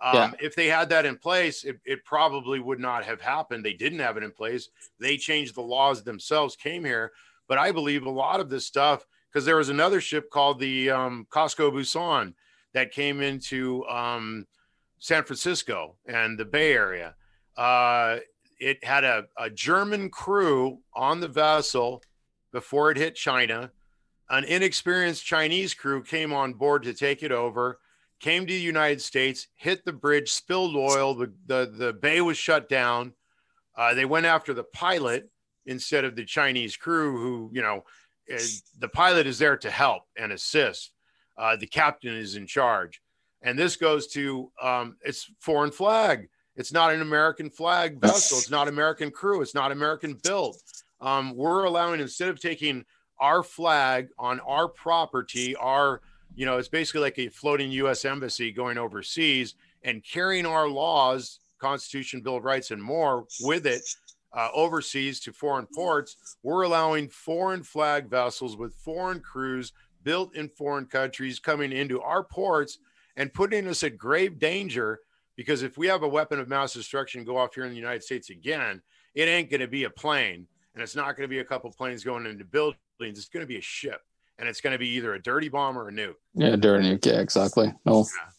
Um, 0.00 0.14
yeah. 0.14 0.30
If 0.40 0.54
they 0.54 0.68
had 0.68 0.90
that 0.90 1.06
in 1.06 1.16
place, 1.16 1.64
it, 1.64 1.80
it 1.84 2.04
probably 2.04 2.60
would 2.60 2.78
not 2.78 3.04
have 3.04 3.20
happened. 3.20 3.64
They 3.64 3.72
didn't 3.72 3.98
have 3.98 4.16
it 4.16 4.22
in 4.22 4.30
place. 4.30 4.68
They 5.00 5.16
changed 5.16 5.56
the 5.56 5.62
laws 5.62 6.04
themselves, 6.04 6.54
came 6.54 6.84
here. 6.84 7.12
But 7.48 7.58
I 7.58 7.72
believe 7.72 8.04
a 8.04 8.10
lot 8.10 8.40
of 8.40 8.48
this 8.48 8.66
stuff 8.66 9.04
because 9.30 9.44
there 9.44 9.56
was 9.56 9.68
another 9.68 10.00
ship 10.00 10.30
called 10.30 10.58
the 10.58 10.90
um, 10.90 11.26
Cosco 11.30 11.70
Busan 11.70 12.34
that 12.74 12.92
came 12.92 13.20
into 13.20 13.84
um, 13.86 14.46
San 14.98 15.24
Francisco 15.24 15.96
and 16.06 16.38
the 16.38 16.44
Bay 16.44 16.72
Area. 16.72 17.14
Uh, 17.56 18.18
it 18.58 18.82
had 18.84 19.04
a, 19.04 19.24
a 19.36 19.50
German 19.50 20.10
crew 20.10 20.78
on 20.94 21.20
the 21.20 21.28
vessel 21.28 22.02
before 22.52 22.90
it 22.90 22.96
hit 22.96 23.14
China. 23.14 23.70
An 24.30 24.44
inexperienced 24.44 25.24
Chinese 25.24 25.74
crew 25.74 26.02
came 26.02 26.32
on 26.32 26.54
board 26.54 26.82
to 26.82 26.92
take 26.92 27.22
it 27.22 27.32
over, 27.32 27.78
came 28.20 28.46
to 28.46 28.52
the 28.52 28.60
United 28.60 29.00
States, 29.00 29.48
hit 29.54 29.84
the 29.84 29.92
bridge, 29.92 30.30
spilled 30.30 30.76
oil. 30.76 31.14
The, 31.14 31.32
the, 31.46 31.72
the 31.74 31.92
bay 31.92 32.20
was 32.20 32.36
shut 32.36 32.68
down. 32.68 33.12
Uh, 33.76 33.94
they 33.94 34.04
went 34.04 34.26
after 34.26 34.52
the 34.52 34.64
pilot 34.64 35.30
instead 35.66 36.04
of 36.04 36.16
the 36.16 36.24
Chinese 36.24 36.76
crew, 36.76 37.16
who, 37.16 37.50
you 37.52 37.62
know, 37.62 37.84
the 38.78 38.88
pilot 38.88 39.26
is 39.26 39.38
there 39.38 39.56
to 39.56 39.70
help 39.70 40.02
and 40.16 40.32
assist. 40.32 40.92
Uh, 41.36 41.56
the 41.56 41.66
captain 41.66 42.14
is 42.14 42.36
in 42.36 42.46
charge, 42.46 43.00
and 43.42 43.58
this 43.58 43.76
goes 43.76 44.08
to 44.08 44.50
um, 44.60 44.96
it's 45.04 45.30
foreign 45.40 45.70
flag. 45.70 46.28
It's 46.56 46.72
not 46.72 46.92
an 46.92 47.00
American 47.00 47.50
flag 47.50 48.00
vessel. 48.00 48.38
It's 48.38 48.50
not 48.50 48.66
American 48.66 49.10
crew. 49.12 49.40
It's 49.42 49.54
not 49.54 49.70
American 49.70 50.14
built. 50.14 50.60
Um, 51.00 51.36
we're 51.36 51.64
allowing 51.64 52.00
instead 52.00 52.28
of 52.28 52.40
taking 52.40 52.84
our 53.20 53.44
flag 53.44 54.08
on 54.18 54.40
our 54.40 54.66
property, 54.66 55.54
our 55.56 56.00
you 56.34 56.46
know, 56.46 56.58
it's 56.58 56.68
basically 56.68 57.00
like 57.00 57.18
a 57.18 57.28
floating 57.28 57.70
U.S. 57.72 58.04
embassy 58.04 58.52
going 58.52 58.78
overseas 58.78 59.54
and 59.82 60.04
carrying 60.04 60.46
our 60.46 60.68
laws, 60.68 61.40
Constitution, 61.58 62.20
Bill 62.20 62.36
of 62.36 62.44
Rights, 62.44 62.70
and 62.70 62.82
more 62.82 63.26
with 63.40 63.66
it 63.66 63.82
uh, 64.32 64.48
overseas 64.52 65.20
to 65.20 65.32
foreign 65.32 65.66
ports, 65.74 66.16
we're 66.42 66.62
allowing 66.62 67.08
foreign 67.08 67.62
flag 67.62 68.08
vessels 68.08 68.56
with 68.56 68.74
foreign 68.74 69.20
crews 69.20 69.72
built 70.02 70.34
in 70.34 70.48
foreign 70.48 70.86
countries 70.86 71.38
coming 71.38 71.72
into 71.72 72.00
our 72.00 72.22
ports 72.22 72.78
and 73.16 73.32
putting 73.32 73.66
us 73.68 73.82
at 73.82 73.98
grave 73.98 74.38
danger. 74.38 75.00
Because 75.36 75.62
if 75.62 75.78
we 75.78 75.86
have 75.86 76.02
a 76.02 76.08
weapon 76.08 76.40
of 76.40 76.48
mass 76.48 76.72
destruction 76.72 77.24
go 77.24 77.36
off 77.36 77.54
here 77.54 77.64
in 77.64 77.70
the 77.70 77.76
United 77.76 78.02
States 78.02 78.30
again, 78.30 78.82
it 79.14 79.28
ain't 79.28 79.50
going 79.50 79.60
to 79.60 79.68
be 79.68 79.84
a 79.84 79.90
plane 79.90 80.46
and 80.74 80.82
it's 80.82 80.96
not 80.96 81.16
going 81.16 81.22
to 81.22 81.28
be 81.28 81.40
a 81.40 81.44
couple 81.44 81.70
planes 81.72 82.04
going 82.04 82.26
into 82.26 82.44
buildings. 82.44 82.76
It's 83.00 83.28
going 83.28 83.42
to 83.42 83.48
be 83.48 83.58
a 83.58 83.62
ship 83.62 84.00
and 84.38 84.48
it's 84.48 84.60
going 84.60 84.72
to 84.72 84.78
be 84.78 84.88
either 84.90 85.14
a 85.14 85.22
dirty 85.22 85.48
bomb 85.48 85.78
or 85.78 85.88
a 85.88 85.92
nuke. 85.92 86.14
Yeah, 86.34 86.56
dirty 86.56 86.88
nuke. 86.88 87.06
Yeah, 87.06 87.20
exactly. 87.20 87.72
No. 87.84 88.00
Yeah. 88.00 88.30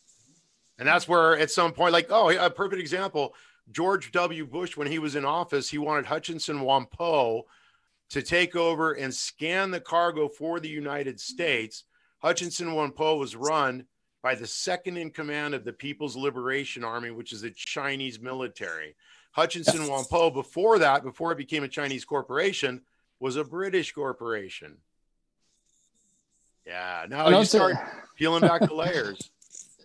And 0.77 0.87
that's 0.87 1.07
where 1.07 1.37
at 1.37 1.51
some 1.51 1.73
point, 1.73 1.91
like, 1.91 2.07
oh, 2.09 2.29
a 2.29 2.49
perfect 2.49 2.79
example. 2.79 3.35
George 3.71 4.11
W. 4.11 4.45
Bush, 4.45 4.75
when 4.75 4.87
he 4.87 4.99
was 4.99 5.15
in 5.15 5.25
office, 5.25 5.69
he 5.69 5.77
wanted 5.77 6.05
Hutchinson 6.05 6.59
Whampoa 6.61 7.43
to 8.09 8.21
take 8.21 8.55
over 8.55 8.93
and 8.93 9.13
scan 9.13 9.71
the 9.71 9.79
cargo 9.79 10.27
for 10.27 10.59
the 10.59 10.69
United 10.69 11.19
States. 11.19 11.83
Hutchinson 12.19 12.69
Whampoa 12.69 13.17
was 13.17 13.35
run 13.35 13.85
by 14.21 14.35
the 14.35 14.47
second 14.47 14.97
in 14.97 15.11
command 15.11 15.53
of 15.53 15.63
the 15.63 15.73
People's 15.73 16.15
Liberation 16.15 16.83
Army, 16.83 17.11
which 17.11 17.31
is 17.31 17.41
the 17.41 17.51
Chinese 17.51 18.19
military. 18.19 18.95
Hutchinson 19.31 19.81
Whampoa, 19.81 20.33
before 20.33 20.79
that, 20.79 21.03
before 21.03 21.31
it 21.31 21.37
became 21.37 21.63
a 21.63 21.67
Chinese 21.67 22.03
corporation, 22.03 22.81
was 23.19 23.35
a 23.35 23.43
British 23.43 23.91
corporation. 23.91 24.77
Yeah, 26.65 27.05
now 27.09 27.29
you 27.29 27.45
start 27.45 27.75
peeling 28.15 28.41
back 28.41 28.61
the 28.61 28.73
layers. 28.73 29.31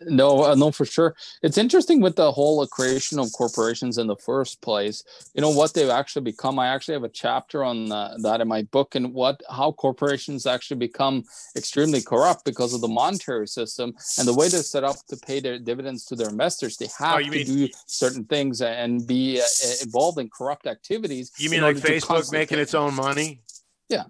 No, 0.02 0.44
uh, 0.44 0.54
no, 0.54 0.70
for 0.70 0.84
sure. 0.84 1.14
It's 1.42 1.58
interesting 1.58 2.00
with 2.00 2.16
the 2.16 2.32
whole 2.32 2.66
creation 2.66 3.18
of 3.18 3.32
corporations 3.32 3.98
in 3.98 4.06
the 4.06 4.16
first 4.16 4.60
place. 4.60 5.04
You 5.34 5.40
know 5.40 5.50
what 5.50 5.74
they've 5.74 5.88
actually 5.88 6.22
become. 6.22 6.58
I 6.58 6.68
actually 6.68 6.94
have 6.94 7.04
a 7.04 7.08
chapter 7.08 7.64
on 7.64 7.90
uh, 7.90 8.16
that 8.22 8.40
in 8.40 8.48
my 8.48 8.62
book, 8.62 8.94
and 8.94 9.12
what 9.12 9.42
how 9.48 9.72
corporations 9.72 10.46
actually 10.46 10.78
become 10.78 11.24
extremely 11.56 12.02
corrupt 12.02 12.44
because 12.44 12.74
of 12.74 12.80
the 12.80 12.88
monetary 12.88 13.46
system 13.46 13.94
and 14.18 14.26
the 14.26 14.34
way 14.34 14.48
they're 14.48 14.62
set 14.62 14.84
up 14.84 14.96
to 15.08 15.16
pay 15.16 15.40
their 15.40 15.58
dividends 15.58 16.04
to 16.06 16.16
their 16.16 16.28
investors. 16.28 16.76
They 16.76 16.88
have 16.98 17.16
oh, 17.16 17.22
to 17.22 17.30
mean, 17.30 17.46
do 17.46 17.68
certain 17.86 18.24
things 18.24 18.62
and 18.62 19.06
be 19.06 19.40
uh, 19.40 19.44
involved 19.82 20.18
in 20.18 20.28
corrupt 20.28 20.66
activities. 20.66 21.32
You 21.38 21.50
mean 21.50 21.62
like 21.62 21.76
Facebook 21.76 22.30
making 22.32 22.58
its 22.58 22.74
own 22.74 22.94
money? 22.94 23.42
Yeah. 23.88 24.04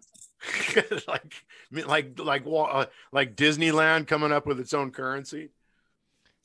like 1.08 1.34
like 1.72 2.18
like 2.18 2.42
uh, 2.46 2.86
like 3.12 3.36
Disneyland 3.36 4.06
coming 4.06 4.32
up 4.32 4.46
with 4.46 4.60
its 4.60 4.74
own 4.74 4.90
currency. 4.90 5.50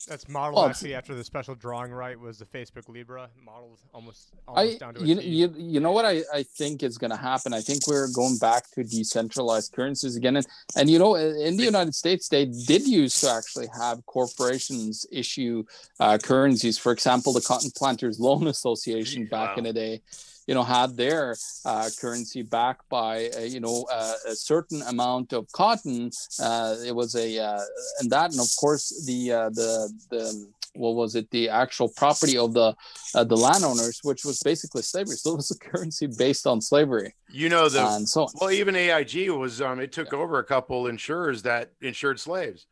That's 0.08 0.28
modeled 0.28 0.64
oh, 0.64 0.68
actually 0.68 0.94
after 0.94 1.14
the 1.14 1.22
special 1.22 1.54
drawing 1.54 1.92
right 1.92 2.18
was 2.18 2.38
the 2.38 2.46
Facebook 2.46 2.88
Libra 2.88 3.28
modeled 3.44 3.80
almost, 3.92 4.32
almost 4.48 4.76
I, 4.76 4.78
down 4.78 4.94
to 4.94 5.04
you, 5.04 5.20
you, 5.20 5.54
you 5.56 5.80
know 5.80 5.92
what 5.92 6.04
I, 6.04 6.22
I 6.32 6.42
think 6.42 6.82
is 6.82 6.96
going 6.96 7.10
to 7.10 7.16
happen? 7.16 7.52
I 7.52 7.60
think 7.60 7.86
we're 7.86 8.10
going 8.12 8.38
back 8.38 8.70
to 8.72 8.82
decentralized 8.82 9.72
currencies 9.72 10.16
again. 10.16 10.36
And, 10.36 10.46
and 10.76 10.88
you 10.88 10.98
know, 10.98 11.16
in 11.16 11.56
the 11.56 11.64
United 11.64 11.94
States, 11.94 12.28
they 12.28 12.46
did 12.46 12.86
use 12.86 13.20
to 13.20 13.30
actually 13.30 13.68
have 13.78 14.04
corporations 14.06 15.06
issue 15.12 15.64
uh, 15.98 16.18
currencies. 16.18 16.78
For 16.78 16.92
example, 16.92 17.32
the 17.32 17.42
Cotton 17.42 17.70
Planters 17.76 18.18
Loan 18.18 18.46
Association 18.46 19.26
back 19.26 19.50
wow. 19.50 19.54
in 19.56 19.64
the 19.64 19.72
day 19.72 20.02
you 20.50 20.54
know 20.56 20.64
had 20.64 20.96
their 20.96 21.36
uh, 21.64 21.88
currency 22.00 22.42
backed 22.42 22.88
by 22.88 23.30
uh, 23.36 23.42
you 23.42 23.60
know 23.60 23.86
uh, 23.92 24.14
a 24.26 24.34
certain 24.34 24.82
amount 24.82 25.32
of 25.32 25.46
cotton. 25.52 26.10
Uh, 26.42 26.74
it 26.84 26.92
was 26.92 27.14
a 27.14 27.38
uh, 27.38 27.60
and 28.00 28.10
that 28.10 28.32
and 28.32 28.40
of 28.40 28.48
course 28.58 29.06
the 29.06 29.30
uh, 29.30 29.50
the 29.50 29.88
the 30.10 30.50
what 30.74 30.96
was 30.96 31.14
it 31.14 31.30
the 31.30 31.48
actual 31.48 31.88
property 31.96 32.36
of 32.36 32.52
the 32.52 32.74
uh, 33.14 33.22
the 33.22 33.36
landowners 33.36 34.00
which 34.02 34.24
was 34.24 34.40
basically 34.42 34.82
slavery 34.82 35.14
so 35.14 35.34
it 35.34 35.36
was 35.36 35.52
a 35.52 35.58
currency 35.58 36.08
based 36.18 36.48
on 36.48 36.60
slavery 36.60 37.14
you 37.28 37.48
know 37.48 37.68
the 37.68 37.84
and 37.94 38.08
so 38.08 38.26
well 38.40 38.50
even 38.50 38.74
aig 38.74 39.30
was 39.30 39.60
um 39.60 39.80
it 39.80 39.92
took 39.92 40.12
yeah. 40.12 40.18
over 40.18 40.38
a 40.38 40.44
couple 40.44 40.86
insurers 40.86 41.42
that 41.42 41.72
insured 41.80 42.20
slaves 42.20 42.66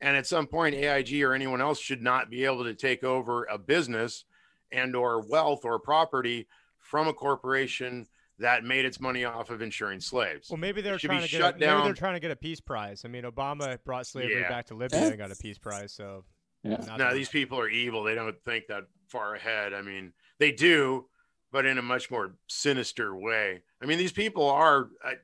and 0.00 0.16
at 0.16 0.26
some 0.26 0.48
point 0.48 0.74
aig 0.74 1.22
or 1.22 1.32
anyone 1.32 1.60
else 1.60 1.78
should 1.80 2.02
not 2.02 2.28
be 2.28 2.44
able 2.44 2.64
to 2.64 2.74
take 2.74 3.04
over 3.04 3.44
a 3.44 3.58
business 3.58 4.24
and 4.72 4.96
or 4.96 5.20
wealth 5.20 5.64
or 5.64 5.78
property 5.78 6.48
from 6.94 7.08
a 7.08 7.12
corporation 7.12 8.06
that 8.38 8.62
made 8.62 8.84
its 8.84 9.00
money 9.00 9.24
off 9.24 9.50
of 9.50 9.60
insuring 9.60 9.98
slaves. 9.98 10.48
Well, 10.48 10.58
maybe 10.58 10.80
they're 10.80 10.96
trying 10.96 11.22
to 11.22 11.28
get 11.28 11.40
a, 11.40 11.58
maybe 11.58 11.82
they're 11.82 11.92
trying 11.92 12.14
to 12.14 12.20
get 12.20 12.30
a 12.30 12.36
peace 12.36 12.60
prize. 12.60 13.02
I 13.04 13.08
mean, 13.08 13.24
Obama 13.24 13.78
brought 13.84 14.06
slavery 14.06 14.42
yeah. 14.42 14.48
back 14.48 14.66
to 14.66 14.76
Libya 14.76 15.00
yeah. 15.00 15.06
and 15.08 15.18
got 15.18 15.32
a 15.32 15.34
peace 15.34 15.58
prize. 15.58 15.92
So, 15.92 16.24
yeah. 16.62 16.76
no, 16.96 17.12
these 17.12 17.28
people 17.28 17.58
are 17.58 17.68
evil. 17.68 18.04
They 18.04 18.14
don't 18.14 18.40
think 18.44 18.68
that 18.68 18.84
far 19.08 19.34
ahead. 19.34 19.74
I 19.74 19.82
mean, 19.82 20.12
they 20.38 20.52
do, 20.52 21.06
but 21.50 21.66
in 21.66 21.78
a 21.78 21.82
much 21.82 22.12
more 22.12 22.36
sinister 22.46 23.16
way. 23.16 23.62
I 23.82 23.86
mean, 23.86 23.98
these 23.98 24.12
people 24.12 24.48
are 24.48 24.90
uh, 25.04 25.14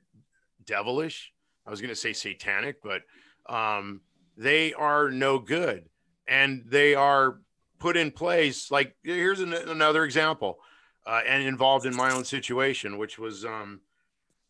devilish. 0.66 1.32
I 1.64 1.70
was 1.70 1.80
going 1.80 1.90
to 1.90 1.94
say 1.94 2.12
satanic, 2.12 2.82
but 2.82 3.02
um, 3.48 4.00
they 4.36 4.72
are 4.72 5.08
no 5.08 5.38
good, 5.38 5.84
and 6.26 6.64
they 6.66 6.96
are 6.96 7.38
put 7.78 7.96
in 7.96 8.10
place. 8.10 8.72
Like 8.72 8.96
here's 9.04 9.38
an, 9.38 9.52
another 9.52 10.02
example 10.02 10.58
uh, 11.06 11.20
and 11.26 11.42
involved 11.42 11.86
in 11.86 11.96
my 11.96 12.12
own 12.12 12.24
situation, 12.24 12.98
which 12.98 13.18
was 13.18 13.44
um, 13.44 13.80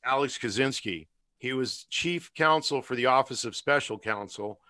Alex 0.04 0.38
Kozinski. 0.38 1.06
He 1.38 1.52
was 1.52 1.86
chief 1.88 2.32
counsel 2.34 2.82
for 2.82 2.94
the 2.94 3.06
Office 3.06 3.44
of 3.44 3.56
Special 3.56 3.98
Counsel 3.98 4.60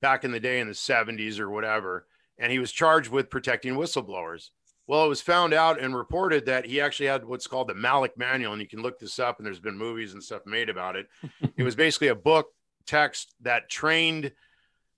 back 0.00 0.24
in 0.24 0.30
the 0.30 0.40
day 0.40 0.60
in 0.60 0.68
the 0.68 0.74
70s 0.74 1.38
or 1.38 1.50
whatever. 1.50 2.06
And 2.38 2.52
he 2.52 2.58
was 2.58 2.72
charged 2.72 3.10
with 3.10 3.30
protecting 3.30 3.74
whistleblowers. 3.74 4.50
Well, 4.86 5.04
it 5.04 5.08
was 5.08 5.20
found 5.20 5.52
out 5.52 5.80
and 5.80 5.94
reported 5.94 6.46
that 6.46 6.66
he 6.66 6.80
actually 6.80 7.06
had 7.06 7.24
what's 7.24 7.46
called 7.46 7.68
the 7.68 7.74
Malek 7.74 8.16
Manual. 8.16 8.52
And 8.52 8.62
you 8.62 8.68
can 8.68 8.82
look 8.82 8.98
this 8.98 9.18
up, 9.18 9.38
and 9.38 9.46
there's 9.46 9.60
been 9.60 9.76
movies 9.76 10.14
and 10.14 10.22
stuff 10.22 10.46
made 10.46 10.68
about 10.68 10.96
it. 10.96 11.08
it 11.56 11.62
was 11.62 11.76
basically 11.76 12.08
a 12.08 12.14
book 12.14 12.48
text 12.86 13.34
that 13.42 13.68
trained 13.68 14.32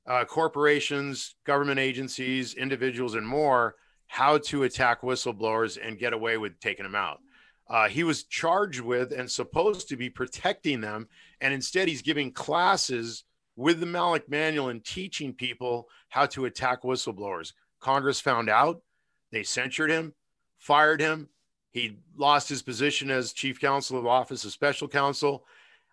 uh, 0.06 0.24
corporations, 0.24 1.35
government 1.44 1.78
agencies, 1.78 2.55
individuals, 2.55 3.14
and 3.14 3.27
more 3.27 3.74
how 4.12 4.36
to 4.36 4.64
attack 4.64 5.01
whistleblowers 5.01 5.78
and 5.82 5.98
get 5.98 6.12
away 6.12 6.36
with 6.36 6.60
taking 6.60 6.82
them 6.82 6.94
out. 6.94 7.18
Uh, 7.66 7.89
he 7.89 8.05
was 8.05 8.24
charged 8.24 8.82
with 8.82 9.10
and 9.10 9.30
supposed 9.30 9.89
to 9.89 9.97
be 9.97 10.10
protecting 10.10 10.82
them. 10.82 11.09
And 11.40 11.55
instead, 11.55 11.89
he's 11.89 12.02
giving 12.02 12.30
classes 12.30 13.24
with 13.56 13.80
the 13.80 13.86
Malek 13.86 14.28
Manual 14.28 14.68
and 14.68 14.84
teaching 14.84 15.32
people 15.32 15.89
how 16.10 16.26
to 16.26 16.44
attack 16.44 16.82
whistleblowers. 16.82 17.55
Congress 17.80 18.20
found 18.20 18.51
out, 18.51 18.82
they 19.30 19.43
censured 19.44 19.89
him, 19.89 20.12
fired 20.59 21.01
him. 21.01 21.30
He 21.70 21.97
lost 22.14 22.51
his 22.51 22.60
position 22.60 23.10
as 23.10 23.32
chief 23.32 23.59
counsel 23.59 23.98
of 23.98 24.06
Office 24.06 24.44
of 24.44 24.52
Special 24.52 24.89
Counsel. 24.89 25.47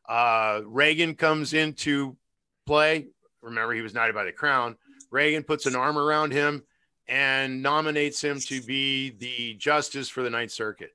Uh, 0.10 0.60
Reagan 0.66 1.16
comes 1.16 1.54
into 1.54 2.18
play. 2.68 3.08
Remember, 3.42 3.74
he 3.74 3.82
was 3.82 3.94
knighted 3.94 4.14
by 4.14 4.26
the 4.26 4.34
crown. 4.34 4.76
Reagan 5.10 5.44
puts 5.44 5.66
an 5.66 5.78
arm 5.78 5.98
around 5.98 6.34
him 6.34 6.64
and 7.10 7.64
nominates 7.64 8.24
him 8.24 8.40
to 8.40 8.62
be 8.62 9.10
the 9.10 9.56
justice 9.56 10.08
for 10.08 10.22
the 10.22 10.30
Ninth 10.30 10.52
Circuit. 10.52 10.92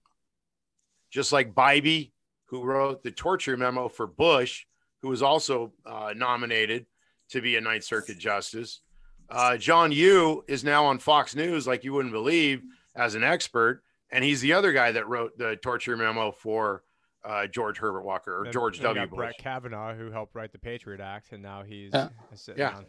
Just 1.10 1.32
like 1.32 1.54
Bybee, 1.54 2.12
who 2.46 2.62
wrote 2.62 3.02
the 3.02 3.10
torture 3.10 3.56
memo 3.56 3.88
for 3.88 4.06
Bush, 4.06 4.64
who 5.02 5.08
was 5.08 5.22
also 5.22 5.72
uh, 5.84 6.14
nominated 6.16 6.86
to 7.30 7.40
be 7.40 7.56
a 7.56 7.60
Ninth 7.60 7.84
Circuit 7.84 8.18
justice. 8.18 8.80
Uh, 9.28 9.56
John 9.56 9.90
Yoo 9.90 10.44
is 10.46 10.62
now 10.62 10.84
on 10.86 10.98
Fox 10.98 11.34
News, 11.34 11.66
like 11.66 11.82
you 11.82 11.92
wouldn't 11.92 12.14
believe, 12.14 12.62
as 12.94 13.16
an 13.16 13.24
expert. 13.24 13.82
And 14.10 14.22
he's 14.22 14.40
the 14.40 14.52
other 14.52 14.72
guy 14.72 14.92
that 14.92 15.08
wrote 15.08 15.36
the 15.36 15.56
torture 15.56 15.96
memo 15.96 16.30
for 16.30 16.84
uh, 17.24 17.46
George 17.48 17.78
Herbert 17.78 18.02
Walker 18.02 18.36
or 18.36 18.44
and, 18.44 18.52
George 18.52 18.76
and 18.76 18.84
W. 18.84 19.06
Bush. 19.06 19.16
Brett 19.16 19.38
Kavanaugh, 19.38 19.94
who 19.94 20.10
helped 20.10 20.34
write 20.34 20.52
the 20.52 20.58
Patriot 20.58 21.00
Act, 21.00 21.32
and 21.32 21.42
now 21.42 21.62
he's 21.62 21.90
yeah. 21.92 22.08
yeah. 22.56 22.80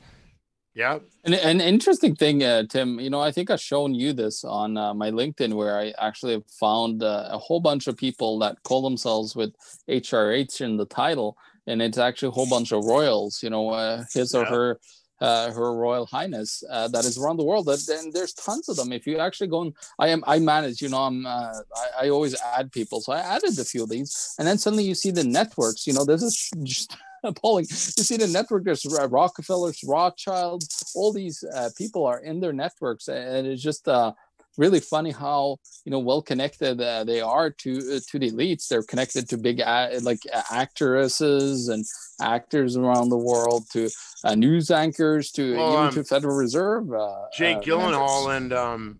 Yeah. 0.75 0.99
And 1.23 1.33
an 1.33 1.61
interesting 1.61 2.15
thing, 2.15 2.43
uh, 2.43 2.63
Tim, 2.63 2.99
you 2.99 3.09
know, 3.09 3.21
I 3.21 3.31
think 3.31 3.49
I've 3.49 3.61
shown 3.61 3.95
you 3.95 4.11
this 4.11 4.43
on 4.43 4.75
uh, 4.75 4.93
my 4.93 5.09
LinkedIn 5.09 5.53
where 5.53 5.79
I 5.79 5.93
actually 5.97 6.43
found 6.59 7.01
uh, 7.01 7.29
a 7.31 7.37
whole 7.37 7.61
bunch 7.61 7.87
of 7.87 7.95
people 7.95 8.37
that 8.39 8.61
call 8.63 8.81
themselves 8.81 9.37
with 9.37 9.55
HRH 9.89 10.59
in 10.59 10.75
the 10.75 10.85
title. 10.85 11.37
And 11.65 11.81
it's 11.81 11.97
actually 11.97 12.27
a 12.27 12.31
whole 12.31 12.47
bunch 12.47 12.73
of 12.73 12.83
royals, 12.83 13.41
you 13.41 13.49
know, 13.49 13.69
uh, 13.69 14.03
his 14.13 14.33
yeah. 14.33 14.41
or 14.41 14.45
her. 14.45 14.79
Uh, 15.21 15.49
her 15.53 15.73
Royal 15.73 16.05
Highness 16.05 16.61
uh, 16.69 16.89
that 16.89 17.05
is 17.05 17.17
around 17.17 17.37
the 17.37 17.43
world. 17.45 17.67
That 17.67 17.87
and 17.87 18.11
there's 18.11 18.33
tons 18.33 18.67
of 18.67 18.75
them. 18.75 18.91
If 18.91 19.07
you 19.07 19.17
actually 19.17 19.47
go 19.47 19.61
and 19.61 19.73
I 19.97 20.09
am 20.09 20.25
I 20.27 20.39
manage, 20.39 20.81
you 20.81 20.89
know, 20.89 20.97
I'm 20.97 21.25
uh, 21.25 21.53
I, 21.73 21.87
I 22.01 22.09
always 22.09 22.35
add 22.57 22.69
people, 22.73 22.99
so 22.99 23.13
I 23.13 23.19
added 23.19 23.57
a 23.57 23.63
few 23.63 23.83
of 23.83 23.89
these, 23.89 24.35
and 24.37 24.45
then 24.45 24.57
suddenly 24.57 24.83
you 24.83 24.93
see 24.93 25.11
the 25.11 25.23
networks. 25.23 25.87
You 25.87 25.93
know, 25.93 26.03
this 26.03 26.21
is 26.21 26.51
just 26.63 26.97
appalling. 27.29 27.65
You 27.69 27.75
see 27.75 28.17
the 28.17 28.27
network, 28.27 28.63
there's 28.63 28.85
Rockefellers, 28.85 29.83
Rothschilds, 29.83 30.93
all 30.95 31.11
these 31.11 31.43
uh, 31.43 31.69
people 31.77 32.05
are 32.05 32.19
in 32.19 32.39
their 32.39 32.53
networks. 32.53 33.07
And 33.07 33.47
it's 33.47 33.61
just 33.61 33.87
uh, 33.87 34.13
really 34.57 34.79
funny 34.79 35.11
how, 35.11 35.57
you 35.83 35.91
know, 35.91 35.99
well 35.99 36.21
connected 36.21 36.79
uh, 36.79 37.03
they 37.03 37.21
are 37.21 37.49
to 37.49 37.77
uh, 37.77 37.99
to 38.09 38.19
the 38.19 38.31
elites. 38.31 38.67
They're 38.67 38.83
connected 38.83 39.27
to 39.29 39.37
big 39.37 39.59
like 40.01 40.19
actresses 40.51 41.69
and 41.69 41.85
actors 42.21 42.77
around 42.77 43.09
the 43.09 43.17
world, 43.17 43.65
to 43.73 43.89
uh, 44.23 44.35
news 44.35 44.71
anchors, 44.71 45.31
to 45.31 45.55
well, 45.55 45.73
even 45.73 45.85
um, 45.85 45.93
to 45.93 46.03
Federal 46.03 46.35
Reserve. 46.35 46.93
Uh, 46.93 47.25
Jake 47.33 47.61
Gyllenhaal 47.61 48.35
and 48.35 48.53
um, 48.53 48.99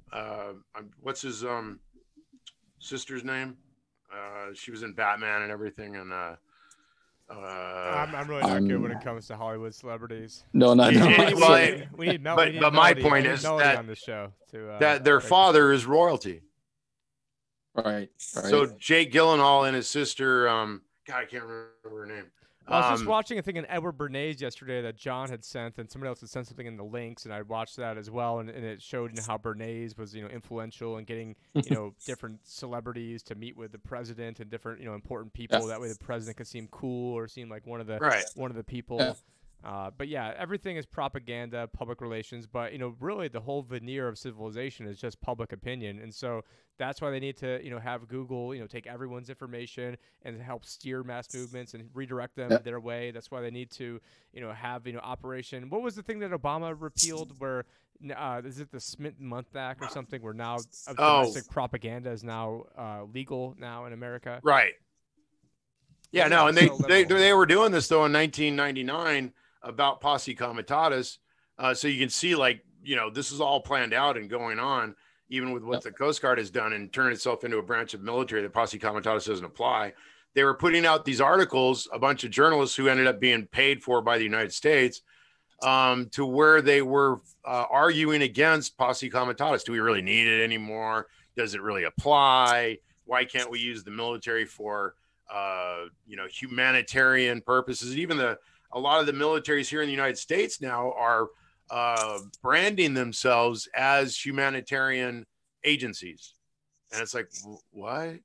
what's 1.02 1.22
his 1.22 1.44
um, 1.44 1.80
sister's 2.80 3.24
name? 3.24 3.58
she 4.54 4.72
was 4.72 4.84
in 4.84 4.94
Batman 4.94 5.42
and 5.42 5.52
everything, 5.52 5.98
and 5.98 6.14
uh, 7.30 7.34
I'm, 7.34 8.16
I'm, 8.16 8.28
really 8.28 8.42
not 8.42 8.58
um, 8.58 8.68
good 8.68 8.82
when 8.82 8.92
it 8.92 9.02
comes 9.02 9.28
to 9.28 9.36
Hollywood 9.36 9.74
celebrities. 9.74 10.44
No, 10.54 10.74
no, 10.74 10.90
no. 10.92 11.08
well, 11.36 11.82
we 11.98 12.08
need 12.08 12.22
Mel- 12.22 12.36
but, 12.36 12.60
but 12.60 12.74
my 12.74 12.94
point 12.94 13.26
is 13.26 13.42
that 13.42 13.78
on 13.78 13.88
the 13.88 13.96
show 13.96 14.32
to, 14.52 14.72
uh, 14.72 14.80
that 14.80 15.04
their 15.04 15.20
father 15.20 15.72
is 15.72 15.86
royalty. 15.86 16.42
Right, 17.74 17.86
right. 17.86 18.10
So 18.20 18.68
Jake 18.78 19.12
Gyllenhaal 19.12 19.68
and 19.68 19.76
his 19.76 19.88
sister, 19.88 20.48
um, 20.48 20.82
God, 21.08 21.24
I 21.24 21.26
can't 21.26 21.44
remember 21.44 21.72
her 21.84 22.06
name. 22.06 22.26
Well, 22.68 22.82
I 22.82 22.92
was 22.92 23.00
just 23.00 23.04
um, 23.04 23.10
watching 23.10 23.38
a 23.38 23.42
thing 23.42 23.58
in 23.58 23.66
Edward 23.68 23.98
Bernays 23.98 24.42
yesterday 24.42 24.82
that 24.82 24.98
John 24.98 25.30
had 25.30 25.44
sent, 25.44 25.78
and 25.78 25.90
somebody 25.90 26.10
else 26.10 26.22
had 26.22 26.30
sent 26.30 26.48
something 26.48 26.66
in 26.66 26.78
the 26.78 26.84
links, 26.84 27.26
and 27.26 27.34
I 27.34 27.42
watched 27.44 27.78
that 27.78 27.98
as 27.98 28.10
well, 28.10 28.40
and, 28.40 28.50
and 28.50 28.66
it 28.66 28.82
showed 28.82 29.12
you 29.12 29.18
know, 29.18 29.24
how 29.28 29.38
Bernays 29.38 29.98
was 29.98 30.16
you 30.16 30.24
know 30.24 30.30
influential 30.30 30.98
in 30.98 31.06
getting 31.06 31.36
you 31.54 31.76
know 31.76 31.94
different 32.06 32.40
celebrities 32.44 33.22
to 33.24 33.36
meet 33.36 33.56
with 33.56 33.72
the 33.72 33.78
president 33.78 34.40
and 34.40 34.50
different 34.50 34.80
you 34.80 34.86
know 34.86 34.96
important 34.96 35.34
people. 35.34 35.60
Yeah. 35.62 35.68
That 35.68 35.82
way, 35.82 35.90
the 35.90 35.98
president 35.98 36.38
could 36.38 36.48
seem 36.48 36.68
cool 36.72 37.14
or 37.14 37.28
seem 37.28 37.50
like 37.50 37.68
one 37.68 37.82
of 37.82 37.88
the 37.88 38.00
right. 38.00 38.26
one 38.36 38.50
of 38.50 38.58
the 38.58 38.64
people. 38.64 38.98
Yeah. 39.00 39.14
Uh, 39.66 39.90
but 39.98 40.08
yeah, 40.08 40.32
everything 40.38 40.78
is 40.78 40.86
propaganda, 40.86 41.68
public 41.74 42.00
relations. 42.00 42.46
But 42.46 42.72
you 42.72 42.78
know, 42.78 42.96
really, 43.00 43.28
the 43.28 43.40
whole 43.42 43.64
veneer 43.64 44.08
of 44.08 44.18
civilization 44.18 44.86
is 44.86 45.00
just 45.00 45.20
public 45.22 45.52
opinion, 45.52 46.00
and 46.00 46.14
so 46.14 46.44
that's 46.78 47.02
why 47.02 47.10
they 47.10 47.20
need 47.20 47.36
to 47.38 47.64
you 47.64 47.72
know 47.72 47.80
have 47.80 48.08
Google 48.08 48.54
you 48.54 48.62
know 48.62 48.68
take 48.68 48.86
everyone's 48.86 49.30
information 49.30 49.98
and 50.24 50.40
help 50.40 50.66
steer 50.66 51.04
mass 51.04 51.34
movements 51.34 51.74
and 51.74 51.90
redirect 51.96 52.36
them 52.36 52.52
Yep. 52.52 52.64
their 52.64 52.80
way. 52.80 53.10
That's 53.10 53.32
why 53.32 53.42
they 53.42 53.50
need 53.50 53.72
to 53.72 54.00
you 54.34 54.42
know 54.42 54.52
have 54.54 54.86
you 54.86 54.94
know 54.94 55.00
Operation. 55.00 55.70
What 55.72 55.82
was 55.82 55.96
the 55.96 56.04
thing 56.04 56.20
that 56.20 56.30
Obama 56.32 56.76
repealed? 56.78 57.34
Where 57.40 57.66
uh, 58.16 58.42
is 58.46 58.60
it 58.60 58.72
the 58.72 58.80
Smith-Mundt 58.80 59.48
Act 59.56 59.82
or 59.82 59.88
something? 59.88 60.22
Where 60.22 60.34
now 60.34 60.60
Oh. 60.98 61.22
domestic 61.22 61.50
propaganda 61.50 62.12
is 62.12 62.24
now 62.24 62.66
uh, 62.78 63.06
legal 63.12 63.56
now 63.58 63.86
in 63.86 63.94
America. 63.94 64.40
Right. 64.44 64.74
Yeah, 66.12 66.28
no, 66.28 66.48
and 66.48 66.56
they, 66.56 66.70
they 66.88 67.04
they 67.04 67.34
were 67.34 67.46
doing 67.48 67.72
this 67.72 67.88
though 67.88 68.06
in 68.06 68.14
1999 68.14 69.34
about 69.64 70.02
posse 70.02 70.36
comitatus, 70.36 71.20
uh, 71.58 71.74
so 71.74 71.88
you 71.88 72.00
can 72.00 72.10
see 72.10 72.36
like 72.36 72.64
you 72.84 72.96
know 72.96 73.10
this 73.10 73.32
is 73.32 73.42
all 73.42 73.60
planned 73.62 73.94
out 73.94 74.18
and 74.18 74.30
going 74.30 74.60
on, 74.60 74.96
even 75.30 75.52
with 75.52 75.64
what 75.64 75.76
Yep. 75.76 75.84
the 75.84 75.92
Coast 75.92 76.22
Guard 76.22 76.38
has 76.38 76.50
done 76.50 76.74
and 76.74 76.92
turned 76.92 77.14
itself 77.14 77.44
into 77.44 77.58
a 77.58 77.64
branch 77.64 77.94
of 77.94 78.02
military 78.02 78.42
that 78.42 78.54
posse 78.54 78.78
comitatus 78.80 79.26
doesn't 79.26 79.46
apply. 79.46 79.94
They 80.34 80.44
were 80.44 80.54
putting 80.54 80.86
out 80.86 81.06
these 81.06 81.22
articles, 81.22 81.88
a 81.94 82.00
bunch 82.00 82.24
of 82.26 82.32
journalists 82.32 82.76
who 82.76 82.90
ended 82.90 83.08
up 83.08 83.20
being 83.20 83.48
paid 83.48 83.82
for 83.82 84.02
by 84.02 84.18
the 84.18 84.24
United 84.26 84.52
States, 84.54 85.02
um, 85.64 86.10
to 86.10 86.26
where 86.26 86.62
they 86.62 86.82
were 86.82 87.22
uh, 87.46 87.66
arguing 87.72 88.22
against 88.22 88.78
posse 88.78 89.10
comitatus. 89.10 89.64
Do 89.64 89.72
we 89.72 89.80
really 89.80 90.02
need 90.02 90.28
it 90.28 90.44
anymore? 90.44 91.08
Does 91.38 91.54
it 91.56 91.62
really 91.62 91.86
apply? 91.86 92.80
Why 93.06 93.24
can't 93.24 93.50
we 93.50 93.60
use 93.60 93.84
the 93.84 93.92
military 93.92 94.46
for 94.46 94.96
uh, 95.34 95.86
you 96.06 96.18
know 96.18 96.28
humanitarian 96.28 97.42
purposes? 97.42 97.98
Even 97.98 98.18
the 98.18 98.38
a 98.76 98.80
lot 98.80 99.00
of 99.00 99.06
the 99.08 99.14
militaries 99.14 99.68
here 99.70 99.82
in 99.82 99.88
the 99.88 99.94
United 99.94 100.18
States 100.18 100.62
now 100.62 100.92
are 100.98 101.30
uh, 101.72 102.20
branding 102.44 102.94
themselves 102.94 103.68
as 103.76 104.16
humanitarian 104.24 105.26
agencies, 105.64 106.34
and 106.92 107.02
it's 107.02 107.16
like 107.16 107.30
wh- 107.44 107.76
what? 107.76 108.16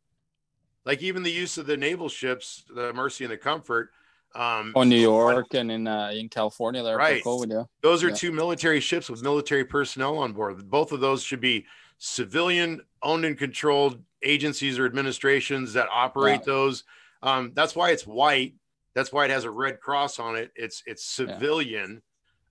Like 0.85 1.03
even 1.03 1.23
the 1.23 1.31
use 1.31 1.57
of 1.57 1.67
the 1.67 1.77
naval 1.77 2.09
ships, 2.09 2.65
the 2.75 2.93
Mercy 2.93 3.25
and 3.25 3.33
the 3.33 3.39
Comfort. 3.39 3.91
Um, 4.35 4.73
Oh, 4.77 4.83
New 4.83 4.97
York 5.01 5.55
and 5.55 5.71
in 5.73 5.87
uh, 5.89 6.11
in 6.13 6.29
California 6.29 6.83
there 6.83 6.97
Right. 6.97 7.23
for 7.23 7.31
COVID, 7.47 7.51
yeah. 7.53 7.65
those 7.81 8.03
are 8.05 8.09
Yeah. 8.11 8.15
two 8.17 8.33
military 8.33 8.81
ships 8.81 9.09
with 9.09 9.23
military 9.23 9.65
personnel 9.65 10.19
on 10.19 10.33
board. 10.33 10.69
Both 10.71 10.93
of 10.93 11.01
those 11.01 11.23
should 11.23 11.41
be 11.41 11.67
civilian 11.99 12.81
owned 13.03 13.25
and 13.25 13.37
controlled 13.39 14.03
agencies 14.23 14.79
or 14.79 14.87
administrations 14.87 15.73
that 15.75 15.89
operate 15.91 16.41
Yeah. 16.41 16.47
those. 16.47 16.85
Um, 17.23 17.53
that's 17.55 17.75
why 17.77 17.91
it's 17.91 18.07
white. 18.07 18.55
That's 19.01 19.13
why 19.13 19.25
it 19.25 19.31
has 19.31 19.45
a 19.45 19.51
red 19.51 19.81
cross 19.81 20.19
on 20.19 20.37
it. 20.37 20.51
It's 20.55 20.83
it's 20.87 21.19
Yeah. 21.19 21.27
civilian. 21.39 22.03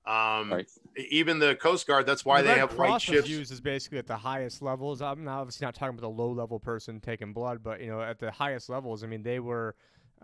Um, 0.05 0.51
Right. 0.51 0.67
Even 1.11 1.37
the 1.37 1.55
Coast 1.55 1.85
Guard. 1.85 2.05
That's 2.07 2.25
why 2.25 2.41
The 2.41 2.47
they 2.47 2.53
Red 2.55 2.59
have 2.61 2.69
white 2.77 2.87
Cross 2.87 3.07
was 3.09 3.15
ships. 3.17 3.29
used 3.29 3.51
is 3.51 3.61
basically 3.61 3.99
at 3.99 4.07
the 4.07 4.17
highest 4.17 4.61
levels. 4.61 5.01
I'm 5.01 5.23
not 5.23 5.41
obviously 5.41 5.65
not 5.65 5.75
talking 5.75 5.89
about 5.97 6.01
the 6.01 6.09
low 6.23 6.31
level 6.31 6.59
person 6.59 6.99
taking 6.99 7.31
blood, 7.33 7.61
but 7.61 7.81
you 7.81 7.87
know 7.87 8.01
at 8.01 8.17
the 8.17 8.31
highest 8.31 8.69
levels, 8.69 9.03
I 9.03 9.07
mean 9.07 9.21
they 9.21 9.39
were, 9.39 9.75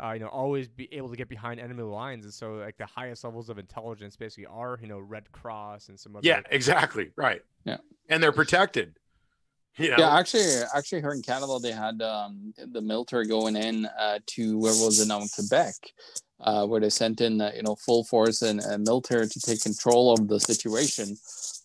uh, 0.02 0.12
you 0.14 0.20
know, 0.22 0.28
always 0.28 0.68
be 0.68 0.92
able 0.92 1.10
to 1.10 1.16
get 1.16 1.30
behind 1.30 1.60
enemy 1.60 1.84
lines, 1.84 2.26
and 2.26 2.34
so 2.34 2.54
like 2.56 2.78
the 2.78 2.86
highest 2.88 3.24
levels 3.24 3.50
of 3.50 3.60
intelligence 3.60 4.18
basically 4.18 4.48
are 4.48 4.80
you 4.82 4.88
know 4.88 5.00
Red 5.00 5.32
Cross 5.32 5.90
and 5.90 6.00
some 6.00 6.16
other. 6.16 6.28
Yeah, 6.28 6.42
exactly. 6.50 7.12
Right. 7.16 7.42
Yeah. 7.64 7.78
And 8.10 8.24
they're 8.24 8.32
protected. 8.32 8.98
You 9.78 9.90
know? 9.92 9.98
Yeah, 10.00 10.18
actually, 10.18 10.46
actually, 10.74 11.02
here 11.02 11.12
in 11.12 11.22
Canada, 11.22 11.58
they 11.62 11.72
had 11.74 12.02
um, 12.02 12.54
the 12.72 12.82
military 12.82 13.28
going 13.28 13.56
in 13.58 13.86
uh, 14.00 14.20
to 14.28 14.58
where 14.58 14.72
was 14.74 15.00
it 15.02 15.08
now 15.10 15.20
in 15.22 15.28
Quebec, 15.28 15.74
uh, 16.40 16.66
where 16.66 16.80
they 16.80 16.90
sent 16.90 17.20
in 17.20 17.42
uh, 17.42 17.52
you 17.56 17.62
know 17.64 17.76
full 17.76 18.04
force 18.06 18.42
and 18.42 18.62
uh, 18.64 18.78
military 18.78 19.28
to 19.28 19.40
take 19.40 19.62
control 19.62 20.14
of 20.14 20.28
the 20.30 20.40
situation 20.40 21.18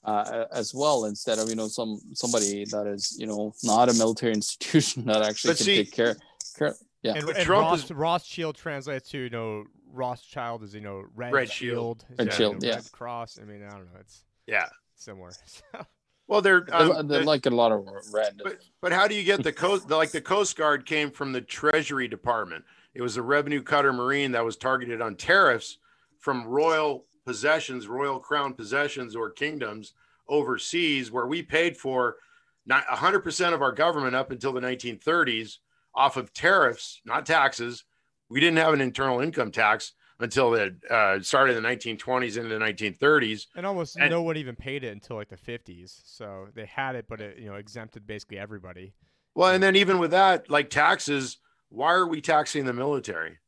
uh, 0.04 0.46
as 0.52 0.74
well, 0.74 1.04
instead 1.04 1.38
of 1.38 1.48
you 1.48 1.54
know 1.54 1.68
some 1.68 2.00
somebody 2.14 2.64
that 2.64 2.86
is 2.88 3.16
you 3.18 3.26
know 3.26 3.52
not 3.62 3.88
a 3.88 3.94
military 3.94 4.32
institution 4.42 5.04
that 5.04 5.22
actually 5.22 5.50
But 5.52 5.56
can 5.58 5.64
see- 5.66 5.76
take 5.84 5.92
care. 5.92 6.16
care 6.58 6.74
yeah, 7.02 7.14
And, 7.14 7.28
and 7.30 7.38
Trump 7.46 7.62
Ross, 7.70 7.84
is- 7.84 7.90
Rothschild 7.92 8.56
translates 8.56 9.08
to 9.10 9.18
you 9.18 9.30
know 9.30 9.64
Rothschild 9.92 10.62
is 10.64 10.74
you 10.74 10.80
know 10.80 11.04
Red, 11.14 11.32
Red 11.32 11.50
Shield. 11.50 12.04
Shield, 12.08 12.18
Red 12.18 12.18
you 12.18 12.24
know, 12.24 12.36
Shield, 12.36 12.62
yeah. 12.64 12.74
Red 12.74 12.92
Cross. 12.92 13.38
I 13.40 13.44
mean 13.44 13.62
I 13.62 13.70
don't 13.70 13.84
know, 13.92 14.00
it's 14.00 14.24
yeah. 14.46 14.66
similar. 14.96 15.30
Well, 16.30 16.40
they're, 16.40 16.60
they, 16.60 16.72
um, 16.72 17.08
they 17.08 17.24
like 17.24 17.44
a 17.46 17.50
lot 17.50 17.72
of 17.72 17.88
red. 18.12 18.40
But 18.42 18.60
but 18.80 18.92
how 18.92 19.08
do 19.08 19.16
you 19.16 19.24
get 19.24 19.42
the 19.42 19.52
coast? 19.64 19.90
Like 19.90 20.12
the 20.12 20.20
Coast 20.20 20.56
Guard 20.56 20.86
came 20.86 21.10
from 21.10 21.32
the 21.32 21.40
Treasury 21.40 22.06
Department. 22.06 22.64
It 22.94 23.02
was 23.02 23.16
a 23.16 23.22
revenue 23.22 23.60
cutter 23.64 23.92
marine 23.92 24.30
that 24.30 24.44
was 24.44 24.56
targeted 24.56 25.00
on 25.00 25.16
tariffs 25.16 25.78
from 26.20 26.46
royal 26.46 27.04
possessions, 27.26 27.88
royal 27.88 28.20
crown 28.20 28.54
possessions 28.54 29.16
or 29.16 29.30
kingdoms 29.30 29.94
overseas, 30.28 31.10
where 31.10 31.26
we 31.26 31.42
paid 31.42 31.76
for 31.76 32.16
not 32.64 32.86
100% 32.86 33.52
of 33.52 33.60
our 33.60 33.72
government 33.72 34.14
up 34.14 34.30
until 34.30 34.52
the 34.52 34.60
1930s 34.60 35.58
off 35.96 36.16
of 36.16 36.32
tariffs, 36.32 37.00
not 37.04 37.26
taxes. 37.26 37.82
We 38.28 38.38
didn't 38.38 38.58
have 38.58 38.72
an 38.72 38.80
internal 38.80 39.18
income 39.18 39.50
tax 39.50 39.94
until 40.20 40.54
it 40.54 40.74
uh, 40.90 41.20
started 41.22 41.56
in 41.56 41.62
the 41.62 41.68
1920s 41.68 42.36
into 42.36 42.48
the 42.50 42.58
1930s. 42.58 43.46
And 43.56 43.66
almost 43.66 43.96
And- 43.96 44.10
no 44.10 44.22
one 44.22 44.36
even 44.36 44.54
paid 44.54 44.84
it 44.84 44.92
until 44.92 45.16
like 45.16 45.28
the 45.28 45.36
50s. 45.36 46.00
So 46.04 46.48
they 46.54 46.66
had 46.66 46.94
it, 46.94 47.06
but 47.08 47.20
it 47.20 47.38
you 47.38 47.46
know 47.46 47.54
exempted 47.56 48.06
basically 48.06 48.38
everybody. 48.38 48.92
Well, 49.34 49.52
and 49.52 49.62
then 49.62 49.76
even 49.76 49.98
with 49.98 50.10
that, 50.10 50.50
like 50.50 50.70
taxes, 50.70 51.38
why 51.68 51.92
are 51.92 52.06
we 52.06 52.20
taxing 52.20 52.64
the 52.64 52.72
military? 52.72 53.38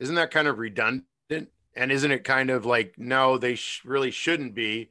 Isn't 0.00 0.14
that 0.16 0.30
kind 0.30 0.48
of 0.48 0.58
redundant? 0.58 1.04
And 1.76 1.92
isn't 1.92 2.10
it 2.10 2.24
kind 2.24 2.50
of 2.50 2.66
like, 2.66 2.94
no, 2.98 3.38
they 3.38 3.54
sh- 3.54 3.82
really 3.84 4.10
shouldn't 4.10 4.54
be, 4.54 4.90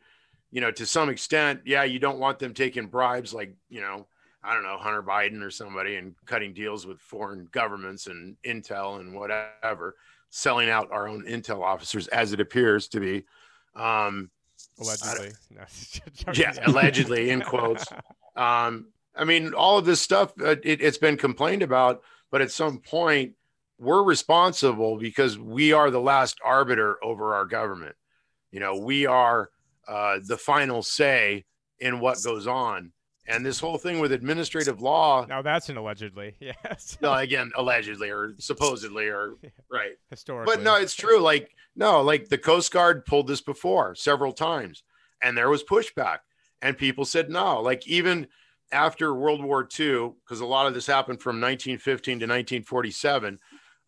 you 0.52 0.62
know, 0.62 0.72
to 0.72 0.86
some 0.86 1.10
extent. 1.10 1.62
Yeah, 1.66 1.84
you 1.84 2.00
don't 2.00 2.20
want 2.20 2.40
them 2.40 2.54
taking 2.54 2.88
bribes 2.88 3.34
like, 3.34 3.56
you 3.70 3.82
know, 3.82 4.08
I 4.44 4.54
don't 4.54 4.64
know, 4.64 4.78
Hunter 4.78 5.04
Biden 5.04 5.42
or 5.42 5.50
somebody 5.52 5.96
and 5.96 6.16
cutting 6.26 6.54
deals 6.54 6.86
with 6.86 7.00
foreign 7.02 7.50
governments 7.52 8.08
and 8.08 8.38
intel 8.46 9.00
and 9.00 9.14
whatever, 9.14 9.96
selling 10.38 10.70
out 10.70 10.92
our 10.92 11.08
own 11.08 11.24
intel 11.26 11.64
officers 11.64 12.08
as 12.10 12.32
it 12.32 12.40
appears 12.40 12.88
to 12.90 13.00
be. 13.00 13.26
Um, 13.76 14.30
Allegedly. 14.80 15.32
No, 15.56 15.64
Yeah, 16.34 16.54
allegedly, 16.68 17.32
in 17.32 17.42
quotes. 17.42 17.86
Um, 18.36 18.90
I 19.16 19.24
mean, 19.24 19.56
all 19.56 19.80
of 19.80 19.86
this 19.86 20.00
stuff, 20.00 20.34
uh, 20.40 20.56
it, 20.64 20.80
it's 20.82 21.00
been 21.00 21.18
complained 21.18 21.64
about, 21.64 22.04
but 22.30 22.42
at 22.42 22.52
some 22.52 22.80
point, 22.80 23.34
we're 23.80 24.04
responsible 24.04 24.98
because 24.98 25.40
we 25.40 25.74
are 25.74 25.90
the 25.90 26.02
last 26.02 26.38
arbiter 26.46 27.04
over 27.04 27.34
our 27.34 27.46
government. 27.46 27.96
You 28.52 28.60
know, 28.60 28.78
we 28.78 29.08
are 29.08 29.50
uh, 29.88 30.20
the 30.24 30.38
final 30.38 30.84
say 30.84 31.46
in 31.80 32.00
what 32.00 32.24
goes 32.24 32.46
on. 32.46 32.92
And 33.28 33.46
this 33.46 33.60
whole 33.60 33.78
thing 33.78 34.00
with 34.00 34.14
administrative 34.14 34.82
law, 34.82 35.26
Now 35.26 35.42
that's 35.42 35.68
an 35.70 35.78
allegedly. 35.78 36.36
Yes. 36.40 36.98
no, 37.02 37.14
again, 37.14 37.52
allegedly 37.58 38.10
or 38.10 38.34
supposedly, 38.40 39.08
or 39.08 39.34
right. 39.72 39.94
Historically. 40.10 40.56
But 40.56 40.64
no, 40.64 40.76
it's 40.76 40.96
true. 40.96 41.20
Like, 41.20 41.50
no, 41.76 42.02
like 42.02 42.30
the 42.30 42.38
Coast 42.38 42.72
Guard 42.72 43.06
pulled 43.06 43.28
this 43.28 43.42
before 43.42 43.96
several 43.96 44.32
times, 44.32 44.84
and 45.22 45.38
there 45.38 45.50
was 45.50 45.64
pushback, 45.64 46.20
and 46.62 46.78
people 46.78 47.04
said 47.06 47.30
no. 47.30 47.62
Like, 47.62 47.86
even 47.88 48.28
after 48.72 49.14
World 49.14 49.44
War 49.44 49.68
II, 49.78 50.12
because 50.24 50.40
a 50.40 50.46
lot 50.46 50.68
of 50.68 50.74
this 50.74 50.88
happened 50.88 51.22
from 51.22 51.36
1915 51.42 52.20
to 52.20 52.26
1947, 52.26 53.40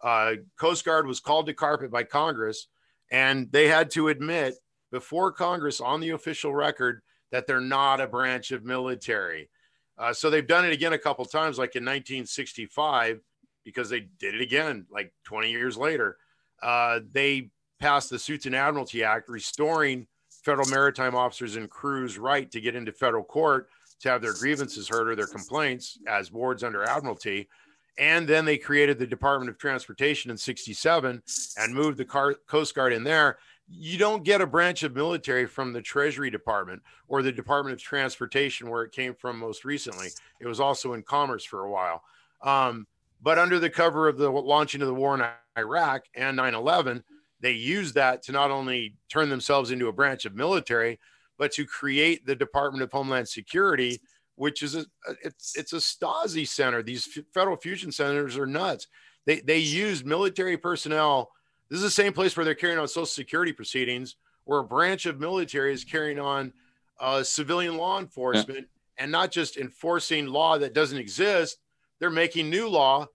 uh, 0.04 0.32
Coast 0.58 0.86
Guard 0.86 1.08
was 1.08 1.20
called 1.20 1.46
to 1.48 1.54
carpet 1.54 1.92
by 1.92 2.04
Congress, 2.04 2.68
and 3.12 3.52
they 3.52 3.68
had 3.68 3.90
to 3.92 4.10
admit 4.10 4.56
before 4.92 5.32
Congress 5.32 5.80
on 5.82 6.00
the 6.00 6.10
official 6.12 6.54
record 6.54 7.02
that 7.32 7.48
they're 7.48 7.62
not 7.62 8.02
a 8.02 8.08
branch 8.08 8.52
of 8.52 8.64
military. 8.64 9.50
Uh, 9.98 10.14
so 10.14 10.30
they've 10.30 10.48
done 10.48 10.66
it 10.66 10.74
again 10.74 10.94
a 10.94 10.98
couple 10.98 11.26
times, 11.26 11.58
like 11.58 11.76
in 11.76 11.84
1965, 11.84 13.20
because 13.66 13.90
they 13.90 14.02
did 14.20 14.36
it 14.36 14.42
again 14.42 14.86
like 14.90 15.14
20 15.26 15.52
years 15.52 15.78
later. 15.78 16.18
Uh, 16.62 17.00
they 17.12 17.50
passed 17.80 18.10
the 18.10 18.20
Suits 18.20 18.46
and 18.46 18.56
Admiralty 18.56 19.04
Act, 19.04 19.30
restoring 19.30 20.08
federal 20.44 20.68
maritime 20.70 21.16
officers 21.16 21.56
and 21.56 21.70
crews' 21.70 22.18
right 22.18 22.50
to 22.52 22.62
get 22.62 22.76
into 22.76 22.92
federal 22.92 23.24
court 23.24 23.70
to 24.02 24.10
have 24.10 24.22
their 24.22 24.34
grievances 24.34 24.88
heard 24.88 25.10
or 25.10 25.16
their 25.16 25.28
complaints 25.28 26.00
as 26.08 26.32
wards 26.32 26.64
under 26.64 26.84
Admiralty. 26.84 27.50
And 27.98 28.28
then 28.28 28.46
they 28.46 28.58
created 28.58 28.98
the 28.98 29.08
Department 29.08 29.50
of 29.50 29.58
Transportation 29.58 30.32
in 30.32 30.38
67 30.38 31.22
and 31.58 31.76
moved 31.76 31.98
the 31.98 32.06
Coast 32.48 32.74
Guard 32.74 32.94
in 32.94 33.04
there. 33.04 33.40
You 33.72 33.98
don't 33.98 34.24
get 34.24 34.42
a 34.42 34.48
branch 34.48 34.84
of 34.84 34.96
military 34.96 35.46
from 35.46 35.74
the 35.74 35.82
Treasury 35.82 36.30
Department 36.30 36.82
or 37.08 37.22
the 37.22 37.32
Department 37.32 37.74
of 37.74 37.82
Transportation, 37.82 38.70
where 38.70 38.84
it 38.84 38.92
came 38.92 39.14
from 39.14 39.38
most 39.38 39.64
recently. 39.64 40.08
It 40.40 40.48
was 40.48 40.60
also 40.60 40.94
in 40.94 41.04
Commerce 41.04 41.44
for 41.44 41.62
a 41.62 41.72
while. 41.72 42.04
Um, 42.42 42.88
but 43.22 43.38
under 43.38 43.60
the 43.60 43.70
cover 43.70 44.08
of 44.08 44.18
the 44.18 44.30
launching 44.30 44.82
of 44.82 44.88
the 44.88 44.94
war 44.94 45.16
in 45.16 45.26
Iraq 45.58 46.04
and 46.16 46.38
9 46.38 46.56
11, 46.56 47.04
they 47.42 47.52
used 47.52 47.96
that 47.96 48.24
to 48.24 48.32
not 48.32 48.52
only 48.52 48.96
turn 49.10 49.30
themselves 49.30 49.72
into 49.72 49.88
a 49.88 49.94
branch 49.94 50.26
of 50.26 50.36
military, 50.36 51.00
but 51.38 51.52
to 51.54 51.66
create 51.66 52.26
the 52.26 52.36
Department 52.36 52.84
of 52.84 52.92
Homeland 52.92 53.28
Security, 53.28 54.00
which 54.36 54.62
is 54.62 54.76
a 54.76 54.86
it's 55.24 55.58
it's 55.58 55.74
a 55.74 55.78
Stasi 55.78 56.48
center. 56.48 56.84
These 56.84 57.20
federal 57.34 57.58
fusion 57.58 57.92
centers 57.92 58.38
are 58.38 58.48
nuts. 58.48 58.88
They 59.26 59.40
they 59.42 59.58
used 59.58 60.06
military 60.06 60.58
personnel 60.58 61.32
This 61.70 61.78
is 61.78 61.84
the 61.84 61.92
same 61.92 62.14
place 62.14 62.36
where 62.36 62.46
they're 62.46 62.56
carrying 62.56 62.80
on 62.80 62.88
social 62.88 63.06
security 63.06 63.54
proceedings, 63.54 64.16
where 64.46 64.60
a 64.60 64.64
branch 64.64 65.06
of 65.06 65.20
military 65.20 65.74
is 65.74 65.84
carrying 65.84 66.20
on 66.20 66.52
uh, 67.00 67.24
civilian 67.24 67.78
law 67.78 68.00
enforcement 68.00 68.60
yeah. 68.60 69.04
and 69.04 69.12
not 69.12 69.32
just 69.32 69.58
enforcing 69.58 70.28
law 70.28 70.58
that 70.58 70.74
doesn't 70.74 70.98
exist. 70.98 71.58
They're 72.00 72.10
making 72.10 72.50
new 72.50 72.68
law 72.68 73.08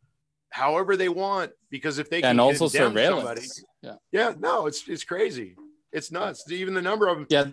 however 0.51 0.97
they 0.97 1.09
want 1.09 1.51
because 1.69 1.99
if 1.99 2.09
they 2.09 2.21
can 2.21 2.31
and 2.31 2.41
also 2.41 2.69
surveillance. 2.69 3.25
Somebody, 3.25 3.47
yeah, 3.83 3.95
yeah, 4.13 4.35
no, 4.39 4.67
it's 4.67 4.89
it's 4.89 5.05
crazy. 5.05 5.57
It's 5.93 6.13
nuts. 6.13 6.51
Even 6.51 6.75
the 6.75 6.83
number 6.83 7.09
of 7.09 7.19
them. 7.19 7.27
Yeah. 7.29 7.47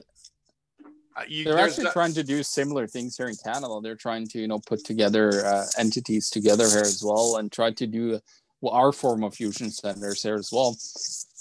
Uh, 1.16 1.24
you, 1.28 1.44
they're 1.44 1.60
actually 1.60 1.84
that, 1.86 1.94
trying 1.94 2.14
to 2.14 2.24
do 2.24 2.42
similar 2.42 2.88
things 2.88 3.18
here 3.18 3.28
in 3.28 3.36
Canada. 3.44 3.80
They're 3.84 3.96
trying 3.96 4.28
to, 4.28 4.40
you 4.40 4.48
know, 4.48 4.60
put 4.60 4.86
together 4.86 5.46
uh, 5.46 5.66
entities 5.78 6.30
together 6.30 6.68
here 6.70 6.80
as 6.80 7.04
well, 7.04 7.38
and 7.38 7.52
try 7.52 7.72
to 7.72 7.88
do 7.88 8.20
well, 8.62 8.74
our 8.74 8.92
form 8.92 9.24
of 9.24 9.34
fusion 9.34 9.72
centers 9.72 10.22
here 10.22 10.36
as 10.36 10.52
well. 10.52 10.78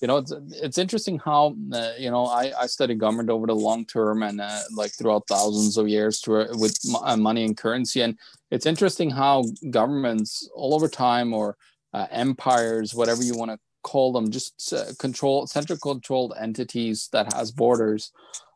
You 0.00 0.08
know, 0.08 0.16
it's, 0.16 0.32
it's 0.52 0.78
interesting 0.78 1.18
how 1.18 1.54
uh, 1.72 1.92
you 1.98 2.10
know 2.10 2.24
I, 2.24 2.52
I 2.58 2.66
studied 2.66 2.98
government 2.98 3.28
over 3.28 3.46
the 3.46 3.54
long 3.54 3.84
term 3.84 4.22
and 4.22 4.40
uh, 4.40 4.60
like 4.74 4.92
throughout 4.92 5.28
thousands 5.28 5.76
of 5.76 5.88
years 5.88 6.20
to, 6.22 6.46
with 6.52 6.78
uh, 7.02 7.16
money 7.16 7.44
and 7.44 7.56
currency, 7.56 8.00
and 8.00 8.18
it's 8.50 8.66
interesting 8.66 9.10
how 9.10 9.44
governments 9.70 10.48
all 10.54 10.74
over 10.74 10.88
time 10.88 11.34
or 11.34 11.56
uh, 11.92 12.06
empires, 12.10 12.94
whatever 12.94 13.22
you 13.22 13.36
want 13.36 13.50
to 13.50 13.58
call 13.82 14.12
them, 14.12 14.30
just 14.30 14.72
uh, 14.72 14.86
control 14.98 15.46
central 15.46 15.78
controlled 15.78 16.32
entities 16.40 17.08
that 17.12 17.32
has 17.34 17.50
borders. 17.50 18.12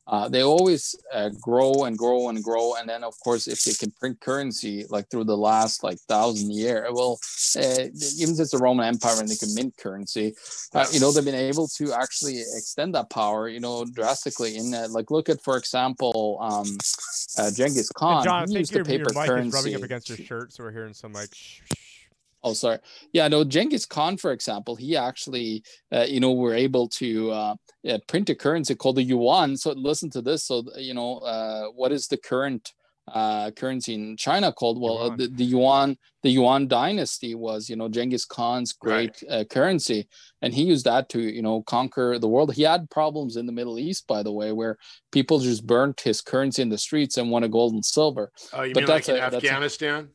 Uh, 0.06 0.28
they 0.28 0.42
always 0.42 0.94
uh, 1.14 1.30
grow 1.40 1.84
and 1.84 1.96
grow 1.96 2.28
and 2.28 2.44
grow, 2.44 2.74
and 2.74 2.88
then 2.88 3.02
of 3.02 3.18
course, 3.20 3.48
if 3.48 3.64
they 3.64 3.72
can 3.72 3.90
print 3.92 4.20
currency 4.20 4.84
like 4.90 5.08
through 5.08 5.24
the 5.24 5.36
last 5.36 5.82
like 5.82 5.98
thousand 6.00 6.52
year, 6.52 6.86
well, 6.92 7.18
uh, 7.56 7.84
even 8.18 8.34
since 8.34 8.50
the 8.50 8.58
Roman 8.58 8.86
Empire 8.86 9.20
and 9.20 9.28
they 9.28 9.36
can 9.36 9.54
mint 9.54 9.74
currency, 9.78 10.34
uh, 10.74 10.84
you 10.92 11.00
know, 11.00 11.10
they've 11.10 11.24
been 11.24 11.34
able 11.34 11.68
to 11.68 11.94
actually 11.94 12.40
extend 12.40 12.94
that 12.94 13.08
power, 13.08 13.48
you 13.48 13.60
know, 13.60 13.86
drastically. 13.86 14.56
In 14.56 14.70
that, 14.72 14.90
like, 14.90 15.10
look 15.10 15.30
at 15.30 15.42
for 15.42 15.56
example, 15.56 16.38
um, 16.40 16.76
uh, 17.38 17.50
Genghis 17.50 17.88
Khan. 17.90 18.16
And 18.16 18.24
John, 18.24 18.42
I 18.42 18.46
think 18.46 18.70
your, 18.72 18.84
your 18.84 18.98
mic 19.14 19.26
currency. 19.26 19.48
is 19.48 19.54
rubbing 19.54 19.74
up 19.76 19.82
against 19.82 20.10
your 20.10 20.18
shirt, 20.18 20.52
so 20.52 20.64
we're 20.64 20.72
hearing 20.72 20.92
some 20.92 21.14
like. 21.14 21.34
Sh- 21.34 21.60
Oh, 22.44 22.52
sorry. 22.52 22.78
Yeah, 23.14 23.26
no, 23.28 23.42
Genghis 23.42 23.86
Khan, 23.86 24.18
for 24.18 24.30
example, 24.30 24.76
he 24.76 24.96
actually, 24.98 25.64
uh, 25.90 26.04
you 26.06 26.20
know, 26.20 26.34
were 26.34 26.54
able 26.54 26.88
to 26.90 27.30
uh, 27.30 27.54
yeah, 27.82 27.96
print 28.06 28.28
a 28.28 28.34
currency 28.34 28.74
called 28.74 28.96
the 28.96 29.02
yuan. 29.02 29.56
So 29.56 29.72
listen 29.72 30.10
to 30.10 30.20
this. 30.20 30.44
So, 30.44 30.62
you 30.76 30.92
know, 30.92 31.18
uh, 31.18 31.68
what 31.68 31.90
is 31.90 32.06
the 32.06 32.18
current 32.18 32.70
uh, 33.08 33.50
currency 33.52 33.94
in 33.94 34.18
China 34.18 34.52
called? 34.52 34.78
Well, 34.78 34.98
uh, 34.98 35.16
the, 35.16 35.28
the, 35.28 35.44
yuan, 35.44 35.96
the 36.22 36.28
yuan 36.28 36.68
dynasty 36.68 37.34
was, 37.34 37.70
you 37.70 37.76
know, 37.76 37.88
Genghis 37.88 38.26
Khan's 38.26 38.74
great 38.74 39.22
right. 39.22 39.40
uh, 39.40 39.44
currency, 39.44 40.06
and 40.42 40.52
he 40.52 40.64
used 40.64 40.84
that 40.84 41.08
to, 41.10 41.20
you 41.20 41.40
know, 41.40 41.62
conquer 41.62 42.18
the 42.18 42.28
world. 42.28 42.54
He 42.54 42.62
had 42.62 42.90
problems 42.90 43.36
in 43.36 43.46
the 43.46 43.52
Middle 43.52 43.78
East, 43.78 44.06
by 44.06 44.22
the 44.22 44.32
way, 44.32 44.52
where 44.52 44.76
people 45.12 45.38
just 45.38 45.66
burnt 45.66 46.00
his 46.02 46.20
currency 46.20 46.60
in 46.60 46.68
the 46.68 46.78
streets 46.78 47.16
and 47.16 47.30
wanted 47.30 47.52
gold 47.52 47.72
and 47.72 47.84
silver. 47.84 48.30
Oh, 48.52 48.62
you 48.62 48.74
but 48.74 48.80
mean 48.80 48.86
that's 48.86 49.08
like 49.08 49.16
in 49.16 49.22
a, 49.22 49.36
Afghanistan? 49.36 50.10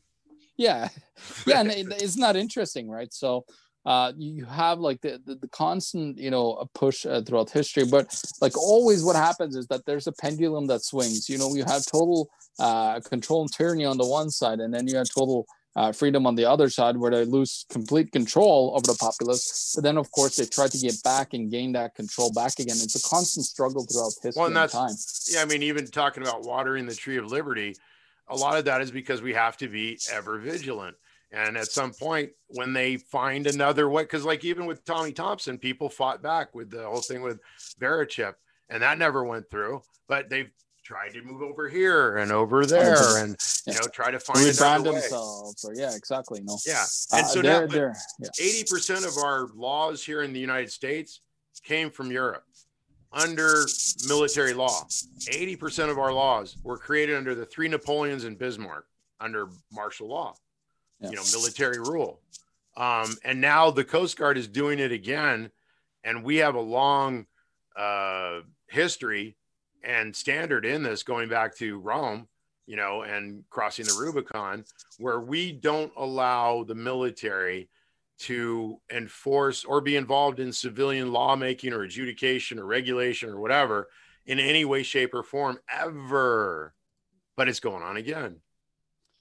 Yeah. 0.60 0.90
Yeah 1.46 1.62
and 1.62 1.72
it's 1.72 2.18
not 2.18 2.36
interesting 2.36 2.90
right? 2.90 3.12
So 3.14 3.46
uh, 3.86 4.12
you 4.18 4.46
have 4.46 4.80
like 4.80 5.02
the, 5.02 5.20
the, 5.26 5.36
the 5.36 5.48
constant 5.48 6.18
you 6.18 6.32
know 6.32 6.68
push 6.74 7.06
uh, 7.06 7.22
throughout 7.22 7.50
history 7.50 7.86
but 7.86 8.06
like 8.42 8.58
always 8.58 9.04
what 9.04 9.16
happens 9.16 9.56
is 9.56 9.68
that 9.68 9.86
there's 9.86 10.08
a 10.08 10.12
pendulum 10.12 10.68
that 10.68 10.84
swings. 10.84 11.30
You 11.30 11.38
know 11.38 11.54
you 11.56 11.64
have 11.66 11.86
total 11.86 12.30
uh, 12.60 13.00
control 13.02 13.42
and 13.42 13.52
tyranny 13.52 13.86
on 13.86 13.98
the 13.98 14.06
one 14.06 14.30
side 14.30 14.60
and 14.60 14.74
then 14.74 14.88
you 14.88 14.96
have 14.98 15.08
total 15.14 15.46
uh, 15.76 15.92
freedom 15.92 16.26
on 16.26 16.36
the 16.36 16.46
other 16.46 16.70
side 16.70 16.98
where 16.98 17.12
they 17.12 17.26
lose 17.26 17.66
complete 17.70 18.12
control 18.12 18.74
over 18.76 18.88
the 18.92 18.98
populace. 19.00 19.74
But 19.76 19.84
then 19.84 19.98
of 19.98 20.12
course 20.12 20.36
they 20.36 20.46
try 20.46 20.68
to 20.68 20.78
get 20.78 21.02
back 21.04 21.34
and 21.34 21.50
gain 21.50 21.72
that 21.74 21.96
control 21.96 22.32
back 22.34 22.60
again. 22.60 22.78
It's 22.82 22.96
a 22.96 23.10
constant 23.10 23.46
struggle 23.46 23.86
throughout 23.86 24.14
history 24.22 24.40
well, 24.40 24.48
and, 24.48 24.56
that's, 24.56 24.74
and 24.74 24.90
time. 24.90 24.96
Yeah 25.34 25.42
i 25.42 25.46
mean 25.46 25.64
even 25.64 25.86
talking 25.88 26.24
about 26.24 26.44
watering 26.44 26.86
the 26.86 26.96
tree 26.96 27.18
of 27.18 27.26
liberty 27.32 27.76
a 28.30 28.36
lot 28.36 28.58
of 28.58 28.66
that 28.66 28.82
is 28.82 28.92
because 28.92 29.22
we 29.22 29.34
have 29.34 29.58
to 29.58 29.68
be 29.68 30.00
ever 30.12 30.38
vigilant. 30.38 30.96
And 31.32 31.58
at 31.58 31.68
some 31.68 31.92
point, 31.92 32.32
when 32.48 32.74
they 32.74 32.98
find 32.98 33.46
another 33.46 33.90
way, 33.90 34.04
because 34.04 34.26
like 34.26 34.44
even 34.44 34.66
with 34.66 34.84
Tommy 34.84 35.12
Thompson, 35.12 35.58
people 35.58 35.90
fought 35.90 36.24
back 36.24 36.56
with 36.56 36.72
the 36.72 36.84
whole 36.84 37.02
thing 37.02 37.22
with 37.22 37.40
Verichip, 37.80 38.34
and 38.70 38.82
that 38.82 38.98
never 38.98 39.24
went 39.24 39.50
through. 39.50 39.82
But 40.08 40.30
they've 40.30 40.50
tried 40.84 41.14
to 41.14 41.22
move 41.22 41.44
over 41.44 41.70
here 41.70 42.18
and 42.18 42.32
over 42.32 42.66
there, 42.66 43.24
and 43.24 43.36
you 43.68 43.74
know, 43.74 43.82
try 43.94 44.10
to 44.10 44.20
find 44.20 44.40
rebrand 44.40 44.84
themselves. 44.84 45.64
Or 45.64 45.76
yeah, 45.76 45.96
exactly. 45.96 46.42
No. 46.44 46.58
Yeah, 46.66 46.86
and 47.14 47.26
uh, 47.26 47.28
so 47.28 47.42
now 47.42 47.68
eighty 48.42 48.64
percent 48.68 49.06
of 49.06 49.16
our 49.24 49.50
laws 49.56 50.04
here 50.04 50.24
in 50.24 50.34
the 50.34 50.40
United 50.40 50.72
States 50.72 51.22
came 51.64 51.92
from 51.92 52.12
Europe 52.12 52.44
under 53.12 53.66
military 54.08 54.54
law. 54.54 54.86
80% 54.88 55.90
of 55.90 55.98
our 55.98 56.14
laws 56.14 56.58
were 56.64 56.78
created 56.78 57.16
under 57.16 57.34
the 57.34 57.46
three 57.46 57.68
Napoleons 57.68 58.24
and 58.24 58.38
Bismarck 58.38 58.86
under 59.20 59.48
martial 59.72 60.08
law, 60.08 60.36
you 61.02 61.16
know, 61.16 61.24
military 61.34 61.80
rule. 61.80 62.22
Um, 62.78 63.18
and 63.24 63.42
now 63.42 63.72
the 63.72 63.84
Coast 63.84 64.18
Guard 64.18 64.38
is 64.38 64.48
doing 64.48 64.80
it 64.80 64.92
again. 64.92 65.52
And 66.04 66.24
we 66.24 66.38
have 66.38 66.56
a 66.56 66.62
long 66.62 67.26
uh, 67.76 68.40
history 68.68 69.36
and 69.84 70.16
standard 70.16 70.66
in 70.66 70.84
this 70.84 71.04
going 71.04 71.30
back 71.30 71.56
to 71.58 71.80
Rome, 71.80 72.28
you 72.68 72.76
know, 72.76 73.02
and 73.02 73.44
crossing 73.50 73.86
the 73.86 73.98
Rubicon, 74.00 74.64
where 74.98 75.20
we 75.20 75.52
don't 75.52 75.92
allow 75.98 76.64
the 76.64 76.76
military 76.76 77.70
to 78.20 78.80
enforce 78.92 79.64
or 79.64 79.82
be 79.82 79.96
involved 79.96 80.40
in 80.40 80.52
civilian 80.52 81.12
lawmaking 81.12 81.74
or 81.74 81.84
adjudication 81.84 82.60
or 82.60 82.66
regulation 82.66 83.30
or 83.30 83.40
whatever 83.40 83.88
in 84.26 84.40
any 84.40 84.66
way, 84.66 84.84
shape, 84.84 85.14
or 85.14 85.24
form 85.24 85.58
ever. 85.74 86.74
But 87.36 87.48
it's 87.48 87.60
going 87.60 87.82
on 87.82 87.98
again. 87.98 88.38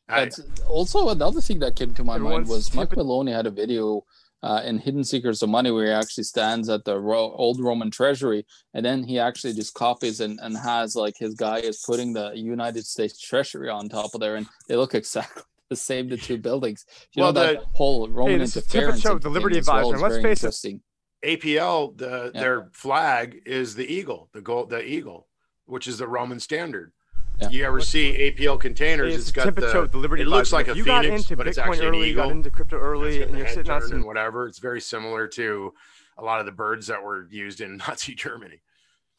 That's 0.08 0.40
I, 0.40 0.62
also 0.66 1.10
another 1.10 1.40
thing 1.40 1.60
that 1.60 1.76
came 1.76 1.94
to 1.94 2.04
my 2.04 2.18
mind 2.18 2.48
was 2.48 2.74
Mike 2.74 2.96
Maloney 2.96 3.32
had 3.32 3.46
a 3.46 3.50
video 3.50 4.04
uh, 4.42 4.62
in 4.64 4.78
Hidden 4.78 5.04
Secrets 5.04 5.42
of 5.42 5.50
Money 5.50 5.70
where 5.70 5.86
he 5.86 5.92
actually 5.92 6.24
stands 6.24 6.68
at 6.68 6.84
the 6.84 6.98
Ro- 6.98 7.32
old 7.32 7.60
Roman 7.60 7.90
treasury 7.90 8.46
and 8.74 8.84
then 8.84 9.02
he 9.02 9.18
actually 9.18 9.52
just 9.52 9.74
copies 9.74 10.20
and, 10.20 10.38
and 10.42 10.56
has 10.56 10.94
like 10.94 11.16
his 11.18 11.34
guy 11.34 11.58
is 11.58 11.82
putting 11.84 12.12
the 12.12 12.32
United 12.34 12.86
States 12.86 13.20
treasury 13.20 13.68
on 13.68 13.88
top 13.88 14.14
of 14.14 14.20
there 14.20 14.36
and 14.36 14.46
they 14.68 14.76
look 14.76 14.94
exactly 14.94 15.42
the 15.68 15.76
same 15.76 16.08
the 16.08 16.16
two 16.16 16.38
buildings. 16.38 16.84
You 17.12 17.22
well, 17.22 17.32
know 17.32 17.40
that 17.40 17.62
whole 17.72 18.08
Roman 18.08 18.38
hey, 18.38 18.44
interference. 18.44 19.00
Show, 19.00 19.18
the 19.18 19.28
Liberty 19.28 19.58
Advisor. 19.58 19.92
Well 19.92 20.10
Let's 20.10 20.22
face 20.22 20.44
it. 20.44 20.80
APL, 21.24 21.96
the 21.96 22.30
yeah. 22.34 22.40
their 22.40 22.68
flag 22.72 23.42
is 23.44 23.74
the 23.74 23.86
eagle, 23.86 24.28
the 24.32 24.40
gold, 24.40 24.70
the 24.70 24.84
eagle, 24.84 25.26
which 25.66 25.86
is 25.86 25.98
the 25.98 26.06
Roman 26.06 26.38
standard. 26.38 26.92
Yeah. 27.40 27.50
You 27.50 27.64
ever 27.64 27.80
see 27.80 28.12
APL 28.12 28.58
containers? 28.58 29.14
It's, 29.14 29.22
it's 29.28 29.32
got 29.32 29.54
the, 29.54 29.88
the 29.90 29.98
Liberty. 29.98 30.22
It 30.22 30.28
looks 30.28 30.52
like 30.52 30.68
a 30.68 30.76
you 30.76 30.84
phoenix, 30.84 31.26
but 31.26 31.38
Bitcoin 31.38 31.46
it's 31.46 31.58
actually 31.58 31.86
early, 31.86 31.88
an 31.88 31.94
eagle. 31.94 32.24
You 32.24 32.30
got 32.30 32.30
into 32.30 32.50
crypto 32.50 32.78
early, 32.78 33.22
and 33.22 33.36
you're 33.36 33.48
sitting 33.48 33.70
on 33.70 33.82
some 33.82 34.04
whatever. 34.04 34.46
It's 34.46 34.58
very 34.58 34.80
similar 34.80 35.28
to 35.28 35.72
a 36.18 36.24
lot 36.24 36.40
of 36.40 36.46
the 36.46 36.52
birds 36.52 36.88
that 36.88 37.02
were 37.02 37.28
used 37.30 37.60
in 37.60 37.76
Nazi 37.76 38.14
Germany. 38.14 38.60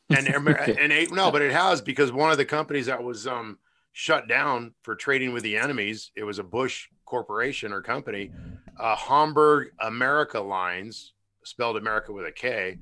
And 0.10 0.28
and 0.28 1.12
no, 1.12 1.32
but 1.32 1.42
it 1.42 1.52
has 1.52 1.82
because 1.82 2.12
one 2.12 2.32
of 2.32 2.38
the 2.38 2.46
companies 2.46 2.88
that 2.88 3.02
was 3.04 3.26
um 3.26 3.58
shut 4.00 4.30
down 4.30 4.74
for 4.82 4.96
trading 4.96 5.34
with 5.34 5.44
the 5.44 5.58
enemies. 5.58 6.12
It 6.16 6.24
was 6.24 6.40
a 6.40 6.44
Bush 6.44 6.88
corporation 7.04 7.74
or 7.74 7.82
company, 7.82 8.32
uh, 8.80 8.96
Hamburg 8.96 9.72
America 9.82 10.40
Lines, 10.40 11.12
spelled 11.44 11.76
America 11.76 12.14
with 12.14 12.26
a 12.26 12.32
K. 12.32 12.78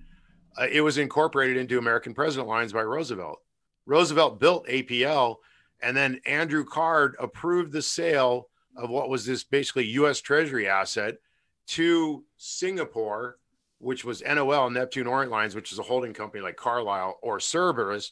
Uh, 0.56 0.68
it 0.72 0.82
was 0.82 1.00
incorporated 1.00 1.58
into 1.58 1.80
American 1.80 2.14
President 2.14 2.48
Lines 2.48 2.72
by 2.72 2.84
Roosevelt. 2.84 3.40
Roosevelt 3.88 4.40
built 4.40 4.68
APL, 4.68 5.38
and 5.82 5.98
then 5.98 6.22
Andrew 6.28 6.64
Card 6.64 7.16
approved 7.20 7.72
the 7.72 7.82
sale 7.82 8.50
of 8.76 8.92
what 8.92 9.10
was 9.10 9.26
this 9.26 9.44
basically 9.44 9.86
U.S. 9.86 10.22
Treasury 10.22 10.68
asset 10.68 11.16
to 11.70 12.26
Singapore, 12.38 13.40
which 13.80 14.06
was 14.06 14.22
NOL 14.22 14.70
Neptune 14.70 15.08
Orient 15.08 15.32
Lines, 15.32 15.56
which 15.56 15.72
is 15.72 15.80
a 15.80 15.84
holding 15.84 16.14
company 16.14 16.44
like 16.44 16.58
Carlyle 16.58 17.18
or 17.24 17.40
Cerberus, 17.40 18.12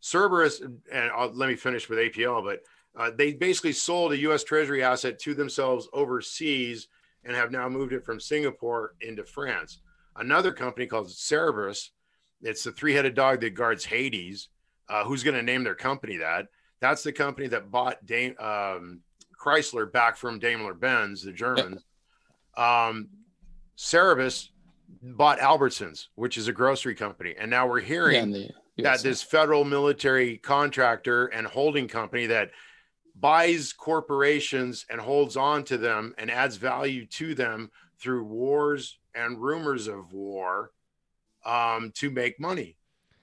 Cerberus, 0.00 0.60
and 0.60 1.10
I'll, 1.10 1.32
let 1.32 1.48
me 1.48 1.56
finish 1.56 1.88
with 1.88 1.98
APL, 1.98 2.44
but 2.44 2.60
uh, 2.98 3.10
they 3.16 3.32
basically 3.32 3.72
sold 3.72 4.12
a 4.12 4.18
U.S. 4.18 4.44
Treasury 4.44 4.82
asset 4.82 5.18
to 5.20 5.34
themselves 5.34 5.88
overseas 5.92 6.88
and 7.24 7.34
have 7.34 7.50
now 7.50 7.68
moved 7.68 7.92
it 7.92 8.04
from 8.04 8.20
Singapore 8.20 8.94
into 9.00 9.24
France. 9.24 9.80
Another 10.16 10.52
company 10.52 10.86
called 10.86 11.10
Cerberus, 11.10 11.90
it's 12.42 12.64
the 12.64 12.72
three-headed 12.72 13.14
dog 13.14 13.40
that 13.40 13.50
guards 13.50 13.84
Hades. 13.84 14.48
Uh, 14.88 15.04
who's 15.04 15.22
going 15.22 15.36
to 15.36 15.42
name 15.42 15.64
their 15.64 15.74
company 15.74 16.16
that? 16.16 16.46
That's 16.80 17.02
the 17.02 17.12
company 17.12 17.46
that 17.48 17.70
bought 17.70 18.04
Dame, 18.06 18.34
um, 18.38 19.00
Chrysler 19.38 19.90
back 19.90 20.16
from 20.16 20.38
Daimler 20.38 20.74
Benz, 20.74 21.22
the 21.22 21.32
Germans. 21.32 21.84
Um, 22.56 23.08
Cerberus 23.76 24.50
bought 25.02 25.38
Albertsons, 25.38 26.06
which 26.14 26.36
is 26.36 26.48
a 26.48 26.52
grocery 26.52 26.94
company, 26.94 27.34
and 27.38 27.50
now 27.50 27.66
we're 27.68 27.80
hearing. 27.80 28.32
Yeah, 28.32 28.48
that 28.78 29.02
this 29.02 29.22
federal 29.22 29.64
military 29.64 30.38
contractor 30.38 31.26
and 31.26 31.46
holding 31.46 31.88
company 31.88 32.26
that 32.26 32.50
buys 33.18 33.72
corporations 33.72 34.86
and 34.90 35.00
holds 35.00 35.36
on 35.36 35.64
to 35.64 35.76
them 35.76 36.14
and 36.18 36.30
adds 36.30 36.56
value 36.56 37.04
to 37.06 37.34
them 37.34 37.70
through 37.98 38.24
wars 38.24 38.98
and 39.14 39.40
rumors 39.40 39.88
of 39.88 40.12
war 40.12 40.70
um, 41.44 41.90
to 41.96 42.10
make 42.10 42.38
money. 42.38 42.76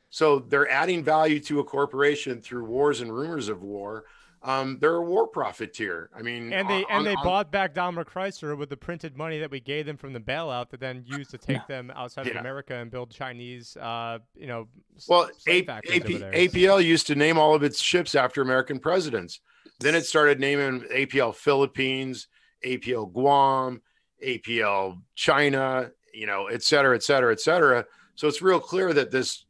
So 0.10 0.40
they're 0.40 0.70
adding 0.70 1.04
value 1.04 1.40
to 1.42 1.60
a 1.60 1.64
corporation 1.64 2.42
through 2.42 2.66
wars 2.66 3.02
and 3.02 3.14
rumors 3.14 3.50
of 3.50 3.64
war. 3.64 4.06
Um, 4.46 4.78
they're 4.80 4.96
a 4.98 5.02
war 5.02 5.28
profiteer. 5.28 6.12
I 6.16 6.22
mean, 6.22 6.54
and 6.54 6.70
they 6.70 6.84
on, 6.84 6.92
and 6.92 7.06
they 7.08 7.16
on, 7.16 7.24
bought 7.24 7.52
back 7.52 7.74
Daimler 7.74 8.06
Chrysler 8.06 8.56
with 8.56 8.70
the 8.70 8.78
printed 8.78 9.18
money 9.18 9.40
that 9.40 9.50
we 9.50 9.60
gave 9.60 9.88
them 9.88 9.98
from 9.98 10.14
the 10.14 10.20
bailout, 10.20 10.70
that 10.70 10.80
then 10.80 11.04
used 11.08 11.32
to 11.32 11.40
take 11.40 11.66
them 11.66 11.92
outside 11.96 12.28
Yeah. 12.28 12.34
of 12.34 12.38
America 12.42 12.76
and 12.76 12.92
build 12.92 13.10
Chinese, 13.10 13.76
uh, 13.78 14.20
you 14.36 14.46
know, 14.46 14.68
Well, 15.08 15.30
slave 15.40 15.64
A- 15.64 15.66
factories 15.66 16.00
AP, 16.02 16.10
over 16.10 16.20
there. 16.20 16.32
APL 16.34 16.80
used 16.84 17.08
to 17.08 17.16
name 17.16 17.40
all 17.40 17.56
of 17.56 17.64
its 17.64 17.82
ships 17.82 18.14
after 18.14 18.44
American 18.44 18.78
presidents. 18.80 19.40
Then 19.80 19.96
it 19.96 20.06
started 20.06 20.40
naming 20.40 20.82
APL 20.92 21.34
Philippines, 21.34 22.28
APL 22.64 23.12
Guam, 23.12 23.82
APL 24.24 25.02
China, 25.16 25.90
you 26.14 26.28
know, 26.28 26.48
et 26.48 26.62
cetera, 26.62 26.96
et 26.96 27.02
cetera, 27.04 27.32
et 27.32 27.40
cetera. 27.40 27.84
So 28.14 28.28
it's 28.28 28.44
real 28.44 28.60
clear 28.60 28.94
that 28.94 29.10
this 29.10 29.46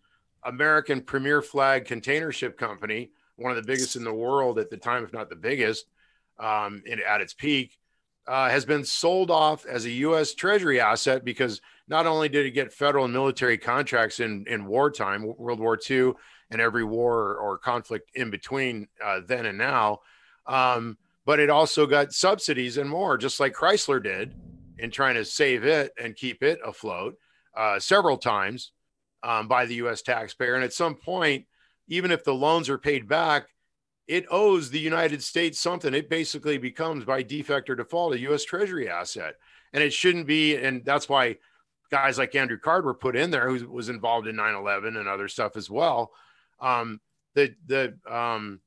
American 0.46 1.02
premier 1.02 1.42
flag 1.42 1.84
container 1.86 2.32
ship 2.32 2.58
company, 2.58 3.12
one 3.38 3.52
of 3.52 3.58
the 3.58 3.68
biggest 3.68 3.96
in 3.96 4.04
the 4.04 4.14
world 4.14 4.60
at 4.60 4.70
the 4.70 4.78
time, 4.78 5.04
if 5.04 5.14
not 5.14 5.30
the 5.30 5.36
biggest, 5.36 5.86
um, 6.40 6.82
in, 6.86 7.00
at 7.02 7.22
its 7.22 7.34
peak, 7.34 7.78
uh, 8.28 8.50
has 8.50 8.66
been 8.66 8.84
sold 8.84 9.30
off 9.30 9.66
as 9.66 9.86
a 9.86 9.92
U.S. 9.92 10.34
Treasury 10.34 10.80
asset 10.80 11.24
because 11.24 11.62
not 11.88 12.08
only 12.08 12.30
did 12.30 12.46
it 12.46 12.52
get 12.52 12.74
federal 12.74 13.06
and 13.06 13.14
military 13.14 13.58
contracts 13.58 14.20
in 14.20 14.46
in 14.48 14.66
wartime, 14.66 15.26
World 15.38 15.60
War 15.60 15.78
II, 15.90 16.14
and 16.50 16.60
every 16.60 16.84
war 16.84 17.36
or 17.36 17.58
conflict 17.58 18.10
in 18.16 18.30
between 18.32 18.88
uh, 19.04 19.22
then 19.28 19.46
and 19.46 19.58
now, 19.58 20.00
um, 20.48 20.98
but 21.26 21.40
it 21.40 21.50
also 21.50 21.86
got 21.86 22.14
subsidies 22.14 22.78
and 22.78 22.90
more, 22.90 23.18
just 23.18 23.40
like 23.40 23.54
Chrysler 23.54 24.02
did 24.02 24.34
in 24.78 24.92
trying 24.92 25.16
to 25.16 25.26
save 25.26 25.64
it 25.64 25.92
and 26.02 26.16
keep 26.16 26.44
it 26.44 26.60
afloat 26.66 27.16
uh, 27.56 27.80
several 27.80 28.18
times 28.18 28.72
um, 29.24 29.48
by 29.48 29.66
the 29.66 29.76
U.S. 29.76 30.02
taxpayer. 30.02 30.56
And 30.56 30.64
at 30.64 30.74
some 30.74 30.96
point, 30.96 31.46
even 31.88 32.12
if 32.12 32.24
the 32.24 32.34
loans 32.34 32.70
are 32.70 32.78
paid 32.78 33.08
back, 33.08 33.48
it 34.08 34.26
owes 34.30 34.70
the 34.70 34.80
United 34.80 35.24
States 35.24 35.60
something. 35.60 35.94
It 35.94 36.10
basically 36.10 36.58
becomes, 36.58 37.06
by 37.06 37.24
defect 37.24 37.70
or 37.70 37.76
default, 37.76 38.14
a 38.14 38.20
U.S. 38.22 38.44
Treasury 38.44 38.90
asset, 38.90 39.36
and 39.74 39.84
it 39.84 39.94
shouldn't 39.94 40.28
be. 40.28 40.56
And 40.56 40.86
that's 40.86 41.10
why 41.10 41.38
guys 41.90 42.18
like 42.18 42.36
Andrew 42.36 42.60
Card 42.60 42.86
were 42.86 42.94
put 42.94 43.16
in 43.16 43.32
there, 43.32 43.50
who 43.50 43.68
was 43.70 43.90
involved 43.90 44.28
in 44.28 44.36
9/11 44.36 44.98
and 45.00 45.08
other 45.08 45.28
stuff 45.28 45.58
as 45.58 45.70
well. 45.70 46.12
Um, 46.60 47.02
the 47.34 47.56
the 47.66 47.98
um, 48.10 48.62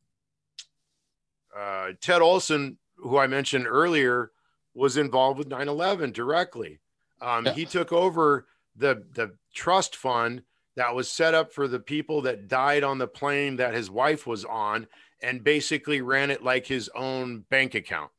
uh, 1.56 1.90
Ted 2.00 2.20
Olson, 2.20 2.78
who 2.96 3.16
I 3.16 3.26
mentioned 3.26 3.66
earlier, 3.68 4.32
was 4.74 4.96
involved 4.96 5.38
with 5.38 5.48
9/11 5.48 6.12
directly. 6.12 6.80
Um, 7.20 7.46
Yeah. 7.46 7.52
He 7.52 7.64
took 7.64 7.92
over 7.92 8.46
the 8.76 9.04
the 9.12 9.36
trust 9.54 9.96
fund 9.96 10.42
that 10.78 10.94
was 10.94 11.10
set 11.10 11.34
up 11.34 11.52
for 11.52 11.66
the 11.66 11.80
people 11.80 12.22
that 12.22 12.46
died 12.46 12.84
on 12.84 12.98
the 12.98 13.08
plane 13.08 13.56
that 13.56 13.74
his 13.74 13.90
wife 13.90 14.28
was 14.28 14.44
on, 14.44 14.86
and 15.20 15.42
basically 15.42 16.02
ran 16.02 16.30
it 16.30 16.44
like 16.44 16.68
his 16.68 16.88
own 16.94 17.44
bank 17.50 17.74
account. 17.74 18.12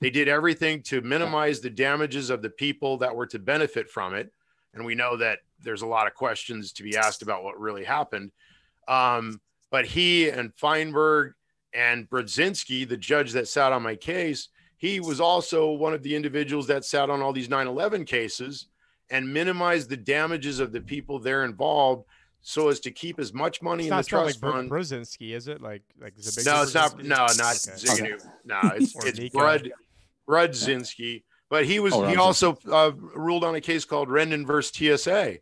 They 0.00 0.10
did 0.10 0.28
everything 0.28 0.82
to 0.84 1.00
minimize 1.00 1.58
the 1.58 1.68
damages 1.68 2.30
of 2.30 2.42
the 2.42 2.50
people 2.50 2.98
that 2.98 3.16
were 3.16 3.26
to 3.26 3.40
benefit 3.40 3.90
from 3.90 4.14
it. 4.14 4.32
And 4.72 4.84
we 4.84 4.94
know 4.94 5.16
that 5.16 5.40
there's 5.64 5.82
a 5.82 5.86
lot 5.86 6.06
of 6.06 6.14
questions 6.14 6.72
to 6.74 6.84
be 6.84 6.96
asked 6.96 7.22
about 7.22 7.42
what 7.42 7.58
really 7.58 7.82
happened. 7.82 8.30
Um, 8.86 9.40
but 9.72 9.84
he 9.84 10.28
and 10.28 10.54
Feinberg 10.54 11.32
and 11.74 12.08
Brudzinski, 12.08 12.88
the 12.88 12.96
judge 12.96 13.32
that 13.32 13.48
sat 13.48 13.72
on 13.72 13.82
my 13.82 13.96
case, 13.96 14.48
he 14.76 15.00
was 15.00 15.20
also 15.20 15.72
one 15.72 15.92
of 15.92 16.04
the 16.04 16.14
individuals 16.14 16.68
that 16.68 16.84
sat 16.84 17.10
on 17.10 17.20
all 17.20 17.32
these 17.32 17.50
9 17.50 17.66
11 17.66 18.04
cases 18.04 18.66
and 19.10 19.32
minimize 19.32 19.86
the 19.86 19.96
damages 19.96 20.60
of 20.60 20.72
the 20.72 20.80
people 20.80 21.18
there 21.18 21.44
involved 21.44 22.04
so 22.42 22.68
as 22.68 22.80
to 22.80 22.90
keep 22.90 23.18
as 23.18 23.34
much 23.34 23.60
money 23.60 23.84
It's 23.84 23.88
in 23.88 23.90
not 23.90 23.96
the 23.98 24.04
spelled 24.04 24.24
trust 24.24 24.42
like 24.42 24.52
Br- 24.52 24.56
fund. 24.58 24.70
Brzezinski, 24.70 25.34
is 25.34 25.48
it? 25.48 25.60
Like 25.60 25.82
like 26.00 26.16
Zabig 26.16 26.46
No, 26.46 26.62
it's 26.62 26.74
not. 26.74 26.98
No, 27.02 27.16
not 27.16 27.28
Okay. 27.28 27.76
Ziganu. 27.76 28.24
No, 28.44 28.60
it's 28.76 28.94
it's 29.04 29.18
Mika. 29.18 29.36
Brud 29.36 29.70
Brudzinski. 30.28 31.24
But 31.48 31.66
he 31.66 31.80
was 31.80 31.92
Oh, 31.92 32.06
he 32.06 32.16
also 32.16 32.56
uh, 32.70 32.92
ruled 32.94 33.42
on 33.42 33.56
a 33.56 33.60
case 33.60 33.84
called 33.84 34.08
Rendon 34.08 34.46
versus 34.46 34.72
TSA, 35.02 35.38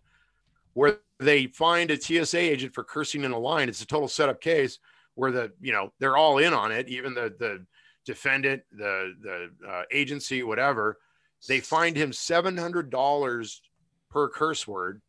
where 0.72 1.00
they 1.20 1.48
find 1.48 1.90
a 1.90 2.00
TSA 2.00 2.38
agent 2.38 2.74
for 2.74 2.82
cursing 2.82 3.24
in 3.24 3.32
a 3.32 3.38
line. 3.38 3.68
It's 3.68 3.82
a 3.82 3.86
total 3.86 4.08
setup 4.08 4.40
case 4.40 4.78
where 5.14 5.30
the 5.30 5.52
you 5.60 5.72
know 5.72 5.92
they're 5.98 6.16
all 6.16 6.38
in 6.38 6.54
on 6.54 6.72
it, 6.72 6.88
even 6.88 7.12
the 7.14 7.34
the 7.38 7.66
defendant, 8.06 8.62
the 8.72 9.12
the 9.22 9.68
uh, 9.68 9.82
agency, 9.92 10.42
whatever. 10.42 10.98
They 11.46 11.60
fined 11.60 11.96
him 11.96 12.12
seven 12.12 12.56
hundred 12.56 12.90
dollars 12.90 13.62
per 14.10 14.28
curse 14.28 14.66
word 14.66 15.02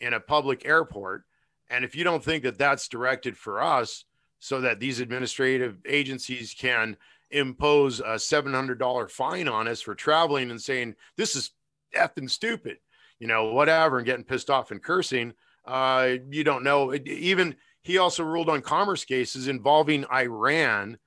in 0.00 0.14
a 0.14 0.20
public 0.20 0.66
airport. 0.66 1.24
And 1.70 1.84
if 1.84 1.94
you 1.96 2.04
don't 2.04 2.22
think 2.22 2.44
that 2.44 2.58
that's 2.58 2.88
directed 2.88 3.36
for 3.36 3.62
us, 3.62 4.04
so 4.42 4.60
that 4.60 4.80
these 4.80 4.98
administrative 4.98 5.78
agencies 5.86 6.52
can 6.52 6.96
impose 7.30 8.00
a 8.00 8.16
$700 8.16 9.08
fine 9.08 9.46
on 9.46 9.68
us 9.68 9.80
for 9.80 9.94
traveling 9.94 10.50
and 10.50 10.60
saying 10.60 10.96
this 11.16 11.36
is 11.36 11.52
effing 11.96 12.28
stupid, 12.28 12.78
you 13.20 13.28
know, 13.28 13.52
whatever, 13.52 13.98
and 13.98 14.06
getting 14.06 14.24
pissed 14.24 14.50
off 14.50 14.72
and 14.72 14.82
cursing. 14.82 15.32
Uh, 15.64 16.14
you 16.28 16.42
don't 16.42 16.64
know. 16.64 16.92
Even 16.92 17.54
he 17.82 17.98
also 17.98 18.24
ruled 18.24 18.48
on 18.48 18.62
commerce 18.62 19.04
cases 19.04 19.46
involving 19.46 20.04
Iran 20.12 20.98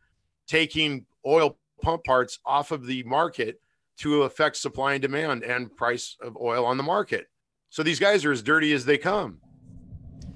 taking 0.48 1.06
oil 1.26 1.58
pump 1.82 2.06
parts 2.06 2.40
off 2.46 2.72
of 2.72 2.86
the 2.86 3.04
market 3.04 3.60
to 3.98 4.24
affect 4.24 4.58
supply 4.58 4.94
and 4.94 5.02
demand 5.02 5.44
and 5.44 5.76
price 5.76 6.18
of 6.22 6.38
oil 6.38 6.66
on 6.66 6.78
the 6.78 6.84
market. 6.84 7.28
So 7.70 7.84
these 7.84 8.00
guys 8.00 8.26
are 8.26 8.32
as 8.32 8.42
dirty 8.42 8.74
as 8.74 8.86
they 8.86 8.98
come. 8.98 9.40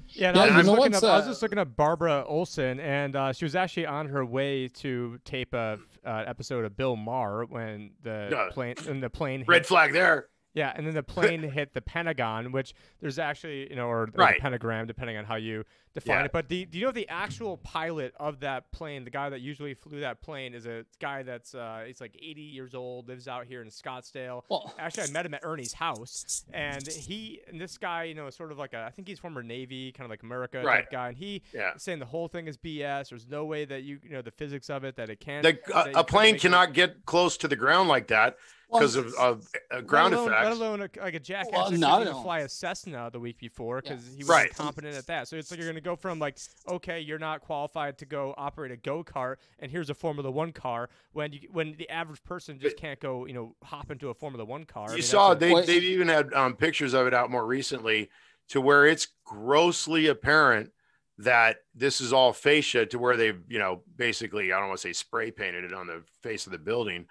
Yeah, 0.08 0.28
and 0.28 0.36
Yeah, 0.36 0.42
I 0.42 0.46
was, 0.46 0.50
you 0.50 0.56
just 0.56 0.68
looking 0.68 0.92
what's, 0.92 1.02
up, 1.04 1.10
I 1.12 1.16
was 1.18 1.26
uh, 1.26 1.30
just 1.30 1.42
looking 1.42 1.58
up 1.58 1.76
Barbara 1.76 2.24
Olson, 2.26 2.80
and 2.80 3.14
uh, 3.14 3.32
she 3.32 3.44
was 3.44 3.54
actually 3.54 3.86
on 3.86 4.08
her 4.08 4.24
way 4.24 4.66
to 4.68 5.18
tape 5.24 5.54
a 5.54 5.78
uh, 6.04 6.24
episode 6.26 6.64
of 6.64 6.76
Bill 6.76 6.96
Maher 6.96 7.44
when 7.44 7.92
the 8.02 8.28
Yeah. 8.30 8.48
plane 8.50 8.74
and 8.88 9.02
the 9.02 9.08
plane 9.10 9.44
Red 9.46 9.58
hit, 9.58 9.66
flag 9.66 9.92
there. 9.92 10.26
Yeah, 10.54 10.72
and 10.74 10.86
then 10.86 10.94
the 10.94 11.02
plane 11.02 11.42
hit 11.42 11.74
the 11.74 11.80
Pentagon, 11.80 12.52
which 12.52 12.74
there's 13.00 13.18
actually 13.18 13.68
you 13.70 13.76
know 13.76 13.86
or, 13.86 14.02
or 14.02 14.08
Right. 14.14 14.34
the 14.36 14.40
pentagram 14.40 14.86
depending 14.86 15.16
on 15.16 15.24
how 15.24 15.36
you 15.36 15.64
define 15.94 16.20
Yeah. 16.20 16.24
it. 16.26 16.32
But 16.32 16.48
the, 16.48 16.64
do 16.64 16.78
you 16.78 16.86
know 16.86 16.92
the 16.92 17.08
actual 17.08 17.56
pilot 17.58 18.14
of 18.18 18.40
that 18.40 18.70
plane, 18.72 19.04
the 19.04 19.10
guy 19.10 19.28
that 19.30 19.40
usually 19.40 19.74
flew 19.74 20.00
that 20.00 20.22
plane, 20.22 20.54
is 20.54 20.66
a 20.66 20.84
guy 21.00 21.22
that's 21.22 21.54
uh, 21.54 21.84
he's 21.86 22.00
like 22.00 22.16
80 22.20 22.40
years 22.42 22.74
old, 22.74 23.08
lives 23.08 23.28
out 23.28 23.46
here 23.46 23.62
in 23.62 23.68
Scottsdale. 23.68 24.42
Well, 24.48 24.72
Actually, 24.78 25.04
I 25.04 25.10
met 25.10 25.26
him 25.26 25.34
at 25.34 25.40
Ernie's 25.44 25.72
house, 25.74 26.44
and 26.52 26.86
he 26.86 27.40
and 27.48 27.60
this 27.60 27.78
guy, 27.78 28.04
you 28.04 28.14
know, 28.14 28.26
is 28.26 28.34
sort 28.34 28.52
of 28.52 28.58
like 28.58 28.72
a 28.72 28.84
I 28.84 28.90
think 28.90 29.08
he's 29.08 29.18
former 29.18 29.42
Navy, 29.42 29.92
kind 29.92 30.04
of 30.04 30.10
like 30.10 30.22
America 30.22 30.62
Right. 30.64 30.82
type 30.82 30.90
guy, 30.90 31.08
and 31.08 31.16
he 31.16 31.42
Yeah. 31.52 31.72
saying 31.76 31.98
the 31.98 32.06
whole 32.06 32.28
thing 32.28 32.46
is 32.48 32.56
BS. 32.56 33.08
There's 33.10 33.26
no 33.28 33.44
way 33.44 33.64
that 33.64 33.82
you 33.82 33.98
you 34.02 34.10
know 34.10 34.22
the 34.22 34.30
physics 34.32 34.70
of 34.70 34.84
it 34.84 34.96
that 34.96 35.10
it 35.10 35.20
can't. 35.20 35.42
The, 35.42 35.58
that 35.72 35.96
a, 35.96 36.04
plane 36.04 36.32
make 36.32 36.36
it- 36.36 36.40
cannot 36.42 36.72
get 36.72 37.04
close 37.06 37.36
to 37.38 37.48
the 37.48 37.56
ground 37.56 37.88
like 37.88 38.08
that 38.08 38.36
because 38.72 38.96
of, 38.96 39.14
of 39.14 39.46
uh, 39.70 39.80
ground 39.80 40.12
let 40.12 40.20
alone, 40.20 40.32
effects. 40.32 40.44
Let 40.44 40.52
alone 40.52 40.80
a, 40.80 41.02
like 41.04 41.14
a 41.14 41.20
jackass 41.20 41.52
Well, 41.52 41.60
that 41.62 41.66
couldn't 41.66 41.80
not 41.80 42.02
even 42.02 42.22
fly 42.22 42.40
a 42.40 42.48
Cessna 42.48 43.10
the 43.12 43.20
week 43.20 43.38
before 43.38 43.82
Yeah. 43.84 43.90
because 43.94 44.06
he 44.12 44.18
was 44.18 44.28
Right. 44.28 44.48
incompetent 44.48 44.94
at 44.96 45.06
that. 45.06 45.28
So 45.28 45.36
it's 45.36 45.50
like 45.50 45.58
you're 45.58 45.68
gonna 45.68 45.80
go 45.80 45.96
from 45.96 46.18
like, 46.18 46.38
okay, 46.68 47.00
you're 47.00 47.18
not 47.18 47.40
qualified 47.40 47.98
to 47.98 48.06
go 48.06 48.34
operate 48.36 48.70
a 48.72 48.76
go 48.76 49.02
kart, 49.04 49.36
and 49.58 49.70
here's 49.70 49.90
a 49.90 49.94
Formula 49.94 50.30
One 50.30 50.52
car 50.52 50.88
when 51.12 51.32
you 51.32 51.48
when 51.52 51.74
the 51.76 51.88
average 51.90 52.22
person 52.24 52.58
just 52.58 52.76
can't 52.76 53.00
go, 53.00 53.26
you 53.26 53.32
know, 53.34 53.56
hop 53.62 53.90
into 53.90 54.08
a 54.10 54.14
Formula 54.14 54.44
One 54.44 54.64
car. 54.64 54.88
I 54.88 54.90
you 54.92 54.94
mean, 54.96 55.02
saw 55.02 55.34
they, 55.34 55.52
Well, 55.52 55.64
they've 55.64 55.82
even 55.82 56.08
had 56.08 56.32
um, 56.34 56.54
pictures 56.54 56.94
of 56.94 57.06
it 57.06 57.14
out 57.14 57.30
more 57.30 57.46
recently 57.46 58.10
to 58.50 58.60
where 58.60 58.86
it's 58.86 59.08
grossly 59.24 60.06
apparent 60.06 60.72
that 61.18 61.58
this 61.74 62.00
is 62.00 62.14
all 62.14 62.32
fascia 62.32 62.86
to 62.86 62.98
where 62.98 63.14
they've 63.14 63.42
you 63.46 63.58
know 63.58 63.82
basically 63.94 64.54
i 64.54 64.58
don't 64.58 64.68
want 64.68 64.80
to 64.80 64.88
say 64.88 64.92
spray 64.94 65.30
painted 65.30 65.64
it 65.64 65.72
on 65.74 65.86
the 65.86 66.02
face 66.22 66.46
of 66.46 66.52
the 66.52 66.58
building 66.58 67.04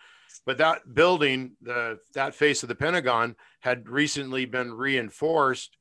but 0.45 0.57
that 0.57 0.93
building 0.93 1.51
the 1.61 1.99
that 2.13 2.35
face 2.35 2.63
of 2.63 2.69
the 2.69 2.75
pentagon 2.75 3.35
had 3.59 3.87
recently 3.89 4.45
been 4.45 4.71
reinforced 4.71 5.77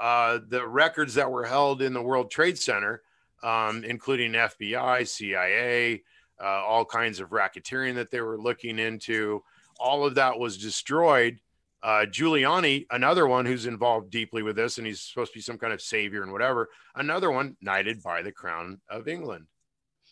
uh, 0.00 0.38
the 0.48 0.66
records 0.66 1.14
that 1.14 1.30
were 1.30 1.44
held 1.44 1.82
in 1.82 1.92
the 1.92 2.02
world 2.02 2.30
trade 2.30 2.58
center 2.58 3.02
um, 3.42 3.84
including 3.84 4.32
fbi 4.32 5.06
cia 5.06 6.02
uh, 6.42 6.46
all 6.46 6.84
kinds 6.84 7.20
of 7.20 7.30
racketeering 7.30 7.94
that 7.94 8.10
they 8.10 8.20
were 8.20 8.38
looking 8.38 8.78
into 8.78 9.42
all 9.78 10.04
of 10.04 10.14
that 10.14 10.38
was 10.38 10.58
destroyed 10.58 11.38
uh, 11.82 12.06
Giuliani, 12.08 12.86
another 12.92 13.26
one 13.26 13.44
who's 13.44 13.66
involved 13.66 14.10
deeply 14.10 14.42
with 14.42 14.54
this, 14.54 14.78
and 14.78 14.86
he's 14.86 15.00
supposed 15.00 15.32
to 15.32 15.38
be 15.38 15.42
some 15.42 15.58
kind 15.58 15.72
of 15.72 15.82
savior 15.82 16.22
and 16.22 16.30
whatever. 16.30 16.68
Another 16.94 17.32
one 17.32 17.56
knighted 17.60 18.02
by 18.02 18.22
the 18.22 18.30
crown 18.30 18.80
of 18.88 19.08
England, 19.08 19.46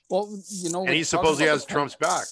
well, 0.09 0.37
you 0.49 0.71
know, 0.71 0.85
and 0.85 0.95
he 0.95 1.05
supposedly 1.05 1.47
has 1.47 1.65
Trump's 1.65 1.95
back. 1.95 2.25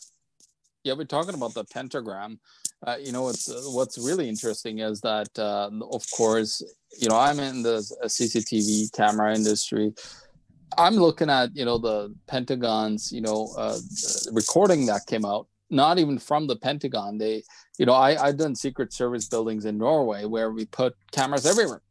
Yeah, 0.85 0.95
we're 0.95 1.05
talking 1.05 1.35
about 1.35 1.55
the 1.55 1.65
pentagram. 1.65 2.39
Uh, 2.87 2.97
you 3.03 3.11
know, 3.13 3.23
what's 3.23 3.49
uh, 3.51 3.61
what's 3.71 3.99
really 3.99 4.29
interesting 4.29 4.79
is 4.79 5.01
that, 5.01 5.29
uh, 5.39 5.69
of 5.91 6.05
course, 6.17 6.63
you 6.99 7.09
know, 7.09 7.17
I'm 7.19 7.41
in 7.41 7.63
the 7.63 7.79
CCTV 8.05 8.93
camera 8.93 9.35
industry. 9.35 9.93
I'm 10.77 10.95
looking 10.95 11.29
at 11.31 11.55
you 11.57 11.65
know 11.65 11.79
the 11.79 12.15
Pentagon's 12.29 13.11
you 13.11 13.21
know 13.21 13.49
uh, 13.59 13.79
recording 14.33 14.87
that 14.87 15.07
came 15.07 15.25
out. 15.25 15.49
Not 15.71 15.99
even 15.99 16.19
from 16.19 16.47
the 16.47 16.57
Pentagon. 16.57 17.19
They, 17.19 17.43
you 17.79 17.87
know, 17.87 17.93
I 17.95 18.11
I've 18.23 18.37
done 18.39 18.55
Secret 18.55 18.93
Service 18.93 19.27
buildings 19.29 19.65
in 19.65 19.77
Norway 19.79 20.25
where 20.25 20.53
we 20.53 20.65
put 20.67 20.95
cameras 21.11 21.45
everywhere, 21.45 21.83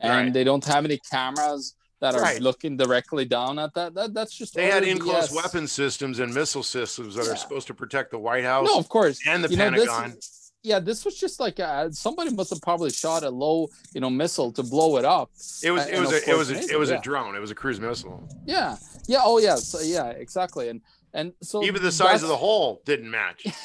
and 0.00 0.10
Right. 0.26 0.32
they 0.32 0.44
don't 0.44 0.64
have 0.64 0.84
any 0.84 1.00
cameras 1.10 1.74
that 2.00 2.14
are 2.14 2.20
Right. 2.20 2.40
looking 2.40 2.76
directly 2.76 3.24
down 3.24 3.58
at 3.58 3.72
that. 3.74 3.94
That 3.94 4.12
that's 4.14 4.34
just 4.34 4.54
They 4.54 4.66
had 4.66 4.82
utter 4.82 4.86
in 4.92 4.98
close 4.98 5.32
weapon 5.32 5.66
systems 5.66 6.18
and 6.18 6.32
missile 6.34 6.62
systems 6.62 7.14
that 7.14 7.26
Yeah. 7.26 7.32
are 7.32 7.36
supposed 7.36 7.66
to 7.68 7.74
protect 7.74 8.10
the 8.10 8.18
White 8.18 8.44
House 8.44 8.66
No, 8.70 8.78
of 8.78 8.88
course. 8.88 9.18
and 9.26 9.42
the 9.44 9.48
You 9.48 9.56
know, 9.56 9.70
this- 9.70 9.88
Pentagon. 9.88 10.18
yeah, 10.62 10.78
this 10.80 11.04
was 11.04 11.16
just 11.18 11.40
like 11.40 11.58
uh 11.60 11.90
somebody 11.90 12.30
must 12.34 12.50
have 12.50 12.60
probably 12.60 12.90
shot 12.90 13.22
a 13.22 13.30
low, 13.30 13.68
you 13.94 14.00
know, 14.00 14.10
missile 14.10 14.52
to 14.52 14.62
blow 14.62 14.96
it 14.98 15.04
up. 15.04 15.30
it 15.62 15.70
was 15.70 15.86
it 15.86 15.98
was 16.00 16.12
a, 16.12 16.30
it 16.30 16.36
was 16.36 16.50
a, 16.50 16.58
it 16.74 16.78
was 16.78 16.90
yeah. 16.90 16.96
a 16.98 17.00
drone. 17.00 17.34
It 17.34 17.40
was 17.40 17.50
a 17.50 17.54
cruise 17.54 17.80
missile. 17.80 18.28
Yeah, 18.46 18.76
yeah, 19.06 19.20
oh 19.24 19.38
yeah, 19.38 19.56
so 19.56 19.80
yeah, 19.80 20.08
exactly, 20.08 20.68
and 20.68 20.80
and 21.14 21.32
so 21.42 21.62
Even 21.64 21.82
the 21.82 21.92
size 21.92 22.22
of 22.22 22.28
the 22.28 22.36
hole 22.36 22.82
didn't 22.84 23.10
match. 23.10 23.46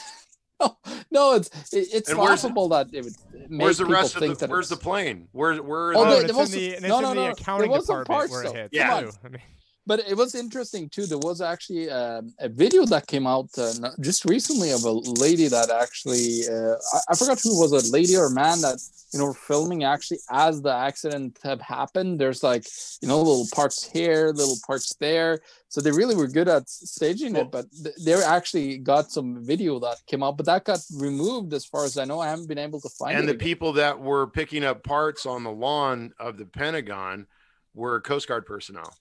no, 1.12 1.34
it's 1.36 1.50
it, 1.74 1.88
it's 1.94 2.10
And 2.10 2.18
laughable 2.20 2.70
that 2.70 2.88
it 2.94 3.04
would 3.04 3.14
make 3.50 3.62
Where's 3.62 3.78
the 3.78 3.84
people 3.86 3.94
rest 4.02 4.16
of 4.16 4.20
think 4.22 4.34
the 4.40 4.48
that 4.48 4.52
Where's 4.52 4.70
the 4.70 4.78
plane? 4.78 5.28
Where 5.32 5.62
where? 5.62 5.94
Oh, 5.96 6.06
there- 6.06 6.22
and 6.22 6.30
it's 6.30 6.40
in 6.54 6.60
the, 6.60 6.76
and 6.76 6.88
no, 6.88 6.98
it's 7.00 7.02
no, 7.04 7.10
in 7.12 7.16
no, 7.16 7.22
the 7.22 7.22
there 7.22 7.32
accounting 7.32 7.72
was 7.72 7.86
some 7.86 8.00
department 8.04 8.08
parts, 8.08 8.32
where 8.32 8.44
it 8.44 8.46
though. 8.48 8.54
hits. 8.54 8.74
Yeah. 8.74 9.02
too. 9.02 9.12
I 9.24 9.28
mean, 9.30 9.42
But 9.88 10.02
it 10.08 10.16
was 10.16 10.36
interesting 10.36 10.90
too. 10.90 11.08
There 11.08 11.18
was 11.18 11.42
actually 11.42 11.90
um, 11.90 12.34
a 12.40 12.48
video 12.48 12.86
that 12.86 13.08
came 13.08 13.26
out 13.26 13.50
uh, 13.58 13.74
just 14.00 14.26
recently 14.26 14.72
of 14.72 14.84
a 14.84 14.92
lady 14.92 15.48
that 15.48 15.72
actually 15.72 16.42
uh, 16.48 16.76
I, 16.94 17.00
I 17.10 17.16
forgot 17.16 17.42
who 17.44 17.60
was 17.60 17.72
a 17.72 17.92
lady 17.92 18.16
or 18.16 18.30
man 18.30 18.62
that 18.62 18.80
you 19.12 19.20
know 19.20 19.26
were 19.26 19.34
filming 19.34 19.84
actually 19.84 20.20
as 20.30 20.62
the 20.62 20.74
accident 20.74 21.40
had 21.44 21.62
happened. 21.62 22.20
There's 22.20 22.44
like 22.44 22.66
you 23.02 23.08
know 23.08 23.18
little 23.18 23.48
parts 23.54 23.84
here, 23.84 24.32
little 24.36 24.58
parts 24.68 24.96
there. 25.00 25.42
So 25.70 25.82
they 25.82 25.92
really 25.92 26.16
were 26.16 26.28
good 26.28 26.48
at 26.48 26.70
staging 26.70 27.36
it. 27.36 27.50
But 27.50 27.66
th- 27.72 27.96
they 28.06 28.14
actually 28.14 28.78
got 28.78 29.10
some 29.10 29.44
video 29.44 29.80
that 29.80 29.98
came 30.06 30.22
out, 30.22 30.38
but 30.38 30.46
that 30.46 30.66
got 30.66 30.80
removed 30.96 31.54
as 31.54 31.66
far 31.66 31.86
as 31.86 31.98
I 31.98 32.06
know. 32.06 32.20
I 32.20 32.30
haven't 32.30 32.48
been 32.48 32.60
able 32.60 32.82
to 32.82 32.90
find 32.90 33.16
it. 33.16 33.20
and 33.20 33.28
the 33.28 33.34
again. 33.34 33.48
people 33.48 33.74
that 33.74 34.00
were 34.00 34.28
picking 34.28 34.64
up 34.64 34.84
parts 34.84 35.26
on 35.26 35.44
the 35.44 35.52
lawn 35.52 36.14
of 36.20 36.38
the 36.38 36.46
Pentagon 36.46 37.26
were 37.74 38.00
Coast 38.02 38.28
Guard 38.28 38.46
personnel. 38.46 38.94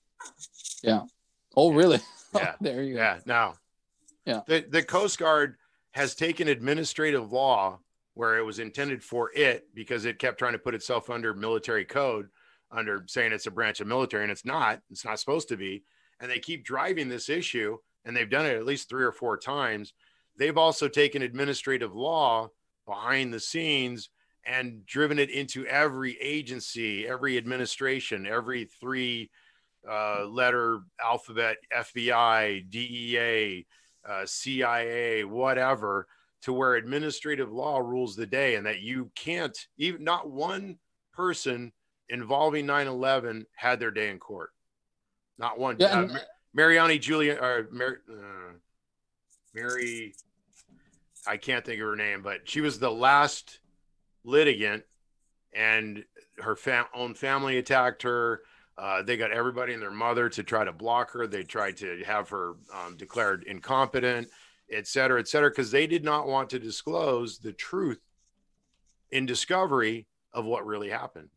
Oh 1.57 1.73
really? 1.73 2.01
Oh, 2.33 2.39
yeah. 2.39 2.55
there 2.61 2.85
you 2.85 2.95
go. 2.95 3.01
Yeah. 3.01 3.19
Now, 3.27 3.55
Yeah. 4.25 4.43
The 4.47 4.65
the 4.69 4.85
Coast 4.85 5.19
Guard 5.19 5.57
has 5.91 6.15
taken 6.15 6.47
administrative 6.47 7.33
law 7.33 7.81
where 8.15 8.39
it 8.39 8.45
was 8.45 8.61
intended 8.61 9.03
for 9.03 9.33
it 9.35 9.67
because 9.75 10.05
it 10.05 10.21
kept 10.21 10.39
trying 10.39 10.53
to 10.53 10.59
put 10.61 10.77
itself 10.77 11.11
under 11.11 11.35
military 11.35 11.85
code, 11.85 12.29
under 12.71 13.05
saying 13.09 13.33
it's 13.33 13.49
a 13.49 13.51
branch 13.51 13.81
of 13.81 13.89
military, 13.89 14.23
and 14.23 14.31
it's 14.31 14.45
not. 14.45 14.81
It's 14.91 15.05
not 15.05 15.19
supposed 15.19 15.49
to 15.49 15.57
be. 15.57 15.83
And 16.21 16.31
they 16.31 16.39
keep 16.39 16.65
driving 16.65 17.09
this 17.09 17.29
issue, 17.29 17.79
and 18.05 18.17
they've 18.17 18.31
done 18.31 18.47
it 18.47 18.57
at 18.57 18.65
least 18.65 18.89
three 18.89 19.05
or 19.05 19.11
four 19.13 19.37
times. 19.37 19.93
They've 20.37 20.57
also 20.57 20.87
taken 20.87 21.23
administrative 21.23 21.97
law 21.97 22.51
behind 22.87 23.35
the 23.35 23.41
scenes 23.41 24.11
and 24.45 24.87
driven 24.87 25.19
it 25.19 25.31
into 25.31 25.67
every 25.67 26.17
agency, 26.21 27.09
every 27.09 27.37
administration, 27.37 28.27
every 28.27 28.67
three 28.81 29.31
uh, 29.89 30.25
letter 30.27 30.81
alphabet 31.03 31.57
FBI, 31.77 32.69
DEA, 32.71 33.67
uh, 34.09 34.27
CIA, 34.27 35.25
whatever, 35.25 36.07
to 36.43 36.53
where 36.53 36.75
administrative 36.75 37.53
law 37.53 37.79
rules 37.79 38.17
the 38.17 38.27
day, 38.27 38.55
and 38.57 38.67
that 38.67 38.81
you 38.81 39.11
can't 39.15 39.57
even 39.77 40.05
not 40.05 40.31
one 40.31 40.79
person 41.13 41.73
involving 42.09 42.67
9/11 42.67 43.45
had 43.55 43.79
their 43.79 43.91
day 43.91 44.11
in 44.11 44.19
court. 44.19 44.51
Not 45.39 45.59
one. 45.59 45.77
Yeah, 45.79 45.87
uh, 45.99 46.03
and- 46.03 46.13
Mar- 46.13 46.21
Mariani 46.53 46.99
Julia 46.99 47.39
or 47.41 47.69
Mary, 47.71 47.97
uh, 48.11 48.53
Mary, 49.55 50.15
I 51.27 51.37
can't 51.37 51.65
think 51.65 51.81
of 51.81 51.87
her 51.89 51.97
name, 51.97 52.23
but 52.23 52.49
she 52.49 52.61
was 52.61 52.79
the 52.79 52.91
last 52.91 53.61
litigant, 54.25 54.85
and 55.53 56.05
her 56.39 56.57
fam- 56.57 56.87
own 56.95 57.15
family 57.15 57.59
attacked 57.59 58.03
her. 58.03 58.43
Uh, 58.81 59.03
they 59.03 59.19
got 59.19 59.31
everybody 59.31 59.75
and 59.75 59.83
their 59.83 59.91
mother 59.91 60.31
to 60.31 60.43
try 60.43 60.65
to 60.65 60.73
block 60.73 61.13
her. 61.13 61.27
They 61.27 61.43
tried 61.43 61.77
to 61.79 62.03
have 62.07 62.31
her 62.31 62.55
um, 62.73 62.97
declared 62.97 63.45
incompetent, 63.45 64.29
et 64.73 64.87
cetera, 64.87 65.21
et 65.21 65.29
cetera, 65.29 65.51
because 65.51 65.71
they 65.71 65.87
did 65.87 66.03
not 66.03 66.27
want 66.27 66.49
to 66.51 66.59
disclose 66.59 67.39
the 67.39 67.53
truth 67.53 68.01
in 69.11 69.27
discovery 69.27 70.07
of 70.33 70.47
what 70.47 70.65
really 70.65 70.89
happened. 70.89 71.29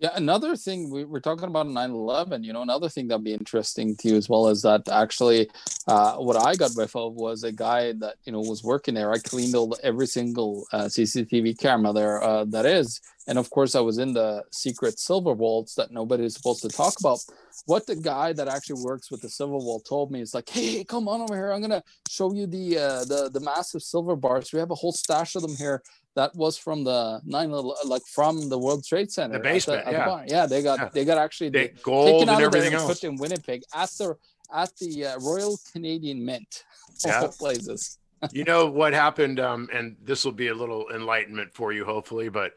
Yeah, 0.00 0.12
another 0.14 0.56
thing 0.56 0.88
we, 0.88 1.04
we're 1.04 1.20
talking 1.20 1.48
about 1.48 1.66
9/11. 1.66 2.42
You 2.42 2.54
know, 2.54 2.62
another 2.62 2.88
thing 2.88 3.06
that'd 3.06 3.22
be 3.22 3.34
interesting 3.34 3.94
to 3.96 4.08
you 4.08 4.16
as 4.16 4.30
well 4.30 4.48
is 4.48 4.62
that 4.62 4.88
actually, 4.88 5.50
uh, 5.88 6.16
what 6.16 6.36
I 6.36 6.54
got 6.54 6.72
whiff 6.72 6.96
of 6.96 7.12
was 7.12 7.44
a 7.44 7.52
guy 7.52 7.92
that 7.98 8.14
you 8.24 8.32
know 8.32 8.40
was 8.40 8.64
working 8.64 8.94
there. 8.94 9.12
I 9.12 9.18
cleaned 9.18 9.54
all 9.54 9.76
every 9.82 10.06
single 10.06 10.66
uh, 10.72 10.84
CCTV 10.84 11.58
camera 11.58 11.92
there 11.92 12.22
uh, 12.22 12.46
that 12.46 12.64
is, 12.64 12.98
and 13.26 13.38
of 13.38 13.50
course 13.50 13.74
I 13.74 13.80
was 13.80 13.98
in 13.98 14.14
the 14.14 14.42
secret 14.50 14.98
silver 14.98 15.34
vaults 15.34 15.74
that 15.74 15.90
nobody 15.90 16.24
is 16.24 16.34
supposed 16.34 16.62
to 16.62 16.70
talk 16.70 16.94
about. 16.98 17.18
What 17.66 17.86
the 17.86 17.96
guy 17.96 18.32
that 18.32 18.48
actually 18.48 18.82
works 18.82 19.10
with 19.10 19.20
the 19.22 19.28
silver 19.28 19.58
vault 19.58 19.84
told 19.88 20.10
me 20.10 20.20
is 20.20 20.34
like, 20.34 20.48
"Hey, 20.48 20.82
come 20.84 21.08
on 21.08 21.20
over 21.20 21.34
here. 21.36 21.52
I'm 21.52 21.60
gonna 21.60 21.82
show 22.08 22.32
you 22.32 22.46
the 22.46 22.78
uh, 22.78 23.04
the 23.04 23.30
the 23.32 23.40
massive 23.40 23.82
silver 23.82 24.16
bars. 24.16 24.52
We 24.52 24.58
have 24.58 24.70
a 24.70 24.74
whole 24.74 24.92
stash 24.92 25.34
of 25.36 25.42
them 25.42 25.56
here." 25.56 25.82
That 26.16 26.34
was 26.34 26.58
from 26.58 26.82
the 26.82 27.20
nine, 27.24 27.50
like 27.84 28.02
from 28.12 28.48
the 28.48 28.58
World 28.58 28.84
Trade 28.84 29.12
Center, 29.12 29.36
at 29.36 29.42
basement, 29.44 29.86
at 29.86 29.92
yeah. 29.92 30.06
bar. 30.06 30.24
yeah, 30.26 30.44
they 30.46 30.60
got 30.62 30.78
Yeah. 30.80 30.88
they 30.92 31.04
got 31.04 31.18
actually 31.18 31.50
They, 31.50 31.68
they, 31.68 31.74
gold 31.82 32.22
taken 32.22 32.34
and 32.34 32.42
everything 32.42 32.74
else. 32.74 32.86
put 32.86 33.04
in 33.04 33.16
Winnipeg 33.16 33.62
at 33.74 33.90
the 33.90 34.16
at 34.52 34.74
the 34.78 35.06
uh, 35.06 35.18
Royal 35.20 35.56
Canadian 35.72 36.24
Mint. 36.24 36.64
Yeah. 37.06 37.28
places. 37.38 37.98
you 38.32 38.44
know 38.44 38.66
what 38.66 38.92
happened 38.92 39.38
um, 39.40 39.68
and 39.72 39.96
this 40.02 40.24
will 40.24 40.32
be 40.32 40.48
a 40.48 40.54
little 40.54 40.84
enlightenment 40.92 41.54
for 41.54 41.72
you 41.72 41.84
hopefully 41.86 42.28
but 42.28 42.52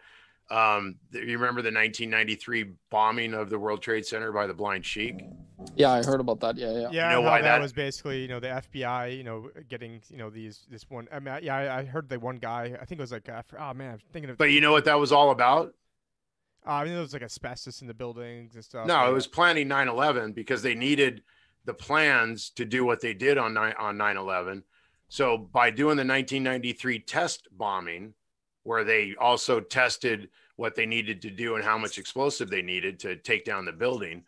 um, 0.50 0.98
you 1.12 1.38
remember 1.38 1.62
the 1.62 1.72
1993 1.72 2.74
bombing 2.90 3.34
of 3.34 3.50
the 3.50 3.58
world 3.58 3.82
trade 3.82 4.06
center 4.06 4.32
by 4.32 4.46
the 4.46 4.54
blind 4.54 4.86
sheik 4.86 5.24
Yeah, 5.76 5.92
I 5.92 6.04
heard 6.04 6.20
about 6.20 6.42
that. 6.42 6.58
Yeah, 6.58 6.72
yeah. 6.72 6.90
Yeah, 6.92 7.12
know 7.14 7.22
why 7.22 7.42
that, 7.42 7.54
that- 7.56 7.62
was 7.62 7.72
basically, 7.74 8.22
you 8.22 8.28
know, 8.28 8.40
the 8.42 8.48
FBI, 8.50 9.16
you 9.18 9.24
know, 9.24 9.50
getting, 9.70 10.02
you 10.10 10.18
know, 10.18 10.30
these 10.30 10.68
this 10.70 10.86
one. 10.90 11.08
I 11.12 11.20
mean, 11.20 11.40
yeah, 11.42 11.56
I, 11.56 11.80
I 11.80 11.86
heard 11.86 12.10
the 12.10 12.20
one 12.20 12.36
guy. 12.38 12.78
I 12.80 12.86
think 12.86 13.00
it 13.00 13.02
was 13.02 13.14
like, 13.14 13.30
uh, 13.30 13.42
fr- 13.44 13.58
oh 13.60 13.74
man, 13.74 13.94
I'm 13.94 14.00
thinking 14.12 14.30
of. 14.30 14.38
but 14.38 14.52
you 14.52 14.60
know 14.62 14.74
what 14.74 14.86
that 14.86 15.00
was 15.00 15.12
all 15.12 15.32
about 15.32 15.74
uh, 16.66 16.72
I 16.72 16.84
mean, 16.86 16.94
there 16.94 17.02
was 17.02 17.14
like 17.14 17.24
asbestos 17.24 17.82
in 17.82 17.88
the 17.88 17.94
buildings 17.94 18.56
and 18.56 18.64
stuff. 18.64 18.88
no 18.88 18.96
like- 18.96 19.10
it 19.10 19.14
was 19.14 19.28
planning 19.28 19.68
9-11 19.70 20.34
because 20.36 20.62
they 20.62 20.76
needed 20.76 21.24
the 21.66 21.74
plans 21.74 22.50
to 22.52 22.66
do 22.66 22.84
what 22.86 23.00
they 23.02 23.14
did 23.14 23.38
on 23.38 23.54
9 23.54 23.74
on 23.80 23.98
9-11 23.98 24.64
so 25.10 25.38
by 25.38 25.70
doing 25.70 25.96
the 25.98 26.06
1993 26.06 27.00
test 27.00 27.48
bombing 27.52 28.14
where 28.64 28.84
they 28.84 29.16
also 29.20 29.60
tested 29.60 30.30
what 30.56 30.76
they 30.76 30.86
needed 30.86 31.22
to 31.22 31.30
do 31.30 31.56
and 31.56 31.64
how 31.64 31.78
much 31.78 31.98
explosive 31.98 32.50
they 32.50 32.62
needed 32.62 33.00
to 33.00 33.16
take 33.16 33.46
down 33.46 33.66
the 33.66 33.72
building. 33.72 34.24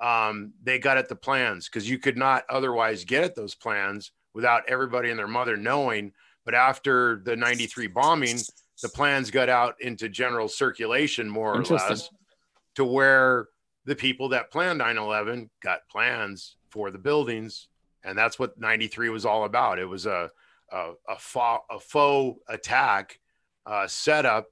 Um, 0.00 0.52
they 0.62 0.78
got 0.78 0.96
at 0.96 1.08
the 1.08 1.16
plans 1.16 1.68
because 1.68 1.88
you 1.88 1.98
could 1.98 2.16
not 2.16 2.44
otherwise 2.48 3.04
get 3.04 3.24
at 3.24 3.34
those 3.34 3.54
plans 3.54 4.12
without 4.34 4.62
everybody 4.68 5.10
and 5.10 5.18
their 5.18 5.28
mother 5.28 5.56
knowing. 5.56 6.12
But 6.44 6.54
after 6.54 7.20
the 7.24 7.36
93 7.36 7.88
bombing 7.88 8.38
the 8.82 8.88
plans 8.88 9.30
got 9.30 9.48
out 9.48 9.80
into 9.80 10.08
general 10.08 10.48
circulation 10.48 11.28
more 11.28 11.56
or 11.56 11.62
less 11.62 12.10
to 12.74 12.84
where 12.84 13.48
the 13.84 13.94
people 13.94 14.28
that 14.30 14.50
planned 14.50 14.80
9-11 14.80 15.48
got 15.62 15.88
plans 15.88 16.56
for 16.70 16.90
the 16.90 16.98
buildings. 16.98 17.68
And 18.02 18.18
that's 18.18 18.38
what 18.38 18.58
93 18.58 19.10
was 19.10 19.24
all 19.24 19.44
about. 19.44 19.78
It 19.78 19.88
was 19.88 20.06
a 20.06 20.30
a, 20.72 20.92
a, 21.08 21.16
faux, 21.18 21.64
a 21.70 21.78
faux 21.78 22.40
attack 22.48 23.20
uh, 23.66 23.86
setup 23.86 24.46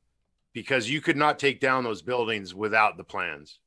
because 0.53 0.89
you 0.89 1.01
could 1.01 1.17
not 1.17 1.39
take 1.39 1.61
down 1.61 1.85
those 1.85 2.03
buildings 2.03 2.55
without 2.55 2.97
the 2.97 3.05
plans 3.05 3.59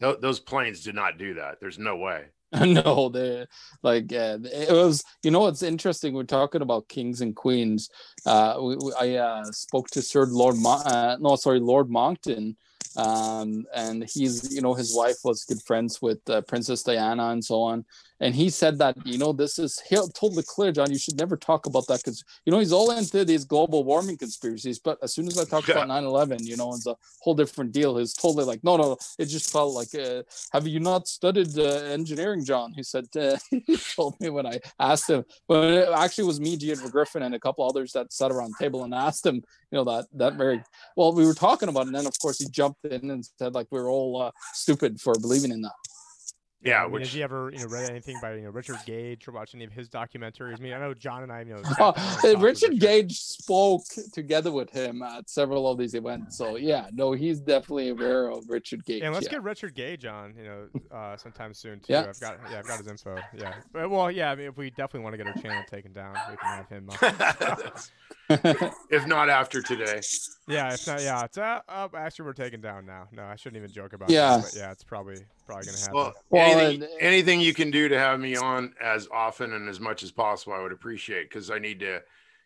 Tho- 0.00 0.16
those 0.20 0.40
planes 0.40 0.82
did 0.82 0.94
not 0.94 1.18
do 1.18 1.34
that 1.34 1.58
there's 1.60 1.78
no 1.78 1.96
way 1.96 2.26
no, 2.64 3.08
they 3.08 3.44
like 3.82 4.12
uh, 4.12 4.38
it 4.44 4.70
was. 4.70 5.02
You 5.24 5.32
know, 5.32 5.48
it's 5.48 5.64
interesting. 5.64 6.14
We're 6.14 6.22
talking 6.22 6.62
about 6.62 6.88
kings 6.88 7.20
and 7.20 7.34
queens. 7.34 7.90
Uh, 8.24 8.56
we, 8.60 8.76
we, 8.76 8.92
I 8.98 9.14
uh, 9.16 9.44
spoke 9.46 9.88
to 9.90 10.00
Sir 10.00 10.26
Lord, 10.26 10.56
Mon- 10.56 10.86
uh, 10.86 11.16
no, 11.18 11.34
sorry, 11.34 11.58
Lord 11.58 11.90
Monckton, 11.90 12.56
um, 12.96 13.66
and 13.74 14.08
he's, 14.08 14.54
you 14.54 14.62
know, 14.62 14.74
his 14.74 14.94
wife 14.96 15.16
was 15.24 15.44
good 15.44 15.60
friends 15.62 16.00
with 16.00 16.18
uh, 16.30 16.40
Princess 16.42 16.82
Diana 16.82 17.28
and 17.28 17.44
so 17.44 17.60
on. 17.62 17.84
And 18.20 18.34
he 18.34 18.48
said 18.50 18.78
that, 18.78 18.96
you 19.06 19.18
know, 19.18 19.32
this 19.32 19.58
is 19.58 19.80
he 19.88 19.96
totally 19.96 20.42
clear, 20.42 20.72
John. 20.72 20.90
You 20.90 20.98
should 20.98 21.18
never 21.18 21.36
talk 21.36 21.66
about 21.66 21.86
that 21.88 21.98
because, 22.02 22.24
you 22.44 22.50
know, 22.50 22.58
he's 22.58 22.72
all 22.72 22.90
into 22.90 23.24
these 23.24 23.44
global 23.44 23.84
warming 23.84 24.16
conspiracies. 24.16 24.78
But 24.78 24.98
as 25.02 25.12
soon 25.14 25.26
as 25.26 25.38
I 25.38 25.44
talk 25.44 25.68
Yeah. 25.68 25.76
about 25.76 25.88
9 25.88 26.04
11, 26.04 26.46
you 26.46 26.56
know, 26.56 26.72
it's 26.72 26.86
a 26.86 26.96
whole 27.20 27.34
different 27.34 27.72
deal. 27.72 27.96
He's 27.98 28.14
totally 28.14 28.44
like, 28.44 28.64
no, 28.64 28.76
no, 28.76 28.96
it 29.18 29.26
just 29.26 29.50
felt 29.50 29.74
like, 29.74 29.94
uh, 29.94 30.22
have 30.52 30.66
you 30.66 30.80
not 30.80 31.08
studied 31.08 31.58
uh, 31.58 31.62
engineering, 31.98 32.44
John? 32.44 32.72
He 32.74 32.82
said, 32.82 33.06
uh, 33.16 33.36
he 33.50 33.76
told 33.94 34.18
me 34.20 34.30
when 34.30 34.46
I 34.46 34.60
asked 34.80 35.10
him, 35.10 35.24
but 35.46 35.64
it 35.64 35.88
actually 35.90 36.24
was 36.24 36.40
me, 36.40 36.56
Gianna 36.56 36.88
Griffin, 36.88 37.22
and 37.22 37.34
a 37.34 37.40
couple 37.40 37.68
others 37.68 37.92
that 37.92 38.12
sat 38.12 38.30
around 38.32 38.54
the 38.58 38.64
table 38.64 38.84
and 38.84 38.94
asked 38.94 39.26
him, 39.26 39.36
you 39.70 39.76
know, 39.78 39.84
that, 39.84 40.06
that 40.14 40.34
very, 40.34 40.62
well, 40.96 41.12
we 41.12 41.26
were 41.26 41.34
talking 41.34 41.68
about 41.68 41.82
it. 41.82 41.86
And 41.88 41.96
then, 41.96 42.06
of 42.06 42.18
course, 42.18 42.38
he 42.38 42.46
jumped 42.50 42.84
in 42.86 43.10
and 43.10 43.28
said, 43.38 43.54
like, 43.54 43.66
we 43.70 43.78
are 43.78 43.90
all 43.90 44.22
uh, 44.22 44.30
stupid 44.54 45.00
for 45.00 45.14
believing 45.20 45.50
in 45.50 45.60
that. 45.62 45.72
Yeah, 46.62 46.80
I 46.80 46.82
mean, 46.84 46.92
which 46.92 47.02
has 47.04 47.12
he 47.12 47.22
ever 47.22 47.50
you 47.52 47.60
know 47.60 47.66
read 47.66 47.90
anything 47.90 48.18
by 48.20 48.34
you 48.34 48.42
know 48.42 48.50
Richard 48.50 48.78
Gage 48.86 49.28
or 49.28 49.32
watched 49.32 49.54
any 49.54 49.64
of 49.64 49.72
his 49.72 49.88
documentaries? 49.88 50.58
I 50.58 50.62
mean, 50.62 50.72
I 50.72 50.78
know 50.78 50.94
John 50.94 51.22
and 51.22 51.32
I 51.32 51.40
you 51.40 51.54
know. 51.54 51.62
Oh, 51.78 51.92
down 51.92 51.96
and 51.96 51.96
talked 51.96 52.24
with 52.24 52.42
Richard 52.42 52.80
Gage 52.80 53.18
spoke 53.18 53.84
together 54.12 54.50
with 54.50 54.70
him 54.70 55.02
at 55.02 55.28
several 55.28 55.70
of 55.70 55.78
these 55.78 55.94
events. 55.94 56.36
So 56.36 56.56
yeah, 56.56 56.88
no, 56.92 57.12
he's 57.12 57.40
definitely 57.40 57.90
aware 57.90 58.28
of 58.28 58.48
Richard 58.48 58.84
Gage. 58.84 59.02
And 59.02 59.14
let's 59.14 59.26
yeah. 59.26 59.32
get 59.32 59.42
Richard 59.42 59.74
Gage 59.74 60.06
on, 60.06 60.34
you 60.36 60.44
know, 60.44 60.96
uh, 60.96 61.16
sometime 61.16 61.54
soon 61.54 61.80
too. 61.80 61.92
Yeah. 61.92 62.06
I've 62.08 62.20
got 62.20 62.38
yeah, 62.50 62.58
I've 62.58 62.66
got 62.66 62.78
his 62.78 62.88
info. 62.88 63.16
Yeah, 63.36 63.54
but, 63.72 63.90
well, 63.90 64.10
yeah. 64.10 64.30
I 64.30 64.34
mean, 64.34 64.46
if 64.46 64.56
we 64.56 64.70
definitely 64.70 65.00
want 65.00 65.12
to 65.14 65.18
get 65.18 65.26
our 65.26 65.42
channel 65.42 65.62
taken 65.70 65.92
down, 65.92 66.16
we 66.30 66.36
can 66.36 66.56
have 66.56 66.68
him. 66.68 66.90
on. 66.90 67.70
if 68.90 69.06
not 69.06 69.30
after 69.30 69.62
today. 69.62 70.00
Yeah, 70.48 70.72
it's 70.72 70.86
not. 70.86 71.02
Yeah, 71.02 71.24
it's 71.24 71.38
uh, 71.38 71.60
uh, 71.68 71.88
actually 71.96 72.26
we're 72.26 72.32
taken 72.32 72.60
down 72.60 72.86
now. 72.86 73.08
No, 73.12 73.24
I 73.24 73.36
shouldn't 73.36 73.56
even 73.62 73.72
joke 73.72 73.92
about. 73.92 74.10
Yeah. 74.10 74.36
that, 74.36 74.42
but 74.44 74.54
yeah, 74.56 74.70
it's 74.70 74.84
probably 74.84 75.16
probably 75.46 75.66
gonna 75.66 75.78
happen. 75.78 75.94
Well, 75.94 76.14
Well, 76.30 76.58
anything, 76.58 76.82
and- 76.84 77.00
anything 77.00 77.40
you 77.40 77.52
can 77.54 77.70
do 77.70 77.88
to 77.88 77.98
have 77.98 78.20
me 78.20 78.36
on 78.36 78.72
as 78.80 79.08
often 79.12 79.52
and 79.54 79.68
as 79.68 79.80
much 79.80 80.02
as 80.02 80.12
possible, 80.12 80.52
I 80.54 80.60
would 80.62 80.72
appreciate 80.72 81.28
because 81.28 81.50
I 81.50 81.58
need 81.58 81.80
to 81.80 82.00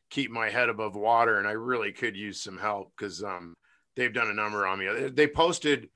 keep 0.09 0.31
my 0.31 0.49
head 0.49 0.69
above 0.69 0.97
water 0.97 1.39
and 1.39 1.47
I 1.47 1.53
really 1.53 1.93
could 1.93 2.17
use 2.17 2.43
some 2.43 2.59
help 2.59 2.93
because 2.97 3.23
um, 3.23 3.55
they've 3.97 4.13
done 4.13 4.29
a 4.29 4.35
number 4.35 4.67
on 4.67 4.79
me. 4.79 4.87
They- 4.89 5.11
They 5.11 5.27
posted, 5.29 5.89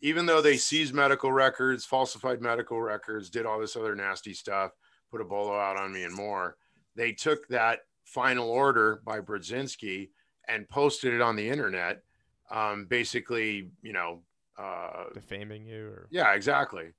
even 0.00 0.24
though 0.26 0.40
they 0.40 0.56
seized 0.56 0.94
medical 0.94 1.32
records, 1.32 1.84
falsified 1.84 2.40
medical 2.40 2.80
records, 2.80 3.28
did 3.30 3.44
all 3.46 3.60
this 3.60 3.76
other 3.76 3.94
nasty 3.94 4.32
stuff, 4.32 4.72
put 5.10 5.20
a 5.20 5.24
bolo 5.24 5.54
out 5.58 5.76
on 5.78 5.92
me 5.92 6.04
and 6.04 6.14
more, 6.14 6.56
they 6.96 7.12
took 7.12 7.46
that 7.48 7.80
final 8.04 8.48
order 8.50 9.00
by 9.04 9.20
Brudzinski 9.20 10.08
and 10.48 10.68
posted 10.68 11.14
it 11.14 11.20
on 11.20 11.36
the 11.36 11.48
internet. 11.48 12.02
Um, 12.50 12.86
basically, 12.86 13.70
you 13.82 13.92
know, 13.92 14.20
uh, 14.58 15.04
Defaming 15.14 15.64
you 15.66 15.86
or 15.86 16.08
yeah, 16.10 16.34
exactly. 16.34 16.92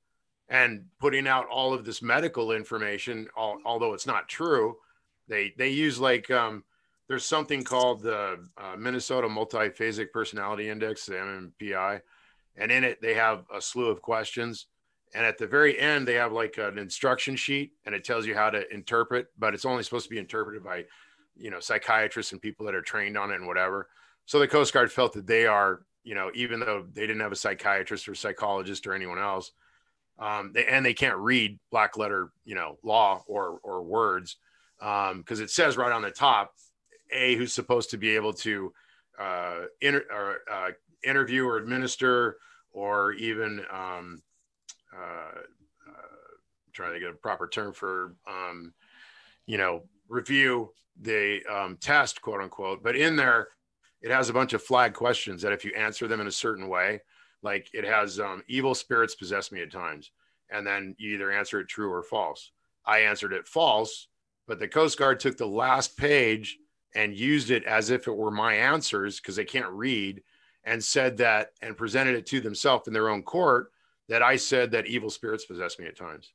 And 0.50 0.86
putting 1.00 1.28
out 1.28 1.48
all 1.48 1.74
of 1.74 1.86
this 1.86 2.02
medical 2.02 2.52
information, 2.52 3.28
al- 3.38 3.60
although 3.66 3.94
it's 3.94 4.08
not 4.08 4.28
true, 4.28 4.78
they 5.28 5.54
they 5.58 5.70
use 5.70 6.00
like 6.00 6.30
um, 6.32 6.64
there's 7.08 7.26
something 7.26 7.64
called 7.64 8.02
the 8.02 8.40
uh, 8.58 8.76
Minnesota 8.78 9.28
Multiphasic 9.28 10.12
Personality 10.12 10.70
Index, 10.70 11.06
the 11.06 11.14
MMPI, 11.14 12.02
and 12.56 12.72
in 12.72 12.84
it 12.84 13.02
they 13.02 13.14
have 13.14 13.46
a 13.54 13.62
slew 13.62 13.88
of 13.88 14.02
questions. 14.02 14.68
And 15.16 15.24
at 15.24 15.38
the 15.38 15.46
very 15.46 15.80
end, 15.80 16.08
they 16.08 16.16
have 16.16 16.32
like 16.32 16.58
an 16.58 16.80
instruction 16.80 17.36
sheet, 17.36 17.74
and 17.86 17.94
it 17.94 18.04
tells 18.04 18.26
you 18.26 18.34
how 18.34 18.50
to 18.50 18.72
interpret, 18.74 19.28
but 19.38 19.54
it's 19.54 19.66
only 19.66 19.84
supposed 19.84 20.06
to 20.06 20.10
be 20.10 20.18
interpreted 20.18 20.64
by, 20.64 20.86
you 21.36 21.50
know, 21.50 21.60
psychiatrists 21.60 22.32
and 22.32 22.42
people 22.42 22.66
that 22.66 22.76
are 22.76 22.82
trained 22.82 23.18
on 23.18 23.32
it 23.32 23.36
and 23.36 23.48
whatever. 23.48 23.90
So 24.26 24.40
the 24.40 24.48
Coast 24.48 24.74
Guard 24.74 24.92
felt 24.92 25.14
that 25.14 25.28
they 25.28 25.46
are, 25.46 25.82
you 26.04 26.16
know, 26.16 26.32
even 26.34 26.60
though 26.60 26.86
they 26.92 27.02
didn't 27.02 27.22
have 27.22 27.32
a 27.32 27.38
psychiatrist 27.38 28.08
or 28.08 28.16
psychologist 28.16 28.88
or 28.88 28.94
anyone 28.94 29.20
else, 29.20 29.52
um, 30.20 30.52
they, 30.54 30.66
and 30.66 30.86
they 30.86 30.94
can't 30.94 31.18
read 31.18 31.60
black 31.72 31.98
letter, 31.98 32.32
you 32.46 32.56
know, 32.56 32.78
law 32.84 33.24
or 33.28 33.60
or 33.64 33.84
words, 33.84 34.38
because 34.80 35.40
it 35.40 35.50
says 35.50 35.78
right 35.78 35.92
on 35.92 36.02
the 36.02 36.12
top, 36.12 36.54
a 37.12 37.36
who's 37.36 37.54
supposed 37.54 37.90
to 37.92 37.98
be 37.98 38.16
able 38.16 38.34
to 38.34 38.74
uh, 39.20 39.62
inter- 39.82 40.06
or, 40.12 40.38
uh, 40.52 40.72
interview 41.04 41.46
or 41.46 41.58
administer 41.58 42.38
or 42.72 43.14
even 43.14 43.64
um, 43.72 44.22
uh, 44.96 45.40
uh, 45.90 46.18
trying 46.74 46.94
to 46.94 47.00
get 47.00 47.10
a 47.10 47.14
proper 47.14 47.48
term 47.48 47.74
for 47.74 48.16
um, 48.28 48.74
you 49.46 49.58
know 49.58 49.84
review 50.10 50.72
the 51.02 51.42
um, 51.52 51.78
test 51.78 52.22
quote 52.22 52.42
unquote 52.42 52.84
but 52.84 52.96
in 52.96 53.16
there 53.16 53.48
it 54.02 54.12
has 54.12 54.30
a 54.30 54.34
bunch 54.34 54.54
of 54.54 54.62
flag 54.62 54.94
questions 54.94 55.42
that 55.42 55.54
if 55.54 55.66
you 55.66 55.72
answer 55.76 56.08
them 56.08 56.22
in 56.22 56.28
a 56.28 56.32
certain 56.32 56.68
way 56.68 57.02
like 57.42 57.70
it 57.74 57.84
has 57.84 58.20
um, 58.20 58.44
evil 58.48 58.76
spirits 58.76 59.16
possess 59.16 59.52
me 59.52 59.62
at 59.62 59.72
times 59.72 60.12
and 60.50 60.66
then 60.66 60.96
you 61.00 61.16
either 61.16 61.32
answer 61.32 61.60
it 61.60 61.68
true 61.68 61.92
or 61.92 62.04
false. 62.04 62.52
I 62.86 63.00
answered 63.00 63.34
it 63.34 63.48
false 63.48 64.08
but 64.48 64.60
the 64.60 64.68
coast 64.68 64.98
guard 64.98 65.20
took 65.20 65.38
the 65.38 65.48
last 65.48 65.98
page 65.98 66.58
and 66.96 67.16
used 67.16 67.50
it 67.50 67.64
as 67.64 67.90
if 67.90 68.08
it 68.08 68.16
were 68.16 68.32
my 68.32 68.54
answers 68.54 69.20
because 69.20 69.36
they 69.36 69.46
can't 69.46 69.70
read 69.72 70.22
and 70.64 70.84
said 70.84 71.18
that 71.18 71.52
and 71.62 71.78
presented 71.78 72.16
it 72.16 72.26
to 72.28 72.40
themselves 72.40 72.88
in 72.88 72.94
their 72.94 73.10
own 73.10 73.24
court 73.24 73.72
that 74.10 74.22
i 74.22 74.36
said 74.36 74.72
that 74.72 74.86
evil 74.86 75.10
spirits 75.10 75.46
possess 75.46 75.80
me 75.80 75.88
at 75.88 75.98
times 75.98 76.34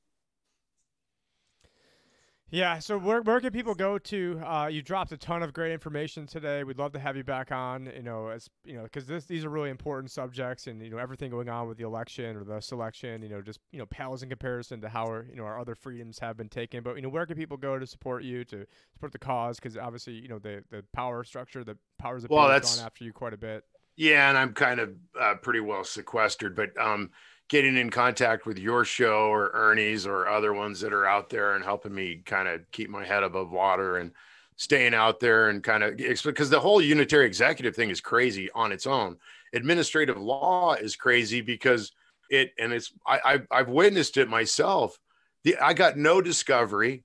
Yeah, 2.50 2.78
so 2.78 2.96
where, 2.96 3.20
where 3.20 3.40
can 3.40 3.52
people 3.52 3.74
go 3.74 3.98
to? 3.98 4.40
Uh, 4.42 4.68
you 4.68 4.80
dropped 4.80 5.12
a 5.12 5.18
ton 5.18 5.42
of 5.42 5.52
great 5.52 5.70
information 5.70 6.26
today. 6.26 6.64
We'd 6.64 6.78
love 6.78 6.92
to 6.92 6.98
have 6.98 7.14
you 7.14 7.22
back 7.22 7.52
on. 7.52 7.92
You 7.94 8.02
know, 8.02 8.28
as 8.28 8.48
you 8.64 8.74
know, 8.74 8.84
because 8.84 9.06
this 9.06 9.26
these 9.26 9.44
are 9.44 9.50
really 9.50 9.68
important 9.68 10.10
subjects, 10.10 10.66
and 10.66 10.82
you 10.82 10.88
know 10.88 10.96
everything 10.96 11.30
going 11.30 11.50
on 11.50 11.68
with 11.68 11.76
the 11.76 11.84
election 11.84 12.36
or 12.36 12.44
the 12.44 12.60
selection. 12.60 13.22
You 13.22 13.28
know, 13.28 13.42
just 13.42 13.60
you 13.70 13.78
know 13.78 13.84
pales 13.86 14.22
in 14.22 14.30
comparison 14.30 14.80
to 14.80 14.88
how 14.88 15.04
our 15.04 15.26
you 15.28 15.36
know 15.36 15.44
our 15.44 15.60
other 15.60 15.74
freedoms 15.74 16.18
have 16.20 16.38
been 16.38 16.48
taken. 16.48 16.82
But 16.82 16.96
you 16.96 17.02
know, 17.02 17.10
where 17.10 17.26
can 17.26 17.36
people 17.36 17.58
go 17.58 17.78
to 17.78 17.86
support 17.86 18.24
you 18.24 18.44
to 18.46 18.64
support 18.94 19.12
the 19.12 19.18
cause? 19.18 19.60
Because 19.60 19.76
obviously, 19.76 20.14
you 20.14 20.28
know, 20.28 20.38
the 20.38 20.64
the 20.70 20.82
power 20.94 21.24
structure, 21.24 21.62
the 21.64 21.76
powers 21.98 22.24
of 22.24 22.30
Well, 22.30 22.40
well, 22.40 22.48
that's- 22.48 22.78
gone 22.78 22.86
after 22.86 23.04
you 23.04 23.12
quite 23.12 23.34
a 23.34 23.38
bit. 23.38 23.64
Yeah, 23.96 24.28
and 24.28 24.38
I'm 24.38 24.54
kind 24.54 24.78
of 24.78 24.94
uh, 25.20 25.34
pretty 25.42 25.58
well 25.58 25.82
sequestered, 25.82 26.54
but 26.54 26.70
um, 26.80 27.10
getting 27.48 27.76
in 27.76 27.90
contact 27.90 28.46
with 28.46 28.58
your 28.58 28.84
show 28.84 29.32
or 29.32 29.50
Ernie's 29.54 30.06
or 30.06 30.28
other 30.28 30.52
ones 30.52 30.80
that 30.80 30.92
are 30.92 31.06
out 31.06 31.30
there 31.30 31.54
and 31.54 31.64
helping 31.64 31.94
me 31.94 32.22
kind 32.24 32.46
of 32.46 32.60
keep 32.70 32.90
my 32.90 33.04
head 33.04 33.22
above 33.22 33.50
water 33.50 33.96
and 33.96 34.12
staying 34.56 34.92
out 34.92 35.20
there 35.20 35.48
and 35.48 35.62
kind 35.62 35.82
of 35.82 35.96
because 35.96 36.50
the 36.50 36.60
whole 36.60 36.82
unitary 36.82 37.26
executive 37.26 37.74
thing 37.74 37.90
is 37.90 38.00
crazy 38.00 38.50
on 38.54 38.72
its 38.72 38.86
own. 38.86 39.16
Administrative 39.54 40.18
law 40.18 40.74
is 40.74 40.96
crazy 40.96 41.40
because 41.40 41.92
it 42.28 42.52
and 42.58 42.72
it's 42.72 42.92
I, 43.06 43.20
I 43.24 43.40
I've 43.50 43.68
witnessed 43.68 44.16
it 44.18 44.28
myself. 44.28 44.98
The 45.44 45.56
I 45.56 45.72
got 45.72 45.96
no 45.96 46.20
discovery. 46.20 47.04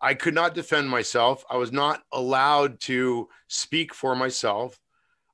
I 0.00 0.14
could 0.14 0.34
not 0.34 0.54
defend 0.54 0.88
myself. 0.88 1.44
I 1.50 1.56
was 1.56 1.72
not 1.72 2.02
allowed 2.12 2.80
to 2.80 3.28
speak 3.48 3.92
for 3.92 4.14
myself. 4.14 4.78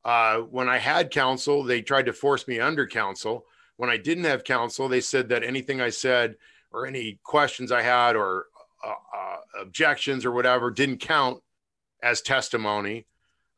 Uh, 0.05 0.39
when 0.39 0.69
I 0.69 0.79
had 0.79 1.11
counsel, 1.11 1.63
they 1.63 1.83
tried 1.83 2.07
to 2.07 2.13
force 2.13 2.49
me 2.49 2.59
under 2.59 2.87
counsel. 2.87 3.45
When 3.77 3.91
I 3.91 3.97
didn't 3.97 4.25
have 4.25 4.45
counsel, 4.45 4.89
they 4.89 5.01
said 5.01 5.29
that 5.29 5.45
anything 5.45 5.81
I 5.81 5.91
said 5.91 6.37
or 6.73 6.87
any 6.87 7.19
questions 7.23 7.73
I 7.73 7.83
had 7.83 8.17
or 8.17 8.47
uh, 8.85 8.95
uh, 9.17 9.37
objections 9.61 10.25
or 10.25 10.33
whatever 10.33 10.71
didn't 10.71 10.99
count 10.99 11.43
as 12.03 12.23
testimony, 12.23 13.07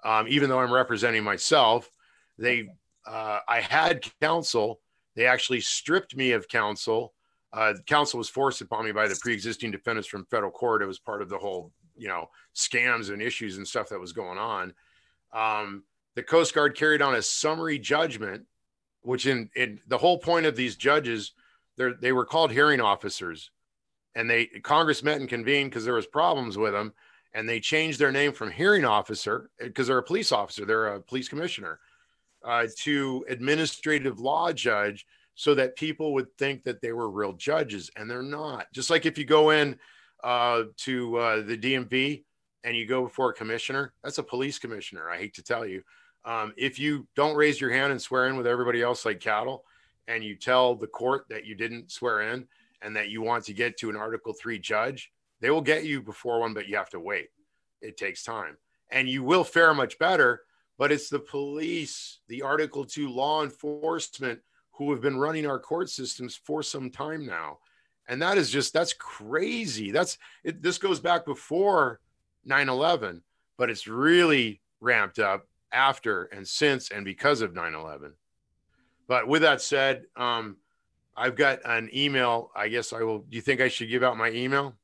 um, 0.05 0.27
even 0.29 0.49
though 0.49 0.61
I'm 0.61 0.73
representing 0.73 1.25
myself. 1.25 1.91
They, 2.39 2.69
uh, 3.07 3.41
I 3.49 3.61
had 3.61 4.07
counsel. 4.21 4.81
They 5.17 5.27
actually 5.27 5.61
stripped 5.61 6.17
me 6.17 6.33
of 6.33 6.49
counsel. 6.49 7.15
Uh, 7.53 7.75
counsel 7.87 8.19
was 8.19 8.29
forced 8.29 8.61
upon 8.61 8.85
me 8.85 8.93
by 8.93 9.09
the 9.09 9.19
pre-existing 9.21 9.71
defendants 9.71 10.09
from 10.09 10.27
federal 10.27 10.53
court. 10.53 10.83
It 10.83 10.87
was 10.87 10.99
part 10.99 11.23
of 11.23 11.29
the 11.29 11.39
whole, 11.39 11.73
you 11.97 12.09
know, 12.09 12.29
scams 12.55 13.11
and 13.11 13.23
issues 13.23 13.57
and 13.57 13.67
stuff 13.67 13.89
that 13.89 14.01
was 14.01 14.13
going 14.13 14.39
on. 14.39 14.75
Um, 15.33 15.85
the 16.15 16.23
Coast 16.23 16.55
Guard 16.55 16.77
carried 16.77 17.03
on 17.03 17.15
a 17.15 17.23
summary 17.23 17.79
judgment, 17.79 18.45
which 19.09 19.25
in, 19.25 19.49
in 19.57 19.81
the 19.87 19.97
whole 19.97 20.19
point 20.19 20.45
of 20.45 20.55
these 20.55 20.77
judges, 20.77 21.33
they 21.79 22.13
were 22.13 22.27
called 22.27 22.53
hearing 22.53 22.79
officers, 22.79 23.51
and 24.15 24.29
they 24.29 24.45
Congress 24.45 25.03
met 25.03 25.19
and 25.19 25.31
convened 25.31 25.71
because 25.71 25.87
there 25.87 25.95
was 25.95 26.07
problems 26.07 26.59
with 26.59 26.75
them, 26.75 26.93
and 27.33 27.49
they 27.49 27.59
changed 27.59 27.99
their 27.99 28.13
name 28.13 28.35
from 28.35 28.51
hearing 28.51 28.85
officer 28.85 29.49
because 29.59 29.87
they're 29.87 29.97
a 29.97 30.03
police 30.03 30.31
officer, 30.31 30.67
they're 30.67 30.89
a 30.89 31.01
police 31.01 31.27
commissioner, 31.27 31.81
uh, 32.45 32.67
to 32.77 33.25
administrative 33.31 34.21
law 34.21 34.53
judge, 34.53 35.07
so 35.35 35.55
that 35.55 35.75
people 35.75 36.13
would 36.13 36.31
think 36.37 36.63
that 36.65 36.83
they 36.83 36.93
were 36.93 37.09
real 37.09 37.33
judges, 37.33 37.91
and 37.97 38.11
they're 38.11 38.23
not. 38.23 38.67
Just 38.75 38.91
like 38.91 39.07
if 39.07 39.17
you 39.17 39.25
go 39.25 39.51
in 39.51 39.79
uh, 40.23 40.65
to 40.77 41.17
uh, 41.17 41.41
the 41.41 41.57
DMV 41.57 42.25
and 42.63 42.77
you 42.77 42.87
go 42.87 43.05
before 43.05 43.31
a 43.31 43.35
commissioner, 43.35 43.95
that's 44.05 44.19
a 44.19 44.23
police 44.23 44.59
commissioner. 44.59 45.09
I 45.09 45.17
hate 45.17 45.33
to 45.37 45.43
tell 45.43 45.65
you. 45.65 45.83
Um, 46.29 46.53
if 46.59 46.79
you 46.79 47.07
don't 47.17 47.37
raise 47.37 47.59
your 47.59 47.73
hand 47.73 47.91
and 47.91 48.01
swear 48.01 48.29
in 48.29 48.37
with 48.37 48.47
everybody 48.47 48.83
else 48.83 49.07
like 49.07 49.19
cattle, 49.19 49.65
and 50.09 50.23
you 50.23 50.37
tell 50.37 50.75
the 50.75 50.87
court 50.87 51.25
that 51.31 51.47
you 51.47 51.55
didn't 51.55 51.91
swear 51.91 52.21
in 52.21 52.47
and 52.83 52.95
that 52.95 53.09
you 53.09 53.23
want 53.23 53.45
to 53.45 53.55
get 53.55 53.79
to 53.79 53.89
an 53.89 53.97
Article 53.97 54.35
3 54.35 54.59
judge, 54.59 55.11
they 55.41 55.51
will 55.51 55.63
get 55.63 55.85
you 55.85 56.03
before 56.03 56.41
one, 56.41 56.53
but 56.53 56.69
you 56.69 56.77
have 56.77 56.91
to 56.91 57.01
wait. 57.01 57.29
It 57.81 57.97
takes 57.97 58.23
time. 58.23 58.59
And 58.91 59.09
you 59.09 59.25
will 59.25 59.43
fare 59.43 59.73
much 59.73 59.99
better, 59.99 60.43
but 60.77 60.93
it's 60.93 61.09
the 61.09 61.19
police, 61.19 62.19
the 62.29 62.43
Article 62.43 62.85
2 62.85 63.09
law 63.09 63.43
enforcement 63.43 64.41
who 64.73 64.91
have 64.91 65.01
been 65.01 65.19
running 65.19 65.47
our 65.47 65.59
court 65.59 65.89
systems 65.89 66.37
for 66.37 66.63
some 66.63 66.91
time 66.91 67.25
now. 67.25 67.59
And 68.07 68.21
that 68.21 68.37
is 68.37 68.51
just, 68.51 68.75
that's 68.75 68.93
crazy. 68.93 69.93
That's, 69.93 70.19
it, 70.45 70.63
this 70.63 70.77
goes 70.77 71.01
back 71.01 71.25
before 71.25 72.01
9 72.45 72.69
11, 72.69 73.23
but 73.57 73.71
it's 73.71 73.89
really 73.89 74.61
ramped 74.81 75.19
up 75.19 75.47
after 75.73 76.25
and 76.25 76.47
since 76.47 76.91
and 76.91 77.05
because 77.05 77.41
of 77.41 77.55
9 77.55 77.75
11. 77.75 78.15
But 79.07 79.27
with 79.27 79.43
that 79.43 79.61
said, 79.63 80.05
um, 80.17 80.57
I've 81.17 81.35
got 81.35 81.61
an 81.65 81.91
email. 81.95 82.51
I 82.55 82.69
guess 82.69 82.93
I 82.93 83.03
will. 83.03 83.21
Do 83.21 83.37
you 83.37 83.41
think 83.41 83.61
I 83.61 83.69
should 83.69 83.89
give 83.89 84.03
out 84.03 84.17
my 84.17 84.31
email? 84.31 84.77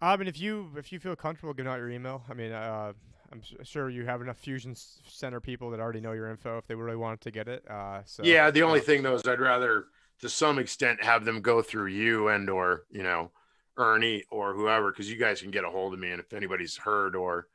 I 0.00 0.16
mean, 0.16 0.28
if 0.28 0.38
you 0.38 0.70
if 0.76 0.92
you 0.92 1.00
feel 1.00 1.16
comfortable 1.16 1.54
giving 1.54 1.72
out 1.72 1.78
your 1.78 1.90
email, 1.90 2.22
I 2.28 2.34
mean, 2.34 2.52
uh, 2.52 2.92
I'm 3.32 3.42
sure 3.64 3.88
you 3.88 4.04
have 4.04 4.20
enough 4.20 4.38
Fusion 4.38 4.74
Center 4.76 5.40
people 5.40 5.70
that 5.70 5.80
already 5.80 6.00
know 6.00 6.12
your 6.12 6.30
info 6.30 6.58
if 6.58 6.66
they 6.66 6.74
really 6.74 6.96
wanted 6.96 7.22
to 7.22 7.30
get 7.30 7.48
it. 7.48 7.68
Uh, 7.68 8.02
so 8.04 8.22
yeah. 8.22 8.50
The 8.50 8.62
only 8.62 8.80
uh, 8.80 8.84
thing 8.84 9.02
though 9.02 9.14
is 9.14 9.26
I'd 9.26 9.40
rather 9.40 9.86
to 10.20 10.28
some 10.28 10.58
extent 10.58 11.02
have 11.02 11.24
them 11.24 11.40
go 11.40 11.62
through 11.62 11.86
you 11.86 12.28
and 12.28 12.48
or 12.48 12.84
you 12.90 13.02
know 13.02 13.32
Ernie 13.76 14.24
or 14.30 14.54
whoever 14.54 14.90
because 14.90 15.10
you 15.10 15.16
guys 15.16 15.40
can 15.40 15.50
get 15.50 15.64
a 15.64 15.70
hold 15.70 15.94
of 15.94 15.98
me 15.98 16.10
and 16.10 16.20
if 16.20 16.32
anybody's 16.32 16.76
heard 16.76 17.16
or 17.16 17.48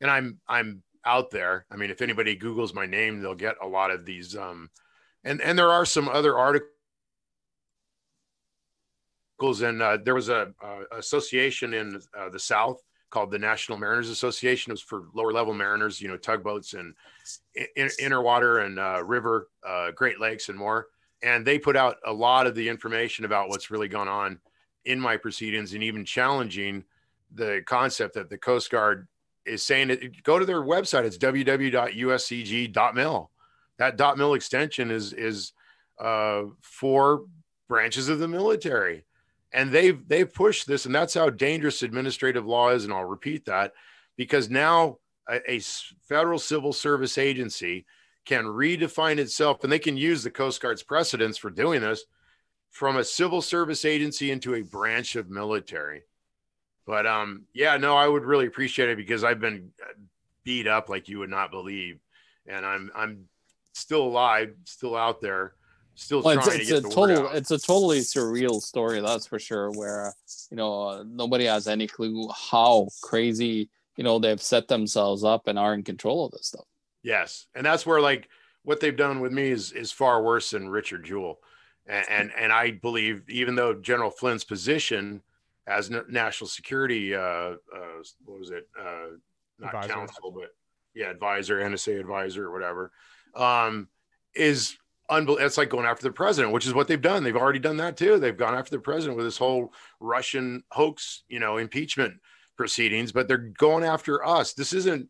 and 0.00 0.10
I'm 0.10 0.38
I'm 0.48 0.82
out 1.08 1.30
there. 1.30 1.64
I 1.70 1.76
mean, 1.76 1.90
if 1.90 2.02
anybody 2.02 2.36
Google's 2.36 2.74
my 2.74 2.86
name, 2.86 3.20
they'll 3.20 3.34
get 3.34 3.56
a 3.62 3.66
lot 3.66 3.90
of 3.90 4.04
these. 4.04 4.36
Um, 4.36 4.70
and 5.24 5.40
and 5.40 5.58
there 5.58 5.70
are 5.70 5.86
some 5.86 6.08
other 6.08 6.38
articles. 6.38 6.68
And 9.40 9.80
uh, 9.80 9.98
there 10.04 10.14
was 10.14 10.28
a, 10.28 10.52
a 10.62 10.98
association 10.98 11.72
in 11.72 12.00
uh, 12.16 12.28
the 12.28 12.38
South 12.38 12.82
called 13.10 13.30
the 13.30 13.38
National 13.38 13.78
Mariners 13.78 14.10
Association. 14.10 14.70
It 14.70 14.74
was 14.74 14.82
for 14.82 15.04
lower 15.14 15.32
level 15.32 15.54
mariners, 15.54 16.00
you 16.00 16.08
know, 16.08 16.16
tugboats 16.16 16.74
and 16.74 16.94
in, 17.76 17.88
inner 17.98 18.20
water 18.20 18.58
and 18.58 18.78
uh, 18.78 19.02
river, 19.04 19.48
uh, 19.66 19.92
Great 19.92 20.20
Lakes, 20.20 20.48
and 20.48 20.58
more. 20.58 20.88
And 21.22 21.46
they 21.46 21.58
put 21.58 21.76
out 21.76 21.96
a 22.04 22.12
lot 22.12 22.46
of 22.46 22.54
the 22.54 22.68
information 22.68 23.24
about 23.24 23.48
what's 23.48 23.70
really 23.70 23.88
gone 23.88 24.08
on 24.08 24.40
in 24.84 25.00
my 25.00 25.16
proceedings 25.16 25.72
and 25.72 25.82
even 25.82 26.04
challenging 26.04 26.84
the 27.34 27.62
concept 27.66 28.14
that 28.14 28.28
the 28.28 28.38
Coast 28.38 28.70
Guard 28.70 29.08
is 29.46 29.62
saying 29.62 29.90
it. 29.90 30.22
Go 30.22 30.38
to 30.38 30.44
their 30.44 30.62
website. 30.62 31.04
It's 31.04 31.18
www.uscg.mil. 31.18 33.30
That 33.78 33.96
dot 33.96 34.18
mil 34.18 34.34
extension 34.34 34.90
is 34.90 35.12
is 35.12 35.52
uh, 35.98 36.42
for 36.62 37.24
branches 37.68 38.08
of 38.08 38.18
the 38.18 38.28
military, 38.28 39.04
and 39.52 39.70
they've 39.70 40.06
they've 40.08 40.32
pushed 40.32 40.66
this, 40.66 40.86
and 40.86 40.94
that's 40.94 41.14
how 41.14 41.30
dangerous 41.30 41.82
administrative 41.82 42.46
law 42.46 42.70
is. 42.70 42.84
And 42.84 42.92
I'll 42.92 43.04
repeat 43.04 43.44
that 43.46 43.72
because 44.16 44.50
now 44.50 44.98
a, 45.28 45.52
a 45.52 45.60
federal 46.08 46.38
civil 46.38 46.72
service 46.72 47.18
agency 47.18 47.86
can 48.24 48.44
redefine 48.44 49.18
itself, 49.18 49.62
and 49.62 49.72
they 49.72 49.78
can 49.78 49.96
use 49.96 50.22
the 50.22 50.30
Coast 50.30 50.60
Guard's 50.60 50.82
precedents 50.82 51.38
for 51.38 51.50
doing 51.50 51.80
this 51.80 52.04
from 52.70 52.96
a 52.96 53.04
civil 53.04 53.40
service 53.40 53.84
agency 53.84 54.30
into 54.30 54.54
a 54.54 54.62
branch 54.62 55.16
of 55.16 55.30
military. 55.30 56.02
But 56.88 57.06
um, 57.06 57.42
yeah, 57.52 57.76
no, 57.76 57.98
I 57.98 58.08
would 58.08 58.24
really 58.24 58.46
appreciate 58.46 58.88
it 58.88 58.96
because 58.96 59.22
I've 59.22 59.40
been 59.40 59.72
uh, 59.78 59.92
beat 60.42 60.66
up 60.66 60.88
like 60.88 61.06
you 61.06 61.18
would 61.18 61.28
not 61.28 61.50
believe, 61.50 62.00
and 62.46 62.64
I'm 62.64 62.90
I'm 62.96 63.26
still 63.74 64.04
alive, 64.04 64.54
still 64.64 64.96
out 64.96 65.20
there, 65.20 65.52
still 65.96 66.22
well, 66.22 66.36
trying 66.36 66.46
it's, 66.46 66.68
to 66.70 66.76
it's 66.76 66.82
get 66.82 66.90
a 66.90 66.94
total 66.94 67.28
it's 67.28 67.50
a 67.50 67.58
totally 67.58 67.98
surreal 67.98 68.62
story, 68.62 69.02
that's 69.02 69.26
for 69.26 69.38
sure. 69.38 69.70
Where 69.70 70.14
you 70.50 70.56
know 70.56 70.82
uh, 70.84 71.04
nobody 71.06 71.44
has 71.44 71.68
any 71.68 71.86
clue 71.86 72.26
how 72.34 72.88
crazy 73.02 73.68
you 73.98 74.04
know 74.04 74.18
they've 74.18 74.40
set 74.40 74.66
themselves 74.68 75.24
up 75.24 75.46
and 75.46 75.58
are 75.58 75.74
in 75.74 75.82
control 75.82 76.24
of 76.24 76.32
this 76.32 76.46
stuff. 76.46 76.64
Yes, 77.02 77.48
and 77.54 77.66
that's 77.66 77.84
where 77.84 78.00
like 78.00 78.30
what 78.62 78.80
they've 78.80 78.96
done 78.96 79.20
with 79.20 79.32
me 79.34 79.50
is 79.50 79.72
is 79.72 79.92
far 79.92 80.22
worse 80.22 80.52
than 80.52 80.70
Richard 80.70 81.04
Jewell, 81.04 81.40
and 81.86 82.06
and, 82.08 82.32
and 82.34 82.50
I 82.50 82.70
believe 82.70 83.28
even 83.28 83.56
though 83.56 83.74
General 83.74 84.10
Flynn's 84.10 84.44
position 84.44 85.20
as 85.68 85.90
national 86.08 86.48
security, 86.48 87.14
uh, 87.14 87.20
uh, 87.20 88.02
what 88.24 88.38
was 88.38 88.50
it? 88.50 88.68
Uh, 88.78 89.16
not 89.58 89.74
advisor. 89.74 89.92
counsel, 89.92 90.30
but 90.30 90.50
yeah, 90.94 91.10
advisor, 91.10 91.60
NSA 91.60 92.00
advisor, 92.00 92.46
or 92.46 92.52
whatever, 92.52 92.90
um, 93.36 93.88
is 94.34 94.76
unbelievable. 95.10 95.46
It's 95.46 95.58
like 95.58 95.68
going 95.68 95.86
after 95.86 96.04
the 96.04 96.12
president, 96.12 96.54
which 96.54 96.66
is 96.66 96.74
what 96.74 96.88
they've 96.88 97.00
done. 97.00 97.22
They've 97.22 97.36
already 97.36 97.58
done 97.58 97.76
that 97.78 97.96
too. 97.96 98.18
They've 98.18 98.36
gone 98.36 98.54
after 98.54 98.70
the 98.70 98.80
president 98.80 99.16
with 99.16 99.26
this 99.26 99.38
whole 99.38 99.72
Russian 100.00 100.62
hoax, 100.70 101.24
you 101.28 101.38
know, 101.38 101.58
impeachment 101.58 102.14
proceedings, 102.56 103.12
but 103.12 103.28
they're 103.28 103.36
going 103.58 103.84
after 103.84 104.26
us. 104.26 104.54
This 104.54 104.72
isn't 104.72 105.08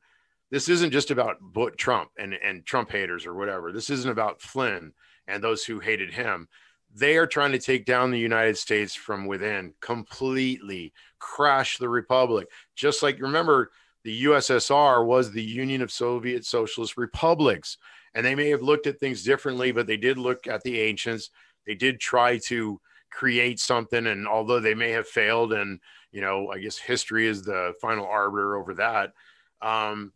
this 0.51 0.69
isn't 0.69 0.93
just 0.93 1.11
about 1.11 1.37
Trump 1.77 2.11
and, 2.19 2.33
and 2.33 2.65
Trump 2.65 2.91
haters 2.91 3.27
or 3.27 3.35
whatever. 3.35 3.71
This 3.71 3.91
isn't 3.91 4.11
about 4.11 4.41
Flynn 4.41 4.93
and 5.27 5.45
those 5.45 5.63
who 5.63 5.79
hated 5.79 6.13
him 6.15 6.49
they 6.95 7.17
are 7.17 7.27
trying 7.27 7.53
to 7.53 7.59
take 7.59 7.85
down 7.85 8.11
the 8.11 8.19
United 8.19 8.57
States 8.57 8.95
from 8.95 9.27
within 9.27 9.75
completely, 9.81 10.93
crash 11.19 11.79
the 11.79 11.89
republic. 11.89 12.49
Just 12.75 13.03
like 13.03 13.21
remember, 13.21 13.71
the 14.05 14.25
USSR 14.25 15.05
was 15.05 15.31
the 15.31 15.43
Union 15.43 15.83
of 15.83 15.93
Soviet 15.93 16.45
Socialist 16.45 16.97
Republics. 16.97 17.77
And 18.15 18.25
they 18.25 18.35
may 18.35 18.49
have 18.49 18.63
looked 18.63 18.87
at 18.87 18.99
things 18.99 19.23
differently, 19.23 19.71
but 19.71 19.87
they 19.87 19.97
did 19.97 20.19
look 20.19 20.47
at 20.47 20.63
the 20.63 20.81
ancients. 20.81 21.31
They 21.67 21.75
did 21.75 22.01
try 22.01 22.39
to 22.47 22.81
create 23.11 23.61
something. 23.61 24.07
And 24.07 24.27
although 24.27 24.61
they 24.61 24.75
may 24.75 24.91
have 24.91 25.07
failed, 25.07 25.53
and, 25.53 25.79
you 26.11 26.21
know, 26.21 26.51
I 26.51 26.59
guess 26.59 26.79
history 26.79 27.27
is 27.27 27.43
the 27.43 27.75
final 27.81 28.07
arbiter 28.07 28.57
over 28.57 28.75
that. 28.75 29.13
Um, 29.61 30.13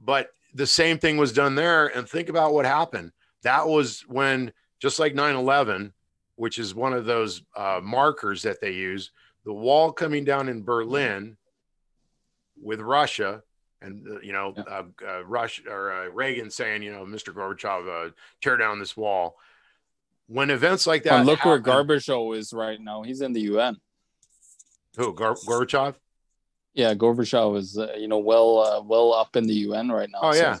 but 0.00 0.28
the 0.54 0.66
same 0.66 0.98
thing 0.98 1.16
was 1.16 1.32
done 1.32 1.54
there. 1.54 1.88
And 1.88 2.08
think 2.08 2.28
about 2.28 2.54
what 2.54 2.66
happened. 2.66 3.12
That 3.42 3.66
was 3.66 4.04
when, 4.06 4.52
just 4.78 4.98
like 4.98 5.14
9 5.14 5.34
11, 5.34 5.92
which 6.36 6.58
is 6.58 6.74
one 6.74 6.92
of 6.92 7.04
those 7.04 7.42
uh, 7.56 7.80
markers 7.82 8.42
that 8.42 8.60
they 8.60 8.72
use. 8.72 9.10
The 9.44 9.52
wall 9.52 9.92
coming 9.92 10.24
down 10.24 10.48
in 10.48 10.62
Berlin 10.62 11.36
with 12.60 12.80
Russia, 12.80 13.42
and 13.82 14.06
uh, 14.08 14.20
you 14.20 14.32
know, 14.32 14.54
yeah. 14.56 14.62
uh, 14.64 14.84
uh, 15.06 15.24
Russia 15.24 15.62
or 15.68 15.92
uh, 15.92 16.08
Reagan 16.08 16.50
saying, 16.50 16.82
you 16.82 16.92
know, 16.92 17.04
Mr. 17.04 17.32
Gorbachev, 17.32 18.08
uh, 18.08 18.10
tear 18.40 18.56
down 18.56 18.78
this 18.78 18.96
wall. 18.96 19.36
When 20.26 20.50
events 20.50 20.86
like 20.86 21.02
that, 21.02 21.26
look 21.26 21.40
happen, 21.40 21.50
where 21.50 21.84
Gorbachev 21.84 22.36
is 22.38 22.52
right 22.54 22.80
now. 22.80 23.02
He's 23.02 23.20
in 23.20 23.34
the 23.34 23.42
UN. 23.42 23.76
Who 24.96 25.12
Gor- 25.12 25.34
Gorbachev? 25.34 25.96
Yeah, 26.72 26.94
Gorbachev 26.94 27.58
is 27.58 27.78
you 27.98 28.08
know 28.08 28.18
well 28.18 28.84
well 28.88 29.12
up 29.12 29.36
in 29.36 29.46
the 29.46 29.54
UN 29.54 29.90
right 29.92 30.08
now. 30.10 30.20
Oh 30.22 30.32
so. 30.32 30.38
yeah. 30.38 30.58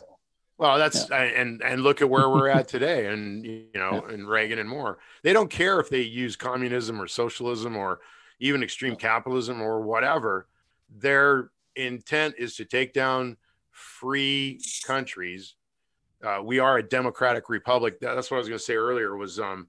Well, 0.64 0.78
that's 0.78 1.10
yeah. 1.10 1.24
and 1.24 1.60
and 1.62 1.82
look 1.82 2.00
at 2.00 2.08
where 2.08 2.30
we're 2.30 2.48
at 2.48 2.68
today, 2.76 3.08
and 3.08 3.44
you 3.44 3.68
know, 3.74 4.02
yeah. 4.08 4.14
and 4.14 4.26
Reagan 4.26 4.58
and 4.58 4.68
more. 4.68 4.96
They 5.22 5.34
don't 5.34 5.50
care 5.50 5.78
if 5.78 5.90
they 5.90 6.00
use 6.00 6.36
communism 6.36 7.02
or 7.02 7.06
socialism 7.06 7.76
or 7.76 8.00
even 8.40 8.62
extreme 8.62 8.96
capitalism 8.96 9.60
or 9.60 9.82
whatever. 9.82 10.48
Their 10.88 11.50
intent 11.76 12.36
is 12.38 12.56
to 12.56 12.64
take 12.64 12.94
down 12.94 13.36
free 13.72 14.58
countries. 14.86 15.54
Uh, 16.24 16.40
we 16.42 16.60
are 16.60 16.78
a 16.78 16.82
democratic 16.82 17.50
republic. 17.50 18.00
That's 18.00 18.30
what 18.30 18.38
I 18.38 18.40
was 18.40 18.48
going 18.48 18.58
to 18.58 18.64
say 18.64 18.76
earlier. 18.76 19.18
Was 19.18 19.38
um, 19.38 19.68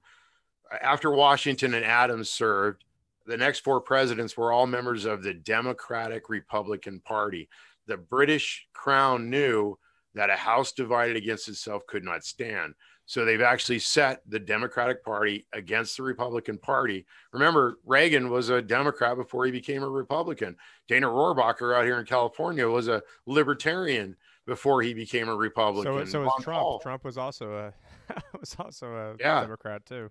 after 0.80 1.10
Washington 1.10 1.74
and 1.74 1.84
Adams 1.84 2.30
served, 2.30 2.84
the 3.26 3.36
next 3.36 3.58
four 3.58 3.82
presidents 3.82 4.34
were 4.34 4.50
all 4.50 4.66
members 4.66 5.04
of 5.04 5.22
the 5.22 5.34
Democratic 5.34 6.30
Republican 6.30 7.00
Party. 7.00 7.50
The 7.86 7.98
British 7.98 8.66
Crown 8.72 9.28
knew 9.28 9.78
that 10.16 10.30
a 10.30 10.36
house 10.36 10.72
divided 10.72 11.16
against 11.16 11.48
itself 11.48 11.86
could 11.86 12.02
not 12.02 12.24
stand. 12.24 12.74
So 13.04 13.24
they've 13.24 13.40
actually 13.40 13.78
set 13.78 14.22
the 14.26 14.40
Democratic 14.40 15.04
Party 15.04 15.46
against 15.52 15.96
the 15.96 16.02
Republican 16.02 16.58
Party. 16.58 17.06
Remember, 17.32 17.78
Reagan 17.84 18.30
was 18.30 18.48
a 18.48 18.60
Democrat 18.60 19.16
before 19.16 19.46
he 19.46 19.52
became 19.52 19.84
a 19.84 19.88
Republican. 19.88 20.56
Dana 20.88 21.06
Rohrabacher 21.06 21.76
out 21.76 21.84
here 21.84 22.00
in 22.00 22.06
California 22.06 22.68
was 22.68 22.88
a 22.88 23.02
libertarian 23.26 24.16
before 24.44 24.82
he 24.82 24.92
became 24.92 25.28
a 25.28 25.36
Republican. 25.36 26.06
So, 26.06 26.12
so 26.12 26.24
was 26.24 26.42
Trump. 26.42 26.62
Paul. 26.62 26.78
Trump 26.80 27.04
was 27.04 27.16
also 27.16 27.52
a 27.52 27.72
was 28.40 28.56
also 28.58 28.92
a 28.92 29.16
yeah. 29.20 29.40
Democrat 29.42 29.86
too. 29.86 30.10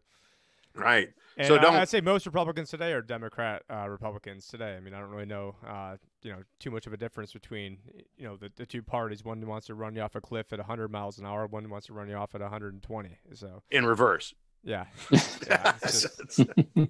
Right. 0.74 1.10
And 1.38 1.48
so 1.48 1.58
don't. 1.58 1.74
I'd 1.74 1.90
say 1.90 2.02
most 2.02 2.26
Republicans 2.26 2.70
today 2.70 2.94
are 2.94 3.02
Democrat 3.02 3.64
uh, 3.70 3.90
Republicans 3.90 4.48
today. 4.48 4.76
I 4.76 4.80
mean, 4.80 4.94
I 4.94 5.00
don't 5.00 5.10
really 5.10 5.26
know, 5.26 5.56
uh, 5.68 5.98
you 6.26 6.32
know, 6.32 6.42
too 6.60 6.72
much 6.72 6.88
of 6.88 6.94
a 6.94 6.98
difference 6.98 7.32
between, 7.32 7.78
you 8.18 8.26
know, 8.26 8.36
the, 8.36 8.52
the 8.56 8.66
two 8.66 8.82
parties. 8.82 9.24
One 9.24 9.46
wants 9.46 9.68
to 9.68 9.76
run 9.76 9.96
you 9.96 10.02
off 10.02 10.16
a 10.16 10.22
cliff 10.22 10.52
at 10.52 10.58
100 10.58 10.92
miles 10.92 11.20
an 11.20 11.26
hour. 11.26 11.46
One 11.46 11.70
wants 11.70 11.86
to 11.86 11.94
run 11.94 12.10
you 12.10 12.16
off 12.16 12.34
at 12.34 12.42
120. 12.42 13.18
So 13.36 13.62
in 13.70 13.86
reverse. 13.86 14.34
Yeah. 14.64 14.86
yeah, 15.48 15.74
just, 15.84 16.40
yeah, 16.76 16.86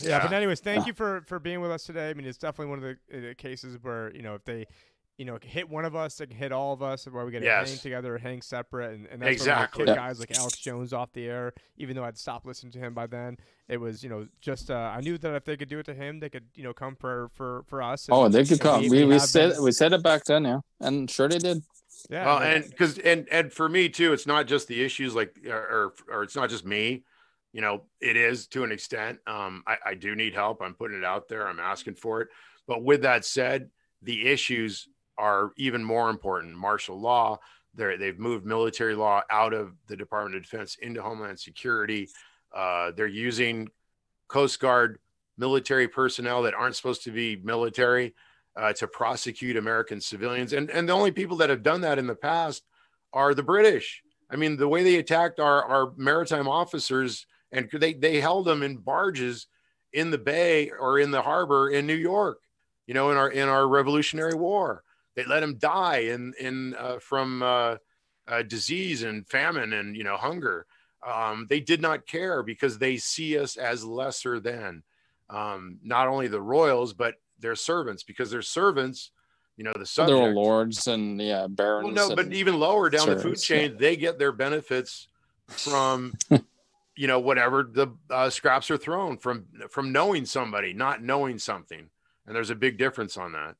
yeah. 0.00 0.22
But 0.22 0.32
anyways, 0.32 0.60
thank 0.60 0.86
you 0.86 0.92
for 0.92 1.22
for 1.26 1.40
being 1.40 1.60
with 1.60 1.72
us 1.72 1.82
today. 1.82 2.10
I 2.10 2.14
mean, 2.14 2.24
it's 2.24 2.38
definitely 2.38 2.70
one 2.70 2.78
of 2.78 2.96
the, 3.10 3.20
the 3.20 3.34
cases 3.34 3.76
where 3.82 4.14
you 4.14 4.22
know 4.22 4.36
if 4.36 4.44
they 4.44 4.66
you 5.16 5.24
know, 5.24 5.38
hit 5.40 5.68
one 5.68 5.86
of 5.86 5.96
us, 5.96 6.20
it 6.20 6.28
can 6.28 6.36
hit 6.36 6.52
all 6.52 6.74
of 6.74 6.82
us, 6.82 7.06
where 7.06 7.24
we 7.24 7.32
get 7.32 7.40
to 7.40 7.46
yes. 7.46 7.70
hang 7.70 7.78
together, 7.78 8.18
hang 8.18 8.42
separate, 8.42 8.94
and, 8.94 9.06
and 9.06 9.22
that's 9.22 9.32
exactly. 9.32 9.84
when 9.84 9.94
kick 9.94 9.96
guys 9.96 10.20
like 10.20 10.36
Alex 10.36 10.58
Jones 10.58 10.92
off 10.92 11.10
the 11.12 11.24
air. 11.26 11.54
Even 11.78 11.96
though 11.96 12.04
I'd 12.04 12.18
stopped 12.18 12.44
listening 12.44 12.72
to 12.72 12.78
him 12.78 12.92
by 12.92 13.06
then, 13.06 13.38
it 13.68 13.78
was 13.78 14.02
you 14.02 14.10
know 14.10 14.26
just 14.40 14.70
uh, 14.70 14.92
I 14.94 15.00
knew 15.00 15.16
that 15.16 15.34
if 15.34 15.44
they 15.44 15.56
could 15.56 15.70
do 15.70 15.78
it 15.78 15.86
to 15.86 15.94
him, 15.94 16.20
they 16.20 16.28
could 16.28 16.44
you 16.54 16.64
know 16.64 16.74
come 16.74 16.96
for 16.96 17.30
for 17.32 17.64
for 17.66 17.80
us. 17.80 18.08
And, 18.08 18.16
oh, 18.16 18.28
they 18.28 18.44
could 18.44 18.60
come. 18.60 18.82
We, 18.82 18.90
we, 18.90 19.04
we 19.04 19.18
said 19.18 19.54
been. 19.54 19.62
we 19.62 19.72
said 19.72 19.94
it 19.94 20.02
back 20.02 20.24
then, 20.24 20.44
yeah, 20.44 20.60
and 20.80 21.10
sure 21.10 21.28
they 21.28 21.38
did. 21.38 21.62
Yeah. 22.10 22.26
Well, 22.26 22.38
and 22.40 22.68
because 22.68 22.98
and 22.98 23.26
and 23.30 23.50
for 23.50 23.70
me 23.70 23.88
too, 23.88 24.12
it's 24.12 24.26
not 24.26 24.46
just 24.46 24.68
the 24.68 24.84
issues 24.84 25.14
like 25.14 25.34
or 25.48 25.94
or 26.10 26.24
it's 26.24 26.36
not 26.36 26.50
just 26.50 26.66
me. 26.66 27.04
You 27.54 27.62
know, 27.62 27.84
it 28.02 28.18
is 28.18 28.48
to 28.48 28.64
an 28.64 28.72
extent. 28.72 29.20
Um, 29.26 29.62
I, 29.66 29.76
I 29.86 29.94
do 29.94 30.14
need 30.14 30.34
help. 30.34 30.60
I'm 30.60 30.74
putting 30.74 30.98
it 30.98 31.04
out 31.04 31.26
there. 31.26 31.48
I'm 31.48 31.58
asking 31.58 31.94
for 31.94 32.20
it. 32.20 32.28
But 32.66 32.84
with 32.84 33.02
that 33.02 33.24
said, 33.24 33.70
the 34.02 34.26
issues 34.26 34.88
are 35.18 35.52
even 35.56 35.82
more 35.82 36.10
important. 36.10 36.56
Martial 36.56 37.00
law, 37.00 37.38
they 37.74 37.96
they've 37.96 38.18
moved 38.18 38.44
military 38.44 38.94
law 38.94 39.22
out 39.30 39.52
of 39.52 39.72
the 39.86 39.96
Department 39.96 40.36
of 40.36 40.42
Defense 40.42 40.76
into 40.80 41.02
Homeland 41.02 41.38
Security. 41.38 42.08
Uh, 42.54 42.92
they're 42.96 43.06
using 43.06 43.68
Coast 44.28 44.60
Guard 44.60 44.98
military 45.38 45.88
personnel 45.88 46.42
that 46.42 46.54
aren't 46.54 46.76
supposed 46.76 47.04
to 47.04 47.10
be 47.10 47.36
military 47.36 48.14
uh, 48.56 48.72
to 48.72 48.86
prosecute 48.86 49.56
American 49.56 50.00
civilians. 50.00 50.52
And, 50.52 50.70
and 50.70 50.88
the 50.88 50.94
only 50.94 51.12
people 51.12 51.36
that 51.38 51.50
have 51.50 51.62
done 51.62 51.82
that 51.82 51.98
in 51.98 52.06
the 52.06 52.14
past 52.14 52.62
are 53.12 53.34
the 53.34 53.42
British. 53.42 54.02
I 54.30 54.36
mean, 54.36 54.56
the 54.56 54.68
way 54.68 54.82
they 54.82 54.96
attacked 54.96 55.38
our, 55.38 55.62
our 55.64 55.92
maritime 55.96 56.48
officers 56.48 57.26
and 57.52 57.70
they 57.72 57.94
they 57.94 58.20
held 58.20 58.46
them 58.46 58.62
in 58.62 58.78
barges 58.78 59.46
in 59.92 60.10
the 60.10 60.18
bay 60.18 60.70
or 60.70 60.98
in 60.98 61.10
the 61.10 61.22
harbor 61.22 61.70
in 61.70 61.86
New 61.86 61.94
York. 61.94 62.40
You 62.86 62.94
know, 62.94 63.10
in 63.10 63.16
our 63.16 63.30
in 63.30 63.48
our 63.48 63.66
Revolutionary 63.68 64.34
War, 64.34 64.82
they 65.16 65.24
let 65.24 65.40
them 65.40 65.56
die 65.58 65.98
in 65.98 66.34
in 66.38 66.74
uh, 66.78 66.98
from 67.00 67.42
uh, 67.42 67.76
uh, 68.28 68.42
disease 68.42 69.02
and 69.02 69.26
famine 69.26 69.72
and 69.72 69.96
you 69.96 70.04
know 70.04 70.16
hunger. 70.16 70.66
Um, 71.06 71.46
they 71.48 71.60
did 71.60 71.80
not 71.80 72.06
care 72.06 72.42
because 72.42 72.78
they 72.78 72.96
see 72.96 73.38
us 73.38 73.56
as 73.56 73.84
lesser 73.84 74.40
than 74.40 74.82
um, 75.30 75.78
not 75.82 76.08
only 76.08 76.28
the 76.28 76.40
royals 76.40 76.92
but 76.94 77.14
their 77.38 77.54
servants 77.54 78.02
because 78.02 78.30
their 78.30 78.42
servants 78.42 79.10
you 79.56 79.64
know 79.64 79.72
the 79.76 79.86
subjects. 79.86 80.20
They're 80.20 80.34
lords 80.34 80.86
and 80.86 81.20
yeah 81.20 81.46
barons. 81.48 81.94
Well, 81.94 82.10
no, 82.10 82.14
but 82.14 82.32
even 82.32 82.58
lower 82.60 82.90
down 82.90 83.08
the 83.08 83.18
food 83.18 83.36
chain, 83.36 83.72
yeah. 83.72 83.76
they 83.78 83.96
get 83.96 84.18
their 84.18 84.32
benefits 84.32 85.08
from 85.48 86.12
you 86.96 87.06
know 87.06 87.20
whatever 87.20 87.62
the 87.62 87.88
uh, 88.10 88.28
scraps 88.28 88.70
are 88.70 88.76
thrown 88.76 89.16
from 89.16 89.46
from 89.70 89.92
knowing 89.92 90.26
somebody, 90.26 90.74
not 90.74 91.02
knowing 91.02 91.38
something, 91.38 91.88
and 92.26 92.36
there's 92.36 92.50
a 92.50 92.54
big 92.54 92.76
difference 92.76 93.16
on 93.16 93.32
that. 93.32 93.56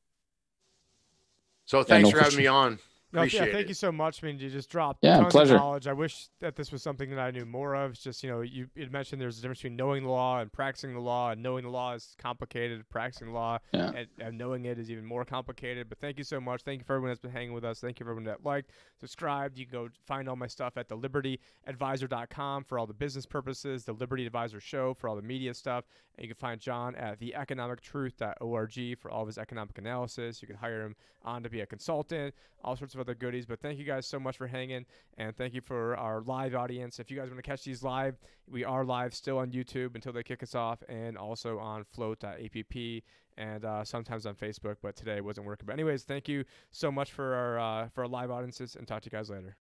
So 1.67 1.83
thanks 1.83 2.09
no, 2.09 2.11
for 2.11 2.19
having 2.19 2.33
for 2.33 2.39
me 2.39 2.47
on. 2.47 2.79
No, 3.13 3.23
yeah, 3.23 3.45
thank 3.45 3.55
it. 3.55 3.67
you 3.69 3.73
so 3.73 3.89
much. 3.89 4.21
I 4.21 4.27
mean, 4.27 4.39
you 4.39 4.49
just 4.49 4.69
dropped 4.69 4.99
yeah, 5.01 5.19
tons 5.19 5.31
pleasure. 5.31 5.55
of 5.55 5.61
knowledge. 5.61 5.87
I 5.87 5.93
wish 5.93 6.27
that 6.41 6.57
this 6.57 6.73
was 6.73 6.83
something 6.83 7.09
that 7.11 7.19
I 7.19 7.31
knew 7.31 7.45
more 7.45 7.73
of. 7.73 7.91
It's 7.91 8.01
just, 8.01 8.21
you 8.21 8.29
know, 8.29 8.41
you, 8.41 8.67
you 8.75 8.89
mentioned 8.89 9.21
there's 9.21 9.39
a 9.39 9.41
difference 9.41 9.59
between 9.59 9.77
knowing 9.77 10.03
the 10.03 10.09
law 10.09 10.39
and 10.39 10.51
practicing 10.51 10.93
the 10.93 10.99
law, 10.99 11.31
and 11.31 11.41
knowing 11.41 11.63
the 11.63 11.69
law 11.69 11.93
is 11.93 12.15
complicated. 12.17 12.83
Practicing 12.89 13.27
the 13.27 13.33
law 13.33 13.59
yeah. 13.71 13.91
and, 13.95 14.07
and, 14.19 14.37
knowing 14.37 14.65
it 14.65 14.77
is 14.77 14.91
even 14.91 15.05
more 15.05 15.23
complicated. 15.23 15.87
But 15.87 15.99
thank 15.99 16.17
you 16.17 16.25
so 16.25 16.41
much. 16.41 16.63
Thank 16.63 16.79
you 16.79 16.85
for 16.85 16.95
everyone 16.95 17.11
that's 17.11 17.21
been 17.21 17.31
hanging 17.31 17.53
with 17.53 17.63
us. 17.63 17.79
Thank 17.79 17.99
you 17.99 18.03
for 18.03 18.11
everyone 18.11 18.25
that 18.25 18.45
liked, 18.45 18.71
subscribed. 18.99 19.57
You 19.57 19.65
can 19.65 19.71
go 19.71 19.89
find 20.05 20.27
all 20.27 20.35
my 20.35 20.47
stuff 20.47 20.73
at 20.75 20.89
thelibertyadvisor.com 20.89 22.65
for 22.65 22.77
all 22.77 22.87
the 22.87 22.93
business 22.93 23.25
purposes, 23.25 23.85
the 23.85 23.93
Liberty 23.93 24.25
Advisor 24.25 24.59
Show 24.59 24.93
for 24.93 25.07
all 25.07 25.15
the 25.15 25.21
media 25.21 25.53
stuff. 25.53 25.85
And 26.17 26.23
you 26.23 26.33
can 26.33 26.39
find 26.39 26.59
John 26.59 26.95
at 26.95 27.21
theeconomictruth.org 27.21 28.97
for 28.99 29.11
all 29.11 29.21
of 29.21 29.27
his 29.27 29.37
economic 29.37 29.77
analysis. 29.77 30.41
You 30.41 30.47
can 30.47 30.57
hire 30.57 30.81
him 30.81 30.95
on 31.23 31.43
to 31.43 31.49
be 31.49 31.61
a 31.61 31.65
consultant, 31.65 32.33
all 32.63 32.75
sorts 32.75 32.93
of 32.93 32.96
other 32.99 33.15
goodies. 33.15 33.45
But 33.45 33.59
thank 33.61 33.79
you 33.79 33.85
guys 33.85 34.05
so 34.05 34.19
much 34.19 34.37
for 34.37 34.47
hanging, 34.47 34.85
and 35.17 35.35
thank 35.35 35.53
you 35.53 35.61
for 35.61 35.95
our 35.97 36.21
live 36.21 36.55
audience. 36.55 36.99
If 36.99 37.09
you 37.09 37.17
guys 37.17 37.29
want 37.29 37.37
to 37.37 37.49
catch 37.49 37.63
these 37.63 37.83
live, 37.83 38.17
we 38.49 38.63
are 38.63 38.83
live 38.83 39.13
still 39.13 39.37
on 39.37 39.51
YouTube 39.51 39.95
until 39.95 40.13
they 40.13 40.23
kick 40.23 40.43
us 40.43 40.55
off, 40.55 40.83
and 40.89 41.17
also 41.17 41.59
on 41.59 41.83
flote.app 41.83 42.75
and 43.37 43.65
uh, 43.65 43.83
sometimes 43.83 44.25
on 44.25 44.35
Facebook. 44.35 44.77
But 44.81 44.95
today 44.95 45.17
it 45.17 45.23
wasn't 45.23 45.45
working. 45.45 45.65
But 45.65 45.73
anyways, 45.73 46.03
thank 46.03 46.27
you 46.27 46.43
so 46.71 46.91
much 46.91 47.11
for 47.11 47.33
our 47.33 47.59
uh, 47.59 47.89
for 47.89 48.03
our 48.03 48.09
live 48.09 48.31
audiences, 48.31 48.75
and 48.75 48.87
talk 48.87 49.03
to 49.03 49.07
you 49.07 49.17
guys 49.17 49.29
later. 49.29 49.55